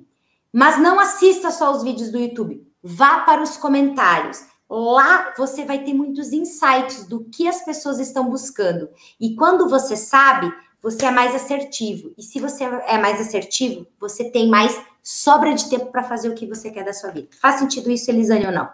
mas 0.53 0.79
não 0.81 0.99
assista 0.99 1.51
só 1.51 1.73
os 1.73 1.83
vídeos 1.83 2.11
do 2.11 2.19
YouTube. 2.19 2.67
Vá 2.83 3.21
para 3.21 3.43
os 3.43 3.57
comentários. 3.57 4.41
Lá 4.69 5.33
você 5.37 5.65
vai 5.65 5.83
ter 5.83 5.95
muitos 5.95 6.33
insights 6.33 7.07
do 7.07 7.25
que 7.25 7.49
as 7.49 7.65
pessoas 7.65 7.99
estão 7.99 8.29
buscando. 8.29 8.89
E 9.21 9.35
quando 9.35 9.69
você 9.69 9.97
sabe, 9.97 10.53
você 10.83 11.07
é 11.07 11.11
mais 11.11 11.35
assertivo. 11.35 12.13
E 12.19 12.23
se 12.23 12.39
você 12.39 12.65
é 12.65 12.99
mais 12.99 13.21
assertivo, 13.21 13.87
você 13.99 14.31
tem 14.31 14.49
mais 14.49 14.79
sobra 15.03 15.55
de 15.55 15.71
tempo 15.71 15.87
para 15.87 16.05
fazer 16.05 16.29
o 16.29 16.35
que 16.35 16.47
você 16.47 16.71
quer 16.71 16.85
da 16.85 16.93
sua 16.93 17.11
vida. 17.11 17.29
Faz 17.41 17.57
sentido 17.57 17.91
isso, 17.91 18.11
Elisane, 18.11 18.47
ou 18.47 18.53
não? 18.53 18.69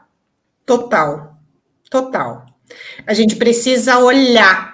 Total. 0.66 1.36
Total. 1.90 2.44
A 3.06 3.14
gente 3.14 3.36
precisa 3.36 3.98
olhar 3.98 4.73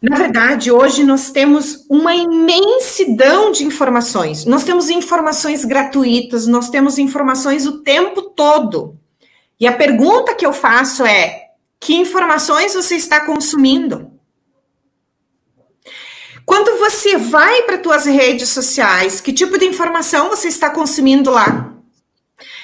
na 0.00 0.16
verdade, 0.16 0.70
hoje 0.70 1.02
nós 1.02 1.30
temos 1.30 1.84
uma 1.90 2.14
imensidão 2.14 3.50
de 3.50 3.64
informações. 3.64 4.44
Nós 4.44 4.62
temos 4.62 4.90
informações 4.90 5.64
gratuitas, 5.64 6.46
nós 6.46 6.70
temos 6.70 6.98
informações 6.98 7.66
o 7.66 7.82
tempo 7.82 8.22
todo. 8.22 8.96
E 9.58 9.66
a 9.66 9.72
pergunta 9.72 10.36
que 10.36 10.46
eu 10.46 10.52
faço 10.52 11.04
é: 11.04 11.48
que 11.80 11.96
informações 11.96 12.74
você 12.74 12.94
está 12.94 13.26
consumindo? 13.26 14.12
Quando 16.46 16.78
você 16.78 17.18
vai 17.18 17.62
para 17.62 17.82
suas 17.82 18.06
redes 18.06 18.50
sociais, 18.50 19.20
que 19.20 19.32
tipo 19.32 19.58
de 19.58 19.66
informação 19.66 20.28
você 20.28 20.46
está 20.46 20.70
consumindo 20.70 21.30
lá? 21.30 21.74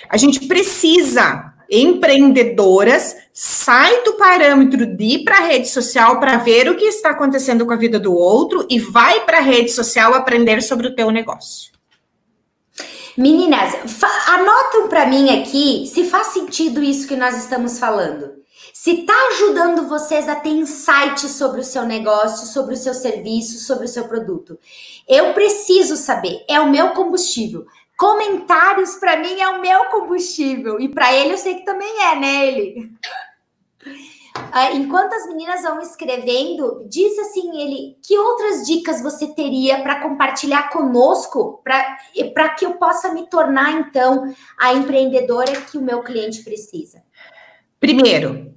A 0.09 0.17
gente 0.17 0.47
precisa 0.47 1.54
empreendedoras 1.83 3.17
sai 3.33 4.03
do 4.03 4.15
parâmetro 4.15 4.87
de 4.87 5.05
ir 5.05 5.25
para 5.25 5.39
a 5.39 5.47
rede 5.47 5.69
social 5.69 6.21
para 6.21 6.39
ver 6.39 6.69
o 6.69 6.77
que 6.77 6.85
está 6.85 7.11
acontecendo 7.11 7.67
com 7.67 7.73
a 7.73 7.77
vida 7.77 7.99
do 7.99 8.15
outro 8.15 8.67
e 8.71 8.79
vai 8.79 9.25
para 9.25 9.39
a 9.39 9.43
rede 9.43 9.71
social 9.71 10.15
aprender 10.15 10.63
sobre 10.63 10.87
o 10.87 10.95
teu 10.95 11.11
negócio. 11.11 11.73
Meninas, 13.17 13.75
anotam 14.27 14.89
para 14.89 15.07
mim 15.07 15.41
aqui 15.41 15.87
se 15.87 16.05
faz 16.05 16.29
sentido 16.29 16.83
isso 16.83 17.07
que 17.07 17.15
nós 17.15 17.37
estamos 17.37 17.79
falando. 17.79 18.45
Se 18.73 19.01
está 19.01 19.15
ajudando 19.29 19.89
vocês 19.89 20.29
a 20.29 20.35
ter 20.35 20.51
insights 20.51 21.31
sobre 21.31 21.61
o 21.61 21.65
seu 21.65 21.85
negócio, 21.85 22.47
sobre 22.47 22.75
o 22.75 22.77
seu 22.77 22.93
serviço, 22.93 23.65
sobre 23.65 23.87
o 23.87 23.89
seu 23.89 24.09
produto. 24.09 24.59
Eu 25.09 25.33
preciso 25.33 25.97
saber, 25.97 26.45
é 26.49 26.61
o 26.61 26.69
meu 26.69 26.91
combustível. 26.91 27.65
Comentários 28.05 28.97
para 28.97 29.17
mim 29.17 29.41
é 29.41 29.49
o 29.49 29.63
meu 29.63 29.87
combustível 29.87 30.79
e 30.79 30.91
para 30.91 31.15
ele 31.15 31.33
eu 31.33 31.39
sei 31.39 31.55
que 31.55 31.65
também 31.65 32.03
é, 32.03 32.15
né, 32.15 32.47
ele? 32.49 32.93
Ah, 34.53 34.73
enquanto 34.73 35.15
as 35.15 35.27
meninas 35.27 35.63
vão 35.63 35.81
escrevendo, 35.81 36.85
diz 36.87 37.19
assim 37.19 37.63
ele, 37.63 37.97
que 38.07 38.19
outras 38.19 38.67
dicas 38.67 39.01
você 39.01 39.29
teria 39.29 39.81
para 39.81 40.03
compartilhar 40.03 40.69
conosco 40.69 41.63
para 41.65 42.49
que 42.51 42.67
eu 42.67 42.75
possa 42.75 43.11
me 43.15 43.27
tornar 43.31 43.73
então 43.73 44.35
a 44.59 44.75
empreendedora 44.75 45.63
que 45.63 45.79
o 45.79 45.83
meu 45.83 46.03
cliente 46.03 46.45
precisa? 46.45 47.03
Primeiro, 47.81 48.55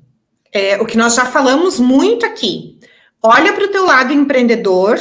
é, 0.52 0.76
o 0.82 0.86
que 0.86 0.98
nós 0.98 1.16
já 1.16 1.26
falamos 1.26 1.80
muito 1.80 2.26
aqui. 2.26 2.82
Olha 3.24 3.54
para 3.54 3.64
o 3.64 3.72
teu 3.72 3.86
lado 3.86 4.12
empreendedor, 4.12 5.00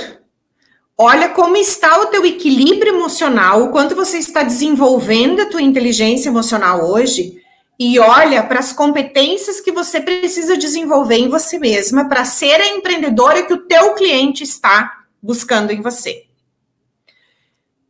olha 0.98 1.28
como 1.31 1.56
está 1.56 2.01
o 2.01 2.06
teu 2.06 2.24
equilíbrio 2.24 2.94
emocional, 2.94 3.64
o 3.64 3.70
quanto 3.70 3.94
você 3.94 4.18
está 4.18 4.43
desenvolvendo 4.43 5.40
a 5.40 5.47
tua 5.47 5.62
inteligência 5.62 6.28
emocional 6.28 6.90
hoje, 6.90 7.43
e 7.78 7.98
olha 7.98 8.43
para 8.43 8.59
as 8.59 8.73
competências 8.73 9.60
que 9.60 9.70
você 9.70 10.01
precisa 10.01 10.56
desenvolver 10.56 11.16
em 11.16 11.28
você 11.28 11.59
mesma 11.59 12.09
para 12.09 12.24
ser 12.24 12.55
a 12.60 12.68
empreendedora 12.68 13.43
que 13.43 13.52
o 13.52 13.66
teu 13.66 13.94
cliente 13.94 14.43
está 14.43 15.05
buscando 15.23 15.70
em 15.70 15.82
você. 15.82 16.24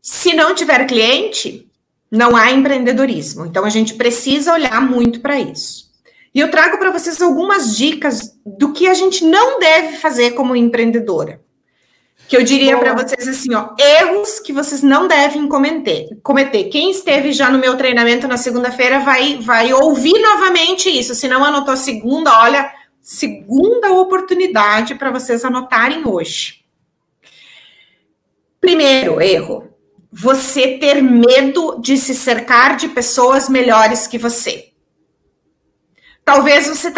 Se 0.03 0.35
não 0.35 0.55
tiver 0.55 0.87
cliente, 0.87 1.71
não 2.11 2.35
há 2.35 2.51
empreendedorismo. 2.51 3.47
Então 3.47 3.65
a 3.65 3.69
gente 3.69 3.95
precisa 3.95 4.53
olhar 4.53 4.81
muito 4.81 5.21
para 5.21 5.39
isso. 5.39 5.87
E 6.35 6.41
eu 6.41 6.51
trago 6.51 6.79
para 6.79 6.91
vocês 6.91 7.23
algumas 7.23 7.77
dicas 7.77 8.37
do 8.45 8.73
que 8.73 8.89
a 8.89 8.95
gente 8.95 9.25
não 9.25 9.59
deve 9.61 9.97
fazer 9.99 10.33
como 10.33 10.57
empreendedora. 10.57 11.41
Que 12.29 12.37
eu 12.37 12.43
diria 12.43 12.77
para 12.77 12.95
vocês 12.95 13.29
assim, 13.29 13.55
ó, 13.55 13.71
erros 13.79 14.41
que 14.41 14.53
vocês 14.53 14.83
não 14.83 15.07
devem 15.07 15.47
cometer. 15.47 16.09
Cometer. 16.23 16.65
Quem 16.65 16.91
esteve 16.91 17.33
já 17.33 17.51
no 17.51 17.59
meu 17.59 17.77
treinamento 17.77 18.27
na 18.27 18.37
segunda-feira 18.37 19.01
vai 19.01 19.39
vai 19.41 19.73
ouvir 19.73 20.21
novamente 20.21 20.89
isso. 20.89 21.15
Se 21.15 21.29
não 21.29 21.45
anotou 21.45 21.75
a 21.75 21.77
segunda, 21.77 22.33
olha, 22.43 22.73
segunda 23.01 23.93
oportunidade 23.93 24.97
para 24.97 25.11
vocês 25.11 25.45
anotarem 25.45 26.03
hoje. 26.07 26.65
Primeiro 28.61 29.21
erro, 29.21 29.69
você 30.13 30.79
ter 30.79 31.01
medo 31.01 31.79
de 31.81 31.97
se 31.97 32.15
cercar 32.15 32.77
de 32.77 32.89
pessoas 32.89 33.49
melhores 33.49 34.07
que 34.09 34.19
você. 34.19 34.66
Talvez 36.27 36.67
você, 36.67 36.91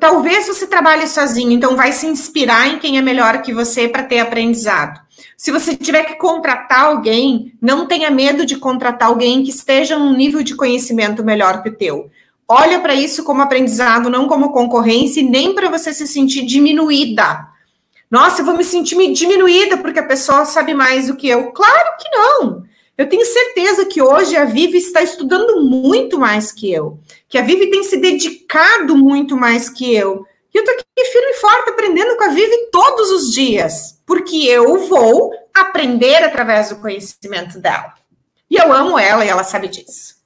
talvez 0.00 0.48
você 0.48 0.66
trabalhe 0.66 1.06
sozinho, 1.06 1.52
então 1.52 1.76
vai 1.76 1.92
se 1.92 2.04
inspirar 2.04 2.66
em 2.66 2.80
quem 2.80 2.98
é 2.98 3.00
melhor 3.00 3.40
que 3.40 3.54
você 3.54 3.86
para 3.86 4.02
ter 4.02 4.18
aprendizado. 4.18 5.00
Se 5.36 5.52
você 5.52 5.76
tiver 5.76 6.02
que 6.02 6.16
contratar 6.16 6.86
alguém, 6.86 7.52
não 7.62 7.86
tenha 7.86 8.10
medo 8.10 8.44
de 8.44 8.56
contratar 8.56 9.06
alguém 9.06 9.44
que 9.44 9.50
esteja 9.50 9.96
num 9.96 10.12
nível 10.12 10.42
de 10.42 10.56
conhecimento 10.56 11.22
melhor 11.22 11.62
que 11.62 11.68
o 11.68 11.76
teu. 11.76 12.10
Olha 12.48 12.80
para 12.80 12.92
isso 12.92 13.22
como 13.22 13.40
aprendizado, 13.40 14.10
não 14.10 14.26
como 14.26 14.50
concorrência, 14.50 15.22
nem 15.22 15.54
para 15.54 15.68
você 15.68 15.92
se 15.92 16.08
sentir 16.08 16.44
diminuída. 16.44 17.46
Nossa, 18.10 18.40
eu 18.40 18.44
vou 18.44 18.56
me 18.56 18.64
sentir 18.64 18.96
diminuída 19.12 19.76
porque 19.76 20.00
a 20.00 20.06
pessoa 20.06 20.44
sabe 20.44 20.74
mais 20.74 21.06
do 21.06 21.14
que 21.14 21.28
eu. 21.28 21.52
Claro 21.52 21.96
que 22.00 22.10
não. 22.10 22.64
Eu 22.96 23.08
tenho 23.08 23.24
certeza 23.24 23.86
que 23.86 24.02
hoje 24.02 24.36
a 24.36 24.44
Vivi 24.44 24.78
está 24.78 25.02
estudando 25.02 25.62
muito 25.62 26.18
mais 26.18 26.52
que 26.52 26.70
eu, 26.70 26.98
que 27.28 27.38
a 27.38 27.42
Vivi 27.42 27.70
tem 27.70 27.82
se 27.82 27.96
dedicado 27.96 28.96
muito 28.96 29.36
mais 29.36 29.70
que 29.70 29.94
eu. 29.94 30.26
E 30.52 30.58
eu 30.58 30.62
estou 30.62 30.74
aqui 30.74 31.10
firme 31.10 31.30
e 31.30 31.40
forte 31.40 31.70
aprendendo 31.70 32.16
com 32.16 32.24
a 32.24 32.28
Vivi 32.28 32.68
todos 32.70 33.10
os 33.10 33.32
dias, 33.32 33.98
porque 34.04 34.36
eu 34.44 34.86
vou 34.86 35.32
aprender 35.54 36.22
através 36.22 36.68
do 36.68 36.76
conhecimento 36.76 37.58
dela. 37.58 37.94
E 38.50 38.56
eu 38.56 38.70
amo 38.70 38.98
ela 38.98 39.24
e 39.24 39.28
ela 39.28 39.44
sabe 39.44 39.68
disso. 39.68 40.16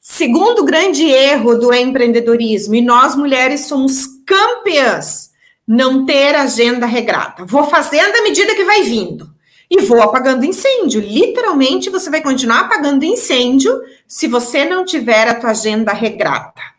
Segundo 0.00 0.64
grande 0.64 1.04
erro 1.04 1.56
do 1.56 1.74
empreendedorismo, 1.74 2.76
e 2.76 2.80
nós 2.80 3.16
mulheres 3.16 3.66
somos 3.66 4.06
campeãs 4.24 5.30
não 5.66 6.06
ter 6.06 6.34
agenda 6.34 6.86
regrada. 6.86 7.44
Vou 7.44 7.64
fazendo 7.64 8.16
à 8.16 8.22
medida 8.22 8.54
que 8.54 8.64
vai 8.64 8.84
vindo. 8.84 9.28
E 9.70 9.82
vou 9.82 10.02
apagando 10.02 10.44
incêndio. 10.44 11.00
Literalmente, 11.00 11.90
você 11.90 12.08
vai 12.08 12.22
continuar 12.22 12.60
apagando 12.60 13.04
incêndio 13.04 13.82
se 14.06 14.26
você 14.26 14.64
não 14.64 14.84
tiver 14.84 15.28
a 15.28 15.34
tua 15.34 15.50
agenda 15.50 15.92
regrada. 15.92 16.78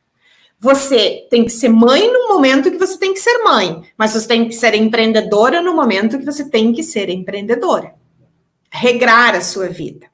Você 0.60 1.28
tem 1.30 1.46
que 1.46 1.52
ser 1.52 1.70
mãe 1.70 2.12
no 2.12 2.28
momento 2.28 2.70
que 2.70 2.78
você 2.78 2.98
tem 2.98 3.14
que 3.14 3.20
ser 3.20 3.38
mãe, 3.44 3.82
mas 3.98 4.12
você 4.12 4.28
tem 4.28 4.48
que 4.48 4.56
ser 4.56 4.74
empreendedora 4.76 5.62
no 5.62 5.74
momento 5.74 6.18
que 6.18 6.26
você 6.26 6.50
tem 6.50 6.74
que 6.74 6.84
ser 6.84 7.10
empreendedora. 7.10 7.94
Regrar 8.70 9.36
a 9.36 9.42
sua 9.42 9.68
vida. 9.68 10.08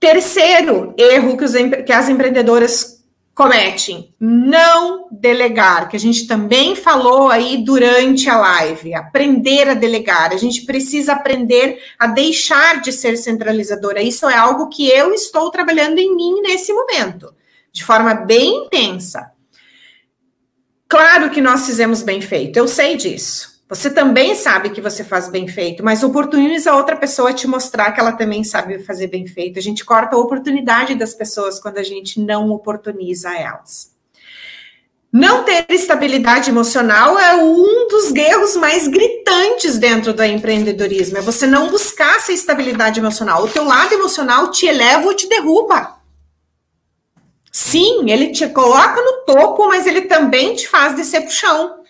Terceiro 0.00 0.94
erro 0.96 1.36
que, 1.36 1.44
os, 1.44 1.52
que 1.84 1.92
as 1.92 2.08
empreendedoras 2.08 2.93
cometem 3.34 4.14
não 4.20 5.08
delegar, 5.10 5.88
que 5.88 5.96
a 5.96 6.00
gente 6.00 6.26
também 6.26 6.76
falou 6.76 7.28
aí 7.28 7.64
durante 7.64 8.28
a 8.30 8.38
live, 8.38 8.94
aprender 8.94 9.68
a 9.68 9.74
delegar. 9.74 10.32
A 10.32 10.36
gente 10.36 10.64
precisa 10.64 11.14
aprender 11.14 11.82
a 11.98 12.06
deixar 12.06 12.80
de 12.80 12.92
ser 12.92 13.16
centralizadora. 13.16 14.00
Isso 14.00 14.28
é 14.28 14.36
algo 14.36 14.68
que 14.68 14.88
eu 14.88 15.12
estou 15.12 15.50
trabalhando 15.50 15.98
em 15.98 16.14
mim 16.14 16.40
nesse 16.42 16.72
momento, 16.72 17.34
de 17.72 17.84
forma 17.84 18.14
bem 18.14 18.66
intensa. 18.66 19.32
Claro 20.88 21.30
que 21.30 21.40
nós 21.40 21.66
fizemos 21.66 22.02
bem 22.02 22.20
feito, 22.20 22.56
eu 22.56 22.68
sei 22.68 22.96
disso. 22.96 23.53
Você 23.68 23.90
também 23.90 24.34
sabe 24.34 24.70
que 24.70 24.80
você 24.80 25.02
faz 25.02 25.28
bem 25.28 25.48
feito, 25.48 25.82
mas 25.82 26.02
oportuniza 26.02 26.70
a 26.70 26.76
outra 26.76 26.96
pessoa 26.96 27.32
te 27.32 27.46
mostrar 27.46 27.92
que 27.92 28.00
ela 28.00 28.12
também 28.12 28.44
sabe 28.44 28.78
fazer 28.80 29.06
bem 29.06 29.26
feito. 29.26 29.58
A 29.58 29.62
gente 29.62 29.84
corta 29.84 30.16
a 30.16 30.18
oportunidade 30.18 30.94
das 30.94 31.14
pessoas 31.14 31.58
quando 31.58 31.78
a 31.78 31.82
gente 31.82 32.20
não 32.20 32.50
oportuniza 32.50 33.34
elas. 33.34 33.94
Não 35.10 35.44
ter 35.44 35.64
estabilidade 35.68 36.50
emocional 36.50 37.18
é 37.18 37.36
um 37.36 37.86
dos 37.88 38.12
erros 38.12 38.56
mais 38.56 38.88
gritantes 38.88 39.78
dentro 39.78 40.12
do 40.12 40.24
empreendedorismo. 40.24 41.16
É 41.16 41.20
você 41.20 41.46
não 41.46 41.70
buscar 41.70 42.16
essa 42.16 42.32
estabilidade 42.32 42.98
emocional. 42.98 43.44
O 43.44 43.48
teu 43.48 43.64
lado 43.64 43.94
emocional 43.94 44.50
te 44.50 44.66
eleva 44.66 45.06
ou 45.06 45.14
te 45.14 45.28
derruba. 45.28 45.94
Sim, 47.50 48.10
ele 48.10 48.32
te 48.32 48.48
coloca 48.48 49.00
no 49.00 49.24
topo, 49.24 49.68
mas 49.68 49.86
ele 49.86 50.02
também 50.02 50.56
te 50.56 50.68
faz 50.68 50.96
descer 50.96 51.30
chão. 51.30 51.83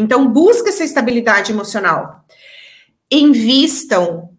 Então, 0.00 0.26
busca 0.26 0.70
essa 0.70 0.82
estabilidade 0.82 1.52
emocional. 1.52 2.24
Invistam 3.10 4.30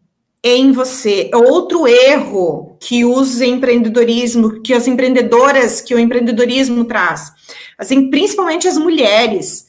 em 0.43 0.71
você. 0.71 1.29
Outro 1.33 1.87
erro 1.87 2.77
que 2.79 3.05
os 3.05 3.41
empreendedorismo, 3.41 4.61
que 4.61 4.73
as 4.73 4.87
empreendedoras, 4.87 5.81
que 5.81 5.93
o 5.93 5.99
empreendedorismo 5.99 6.85
traz, 6.85 7.31
assim, 7.77 8.09
principalmente 8.09 8.67
as 8.67 8.77
mulheres, 8.77 9.67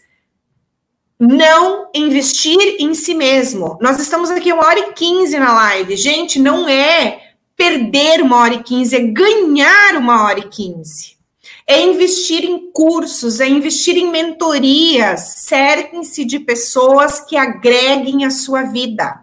não 1.21 1.89
investir 1.95 2.77
em 2.81 2.95
si 2.95 3.15
mesmo. 3.15 3.79
Nós 3.81 4.01
estamos 4.01 4.31
aqui 4.31 4.53
uma 4.53 4.67
hora 4.67 4.79
e 4.79 4.93
quinze 4.93 5.39
na 5.39 5.53
live. 5.53 5.97
Gente, 5.97 6.39
não 6.39 6.69
é 6.69 7.21
perder 7.55 8.23
uma 8.23 8.39
hora 8.39 8.55
e 8.55 8.63
quinze, 8.63 8.97
é 8.97 9.01
ganhar 9.01 9.97
uma 9.97 10.25
hora 10.25 10.41
e 10.41 10.49
quinze 10.49 11.22
é 11.67 11.81
investir 11.81 12.45
em 12.45 12.71
cursos, 12.73 13.41
é 13.41 13.49
investir 13.49 13.97
em 13.97 14.11
mentorias. 14.11 15.21
Cerquem-se 15.39 16.25
de 16.25 16.41
pessoas 16.41 17.21
que 17.21 17.37
agreguem 17.37 18.25
a 18.25 18.31
sua 18.31 18.63
vida. 18.63 19.21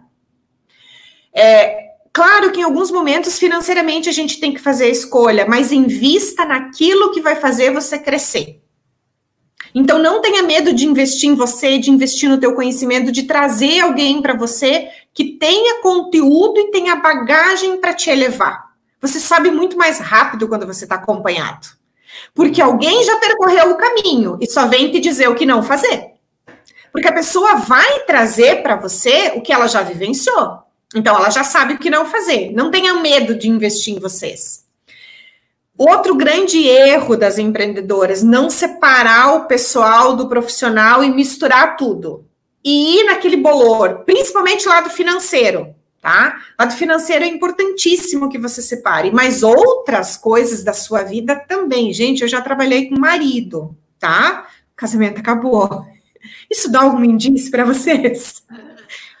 É, 1.32 1.90
claro 2.12 2.50
que 2.50 2.60
em 2.60 2.64
alguns 2.64 2.90
momentos 2.90 3.38
financeiramente 3.38 4.08
a 4.08 4.12
gente 4.12 4.40
tem 4.40 4.52
que 4.52 4.60
fazer 4.60 4.84
a 4.84 4.90
escolha, 4.90 5.46
mas 5.46 5.72
invista 5.72 6.44
naquilo 6.44 7.12
que 7.12 7.20
vai 7.20 7.36
fazer 7.36 7.72
você 7.72 7.98
crescer. 7.98 8.60
Então 9.74 9.98
não 9.98 10.20
tenha 10.20 10.42
medo 10.42 10.72
de 10.72 10.86
investir 10.86 11.30
em 11.30 11.34
você, 11.34 11.78
de 11.78 11.90
investir 11.90 12.28
no 12.28 12.38
teu 12.38 12.54
conhecimento, 12.54 13.12
de 13.12 13.22
trazer 13.24 13.80
alguém 13.80 14.20
para 14.20 14.34
você 14.34 14.88
que 15.14 15.36
tenha 15.38 15.80
conteúdo 15.80 16.58
e 16.58 16.70
tenha 16.70 16.96
bagagem 16.96 17.80
para 17.80 17.94
te 17.94 18.10
elevar. 18.10 18.70
Você 19.00 19.20
sabe 19.20 19.50
muito 19.50 19.76
mais 19.76 19.98
rápido 19.98 20.48
quando 20.48 20.66
você 20.66 20.84
está 20.84 20.96
acompanhado. 20.96 21.79
Porque 22.34 22.60
alguém 22.60 23.02
já 23.04 23.16
percorreu 23.16 23.70
o 23.70 23.76
caminho 23.76 24.38
e 24.40 24.46
só 24.46 24.66
vem 24.66 24.90
te 24.90 25.00
dizer 25.00 25.28
o 25.28 25.34
que 25.34 25.46
não 25.46 25.62
fazer. 25.62 26.12
Porque 26.92 27.08
a 27.08 27.12
pessoa 27.12 27.56
vai 27.56 28.00
trazer 28.00 28.62
para 28.62 28.76
você 28.76 29.32
o 29.36 29.40
que 29.40 29.52
ela 29.52 29.66
já 29.68 29.82
vivenciou. 29.82 30.58
Então 30.94 31.16
ela 31.16 31.30
já 31.30 31.44
sabe 31.44 31.74
o 31.74 31.78
que 31.78 31.90
não 31.90 32.06
fazer. 32.06 32.52
Não 32.52 32.70
tenha 32.70 32.94
medo 32.94 33.34
de 33.34 33.48
investir 33.48 33.94
em 33.94 34.00
vocês. 34.00 34.64
Outro 35.78 36.14
grande 36.14 36.66
erro 36.66 37.16
das 37.16 37.38
empreendedoras, 37.38 38.22
não 38.22 38.50
separar 38.50 39.34
o 39.34 39.46
pessoal 39.46 40.14
do 40.14 40.28
profissional 40.28 41.02
e 41.02 41.10
misturar 41.10 41.76
tudo. 41.76 42.26
E 42.62 42.98
ir 42.98 43.04
naquele 43.04 43.36
bolor, 43.38 44.04
principalmente 44.04 44.68
lado 44.68 44.90
financeiro 44.90 45.74
tá? 46.00 46.40
Lado 46.58 46.74
financeiro 46.74 47.24
é 47.24 47.28
importantíssimo 47.28 48.28
que 48.28 48.38
você 48.38 48.62
separe, 48.62 49.10
mas 49.10 49.42
outras 49.42 50.16
coisas 50.16 50.64
da 50.64 50.72
sua 50.72 51.02
vida 51.02 51.36
também. 51.36 51.92
Gente, 51.92 52.22
eu 52.22 52.28
já 52.28 52.40
trabalhei 52.40 52.88
com 52.88 52.98
marido, 52.98 53.76
tá? 53.98 54.46
O 54.72 54.76
casamento 54.76 55.20
acabou. 55.20 55.86
Isso 56.50 56.70
dá 56.70 56.80
algum 56.80 57.04
indício 57.04 57.50
para 57.50 57.64
vocês? 57.64 58.42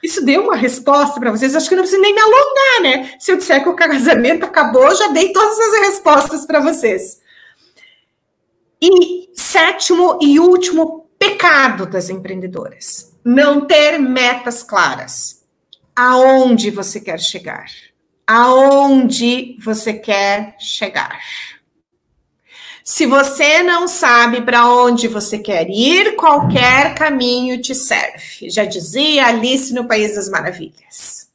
Isso 0.02 0.24
deu 0.24 0.44
uma 0.44 0.56
resposta 0.56 1.20
para 1.20 1.30
vocês? 1.30 1.54
Acho 1.54 1.68
que 1.68 1.74
não 1.74 1.82
preciso 1.82 2.00
nem 2.00 2.14
me 2.14 2.20
alongar, 2.20 2.82
né? 2.82 3.14
Se 3.18 3.32
eu 3.32 3.36
disser 3.36 3.62
que 3.62 3.68
o 3.68 3.76
casamento 3.76 4.46
acabou, 4.46 4.94
já 4.94 5.08
dei 5.08 5.32
todas 5.32 5.58
as 5.58 5.80
respostas 5.88 6.46
para 6.46 6.60
vocês. 6.60 7.20
E 8.80 9.28
sétimo 9.34 10.18
e 10.22 10.40
último 10.40 11.10
pecado 11.18 11.84
das 11.84 12.08
empreendedoras: 12.08 13.14
não 13.22 13.66
ter 13.66 13.98
metas 13.98 14.62
claras 14.62 15.39
aonde 16.00 16.70
você 16.70 16.98
quer 16.98 17.20
chegar. 17.20 17.66
Aonde 18.26 19.58
você 19.62 19.92
quer 19.92 20.56
chegar. 20.58 21.20
Se 22.82 23.04
você 23.04 23.62
não 23.62 23.86
sabe 23.86 24.40
para 24.40 24.66
onde 24.66 25.06
você 25.06 25.38
quer 25.38 25.68
ir, 25.68 26.16
qualquer 26.16 26.94
caminho 26.94 27.60
te 27.60 27.74
serve. 27.74 28.48
Já 28.48 28.64
dizia 28.64 29.26
Alice 29.26 29.74
no 29.74 29.86
País 29.86 30.14
das 30.14 30.30
Maravilhas. 30.30 31.28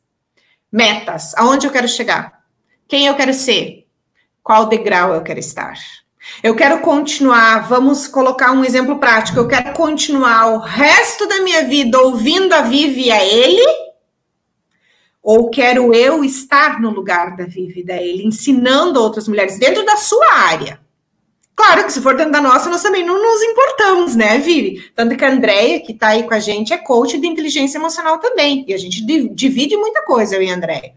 Metas: 0.72 1.36
aonde 1.36 1.68
eu 1.68 1.72
quero 1.72 1.88
chegar? 1.88 2.42
Quem 2.88 3.06
eu 3.06 3.16
quero 3.16 3.36
ser? 3.36 3.86
Qual 4.42 4.66
degrau 4.66 5.14
eu 5.14 5.22
quero 5.22 5.40
estar? 5.40 5.78
Eu 6.42 6.56
quero 6.56 6.80
continuar, 6.80 7.68
vamos 7.70 8.08
colocar 8.08 8.52
um 8.52 8.66
exemplo 8.66 8.98
prático. 8.98 9.38
Eu 9.38 9.48
quero 9.48 9.74
continuar 9.74 10.48
o 10.48 10.58
resto 10.58 11.28
da 11.28 11.42
minha 11.42 11.64
vida 11.66 12.00
ouvindo 12.02 12.54
a 12.54 12.64
Vivi 12.64 13.06
e 13.06 13.12
a 13.12 13.24
ele? 13.24 13.85
Ou 15.26 15.50
quero 15.50 15.92
eu 15.92 16.24
estar 16.24 16.80
no 16.80 16.92
lugar 16.92 17.36
da 17.36 17.46
Vivi 17.46 17.84
da 17.84 18.00
ele, 18.00 18.28
ensinando 18.28 19.02
outras 19.02 19.28
mulheres 19.28 19.58
dentro 19.58 19.84
da 19.84 19.98
sua 19.98 20.24
área? 20.34 20.80
Claro 21.56 21.84
que 21.84 21.92
se 21.92 22.00
for 22.00 22.16
dentro 22.16 22.32
da 22.32 22.40
nossa, 22.40 22.70
nós 22.70 22.84
também 22.84 23.04
não 23.04 23.20
nos 23.20 23.42
importamos, 23.42 24.16
né, 24.16 24.38
Vivi? 24.38 24.88
Tanto 24.94 25.18
que 25.18 25.26
a 25.26 25.32
Andrea, 25.32 25.80
que 25.80 25.94
está 25.94 26.10
aí 26.10 26.22
com 26.22 26.34
a 26.36 26.40
gente, 26.40 26.74
é 26.74 26.78
coach 26.78 27.18
de 27.18 27.26
inteligência 27.26 27.80
emocional 27.80 28.20
também. 28.20 28.66
E 28.68 28.74
a 28.76 28.78
gente 28.78 29.04
divide 29.34 29.76
muita 29.76 30.04
coisa, 30.04 30.36
eu 30.36 30.44
e 30.44 30.52
a 30.52 30.54
Andrea. 30.54 30.94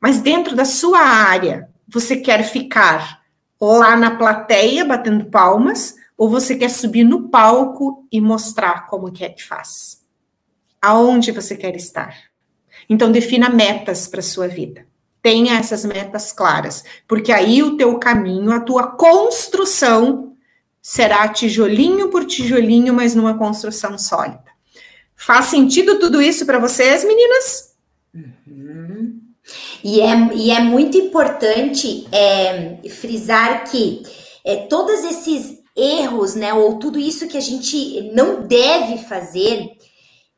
Mas 0.00 0.20
dentro 0.20 0.54
da 0.54 0.64
sua 0.64 1.00
área, 1.00 1.68
você 1.88 2.16
quer 2.16 2.44
ficar 2.44 3.20
lá 3.60 3.96
na 3.96 4.12
plateia 4.12 4.84
batendo 4.84 5.24
palmas 5.24 5.96
ou 6.16 6.30
você 6.30 6.54
quer 6.54 6.70
subir 6.70 7.02
no 7.02 7.28
palco 7.30 8.06
e 8.12 8.20
mostrar 8.20 8.86
como 8.86 9.10
que 9.10 9.24
é 9.24 9.28
que 9.28 9.42
faz? 9.42 10.04
Aonde 10.80 11.32
você 11.32 11.56
quer 11.56 11.74
estar? 11.74 12.32
Então 12.88 13.10
defina 13.10 13.48
metas 13.48 14.06
para 14.06 14.22
sua 14.22 14.48
vida. 14.48 14.86
Tenha 15.22 15.58
essas 15.58 15.84
metas 15.84 16.32
claras, 16.32 16.84
porque 17.08 17.32
aí 17.32 17.62
o 17.62 17.76
teu 17.76 17.98
caminho, 17.98 18.52
a 18.52 18.60
tua 18.60 18.88
construção 18.88 20.34
será 20.82 21.26
tijolinho 21.28 22.10
por 22.10 22.26
tijolinho, 22.26 22.92
mas 22.92 23.14
numa 23.14 23.38
construção 23.38 23.96
sólida. 23.96 24.44
Faz 25.16 25.46
sentido 25.46 25.98
tudo 25.98 26.20
isso 26.20 26.44
para 26.44 26.58
vocês, 26.58 27.04
meninas? 27.04 27.74
Uhum. 28.14 29.20
E, 29.82 30.00
é, 30.00 30.34
e 30.34 30.50
é 30.50 30.60
muito 30.60 30.98
importante 30.98 32.06
é, 32.12 32.78
frisar 32.90 33.64
que 33.70 34.02
é, 34.44 34.66
todos 34.66 35.04
esses 35.04 35.62
erros, 35.76 36.34
né, 36.34 36.52
ou 36.54 36.78
tudo 36.78 36.98
isso 36.98 37.26
que 37.28 37.36
a 37.36 37.40
gente 37.40 38.10
não 38.14 38.42
deve 38.46 38.98
fazer, 38.98 39.70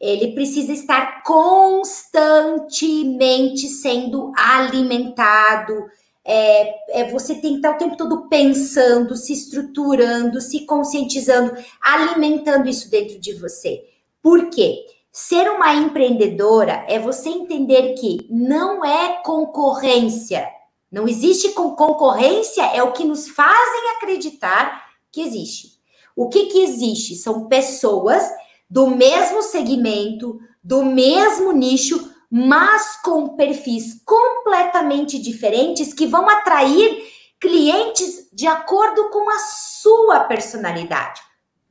ele 0.01 0.32
precisa 0.32 0.73
estar 0.73 1.23
constantemente 1.23 3.68
sendo 3.68 4.32
alimentado. 4.36 5.86
É, 6.24 7.01
é, 7.01 7.10
você 7.10 7.35
tem 7.36 7.52
que 7.52 7.59
estar 7.59 7.70
o 7.73 7.78
tempo 7.78 7.97
todo 7.97 8.28
pensando, 8.28 9.14
se 9.16 9.32
estruturando, 9.32 10.40
se 10.40 10.66
conscientizando, 10.66 11.55
alimentando 11.81 12.68
isso 12.68 12.90
dentro 12.90 13.16
de 13.18 13.32
você. 13.35 13.85
Por 14.20 14.51
quê? 14.51 14.85
Ser 15.12 15.48
uma 15.51 15.73
empreendedora 15.74 16.85
é 16.89 16.98
você 16.98 17.28
entender 17.31 17.94
que 17.94 18.27
não 18.28 18.85
é 18.85 19.23
concorrência. 19.23 20.47
Não 20.93 21.09
existe 21.09 21.52
concorrência, 21.52 22.66
é 22.66 22.82
o 22.82 22.93
que 22.93 23.05
nos 23.05 23.28
fazem 23.28 23.90
acreditar 23.97 24.85
que 25.10 25.23
existe. 25.23 25.77
O 26.14 26.28
que, 26.28 26.44
que 26.47 26.62
existe? 26.62 27.14
São 27.14 27.48
pessoas 27.48 28.31
do 28.68 28.88
mesmo 28.88 29.43
segmento, 29.43 30.38
do 30.62 30.84
mesmo 30.84 31.52
nicho, 31.52 32.12
mas 32.30 33.01
com 33.02 33.36
perfis 33.36 34.02
completamente 34.05 35.18
diferentes 35.18 35.94
que 35.94 36.06
vão 36.06 36.28
atrair 36.28 37.05
clientes 37.40 38.28
de 38.32 38.47
acordo 38.47 39.10
com 39.10 39.30
a 39.30 39.38
sua 39.38 40.20
personalidade. 40.20 41.20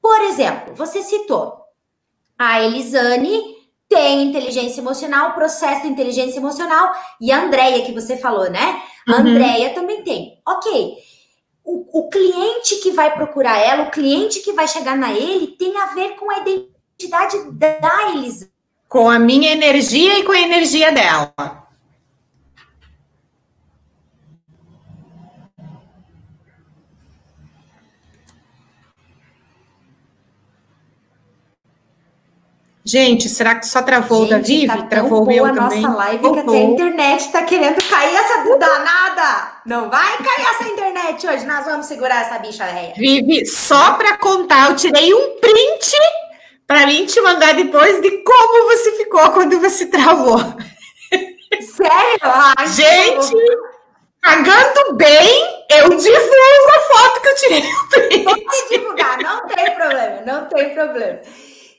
Por 0.01 0.21
exemplo, 0.21 0.73
você 0.75 1.01
citou 1.01 1.65
a 2.37 2.61
Elisane 2.61 3.55
tem 3.87 4.23
inteligência 4.23 4.81
emocional, 4.81 5.33
processo 5.33 5.83
de 5.83 5.87
inteligência 5.87 6.39
emocional, 6.39 6.93
e 7.21 7.31
a 7.31 7.43
Andrea, 7.43 7.85
que 7.85 7.93
você 7.93 8.17
falou, 8.17 8.49
né? 8.49 8.81
A 9.07 9.13
uhum. 9.13 9.17
Andrea 9.19 9.73
também 9.73 10.03
tem. 10.03 10.41
Ok. 10.45 10.95
O, 11.63 11.99
o 11.99 12.09
cliente 12.09 12.77
que 12.77 12.91
vai 12.91 13.13
procurar 13.13 13.57
ela, 13.57 13.83
o 13.83 13.91
cliente 13.91 14.39
que 14.39 14.53
vai 14.53 14.67
chegar 14.67 14.97
na 14.97 15.13
ele, 15.13 15.55
tem 15.55 15.77
a 15.77 15.87
ver 15.93 16.15
com 16.15 16.29
a 16.31 16.39
identidade 16.39 16.74
da 17.51 18.11
Elisane. 18.11 18.51
Com 18.87 19.09
a 19.09 19.19
minha 19.19 19.51
energia 19.51 20.19
e 20.19 20.23
com 20.23 20.31
a 20.31 20.39
energia 20.39 20.91
dela. 20.91 21.33
Gente, 32.87 33.27
será 33.27 33.55
que 33.55 33.65
só 33.65 33.81
travou 33.81 34.27
Gente, 34.27 34.27
o 34.27 34.37
da 34.37 34.43
Vivi? 34.43 34.67
Tá 34.67 34.83
travou 34.83 35.31
eu 35.31 35.43
a 35.43 35.53
também? 35.53 35.81
nossa 35.81 35.95
live 35.95 36.21
Voltou. 36.21 36.43
que 36.43 36.49
até 36.51 36.57
a 36.59 36.63
internet 36.69 37.31
tá 37.31 37.43
querendo 37.43 37.83
cair 37.89 38.15
essa 38.15 38.57
danada. 38.59 39.51
Não 39.65 39.89
vai 39.89 40.17
cair 40.17 40.47
essa 40.51 40.69
internet 40.71 41.27
hoje. 41.27 41.47
Nós 41.47 41.65
vamos 41.65 41.87
segurar 41.87 42.21
essa 42.21 42.37
bicha 42.37 42.63
velha. 42.63 42.93
Vivi, 42.95 43.43
só 43.47 43.93
para 43.93 44.17
contar, 44.19 44.69
eu 44.69 44.75
tirei 44.75 45.11
um 45.15 45.39
print 45.39 45.97
para 46.67 46.87
mim 46.87 47.05
te 47.05 47.19
mandar 47.21 47.53
depois 47.53 48.01
de 48.01 48.23
como 48.23 48.67
você 48.67 48.91
ficou 48.93 49.31
quando 49.31 49.59
você 49.59 49.85
travou. 49.87 50.39
Sério? 51.61 52.19
Ai, 52.21 52.67
Gente, 52.67 53.35
pagando 54.21 54.93
bem, 54.95 55.65
eu 55.71 55.89
divulgo 55.89 56.71
a 56.75 56.79
foto 56.79 57.21
que 57.21 57.27
eu 57.27 57.35
tirei. 57.35 58.23
Pode 58.23 58.69
divulgar, 58.69 59.17
não 59.19 59.47
tem 59.47 59.75
problema, 59.75 60.21
não 60.25 60.45
tem 60.49 60.73
problema. 60.73 61.19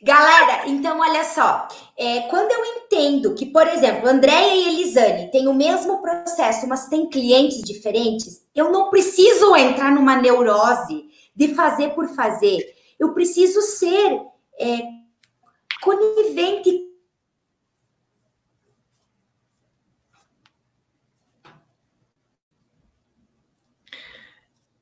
Galera, 0.02 0.68
então 0.68 1.00
olha 1.00 1.24
só. 1.24 1.66
É, 1.98 2.20
quando 2.28 2.52
eu 2.52 2.64
entendo 2.64 3.34
que, 3.34 3.46
por 3.46 3.66
exemplo, 3.66 4.08
Andréia 4.08 4.54
e 4.54 4.68
Elisane 4.68 5.30
têm 5.32 5.48
o 5.48 5.54
mesmo 5.54 6.00
processo, 6.00 6.68
mas 6.68 6.88
têm 6.88 7.08
clientes 7.08 7.62
diferentes, 7.62 8.42
eu 8.54 8.70
não 8.70 8.90
preciso 8.90 9.56
entrar 9.56 9.90
numa 9.90 10.16
neurose 10.16 11.06
de 11.34 11.54
fazer 11.54 11.90
por 11.90 12.06
fazer. 12.08 12.64
Eu 13.00 13.14
preciso 13.14 13.60
ser 13.62 14.20
é, 14.58 14.82
conivente 15.80 16.86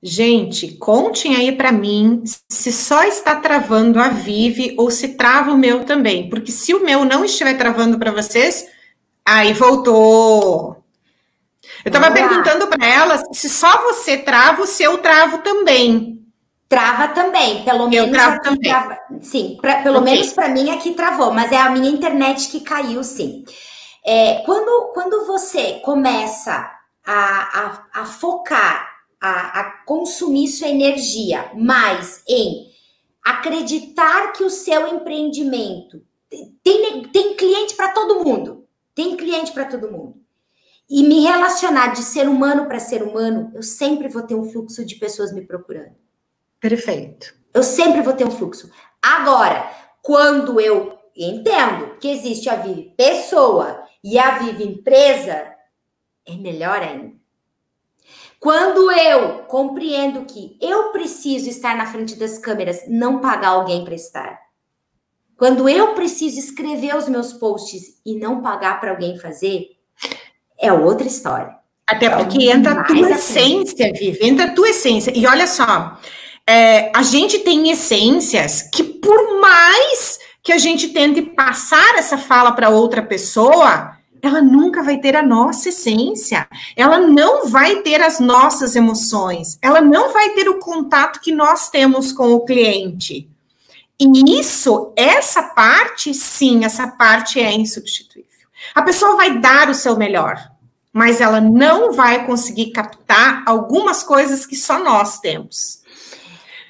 Gente, 0.07 0.77
contem 0.77 1.35
aí 1.35 1.51
para 1.51 1.73
mim 1.73 2.23
se 2.47 2.71
só 2.71 3.05
está 3.05 3.37
travando 3.37 3.99
a 3.99 4.09
Vive 4.09 4.75
ou 4.77 4.91
se 4.91 5.17
trava 5.17 5.51
o 5.51 5.57
meu 5.57 5.83
também, 5.87 6.29
porque 6.29 6.53
se 6.53 6.75
o 6.75 6.85
meu 6.85 7.07
não 7.07 7.25
estiver 7.25 7.57
travando 7.57 7.99
para 7.99 8.13
vocês, 8.13 8.67
aí 9.25 9.55
voltou. 9.55 10.85
Eu 11.83 11.89
estava 11.89 12.11
perguntando 12.13 12.67
para 12.67 12.87
elas 12.87 13.23
se 13.33 13.49
só 13.49 13.81
você 13.83 14.19
trava, 14.19 14.61
o 14.61 14.67
seu 14.67 14.99
travo 14.99 15.39
também. 15.39 16.24
Trava 16.75 17.15
também, 17.15 17.65
pelo 17.65 17.89
menos. 17.89 18.09
Eu 18.09 18.13
travo 18.13 18.41
também. 18.43 18.63
Trava, 18.63 18.99
sim, 19.21 19.57
pra, 19.61 19.81
pelo 19.81 20.01
okay. 20.01 20.13
menos 20.13 20.33
para 20.33 20.49
mim 20.49 20.71
aqui 20.71 20.93
travou, 20.95 21.33
mas 21.33 21.53
é 21.53 21.57
a 21.57 21.71
minha 21.71 21.89
internet 21.89 22.49
que 22.49 22.61
caiu, 22.63 23.05
sim. 23.05 23.45
É, 24.05 24.43
quando, 24.45 24.93
quando 24.93 25.25
você 25.25 25.75
começa 25.85 26.69
a, 27.07 27.87
a, 27.95 28.03
a 28.03 28.05
focar 28.07 28.93
a, 29.21 29.61
a 29.61 29.65
consumir 29.85 30.49
sua 30.49 30.67
energia 30.67 31.49
mais 31.55 32.25
em 32.29 32.67
acreditar 33.25 34.33
que 34.33 34.43
o 34.43 34.51
seu 34.51 34.89
empreendimento 34.89 36.03
tem, 36.63 37.03
tem 37.05 37.37
cliente 37.37 37.77
para 37.77 37.93
todo 37.93 38.25
mundo, 38.25 38.67
tem 38.97 39.17
cliente 39.17 39.53
para 39.53 39.67
todo 39.67 39.93
mundo. 39.93 40.17
E 40.91 41.05
me 41.05 41.21
relacionar 41.21 41.93
de 41.93 42.03
ser 42.03 42.29
humano 42.29 42.67
para 42.67 42.81
ser 42.81 43.01
humano, 43.01 43.53
eu 43.55 43.63
sempre 43.63 44.09
vou 44.09 44.23
ter 44.23 44.35
um 44.35 44.51
fluxo 44.51 44.85
de 44.85 44.97
pessoas 44.97 45.33
me 45.33 45.47
procurando. 45.47 46.04
Perfeito. 46.65 47.35
Eu 47.53 47.63
sempre 47.63 48.01
vou 48.01 48.15
ter 48.15 48.25
um 48.25 48.31
fluxo. 48.31 48.71
Agora, 49.03 49.71
quando 50.01 50.59
eu 50.59 50.99
entendo 51.15 51.99
que 51.99 52.09
existe 52.09 52.49
a 52.49 52.57
Vive 52.57 52.95
pessoa 52.97 53.85
e 54.03 54.19
a 54.19 54.39
Vive 54.39 54.65
empresa, 54.65 55.47
é 56.27 56.35
melhor 56.37 56.81
ainda. 56.81 57.13
Quando 58.41 58.91
eu 58.91 59.41
compreendo 59.41 60.25
que 60.25 60.57
eu 60.59 60.91
preciso 60.91 61.51
estar 61.51 61.77
na 61.77 61.85
frente 61.85 62.17
das 62.17 62.39
câmeras, 62.39 62.85
não 62.89 63.21
pagar 63.21 63.49
alguém 63.49 63.85
para 63.85 63.95
estar. 63.95 64.41
Quando 65.37 65.69
eu 65.69 65.93
preciso 65.93 66.39
escrever 66.39 66.97
os 66.97 67.11
meus 67.11 67.35
posts 67.35 68.01
e 68.07 68.17
não 68.17 68.41
pagar 68.41 68.81
para 68.81 68.93
alguém 68.93 69.19
fazer, 69.19 69.67
é 70.59 70.73
outra 70.73 71.07
história. 71.07 71.59
Até 71.87 72.07
é 72.07 72.17
porque 72.17 72.51
entra 72.51 72.81
a 72.81 72.85
tua 72.85 73.11
essência, 73.11 73.93
Vivi, 73.93 74.27
entra 74.27 74.47
a 74.47 74.55
tua 74.55 74.71
essência. 74.71 75.13
E 75.15 75.27
olha 75.27 75.47
só, 75.47 76.01
é, 76.47 76.93
a 76.95 77.03
gente 77.03 77.39
tem 77.41 77.71
essências 77.71 78.63
que, 78.63 78.83
por 78.83 79.41
mais 79.41 80.19
que 80.43 80.53
a 80.53 80.59
gente 80.59 80.89
tente 80.89 81.23
passar 81.23 81.97
essa 81.97 82.19
fala 82.19 82.53
para 82.53 82.69
outra 82.69 83.03
pessoa, 83.03 83.97
ela 84.21 84.43
nunca 84.43 84.83
vai 84.83 84.99
ter 84.99 85.17
a 85.17 85.23
nossa 85.23 85.71
essência, 85.71 86.47
ela 86.77 86.99
não 86.99 87.49
vai 87.49 87.77
ter 87.83 88.01
as 88.03 88.21
nossas 88.21 88.77
emoções, 88.77 89.59
ela 89.61 89.81
não 89.81 90.13
vai 90.13 90.31
ter 90.31 90.49
o 90.49 90.59
contato 90.59 91.21
que 91.21 91.33
nós 91.33 91.71
temos 91.71 92.13
com 92.13 92.33
o 92.33 92.45
cliente. 92.45 93.29
E 93.99 94.39
isso, 94.41 94.93
essa 94.97 95.43
parte, 95.43 96.13
sim, 96.13 96.65
essa 96.65 96.89
parte 96.89 97.41
é 97.41 97.53
insubstituível. 97.53 98.25
A 98.75 98.83
pessoa 98.83 99.17
vai 99.17 99.39
dar 99.39 99.69
o 99.69 99.75
seu 99.75 99.97
melhor, 99.97 100.37
mas 100.93 101.21
ela 101.21 101.41
não 101.41 101.93
vai 101.93 102.27
conseguir 102.27 102.71
captar 102.71 103.43
algumas 103.47 104.03
coisas 104.03 104.45
que 104.45 104.57
só 104.57 104.79
nós 104.79 105.21
temos. 105.21 105.84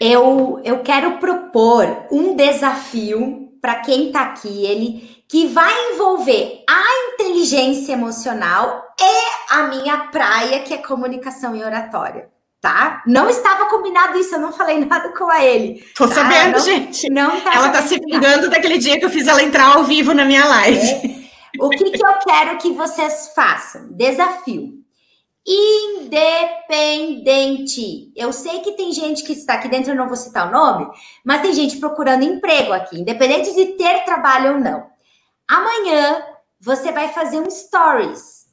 Eu, 0.01 0.61
eu 0.65 0.81
quero 0.81 1.19
propor 1.19 2.07
um 2.11 2.35
desafio 2.35 3.53
para 3.61 3.77
quem 3.77 4.09
está 4.09 4.23
aqui, 4.23 4.67
ele 4.67 5.15
que 5.27 5.47
vai 5.47 5.73
envolver 5.93 6.63
a 6.69 7.13
inteligência 7.15 7.93
emocional 7.93 8.85
e 9.01 9.55
a 9.55 9.63
minha 9.69 9.99
praia, 10.09 10.61
que 10.61 10.75
é 10.75 10.79
comunicação 10.79 11.57
e 11.57 11.65
oratória 11.65 12.35
tá? 12.65 13.03
Não 13.07 13.29
estava 13.29 13.67
combinado 13.67 14.19
isso, 14.19 14.35
eu 14.35 14.41
não 14.41 14.51
falei 14.51 14.83
nada 14.87 15.11
com 15.11 15.29
a 15.31 15.45
ele. 15.45 15.85
Tô 15.95 16.09
tá? 16.09 16.15
sabendo, 16.15 16.53
não, 16.53 16.65
gente. 16.65 17.11
Não 17.11 17.39
tá 17.43 17.55
ela 17.55 17.69
tá 17.69 17.83
se 17.83 17.99
vingando 17.99 18.49
daquele 18.49 18.79
dia 18.79 18.99
que 18.99 19.05
eu 19.05 19.11
fiz 19.11 19.29
ela 19.29 19.43
entrar 19.43 19.77
ao 19.77 19.85
vivo 19.85 20.15
na 20.15 20.25
minha 20.25 20.47
live. 20.47 20.81
É. 20.81 21.63
O 21.63 21.69
que, 21.69 21.91
que 21.91 22.05
eu 22.05 22.15
quero 22.27 22.57
que 22.57 22.73
vocês 22.73 23.33
façam? 23.35 23.89
Desafio. 23.91 24.84
Independente. 25.47 26.63
Eu 28.17 28.33
sei 28.33 28.61
que 28.61 28.73
tem 28.73 28.93
gente 28.93 29.23
que 29.25 29.33
está 29.33 29.55
aqui 29.55 29.69
dentro, 29.69 29.93
eu 29.93 29.97
não 29.97 30.09
vou 30.09 30.17
citar 30.17 30.49
o 30.49 30.53
nome, 30.53 30.89
mas 31.25 31.43
tem 31.43 31.53
gente 31.53 31.79
procurando 31.79 32.25
emprego 32.25 32.73
aqui, 32.73 33.01
independente 33.01 33.55
de 33.55 33.73
ter 33.75 34.05
trabalho 34.05 34.55
ou 34.55 34.61
não. 34.61 34.87
Amanhã 35.49 36.25
você 36.61 36.91
vai 36.93 37.09
fazer 37.13 37.41
um 37.41 37.51
stories 37.51 38.47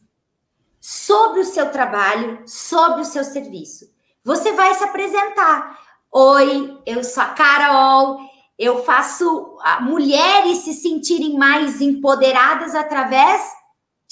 sobre 0.80 1.40
o 1.40 1.46
seu 1.46 1.72
trabalho, 1.72 2.44
sobre 2.46 3.02
o 3.02 3.06
seu 3.06 3.24
serviço 3.24 3.92
você 4.24 4.52
vai 4.54 4.74
se 4.76 4.84
apresentar. 4.84 5.80
Oi, 6.12 6.78
eu 6.86 7.04
sou 7.04 7.24
a 7.24 7.28
Carol, 7.28 8.20
eu 8.58 8.84
faço 8.84 9.58
mulheres 9.82 10.60
se 10.60 10.74
sentirem 10.74 11.38
mais 11.38 11.82
empoderadas 11.82 12.76
através 12.76 13.42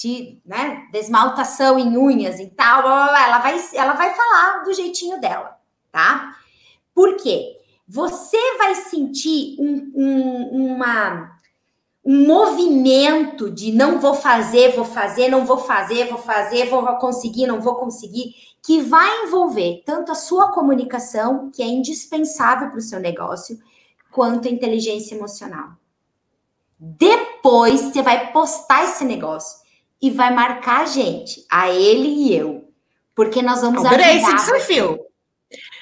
de 0.00 0.40
né, 0.46 0.88
desmaltação 0.90 1.78
em 1.78 1.98
unhas 1.98 2.40
e 2.40 2.46
tal. 2.46 2.80
Ela 2.80 3.38
vai, 3.38 3.62
ela 3.74 3.92
vai 3.92 4.14
falar 4.14 4.62
do 4.64 4.72
jeitinho 4.72 5.20
dela, 5.20 5.58
tá? 5.92 6.36
Por 6.94 7.16
quê? 7.16 7.58
Você 7.86 8.56
vai 8.56 8.74
sentir 8.76 9.56
um, 9.58 9.92
um, 9.94 10.74
uma, 10.74 11.36
um 12.02 12.26
movimento 12.26 13.50
de 13.50 13.72
não 13.72 14.00
vou 14.00 14.14
fazer, 14.14 14.74
vou 14.74 14.86
fazer, 14.86 15.28
não 15.28 15.44
vou 15.44 15.58
fazer, 15.58 16.08
vou 16.08 16.18
fazer, 16.18 16.70
vou 16.70 16.82
conseguir, 16.96 17.46
não 17.46 17.60
vou 17.60 17.74
conseguir 17.74 18.34
que 18.62 18.80
vai 18.80 19.24
envolver 19.24 19.82
tanto 19.84 20.12
a 20.12 20.14
sua 20.14 20.52
comunicação, 20.52 21.50
que 21.50 21.62
é 21.62 21.66
indispensável 21.66 22.68
para 22.68 22.78
o 22.78 22.82
seu 22.82 23.00
negócio, 23.00 23.58
quanto 24.10 24.48
a 24.48 24.50
inteligência 24.50 25.14
emocional. 25.14 25.70
Depois 26.78 27.80
você 27.80 28.02
vai 28.02 28.32
postar 28.32 28.84
esse 28.84 29.04
negócio 29.04 29.60
e 30.00 30.10
vai 30.10 30.32
marcar 30.32 30.82
a 30.82 30.86
gente, 30.86 31.44
a 31.50 31.70
ele 31.70 32.08
e 32.08 32.36
eu, 32.36 32.68
porque 33.14 33.42
nós 33.42 33.60
vamos 33.60 33.84
Adorei 33.84 34.16
esse 34.16 34.34
desafio. 34.34 34.98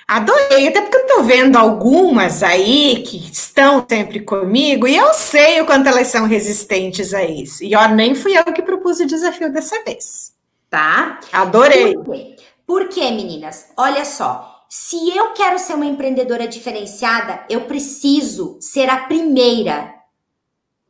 Adorei, 0.09 0.69
até 0.69 0.81
porque 0.81 0.97
eu 0.97 1.03
estou 1.03 1.25
vendo 1.25 1.57
algumas 1.57 2.43
aí 2.43 3.03
que 3.07 3.31
estão 3.31 3.85
sempre 3.87 4.21
comigo 4.21 4.89
e 4.89 4.97
eu 4.97 5.13
sei 5.13 5.61
o 5.61 5.67
quanto 5.67 5.87
elas 5.87 6.07
são 6.07 6.27
resistentes 6.27 7.13
a 7.13 7.23
isso. 7.25 7.63
E 7.63 7.77
ó, 7.77 7.87
nem 7.89 8.15
fui 8.15 8.37
eu 8.37 8.45
que 8.45 8.63
propus 8.63 9.01
o 9.01 9.07
desafio 9.07 9.53
dessa 9.53 9.85
vez. 9.85 10.33
Tá? 10.71 11.21
Adorei. 11.31 11.95
Por 11.95 12.15
quê? 12.15 12.37
Por 12.67 12.89
quê, 12.89 13.11
meninas? 13.11 13.67
Olha 13.77 14.05
só. 14.05 14.65
Se 14.69 15.17
eu 15.17 15.33
quero 15.33 15.59
ser 15.59 15.75
uma 15.75 15.87
empreendedora 15.87 16.47
diferenciada, 16.47 17.45
eu 17.49 17.63
preciso 17.63 18.59
ser 18.61 18.91
a 18.91 19.07
primeira 19.07 19.95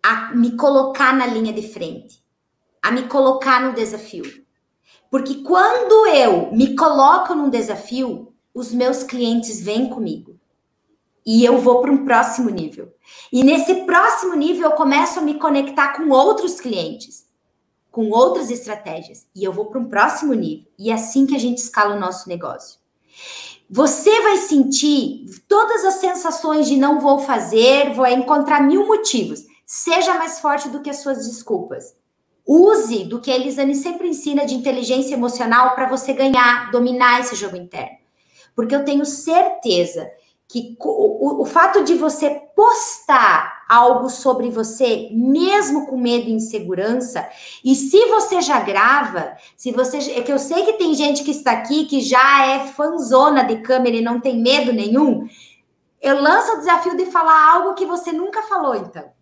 a 0.03 0.35
me 0.35 0.57
colocar 0.57 1.13
na 1.13 1.27
linha 1.27 1.53
de 1.53 1.63
frente, 1.63 2.21
a 2.83 2.91
me 2.91 3.05
colocar 3.05 3.61
no 3.61 3.75
desafio. 3.75 4.45
Porque 5.11 5.37
quando 5.43 6.07
eu 6.07 6.53
me 6.53 6.77
coloco 6.77 7.35
num 7.35 7.49
desafio, 7.49 8.33
os 8.55 8.73
meus 8.73 9.03
clientes 9.03 9.61
vêm 9.61 9.89
comigo. 9.89 10.39
E 11.25 11.45
eu 11.45 11.59
vou 11.59 11.81
para 11.81 11.93
um 11.93 12.05
próximo 12.05 12.51
nível. 12.51 12.95
E 13.33 13.45
nesse 13.45 13.75
próximo 13.87 14.35
nível 14.35 14.71
eu 14.71 14.77
começo 14.77 15.19
a 15.19 15.23
me 15.23 15.35
conectar 15.35 15.97
com 15.97 16.11
outros 16.11 16.61
clientes 16.61 17.29
com 17.99 18.11
outras 18.11 18.49
estratégias 18.49 19.27
e 19.35 19.43
eu 19.43 19.53
vou 19.53 19.67
para 19.67 19.81
um 19.81 19.89
próximo 19.89 20.33
nível. 20.33 20.71
E 20.79 20.89
é 20.89 20.95
assim 20.95 21.27
que 21.27 21.35
a 21.35 21.39
gente 21.39 21.59
escala 21.59 21.97
o 21.97 21.99
nosso 21.99 22.29
negócio. 22.29 22.79
Você 23.69 24.23
vai 24.23 24.37
sentir 24.37 25.27
todas 25.49 25.85
as 25.85 25.95
sensações 25.95 26.69
de 26.69 26.77
não 26.77 27.01
vou 27.01 27.19
fazer, 27.19 27.93
vou 27.95 28.07
encontrar 28.07 28.63
mil 28.63 28.87
motivos. 28.87 29.45
Seja 29.67 30.15
mais 30.15 30.39
forte 30.39 30.69
do 30.69 30.81
que 30.81 30.89
as 30.89 30.99
suas 30.99 31.27
desculpas. 31.27 31.93
Use 32.49 33.05
do 33.05 33.21
que 33.21 33.31
a 33.31 33.37
Elisane 33.37 33.75
sempre 33.75 34.09
ensina 34.09 34.47
de 34.47 34.55
inteligência 34.55 35.13
emocional 35.13 35.75
para 35.75 35.87
você 35.87 36.15
ganhar, 36.15 36.71
dominar 36.71 37.21
esse 37.21 37.37
jogo 37.37 37.59
interno. 37.59 37.99
Porque 38.57 38.75
eu 38.75 38.87
tenho 38.87 39.05
certeza 39.05 40.11
que 40.49 40.75
o, 40.81 41.43
o, 41.43 41.45
fato 41.45 41.85
de 41.85 41.95
você 41.95 42.31
postar 42.57 43.67
algo 43.69 44.09
sobre 44.09 44.49
você, 44.49 45.11
mesmo 45.13 45.87
com 45.87 45.99
medo 45.99 46.31
e 46.31 46.33
insegurança, 46.33 47.29
e 47.63 47.75
se 47.75 48.07
você 48.07 48.41
já 48.41 48.59
grava, 48.61 49.37
se 49.55 49.71
você. 49.71 49.99
É 50.13 50.23
que 50.23 50.33
eu 50.33 50.39
sei 50.39 50.65
que 50.65 50.73
tem 50.73 50.95
gente 50.95 51.23
que 51.23 51.33
está 51.33 51.53
aqui 51.53 51.85
que 51.85 52.01
já 52.01 52.47
é 52.47 52.67
fanzona 52.69 53.45
de 53.45 53.57
câmera 53.59 53.97
e 53.97 54.01
não 54.01 54.21
tem 54.21 54.41
medo 54.41 54.73
nenhum. 54.73 55.29
Eu 56.01 56.23
lanço 56.23 56.55
o 56.55 56.59
desafio 56.59 56.97
de 56.97 57.05
falar 57.07 57.53
algo 57.53 57.75
que 57.75 57.85
você 57.85 58.11
nunca 58.11 58.41
falou, 58.45 58.75
então. 58.75 59.18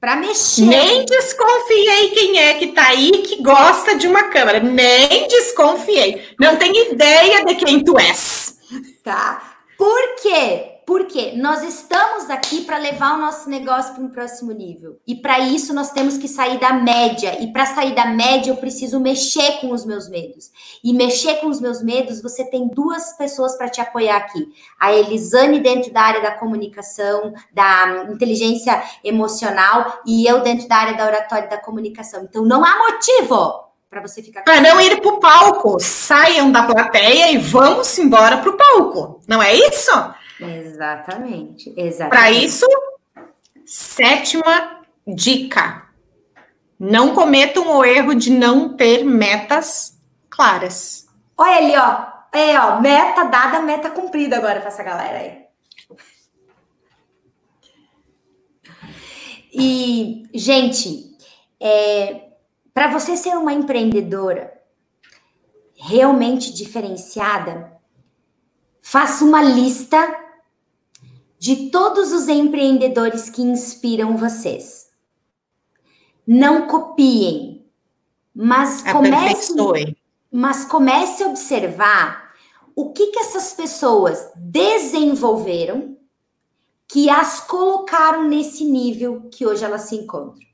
Para 0.00 0.14
mexer. 0.14 0.62
Nem 0.62 1.04
desconfiei 1.04 2.10
quem 2.10 2.38
é 2.38 2.54
que 2.54 2.68
tá 2.68 2.86
aí 2.88 3.10
que 3.10 3.42
gosta 3.42 3.96
de 3.96 4.06
uma 4.06 4.24
câmera. 4.24 4.60
Nem 4.60 5.26
desconfiei. 5.26 6.34
Não 6.38 6.56
tenho 6.56 6.92
ideia 6.92 7.44
de 7.44 7.56
quem 7.56 7.82
tu 7.82 7.98
és. 7.98 8.56
Tá? 9.02 9.56
Por 9.76 10.16
quê? 10.22 10.77
Porque 10.88 11.32
nós 11.36 11.62
estamos 11.62 12.30
aqui 12.30 12.62
para 12.62 12.78
levar 12.78 13.12
o 13.12 13.20
nosso 13.20 13.50
negócio 13.50 13.92
para 13.92 14.02
um 14.02 14.08
próximo 14.08 14.52
nível. 14.52 14.98
E 15.06 15.16
para 15.16 15.38
isso 15.38 15.74
nós 15.74 15.90
temos 15.90 16.16
que 16.16 16.26
sair 16.26 16.58
da 16.58 16.72
média. 16.72 17.42
E 17.42 17.52
para 17.52 17.66
sair 17.66 17.94
da 17.94 18.06
média 18.06 18.50
eu 18.50 18.56
preciso 18.56 18.98
mexer 18.98 19.60
com 19.60 19.70
os 19.70 19.84
meus 19.84 20.08
medos. 20.08 20.50
E 20.82 20.94
mexer 20.94 21.42
com 21.42 21.48
os 21.48 21.60
meus 21.60 21.82
medos, 21.82 22.22
você 22.22 22.42
tem 22.42 22.68
duas 22.68 23.12
pessoas 23.18 23.54
para 23.58 23.68
te 23.68 23.82
apoiar 23.82 24.16
aqui. 24.16 24.48
A 24.80 24.90
Elisane 24.90 25.60
dentro 25.60 25.92
da 25.92 26.00
área 26.00 26.22
da 26.22 26.30
comunicação, 26.30 27.34
da 27.52 28.06
inteligência 28.10 28.82
emocional 29.04 30.00
e 30.06 30.24
eu 30.24 30.40
dentro 30.40 30.66
da 30.66 30.76
área 30.76 30.96
da 30.96 31.04
oratória 31.04 31.44
e 31.44 31.50
da 31.50 31.58
comunicação. 31.58 32.22
Então 32.22 32.46
não 32.46 32.64
há 32.64 32.78
motivo 32.78 33.62
para 33.90 34.00
você 34.00 34.22
ficar. 34.22 34.40
Para 34.40 34.62
não 34.62 34.80
ir 34.80 35.02
para 35.02 35.12
o 35.12 35.20
palco, 35.20 35.76
saiam 35.78 36.50
da 36.50 36.62
plateia 36.62 37.30
e 37.30 37.36
vamos 37.36 37.98
embora 37.98 38.38
para 38.38 38.48
o 38.48 38.56
palco. 38.56 39.20
Não 39.28 39.42
é 39.42 39.54
isso? 39.54 39.92
Exatamente. 40.40 41.72
exatamente. 41.76 42.10
Para 42.10 42.30
isso, 42.30 42.66
sétima 43.64 44.82
dica: 45.06 45.88
não 46.78 47.14
cometam 47.14 47.76
o 47.76 47.84
erro 47.84 48.14
de 48.14 48.30
não 48.30 48.76
ter 48.76 49.04
metas 49.04 49.98
claras. 50.30 51.08
Olha 51.36 51.56
ali, 51.56 51.76
ó. 51.76 52.18
É, 52.30 52.60
ó, 52.60 52.80
meta 52.80 53.24
dada, 53.24 53.60
meta 53.60 53.90
cumprida 53.90 54.36
agora 54.36 54.60
para 54.60 54.68
essa 54.68 54.82
galera 54.82 55.18
aí. 55.18 55.48
E, 59.52 60.28
gente, 60.34 61.16
é, 61.58 62.28
para 62.74 62.88
você 62.88 63.16
ser 63.16 63.36
uma 63.36 63.52
empreendedora 63.52 64.52
realmente 65.74 66.52
diferenciada, 66.52 67.72
faça 68.82 69.24
uma 69.24 69.42
lista 69.42 69.96
de 71.38 71.70
todos 71.70 72.12
os 72.12 72.28
empreendedores 72.28 73.30
que 73.30 73.42
inspiram 73.42 74.16
vocês. 74.16 74.88
Não 76.26 76.66
copiem, 76.66 77.64
mas 78.34 78.82
comece, 78.82 79.54
mas 80.30 80.64
comece 80.64 81.22
a 81.22 81.28
observar 81.28 82.34
o 82.74 82.92
que, 82.92 83.08
que 83.08 83.18
essas 83.18 83.52
pessoas 83.54 84.30
desenvolveram 84.36 85.96
que 86.86 87.10
as 87.10 87.40
colocaram 87.40 88.28
nesse 88.28 88.64
nível 88.64 89.28
que 89.30 89.46
hoje 89.46 89.64
elas 89.64 89.82
se 89.82 89.96
encontram. 89.96 90.46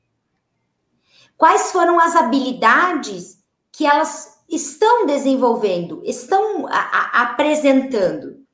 Quais 1.37 1.71
foram 1.71 1.99
as 1.99 2.15
habilidades 2.15 3.43
que 3.71 3.85
elas 3.85 4.39
estão 4.49 5.05
desenvolvendo, 5.05 6.01
estão 6.03 6.67
a, 6.67 6.77
a, 6.77 7.21
apresentando? 7.23 8.44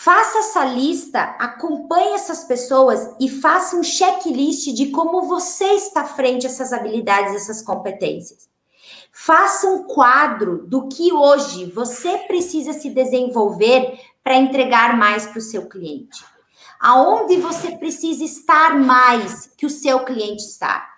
Faça 0.00 0.38
essa 0.38 0.64
lista, 0.64 1.20
acompanhe 1.40 2.14
essas 2.14 2.44
pessoas 2.44 3.16
e 3.18 3.28
faça 3.28 3.74
um 3.74 3.82
checklist 3.82 4.72
de 4.72 4.92
como 4.92 5.22
você 5.22 5.72
está 5.72 6.04
frente 6.04 6.46
a 6.46 6.48
essas 6.48 6.72
habilidades, 6.72 7.34
essas 7.34 7.60
competências. 7.60 8.48
Faça 9.10 9.66
um 9.66 9.82
quadro 9.82 10.64
do 10.68 10.86
que 10.86 11.12
hoje 11.12 11.64
você 11.72 12.16
precisa 12.28 12.72
se 12.72 12.90
desenvolver 12.90 13.98
para 14.22 14.36
entregar 14.36 14.96
mais 14.96 15.26
para 15.26 15.40
o 15.40 15.42
seu 15.42 15.68
cliente. 15.68 16.24
Aonde 16.78 17.36
você 17.36 17.72
precisa 17.72 18.22
estar 18.22 18.78
mais 18.78 19.50
que 19.56 19.66
o 19.66 19.70
seu 19.70 20.04
cliente 20.04 20.44
está. 20.44 20.88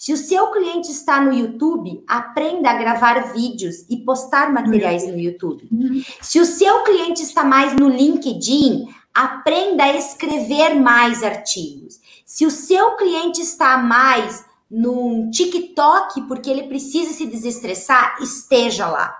Se 0.00 0.14
o 0.14 0.16
seu 0.16 0.46
cliente 0.46 0.90
está 0.90 1.20
no 1.20 1.30
YouTube, 1.30 2.02
aprenda 2.08 2.70
a 2.70 2.74
gravar 2.74 3.34
vídeos 3.34 3.84
e 3.86 3.98
postar 3.98 4.50
materiais 4.50 5.06
no 5.06 5.18
YouTube. 5.18 5.68
Se 6.22 6.40
o 6.40 6.46
seu 6.46 6.82
cliente 6.84 7.22
está 7.22 7.44
mais 7.44 7.76
no 7.76 7.86
LinkedIn, 7.86 8.88
aprenda 9.12 9.84
a 9.84 9.94
escrever 9.94 10.74
mais 10.74 11.22
artigos. 11.22 12.00
Se 12.24 12.46
o 12.46 12.50
seu 12.50 12.96
cliente 12.96 13.42
está 13.42 13.76
mais 13.76 14.42
no 14.70 15.30
TikTok, 15.30 16.22
porque 16.22 16.48
ele 16.48 16.62
precisa 16.62 17.12
se 17.12 17.26
desestressar, 17.26 18.16
esteja 18.22 18.86
lá. 18.86 19.14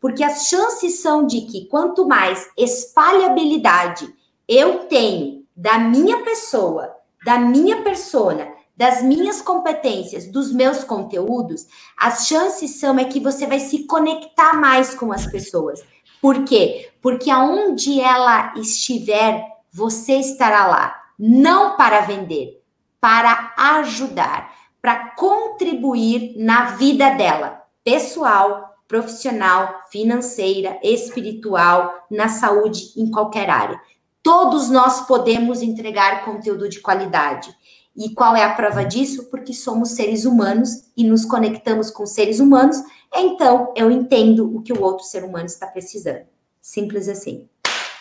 Porque 0.00 0.24
as 0.24 0.48
chances 0.48 0.98
são 0.98 1.26
de 1.26 1.42
que 1.42 1.66
quanto 1.66 2.08
mais 2.08 2.48
espalhabilidade 2.56 4.10
eu 4.48 4.86
tenho 4.86 5.44
da 5.54 5.78
minha 5.78 6.22
pessoa, 6.22 6.90
da 7.22 7.38
minha 7.38 7.82
persona, 7.82 8.55
das 8.76 9.02
minhas 9.02 9.40
competências, 9.40 10.26
dos 10.26 10.52
meus 10.52 10.84
conteúdos, 10.84 11.66
as 11.96 12.26
chances 12.26 12.78
são 12.78 12.98
é 12.98 13.04
que 13.04 13.18
você 13.18 13.46
vai 13.46 13.58
se 13.58 13.84
conectar 13.84 14.52
mais 14.54 14.94
com 14.94 15.12
as 15.12 15.26
pessoas. 15.26 15.82
Por 16.20 16.44
quê? 16.44 16.90
Porque 17.00 17.30
aonde 17.30 18.00
ela 18.00 18.52
estiver, 18.56 19.42
você 19.72 20.14
estará 20.16 20.66
lá, 20.66 20.94
não 21.18 21.76
para 21.76 22.00
vender, 22.00 22.62
para 23.00 23.54
ajudar, 23.56 24.54
para 24.82 25.10
contribuir 25.16 26.34
na 26.36 26.76
vida 26.76 27.10
dela, 27.10 27.62
pessoal, 27.82 28.76
profissional, 28.86 29.82
financeira, 29.90 30.78
espiritual, 30.82 32.06
na 32.10 32.28
saúde, 32.28 32.92
em 32.96 33.10
qualquer 33.10 33.50
área. 33.50 33.80
Todos 34.22 34.70
nós 34.70 35.06
podemos 35.06 35.62
entregar 35.62 36.24
conteúdo 36.24 36.68
de 36.68 36.80
qualidade. 36.80 37.54
E 37.96 38.14
qual 38.14 38.36
é 38.36 38.44
a 38.44 38.52
prova 38.52 38.84
disso? 38.84 39.24
Porque 39.30 39.54
somos 39.54 39.92
seres 39.92 40.24
humanos 40.24 40.84
e 40.96 41.04
nos 41.04 41.24
conectamos 41.24 41.90
com 41.90 42.04
seres 42.04 42.40
humanos, 42.40 42.76
então 43.14 43.72
eu 43.74 43.90
entendo 43.90 44.54
o 44.54 44.62
que 44.62 44.72
o 44.72 44.82
outro 44.82 45.04
ser 45.04 45.24
humano 45.24 45.46
está 45.46 45.66
precisando. 45.66 46.26
Simples 46.60 47.08
assim. 47.08 47.48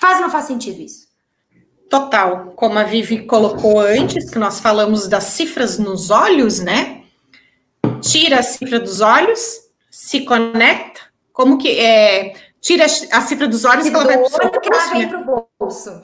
Faz 0.01 0.17
ou 0.17 0.23
não 0.23 0.29
faz 0.29 0.45
sentido 0.45 0.81
isso? 0.81 1.07
Total. 1.89 2.51
Como 2.55 2.77
a 2.77 2.83
Vivi 2.83 3.25
colocou 3.25 3.79
antes, 3.79 4.29
que 4.29 4.39
nós 4.39 4.59
falamos 4.59 5.07
das 5.07 5.23
cifras 5.25 5.77
nos 5.77 6.09
olhos, 6.09 6.59
né? 6.59 7.03
Tira 8.01 8.39
a 8.39 8.43
cifra 8.43 8.79
dos 8.79 9.01
olhos, 9.01 9.61
se 9.89 10.25
conecta. 10.25 11.01
Como 11.31 11.57
que 11.57 11.79
é? 11.79 12.33
Tira 12.59 12.85
a 12.85 13.21
cifra 13.21 13.47
dos 13.47 13.63
olhos 13.63 13.87
que 13.87 13.95
ela 13.95 14.03
vai 14.03 14.17
para 15.07 15.21
o 15.21 15.45
bolso. 15.59 16.01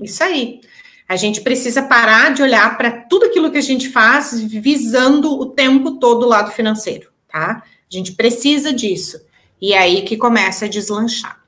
Isso 0.00 0.22
aí. 0.22 0.60
A 1.08 1.16
gente 1.16 1.42
precisa 1.42 1.82
parar 1.82 2.32
de 2.32 2.42
olhar 2.42 2.76
para 2.76 2.90
tudo 2.90 3.26
aquilo 3.26 3.50
que 3.50 3.58
a 3.58 3.62
gente 3.62 3.88
faz 3.90 4.40
visando 4.40 5.38
o 5.38 5.46
tempo 5.46 5.92
todo 5.92 6.24
o 6.24 6.28
lado 6.28 6.50
financeiro, 6.50 7.10
tá? 7.28 7.62
A 7.62 7.96
gente 7.96 8.12
precisa 8.12 8.72
disso. 8.72 9.20
E 9.60 9.72
é 9.72 9.78
aí 9.78 10.02
que 10.02 10.16
começa 10.16 10.64
a 10.64 10.68
deslanchar. 10.68 11.40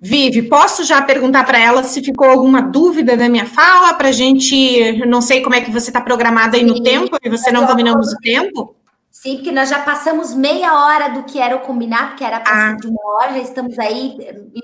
Vive, 0.00 0.42
posso 0.42 0.82
já 0.82 1.00
perguntar 1.00 1.44
para 1.44 1.60
ela 1.60 1.84
se 1.84 2.02
ficou 2.02 2.28
alguma 2.28 2.60
dúvida 2.60 3.16
da 3.16 3.28
minha 3.28 3.46
fala 3.46 3.94
para 3.94 4.08
a 4.08 4.12
gente. 4.12 5.06
Não 5.06 5.20
sei 5.20 5.42
como 5.42 5.54
é 5.54 5.60
que 5.60 5.70
você 5.70 5.90
está 5.90 6.00
programada 6.00 6.56
aí 6.56 6.64
no 6.64 6.76
Sim, 6.76 6.82
tempo 6.82 7.16
e 7.22 7.30
você 7.30 7.52
não 7.52 7.66
combinamos 7.66 8.12
o 8.12 8.16
tempo. 8.16 8.74
Sim, 9.22 9.36
porque 9.36 9.52
nós 9.52 9.68
já 9.68 9.78
passamos 9.78 10.34
meia 10.34 10.74
hora 10.84 11.10
do 11.10 11.22
que 11.22 11.38
era 11.38 11.54
o 11.54 11.60
combinado, 11.60 12.16
que 12.16 12.24
era 12.24 12.38
a 12.38 12.42
ah. 12.44 12.72
de 12.72 12.88
uma 12.88 13.00
hora, 13.04 13.34
já 13.34 13.38
estamos 13.38 13.78
aí 13.78 14.16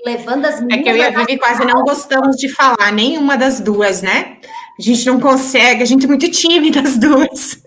levando 0.05 0.43
as 0.43 0.59
meninas. 0.59 0.79
É 0.79 0.83
que 0.83 0.89
eu 0.89 0.97
e 0.97 1.01
a 1.01 1.11
Vivi 1.11 1.39
quase 1.39 1.63
não 1.63 1.81
gostamos 1.81 2.35
de 2.35 2.49
falar, 2.49 2.91
nenhuma 2.91 3.37
das 3.37 3.61
duas, 3.61 4.01
né? 4.01 4.35
A 4.77 4.81
gente 4.81 5.05
não 5.05 5.17
consegue, 5.17 5.81
a 5.81 5.85
gente 5.85 6.03
é 6.03 6.09
muito 6.09 6.29
tímida 6.29 6.81
as 6.81 6.97
duas. 6.97 7.63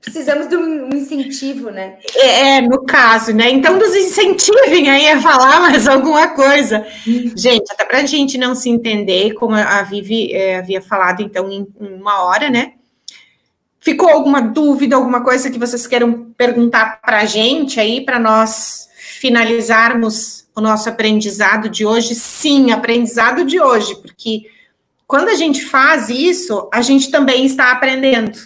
Precisamos 0.00 0.48
de 0.48 0.56
um 0.56 0.90
incentivo, 0.90 1.70
né? 1.70 1.96
É, 2.14 2.60
no 2.60 2.84
caso, 2.84 3.34
né? 3.34 3.50
Então, 3.50 3.76
nos 3.76 3.92
incentivem 3.96 4.88
aí 4.88 5.08
a 5.08 5.20
falar 5.20 5.62
mais 5.62 5.88
alguma 5.88 6.28
coisa. 6.28 6.86
Uhum. 7.04 7.32
Gente, 7.36 7.72
até 7.72 7.84
para 7.84 7.98
a 7.98 8.06
gente 8.06 8.38
não 8.38 8.54
se 8.54 8.70
entender, 8.70 9.34
como 9.34 9.56
a 9.56 9.82
Vivi 9.82 10.32
é, 10.32 10.58
havia 10.58 10.80
falado, 10.80 11.24
então, 11.24 11.50
em 11.50 11.66
uma 11.80 12.22
hora, 12.22 12.48
né? 12.48 12.74
Ficou 13.84 14.08
alguma 14.08 14.40
dúvida, 14.40 14.96
alguma 14.96 15.22
coisa 15.22 15.50
que 15.50 15.58
vocês 15.58 15.86
queiram 15.86 16.32
perguntar 16.38 17.02
para 17.02 17.20
a 17.20 17.24
gente 17.26 17.78
aí, 17.78 18.02
para 18.02 18.18
nós 18.18 18.88
finalizarmos 18.96 20.46
o 20.56 20.60
nosso 20.62 20.88
aprendizado 20.88 21.68
de 21.68 21.84
hoje? 21.84 22.14
Sim, 22.14 22.72
aprendizado 22.72 23.44
de 23.44 23.60
hoje, 23.60 23.94
porque 23.96 24.50
quando 25.06 25.28
a 25.28 25.34
gente 25.34 25.62
faz 25.62 26.08
isso, 26.08 26.66
a 26.72 26.80
gente 26.80 27.10
também 27.10 27.44
está 27.44 27.72
aprendendo. 27.72 28.38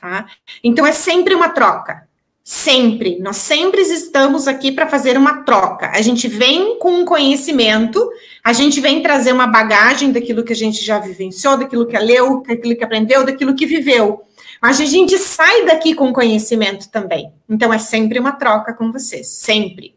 Tá? 0.00 0.26
Então 0.64 0.84
é 0.84 0.90
sempre 0.90 1.32
uma 1.32 1.50
troca. 1.50 2.08
Sempre. 2.42 3.20
Nós 3.20 3.36
sempre 3.36 3.82
estamos 3.82 4.48
aqui 4.48 4.72
para 4.72 4.88
fazer 4.88 5.16
uma 5.16 5.44
troca. 5.44 5.92
A 5.94 6.02
gente 6.02 6.26
vem 6.26 6.76
com 6.80 6.90
um 7.02 7.04
conhecimento, 7.04 8.10
a 8.42 8.52
gente 8.52 8.80
vem 8.80 9.00
trazer 9.00 9.32
uma 9.32 9.46
bagagem 9.46 10.10
daquilo 10.10 10.42
que 10.42 10.52
a 10.52 10.56
gente 10.56 10.84
já 10.84 10.98
vivenciou, 10.98 11.56
daquilo 11.56 11.86
que 11.86 11.96
leu, 11.96 12.42
daquilo 12.42 12.74
que 12.74 12.82
aprendeu, 12.82 13.24
daquilo 13.24 13.54
que 13.54 13.64
viveu. 13.64 14.24
Mas 14.60 14.80
a 14.80 14.84
gente 14.84 15.16
sai 15.18 15.64
daqui 15.64 15.94
com 15.94 16.12
conhecimento 16.12 16.90
também. 16.90 17.32
Então 17.48 17.72
é 17.72 17.78
sempre 17.78 18.18
uma 18.18 18.32
troca 18.32 18.74
com 18.74 18.92
vocês, 18.92 19.28
sempre. 19.28 19.96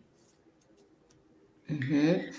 Uhum. 1.70 2.30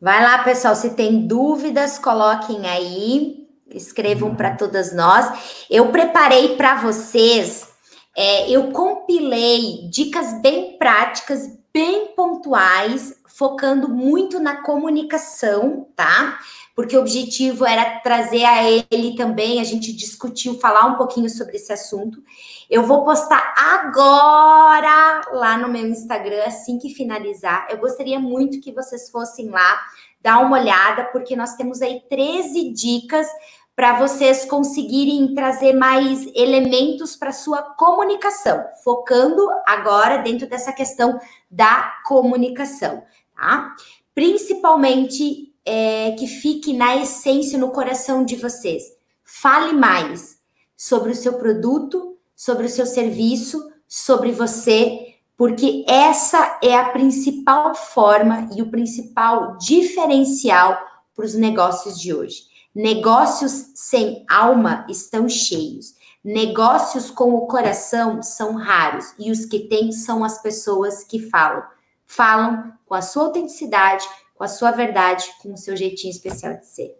Vai 0.00 0.22
lá, 0.22 0.42
pessoal. 0.42 0.74
Se 0.74 0.90
tem 0.90 1.26
dúvidas, 1.26 1.98
coloquem 1.98 2.66
aí, 2.66 3.48
escrevam 3.70 4.34
para 4.34 4.56
todas 4.56 4.94
nós. 4.94 5.64
Eu 5.70 5.90
preparei 5.90 6.56
para 6.56 6.76
vocês, 6.76 7.68
é, 8.16 8.50
eu 8.50 8.70
compilei 8.70 9.88
dicas 9.90 10.40
bem 10.40 10.78
práticas, 10.78 11.48
bem 11.72 12.08
pontuais, 12.16 13.14
focando 13.26 13.88
muito 13.88 14.40
na 14.40 14.62
comunicação, 14.62 15.86
tá? 15.94 16.40
Porque 16.78 16.96
o 16.96 17.00
objetivo 17.00 17.66
era 17.66 17.98
trazer 17.98 18.44
a 18.44 18.62
ele 18.62 19.16
também, 19.16 19.60
a 19.60 19.64
gente 19.64 19.92
discutiu, 19.92 20.60
falar 20.60 20.86
um 20.86 20.94
pouquinho 20.94 21.28
sobre 21.28 21.56
esse 21.56 21.72
assunto. 21.72 22.22
Eu 22.70 22.84
vou 22.84 23.04
postar 23.04 23.52
agora 23.56 25.22
lá 25.32 25.58
no 25.58 25.68
meu 25.68 25.88
Instagram, 25.88 26.40
assim 26.46 26.78
que 26.78 26.94
finalizar. 26.94 27.66
Eu 27.68 27.78
gostaria 27.78 28.20
muito 28.20 28.60
que 28.60 28.70
vocês 28.70 29.10
fossem 29.10 29.48
lá, 29.48 29.80
dar 30.22 30.38
uma 30.38 30.56
olhada, 30.56 31.06
porque 31.06 31.34
nós 31.34 31.56
temos 31.56 31.82
aí 31.82 32.00
13 32.08 32.72
dicas 32.72 33.26
para 33.74 33.98
vocês 33.98 34.44
conseguirem 34.44 35.34
trazer 35.34 35.72
mais 35.72 36.30
elementos 36.32 37.16
para 37.16 37.32
sua 37.32 37.60
comunicação, 37.60 38.64
focando 38.84 39.48
agora 39.66 40.18
dentro 40.18 40.48
dessa 40.48 40.72
questão 40.72 41.18
da 41.50 41.94
comunicação, 42.04 43.02
tá? 43.34 43.74
Principalmente 44.14 45.47
é, 45.68 46.12
que 46.12 46.26
fique 46.26 46.72
na 46.72 46.96
essência, 46.96 47.58
no 47.58 47.70
coração 47.70 48.24
de 48.24 48.36
vocês. 48.36 48.84
Fale 49.22 49.74
mais 49.74 50.38
sobre 50.74 51.12
o 51.12 51.14
seu 51.14 51.34
produto, 51.34 52.16
sobre 52.34 52.66
o 52.66 52.70
seu 52.70 52.86
serviço, 52.86 53.70
sobre 53.86 54.32
você, 54.32 55.16
porque 55.36 55.84
essa 55.86 56.58
é 56.62 56.74
a 56.74 56.88
principal 56.88 57.74
forma 57.74 58.48
e 58.56 58.62
o 58.62 58.70
principal 58.70 59.58
diferencial 59.58 60.78
para 61.14 61.26
os 61.26 61.34
negócios 61.34 62.00
de 62.00 62.14
hoje. 62.14 62.44
Negócios 62.74 63.72
sem 63.74 64.24
alma 64.30 64.86
estão 64.88 65.28
cheios. 65.28 65.94
Negócios 66.24 67.10
com 67.10 67.34
o 67.34 67.46
coração 67.46 68.22
são 68.22 68.54
raros 68.54 69.14
e 69.18 69.30
os 69.30 69.44
que 69.44 69.60
têm 69.60 69.92
são 69.92 70.24
as 70.24 70.40
pessoas 70.40 71.04
que 71.04 71.28
falam. 71.28 71.62
Falam 72.06 72.72
com 72.86 72.94
a 72.94 73.02
sua 73.02 73.24
autenticidade, 73.24 74.06
com 74.38 74.44
a 74.44 74.48
sua 74.48 74.70
verdade, 74.70 75.28
com 75.42 75.52
o 75.52 75.56
seu 75.58 75.76
jeitinho 75.76 76.12
especial 76.12 76.54
de 76.54 76.66
ser. 76.66 76.96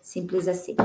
Simples 0.00 0.46
assim. 0.46 0.76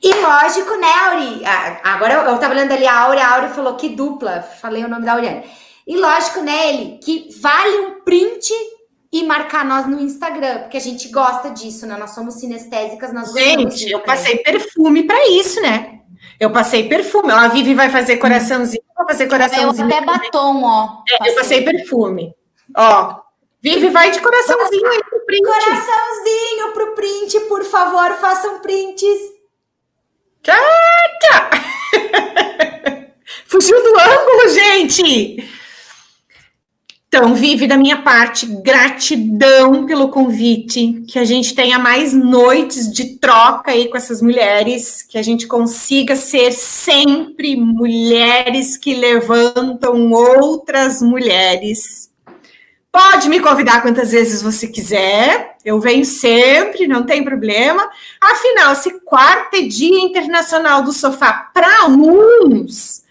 E 0.00 0.14
lógico, 0.14 0.76
né, 0.76 0.92
Auri? 1.08 1.42
Agora 1.82 2.14
eu, 2.14 2.20
eu 2.20 2.38
tava 2.38 2.54
olhando 2.54 2.70
ali 2.70 2.86
a 2.86 3.00
Auri, 3.00 3.18
a 3.18 3.34
Auri 3.34 3.48
falou 3.48 3.74
que 3.74 3.88
dupla, 3.88 4.42
falei 4.42 4.84
o 4.84 4.88
nome 4.88 5.04
da 5.04 5.14
Auriane. 5.14 5.44
E 5.84 5.96
lógico, 5.96 6.40
né, 6.40 6.68
ele, 6.68 6.98
que 6.98 7.28
vale 7.40 7.78
um 7.80 8.00
print 8.02 8.52
e 9.12 9.24
marcar 9.24 9.64
nós 9.64 9.86
no 9.88 10.00
Instagram, 10.00 10.60
porque 10.60 10.76
a 10.76 10.80
gente 10.80 11.08
gosta 11.08 11.50
disso, 11.50 11.86
né? 11.86 11.96
Nós 11.96 12.10
somos 12.10 12.34
sinestésicas, 12.34 13.12
nós 13.12 13.32
Gente, 13.32 13.90
eu 13.90 14.00
passei 14.00 14.38
perfume 14.38 15.04
para 15.04 15.28
isso, 15.28 15.60
né? 15.60 16.00
Eu 16.38 16.52
passei 16.52 16.88
perfume. 16.88 17.32
A 17.32 17.48
Vivi 17.48 17.74
vai 17.74 17.88
fazer 17.88 18.18
coraçãozinho, 18.18 18.82
vai 18.96 19.06
fazer 19.06 19.28
coraçãozinho. 19.28 19.90
Eu 19.90 19.96
até 19.96 20.04
batom, 20.04 20.62
ó. 20.62 21.02
É, 21.08 21.30
eu 21.30 21.34
passei 21.34 21.62
perfume. 21.62 22.34
Ó, 22.74 23.26
Vive, 23.62 23.90
vai 23.90 24.10
de 24.12 24.20
coraçãozinho 24.20 24.86
aí 24.86 25.02
pro 25.02 25.26
print. 25.26 25.42
Coraçãozinho 25.42 26.72
pro 26.72 26.94
print, 26.94 27.40
por 27.48 27.64
favor, 27.64 28.12
façam 28.20 28.60
prints. 28.60 29.34
Tchau, 30.42 30.54
Fugiu 33.46 33.82
do 33.82 33.98
ângulo, 33.98 34.48
gente! 34.50 35.50
Então, 37.08 37.34
Vive, 37.34 37.66
da 37.66 37.76
minha 37.76 38.02
parte, 38.02 38.46
gratidão 38.46 39.84
pelo 39.86 40.10
convite, 40.10 41.02
que 41.08 41.18
a 41.18 41.24
gente 41.24 41.52
tenha 41.54 41.78
mais 41.78 42.12
noites 42.12 42.92
de 42.92 43.16
troca 43.16 43.72
aí 43.72 43.88
com 43.88 43.96
essas 43.96 44.22
mulheres, 44.22 45.02
que 45.02 45.18
a 45.18 45.22
gente 45.22 45.46
consiga 45.46 46.14
ser 46.14 46.52
sempre 46.52 47.56
mulheres 47.56 48.76
que 48.76 48.94
levantam 48.94 50.12
outras 50.12 51.02
mulheres. 51.02 52.14
Pode 52.96 53.28
me 53.28 53.40
convidar 53.40 53.82
quantas 53.82 54.10
vezes 54.10 54.40
você 54.40 54.66
quiser, 54.66 55.58
eu 55.62 55.78
venho 55.78 56.02
sempre, 56.02 56.86
não 56.86 57.04
tem 57.04 57.22
problema. 57.22 57.90
Afinal, 58.18 58.74
se 58.74 59.00
quarta 59.00 59.58
é 59.58 59.62
Dia 59.64 60.00
Internacional 60.00 60.82
do 60.82 60.94
Sofá 60.94 61.50
para 61.52 61.88
uns, 61.88 63.04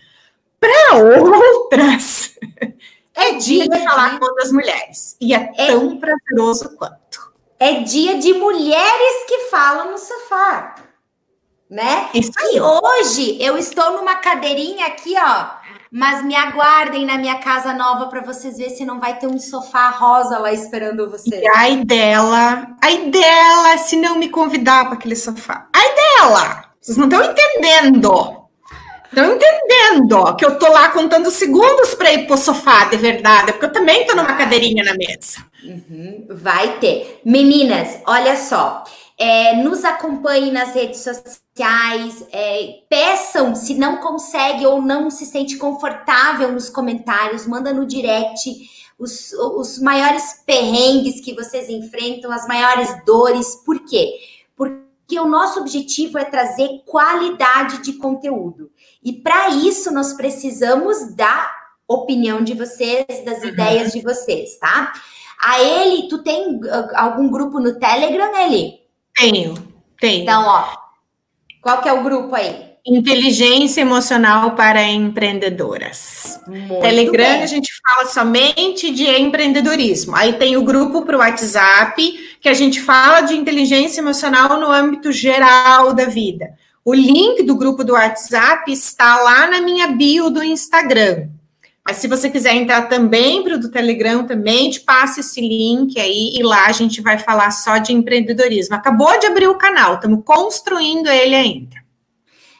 para 0.60 0.96
outras. 0.96 2.34
É 3.18 3.36
dia 3.36 3.66
de 3.66 3.80
falar 3.82 4.20
com 4.20 4.26
outras 4.26 4.52
mulheres. 4.52 5.16
E 5.22 5.34
é, 5.34 5.50
é 5.58 5.68
tão 5.68 5.98
prazeroso 5.98 6.76
quanto. 6.76 7.32
É 7.58 7.76
dia 7.76 8.18
de 8.18 8.34
mulheres 8.34 9.26
que 9.26 9.46
falam 9.50 9.94
no 9.94 9.98
sofá. 9.98 10.76
Né? 11.70 12.10
Isso 12.14 12.34
e 12.52 12.60
hoje 12.60 13.42
eu 13.42 13.58
estou 13.58 13.94
numa 13.94 14.16
cadeirinha 14.16 14.88
aqui, 14.88 15.14
ó. 15.18 15.65
Mas 15.98 16.26
me 16.26 16.36
aguardem 16.36 17.06
na 17.06 17.18
minha 17.18 17.40
casa 17.40 17.74
nova 17.74 18.08
para 18.08 18.20
vocês 18.20 18.58
verem 18.58 18.76
se 18.76 18.84
não 18.84 19.00
vai 19.00 19.18
ter 19.18 19.28
um 19.28 19.40
sofá 19.40 19.92
rosa 19.92 20.38
lá 20.38 20.52
esperando 20.52 21.10
vocês. 21.10 21.42
E 21.42 21.48
ai 21.56 21.86
dela, 21.86 22.68
ai 22.84 23.10
dela, 23.10 23.78
se 23.78 23.96
não 23.96 24.18
me 24.18 24.28
convidar 24.28 24.84
para 24.84 24.96
aquele 24.96 25.16
sofá. 25.16 25.70
Ai 25.74 25.96
dela! 25.96 26.66
Vocês 26.82 26.98
não 26.98 27.06
estão 27.06 27.24
entendendo. 27.24 28.44
Estão 29.06 29.36
entendendo 29.36 30.36
que 30.36 30.44
eu 30.44 30.60
tô 30.60 30.70
lá 30.70 30.90
contando 30.90 31.32
segundos 31.32 31.96
para 31.96 32.12
ir 32.12 32.28
pro 32.28 32.36
sofá, 32.36 32.84
de 32.90 32.98
verdade, 32.98 33.54
porque 33.54 33.68
eu 33.68 33.72
também 33.72 34.06
tô 34.06 34.16
numa 34.16 34.36
cadeirinha 34.36 34.84
na 34.84 34.96
mesa. 34.96 35.46
Uhum, 35.64 36.28
vai 36.30 36.78
ter. 36.80 37.22
Meninas, 37.24 38.02
olha 38.06 38.36
só. 38.36 38.84
É, 39.18 39.56
nos 39.64 39.86
acompanhem 39.86 40.52
nas 40.52 40.76
redes 40.76 41.00
sociais, 41.00 41.45
é, 42.32 42.82
peçam 42.90 43.56
se 43.56 43.76
não 43.76 43.98
consegue 43.98 44.66
ou 44.66 44.82
não 44.82 45.10
se 45.10 45.26
sente 45.26 45.58
confortável 45.58 46.52
nos 46.52 46.70
comentários, 46.70 47.48
manda 47.48 47.74
no 47.74 47.86
direct 47.86 48.70
os, 49.00 49.32
os 49.34 49.80
maiores 49.80 50.44
perrengues 50.46 51.22
que 51.22 51.34
vocês 51.34 51.70
enfrentam, 51.70 52.32
as 52.32 52.48
maiores 52.48 52.90
dores. 53.06 53.56
Por 53.66 53.80
quê? 53.86 54.14
Porque 54.56 55.20
o 55.20 55.28
nosso 55.28 55.60
objetivo 55.60 56.18
é 56.18 56.26
trazer 56.26 56.82
qualidade 56.86 57.82
de 57.82 57.94
conteúdo. 57.94 58.70
E 59.04 59.14
para 59.14 59.50
isso 59.50 59.94
nós 59.94 60.14
precisamos 60.14 61.16
da 61.16 61.52
opinião 61.88 62.44
de 62.44 62.54
vocês, 62.54 63.06
das 63.24 63.42
uhum. 63.42 63.50
ideias 63.50 63.92
de 63.92 64.02
vocês, 64.02 64.58
tá? 64.58 64.92
A 65.40 65.62
ele, 65.62 66.08
tu 66.10 66.24
tem 66.24 66.60
algum 66.96 67.30
grupo 67.30 67.60
no 67.60 67.78
Telegram, 67.78 68.36
Eli? 68.36 68.80
Tenho, 69.16 69.54
tenho. 70.00 70.24
Então, 70.24 70.44
ó, 70.48 70.85
qual 71.66 71.82
que 71.82 71.90
é 71.90 71.94
o 71.94 72.04
grupo 72.04 72.36
aí? 72.36 72.76
Inteligência 72.86 73.82
emocional 73.82 74.52
para 74.52 74.84
empreendedoras. 74.84 76.40
Muito 76.46 76.80
Telegram 76.80 77.26
bem. 77.26 77.42
a 77.42 77.48
gente 77.48 77.72
fala 77.84 78.06
somente 78.06 78.92
de 78.92 79.04
empreendedorismo. 79.04 80.16
Aí 80.16 80.34
tem 80.34 80.56
o 80.58 80.62
grupo 80.62 81.02
para 81.02 81.16
o 81.16 81.20
WhatsApp, 81.22 82.38
que 82.40 82.48
a 82.48 82.54
gente 82.54 82.80
fala 82.80 83.22
de 83.22 83.34
inteligência 83.34 84.00
emocional 84.00 84.60
no 84.60 84.72
âmbito 84.72 85.12
geral 85.12 85.92
da 85.92 86.06
vida. 86.06 86.54
O 86.84 86.94
link 86.94 87.42
do 87.42 87.56
grupo 87.56 87.84
do 87.84 87.94
WhatsApp 87.94 88.72
está 88.72 89.16
lá 89.24 89.48
na 89.50 89.60
minha 89.60 89.88
bio 89.88 90.30
do 90.30 90.44
Instagram. 90.44 91.30
Mas 91.86 91.98
se 91.98 92.08
você 92.08 92.32
quiser 92.32 92.56
entrar 92.56 92.90
também 92.90 93.44
para 93.44 93.56
o 93.56 93.60
do 93.60 93.70
Telegram, 93.70 94.26
também 94.26 94.72
te 94.72 94.80
passa 94.80 95.20
esse 95.20 95.40
link 95.40 96.00
aí 96.00 96.34
e 96.36 96.42
lá 96.42 96.66
a 96.66 96.72
gente 96.72 97.00
vai 97.00 97.20
falar 97.20 97.52
só 97.52 97.78
de 97.78 97.94
empreendedorismo. 97.94 98.76
Acabou 98.76 99.20
de 99.20 99.28
abrir 99.28 99.48
o 99.48 99.58
canal, 99.58 99.94
estamos 99.94 100.24
construindo 100.26 101.08
ele 101.08 101.36
ainda. 101.36 101.76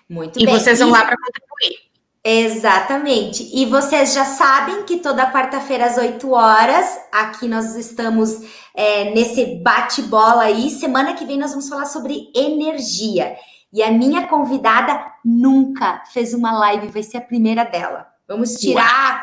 Muito 0.08 0.40
e 0.40 0.46
bem. 0.46 0.54
E 0.54 0.60
vocês 0.60 0.80
vão 0.80 0.92
lá 0.92 1.04
para 1.04 1.16
contribuir. 1.18 1.86
Exatamente. 2.24 3.50
E 3.52 3.66
vocês 3.66 4.14
já 4.14 4.26
sabem 4.26 4.84
que 4.84 4.98
toda 4.98 5.32
quarta-feira 5.32 5.86
às 5.86 5.98
8 5.98 6.32
horas, 6.32 6.86
aqui 7.12 7.48
nós 7.48 7.76
estamos 7.76 8.42
é, 8.76 9.12
nesse 9.12 9.56
bate-bola 9.64 10.44
aí. 10.44 10.70
Semana 10.70 11.14
que 11.14 11.26
vem 11.26 11.38
nós 11.38 11.52
vamos 11.52 11.68
falar 11.68 11.86
sobre 11.86 12.32
energia. 12.36 13.36
E 13.74 13.82
a 13.82 13.92
minha 13.92 14.28
convidada 14.28 15.04
nunca 15.24 16.04
fez 16.14 16.34
uma 16.34 16.52
live, 16.60 16.88
vai 16.88 17.04
ser 17.04 17.18
a 17.18 17.22
primeira 17.22 17.64
dela. 17.64 18.15
Vamos 18.28 18.54
tirar, 18.56 19.22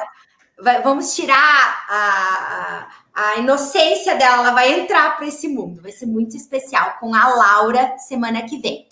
vai, 0.60 0.80
vamos 0.82 1.14
tirar 1.14 1.84
a, 1.88 2.88
a, 3.14 3.30
a, 3.30 3.36
inocência 3.38 4.14
dela, 4.14 4.42
ela 4.42 4.50
vai 4.52 4.80
entrar 4.80 5.16
para 5.16 5.26
esse 5.26 5.48
mundo. 5.48 5.82
Vai 5.82 5.92
ser 5.92 6.06
muito 6.06 6.36
especial 6.36 6.98
com 7.00 7.14
a 7.14 7.28
Laura 7.28 7.98
semana 7.98 8.42
que 8.42 8.58
vem. 8.58 8.86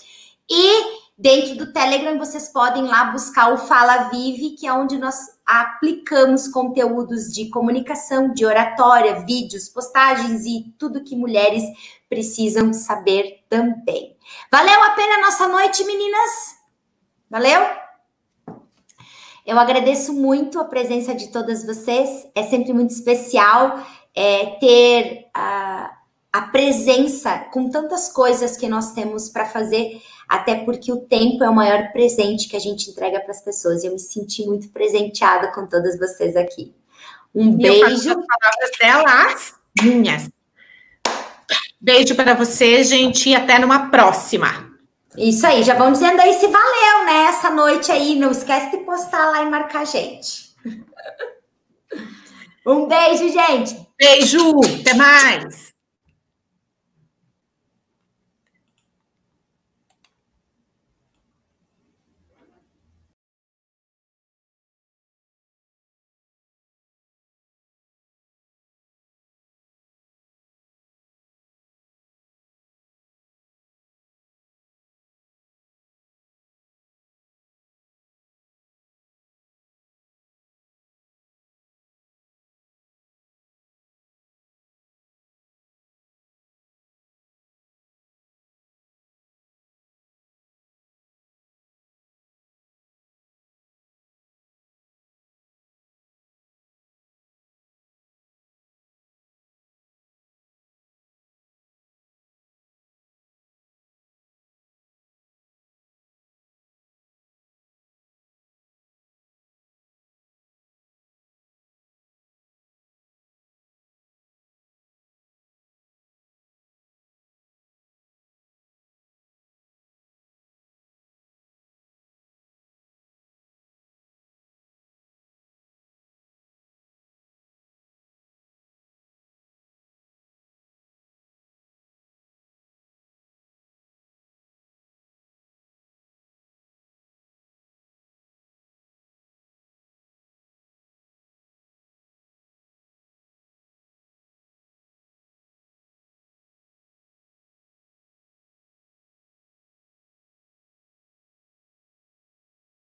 E 0.50 1.00
dentro 1.16 1.56
do 1.56 1.72
Telegram 1.72 2.18
vocês 2.18 2.48
podem 2.48 2.84
lá 2.84 3.04
buscar 3.04 3.52
o 3.52 3.58
Fala 3.58 4.08
Vive, 4.08 4.56
que 4.56 4.66
é 4.66 4.72
onde 4.72 4.98
nós 4.98 5.16
aplicamos 5.46 6.48
conteúdos 6.48 7.32
de 7.32 7.48
comunicação, 7.50 8.32
de 8.32 8.44
oratória, 8.44 9.24
vídeos, 9.24 9.68
postagens 9.68 10.44
e 10.44 10.74
tudo 10.78 11.04
que 11.04 11.14
mulheres 11.14 11.62
precisam 12.08 12.72
saber 12.72 13.44
também. 13.48 14.16
Valeu 14.50 14.82
a 14.82 14.90
pena 14.90 15.14
a 15.14 15.20
nossa 15.20 15.46
noite, 15.46 15.84
meninas? 15.84 16.56
Valeu? 17.30 17.79
Eu 19.46 19.58
agradeço 19.58 20.12
muito 20.12 20.58
a 20.60 20.64
presença 20.64 21.14
de 21.14 21.28
todas 21.28 21.64
vocês. 21.64 22.26
É 22.34 22.42
sempre 22.42 22.72
muito 22.72 22.90
especial 22.90 23.84
é, 24.14 24.46
ter 24.60 25.28
a, 25.34 25.90
a 26.32 26.42
presença 26.42 27.38
com 27.52 27.70
tantas 27.70 28.12
coisas 28.12 28.56
que 28.56 28.68
nós 28.68 28.92
temos 28.92 29.28
para 29.28 29.46
fazer, 29.46 30.00
até 30.28 30.56
porque 30.56 30.92
o 30.92 30.98
tempo 30.98 31.42
é 31.42 31.50
o 31.50 31.54
maior 31.54 31.92
presente 31.92 32.48
que 32.48 32.56
a 32.56 32.60
gente 32.60 32.90
entrega 32.90 33.20
para 33.20 33.32
as 33.32 33.42
pessoas. 33.42 33.82
Eu 33.82 33.92
me 33.92 33.98
senti 33.98 34.46
muito 34.46 34.68
presenteada 34.68 35.48
com 35.48 35.66
todas 35.66 35.98
vocês 35.98 36.36
aqui. 36.36 36.74
Um 37.34 37.52
beijo. 37.56 38.14
Palavras 38.14 38.70
delas, 38.78 39.54
minhas. 39.82 40.30
Beijo 41.80 42.14
para 42.14 42.34
você, 42.34 42.84
gente, 42.84 43.30
e 43.30 43.34
até 43.34 43.58
numa 43.58 43.90
próxima. 43.90 44.69
Isso 45.16 45.46
aí, 45.46 45.62
já 45.62 45.74
vão 45.74 45.92
dizendo 45.92 46.20
aí 46.20 46.34
se 46.34 46.46
valeu, 46.46 47.04
né? 47.04 47.26
Essa 47.28 47.50
noite 47.50 47.90
aí. 47.90 48.16
Não 48.16 48.30
esquece 48.30 48.70
de 48.70 48.84
postar 48.84 49.30
lá 49.30 49.42
e 49.42 49.50
marcar 49.50 49.80
a 49.80 49.84
gente. 49.84 50.50
um 52.66 52.86
beijo, 52.86 53.28
gente. 53.28 53.86
Beijo, 53.98 54.60
até 54.80 54.94
mais. 54.94 55.69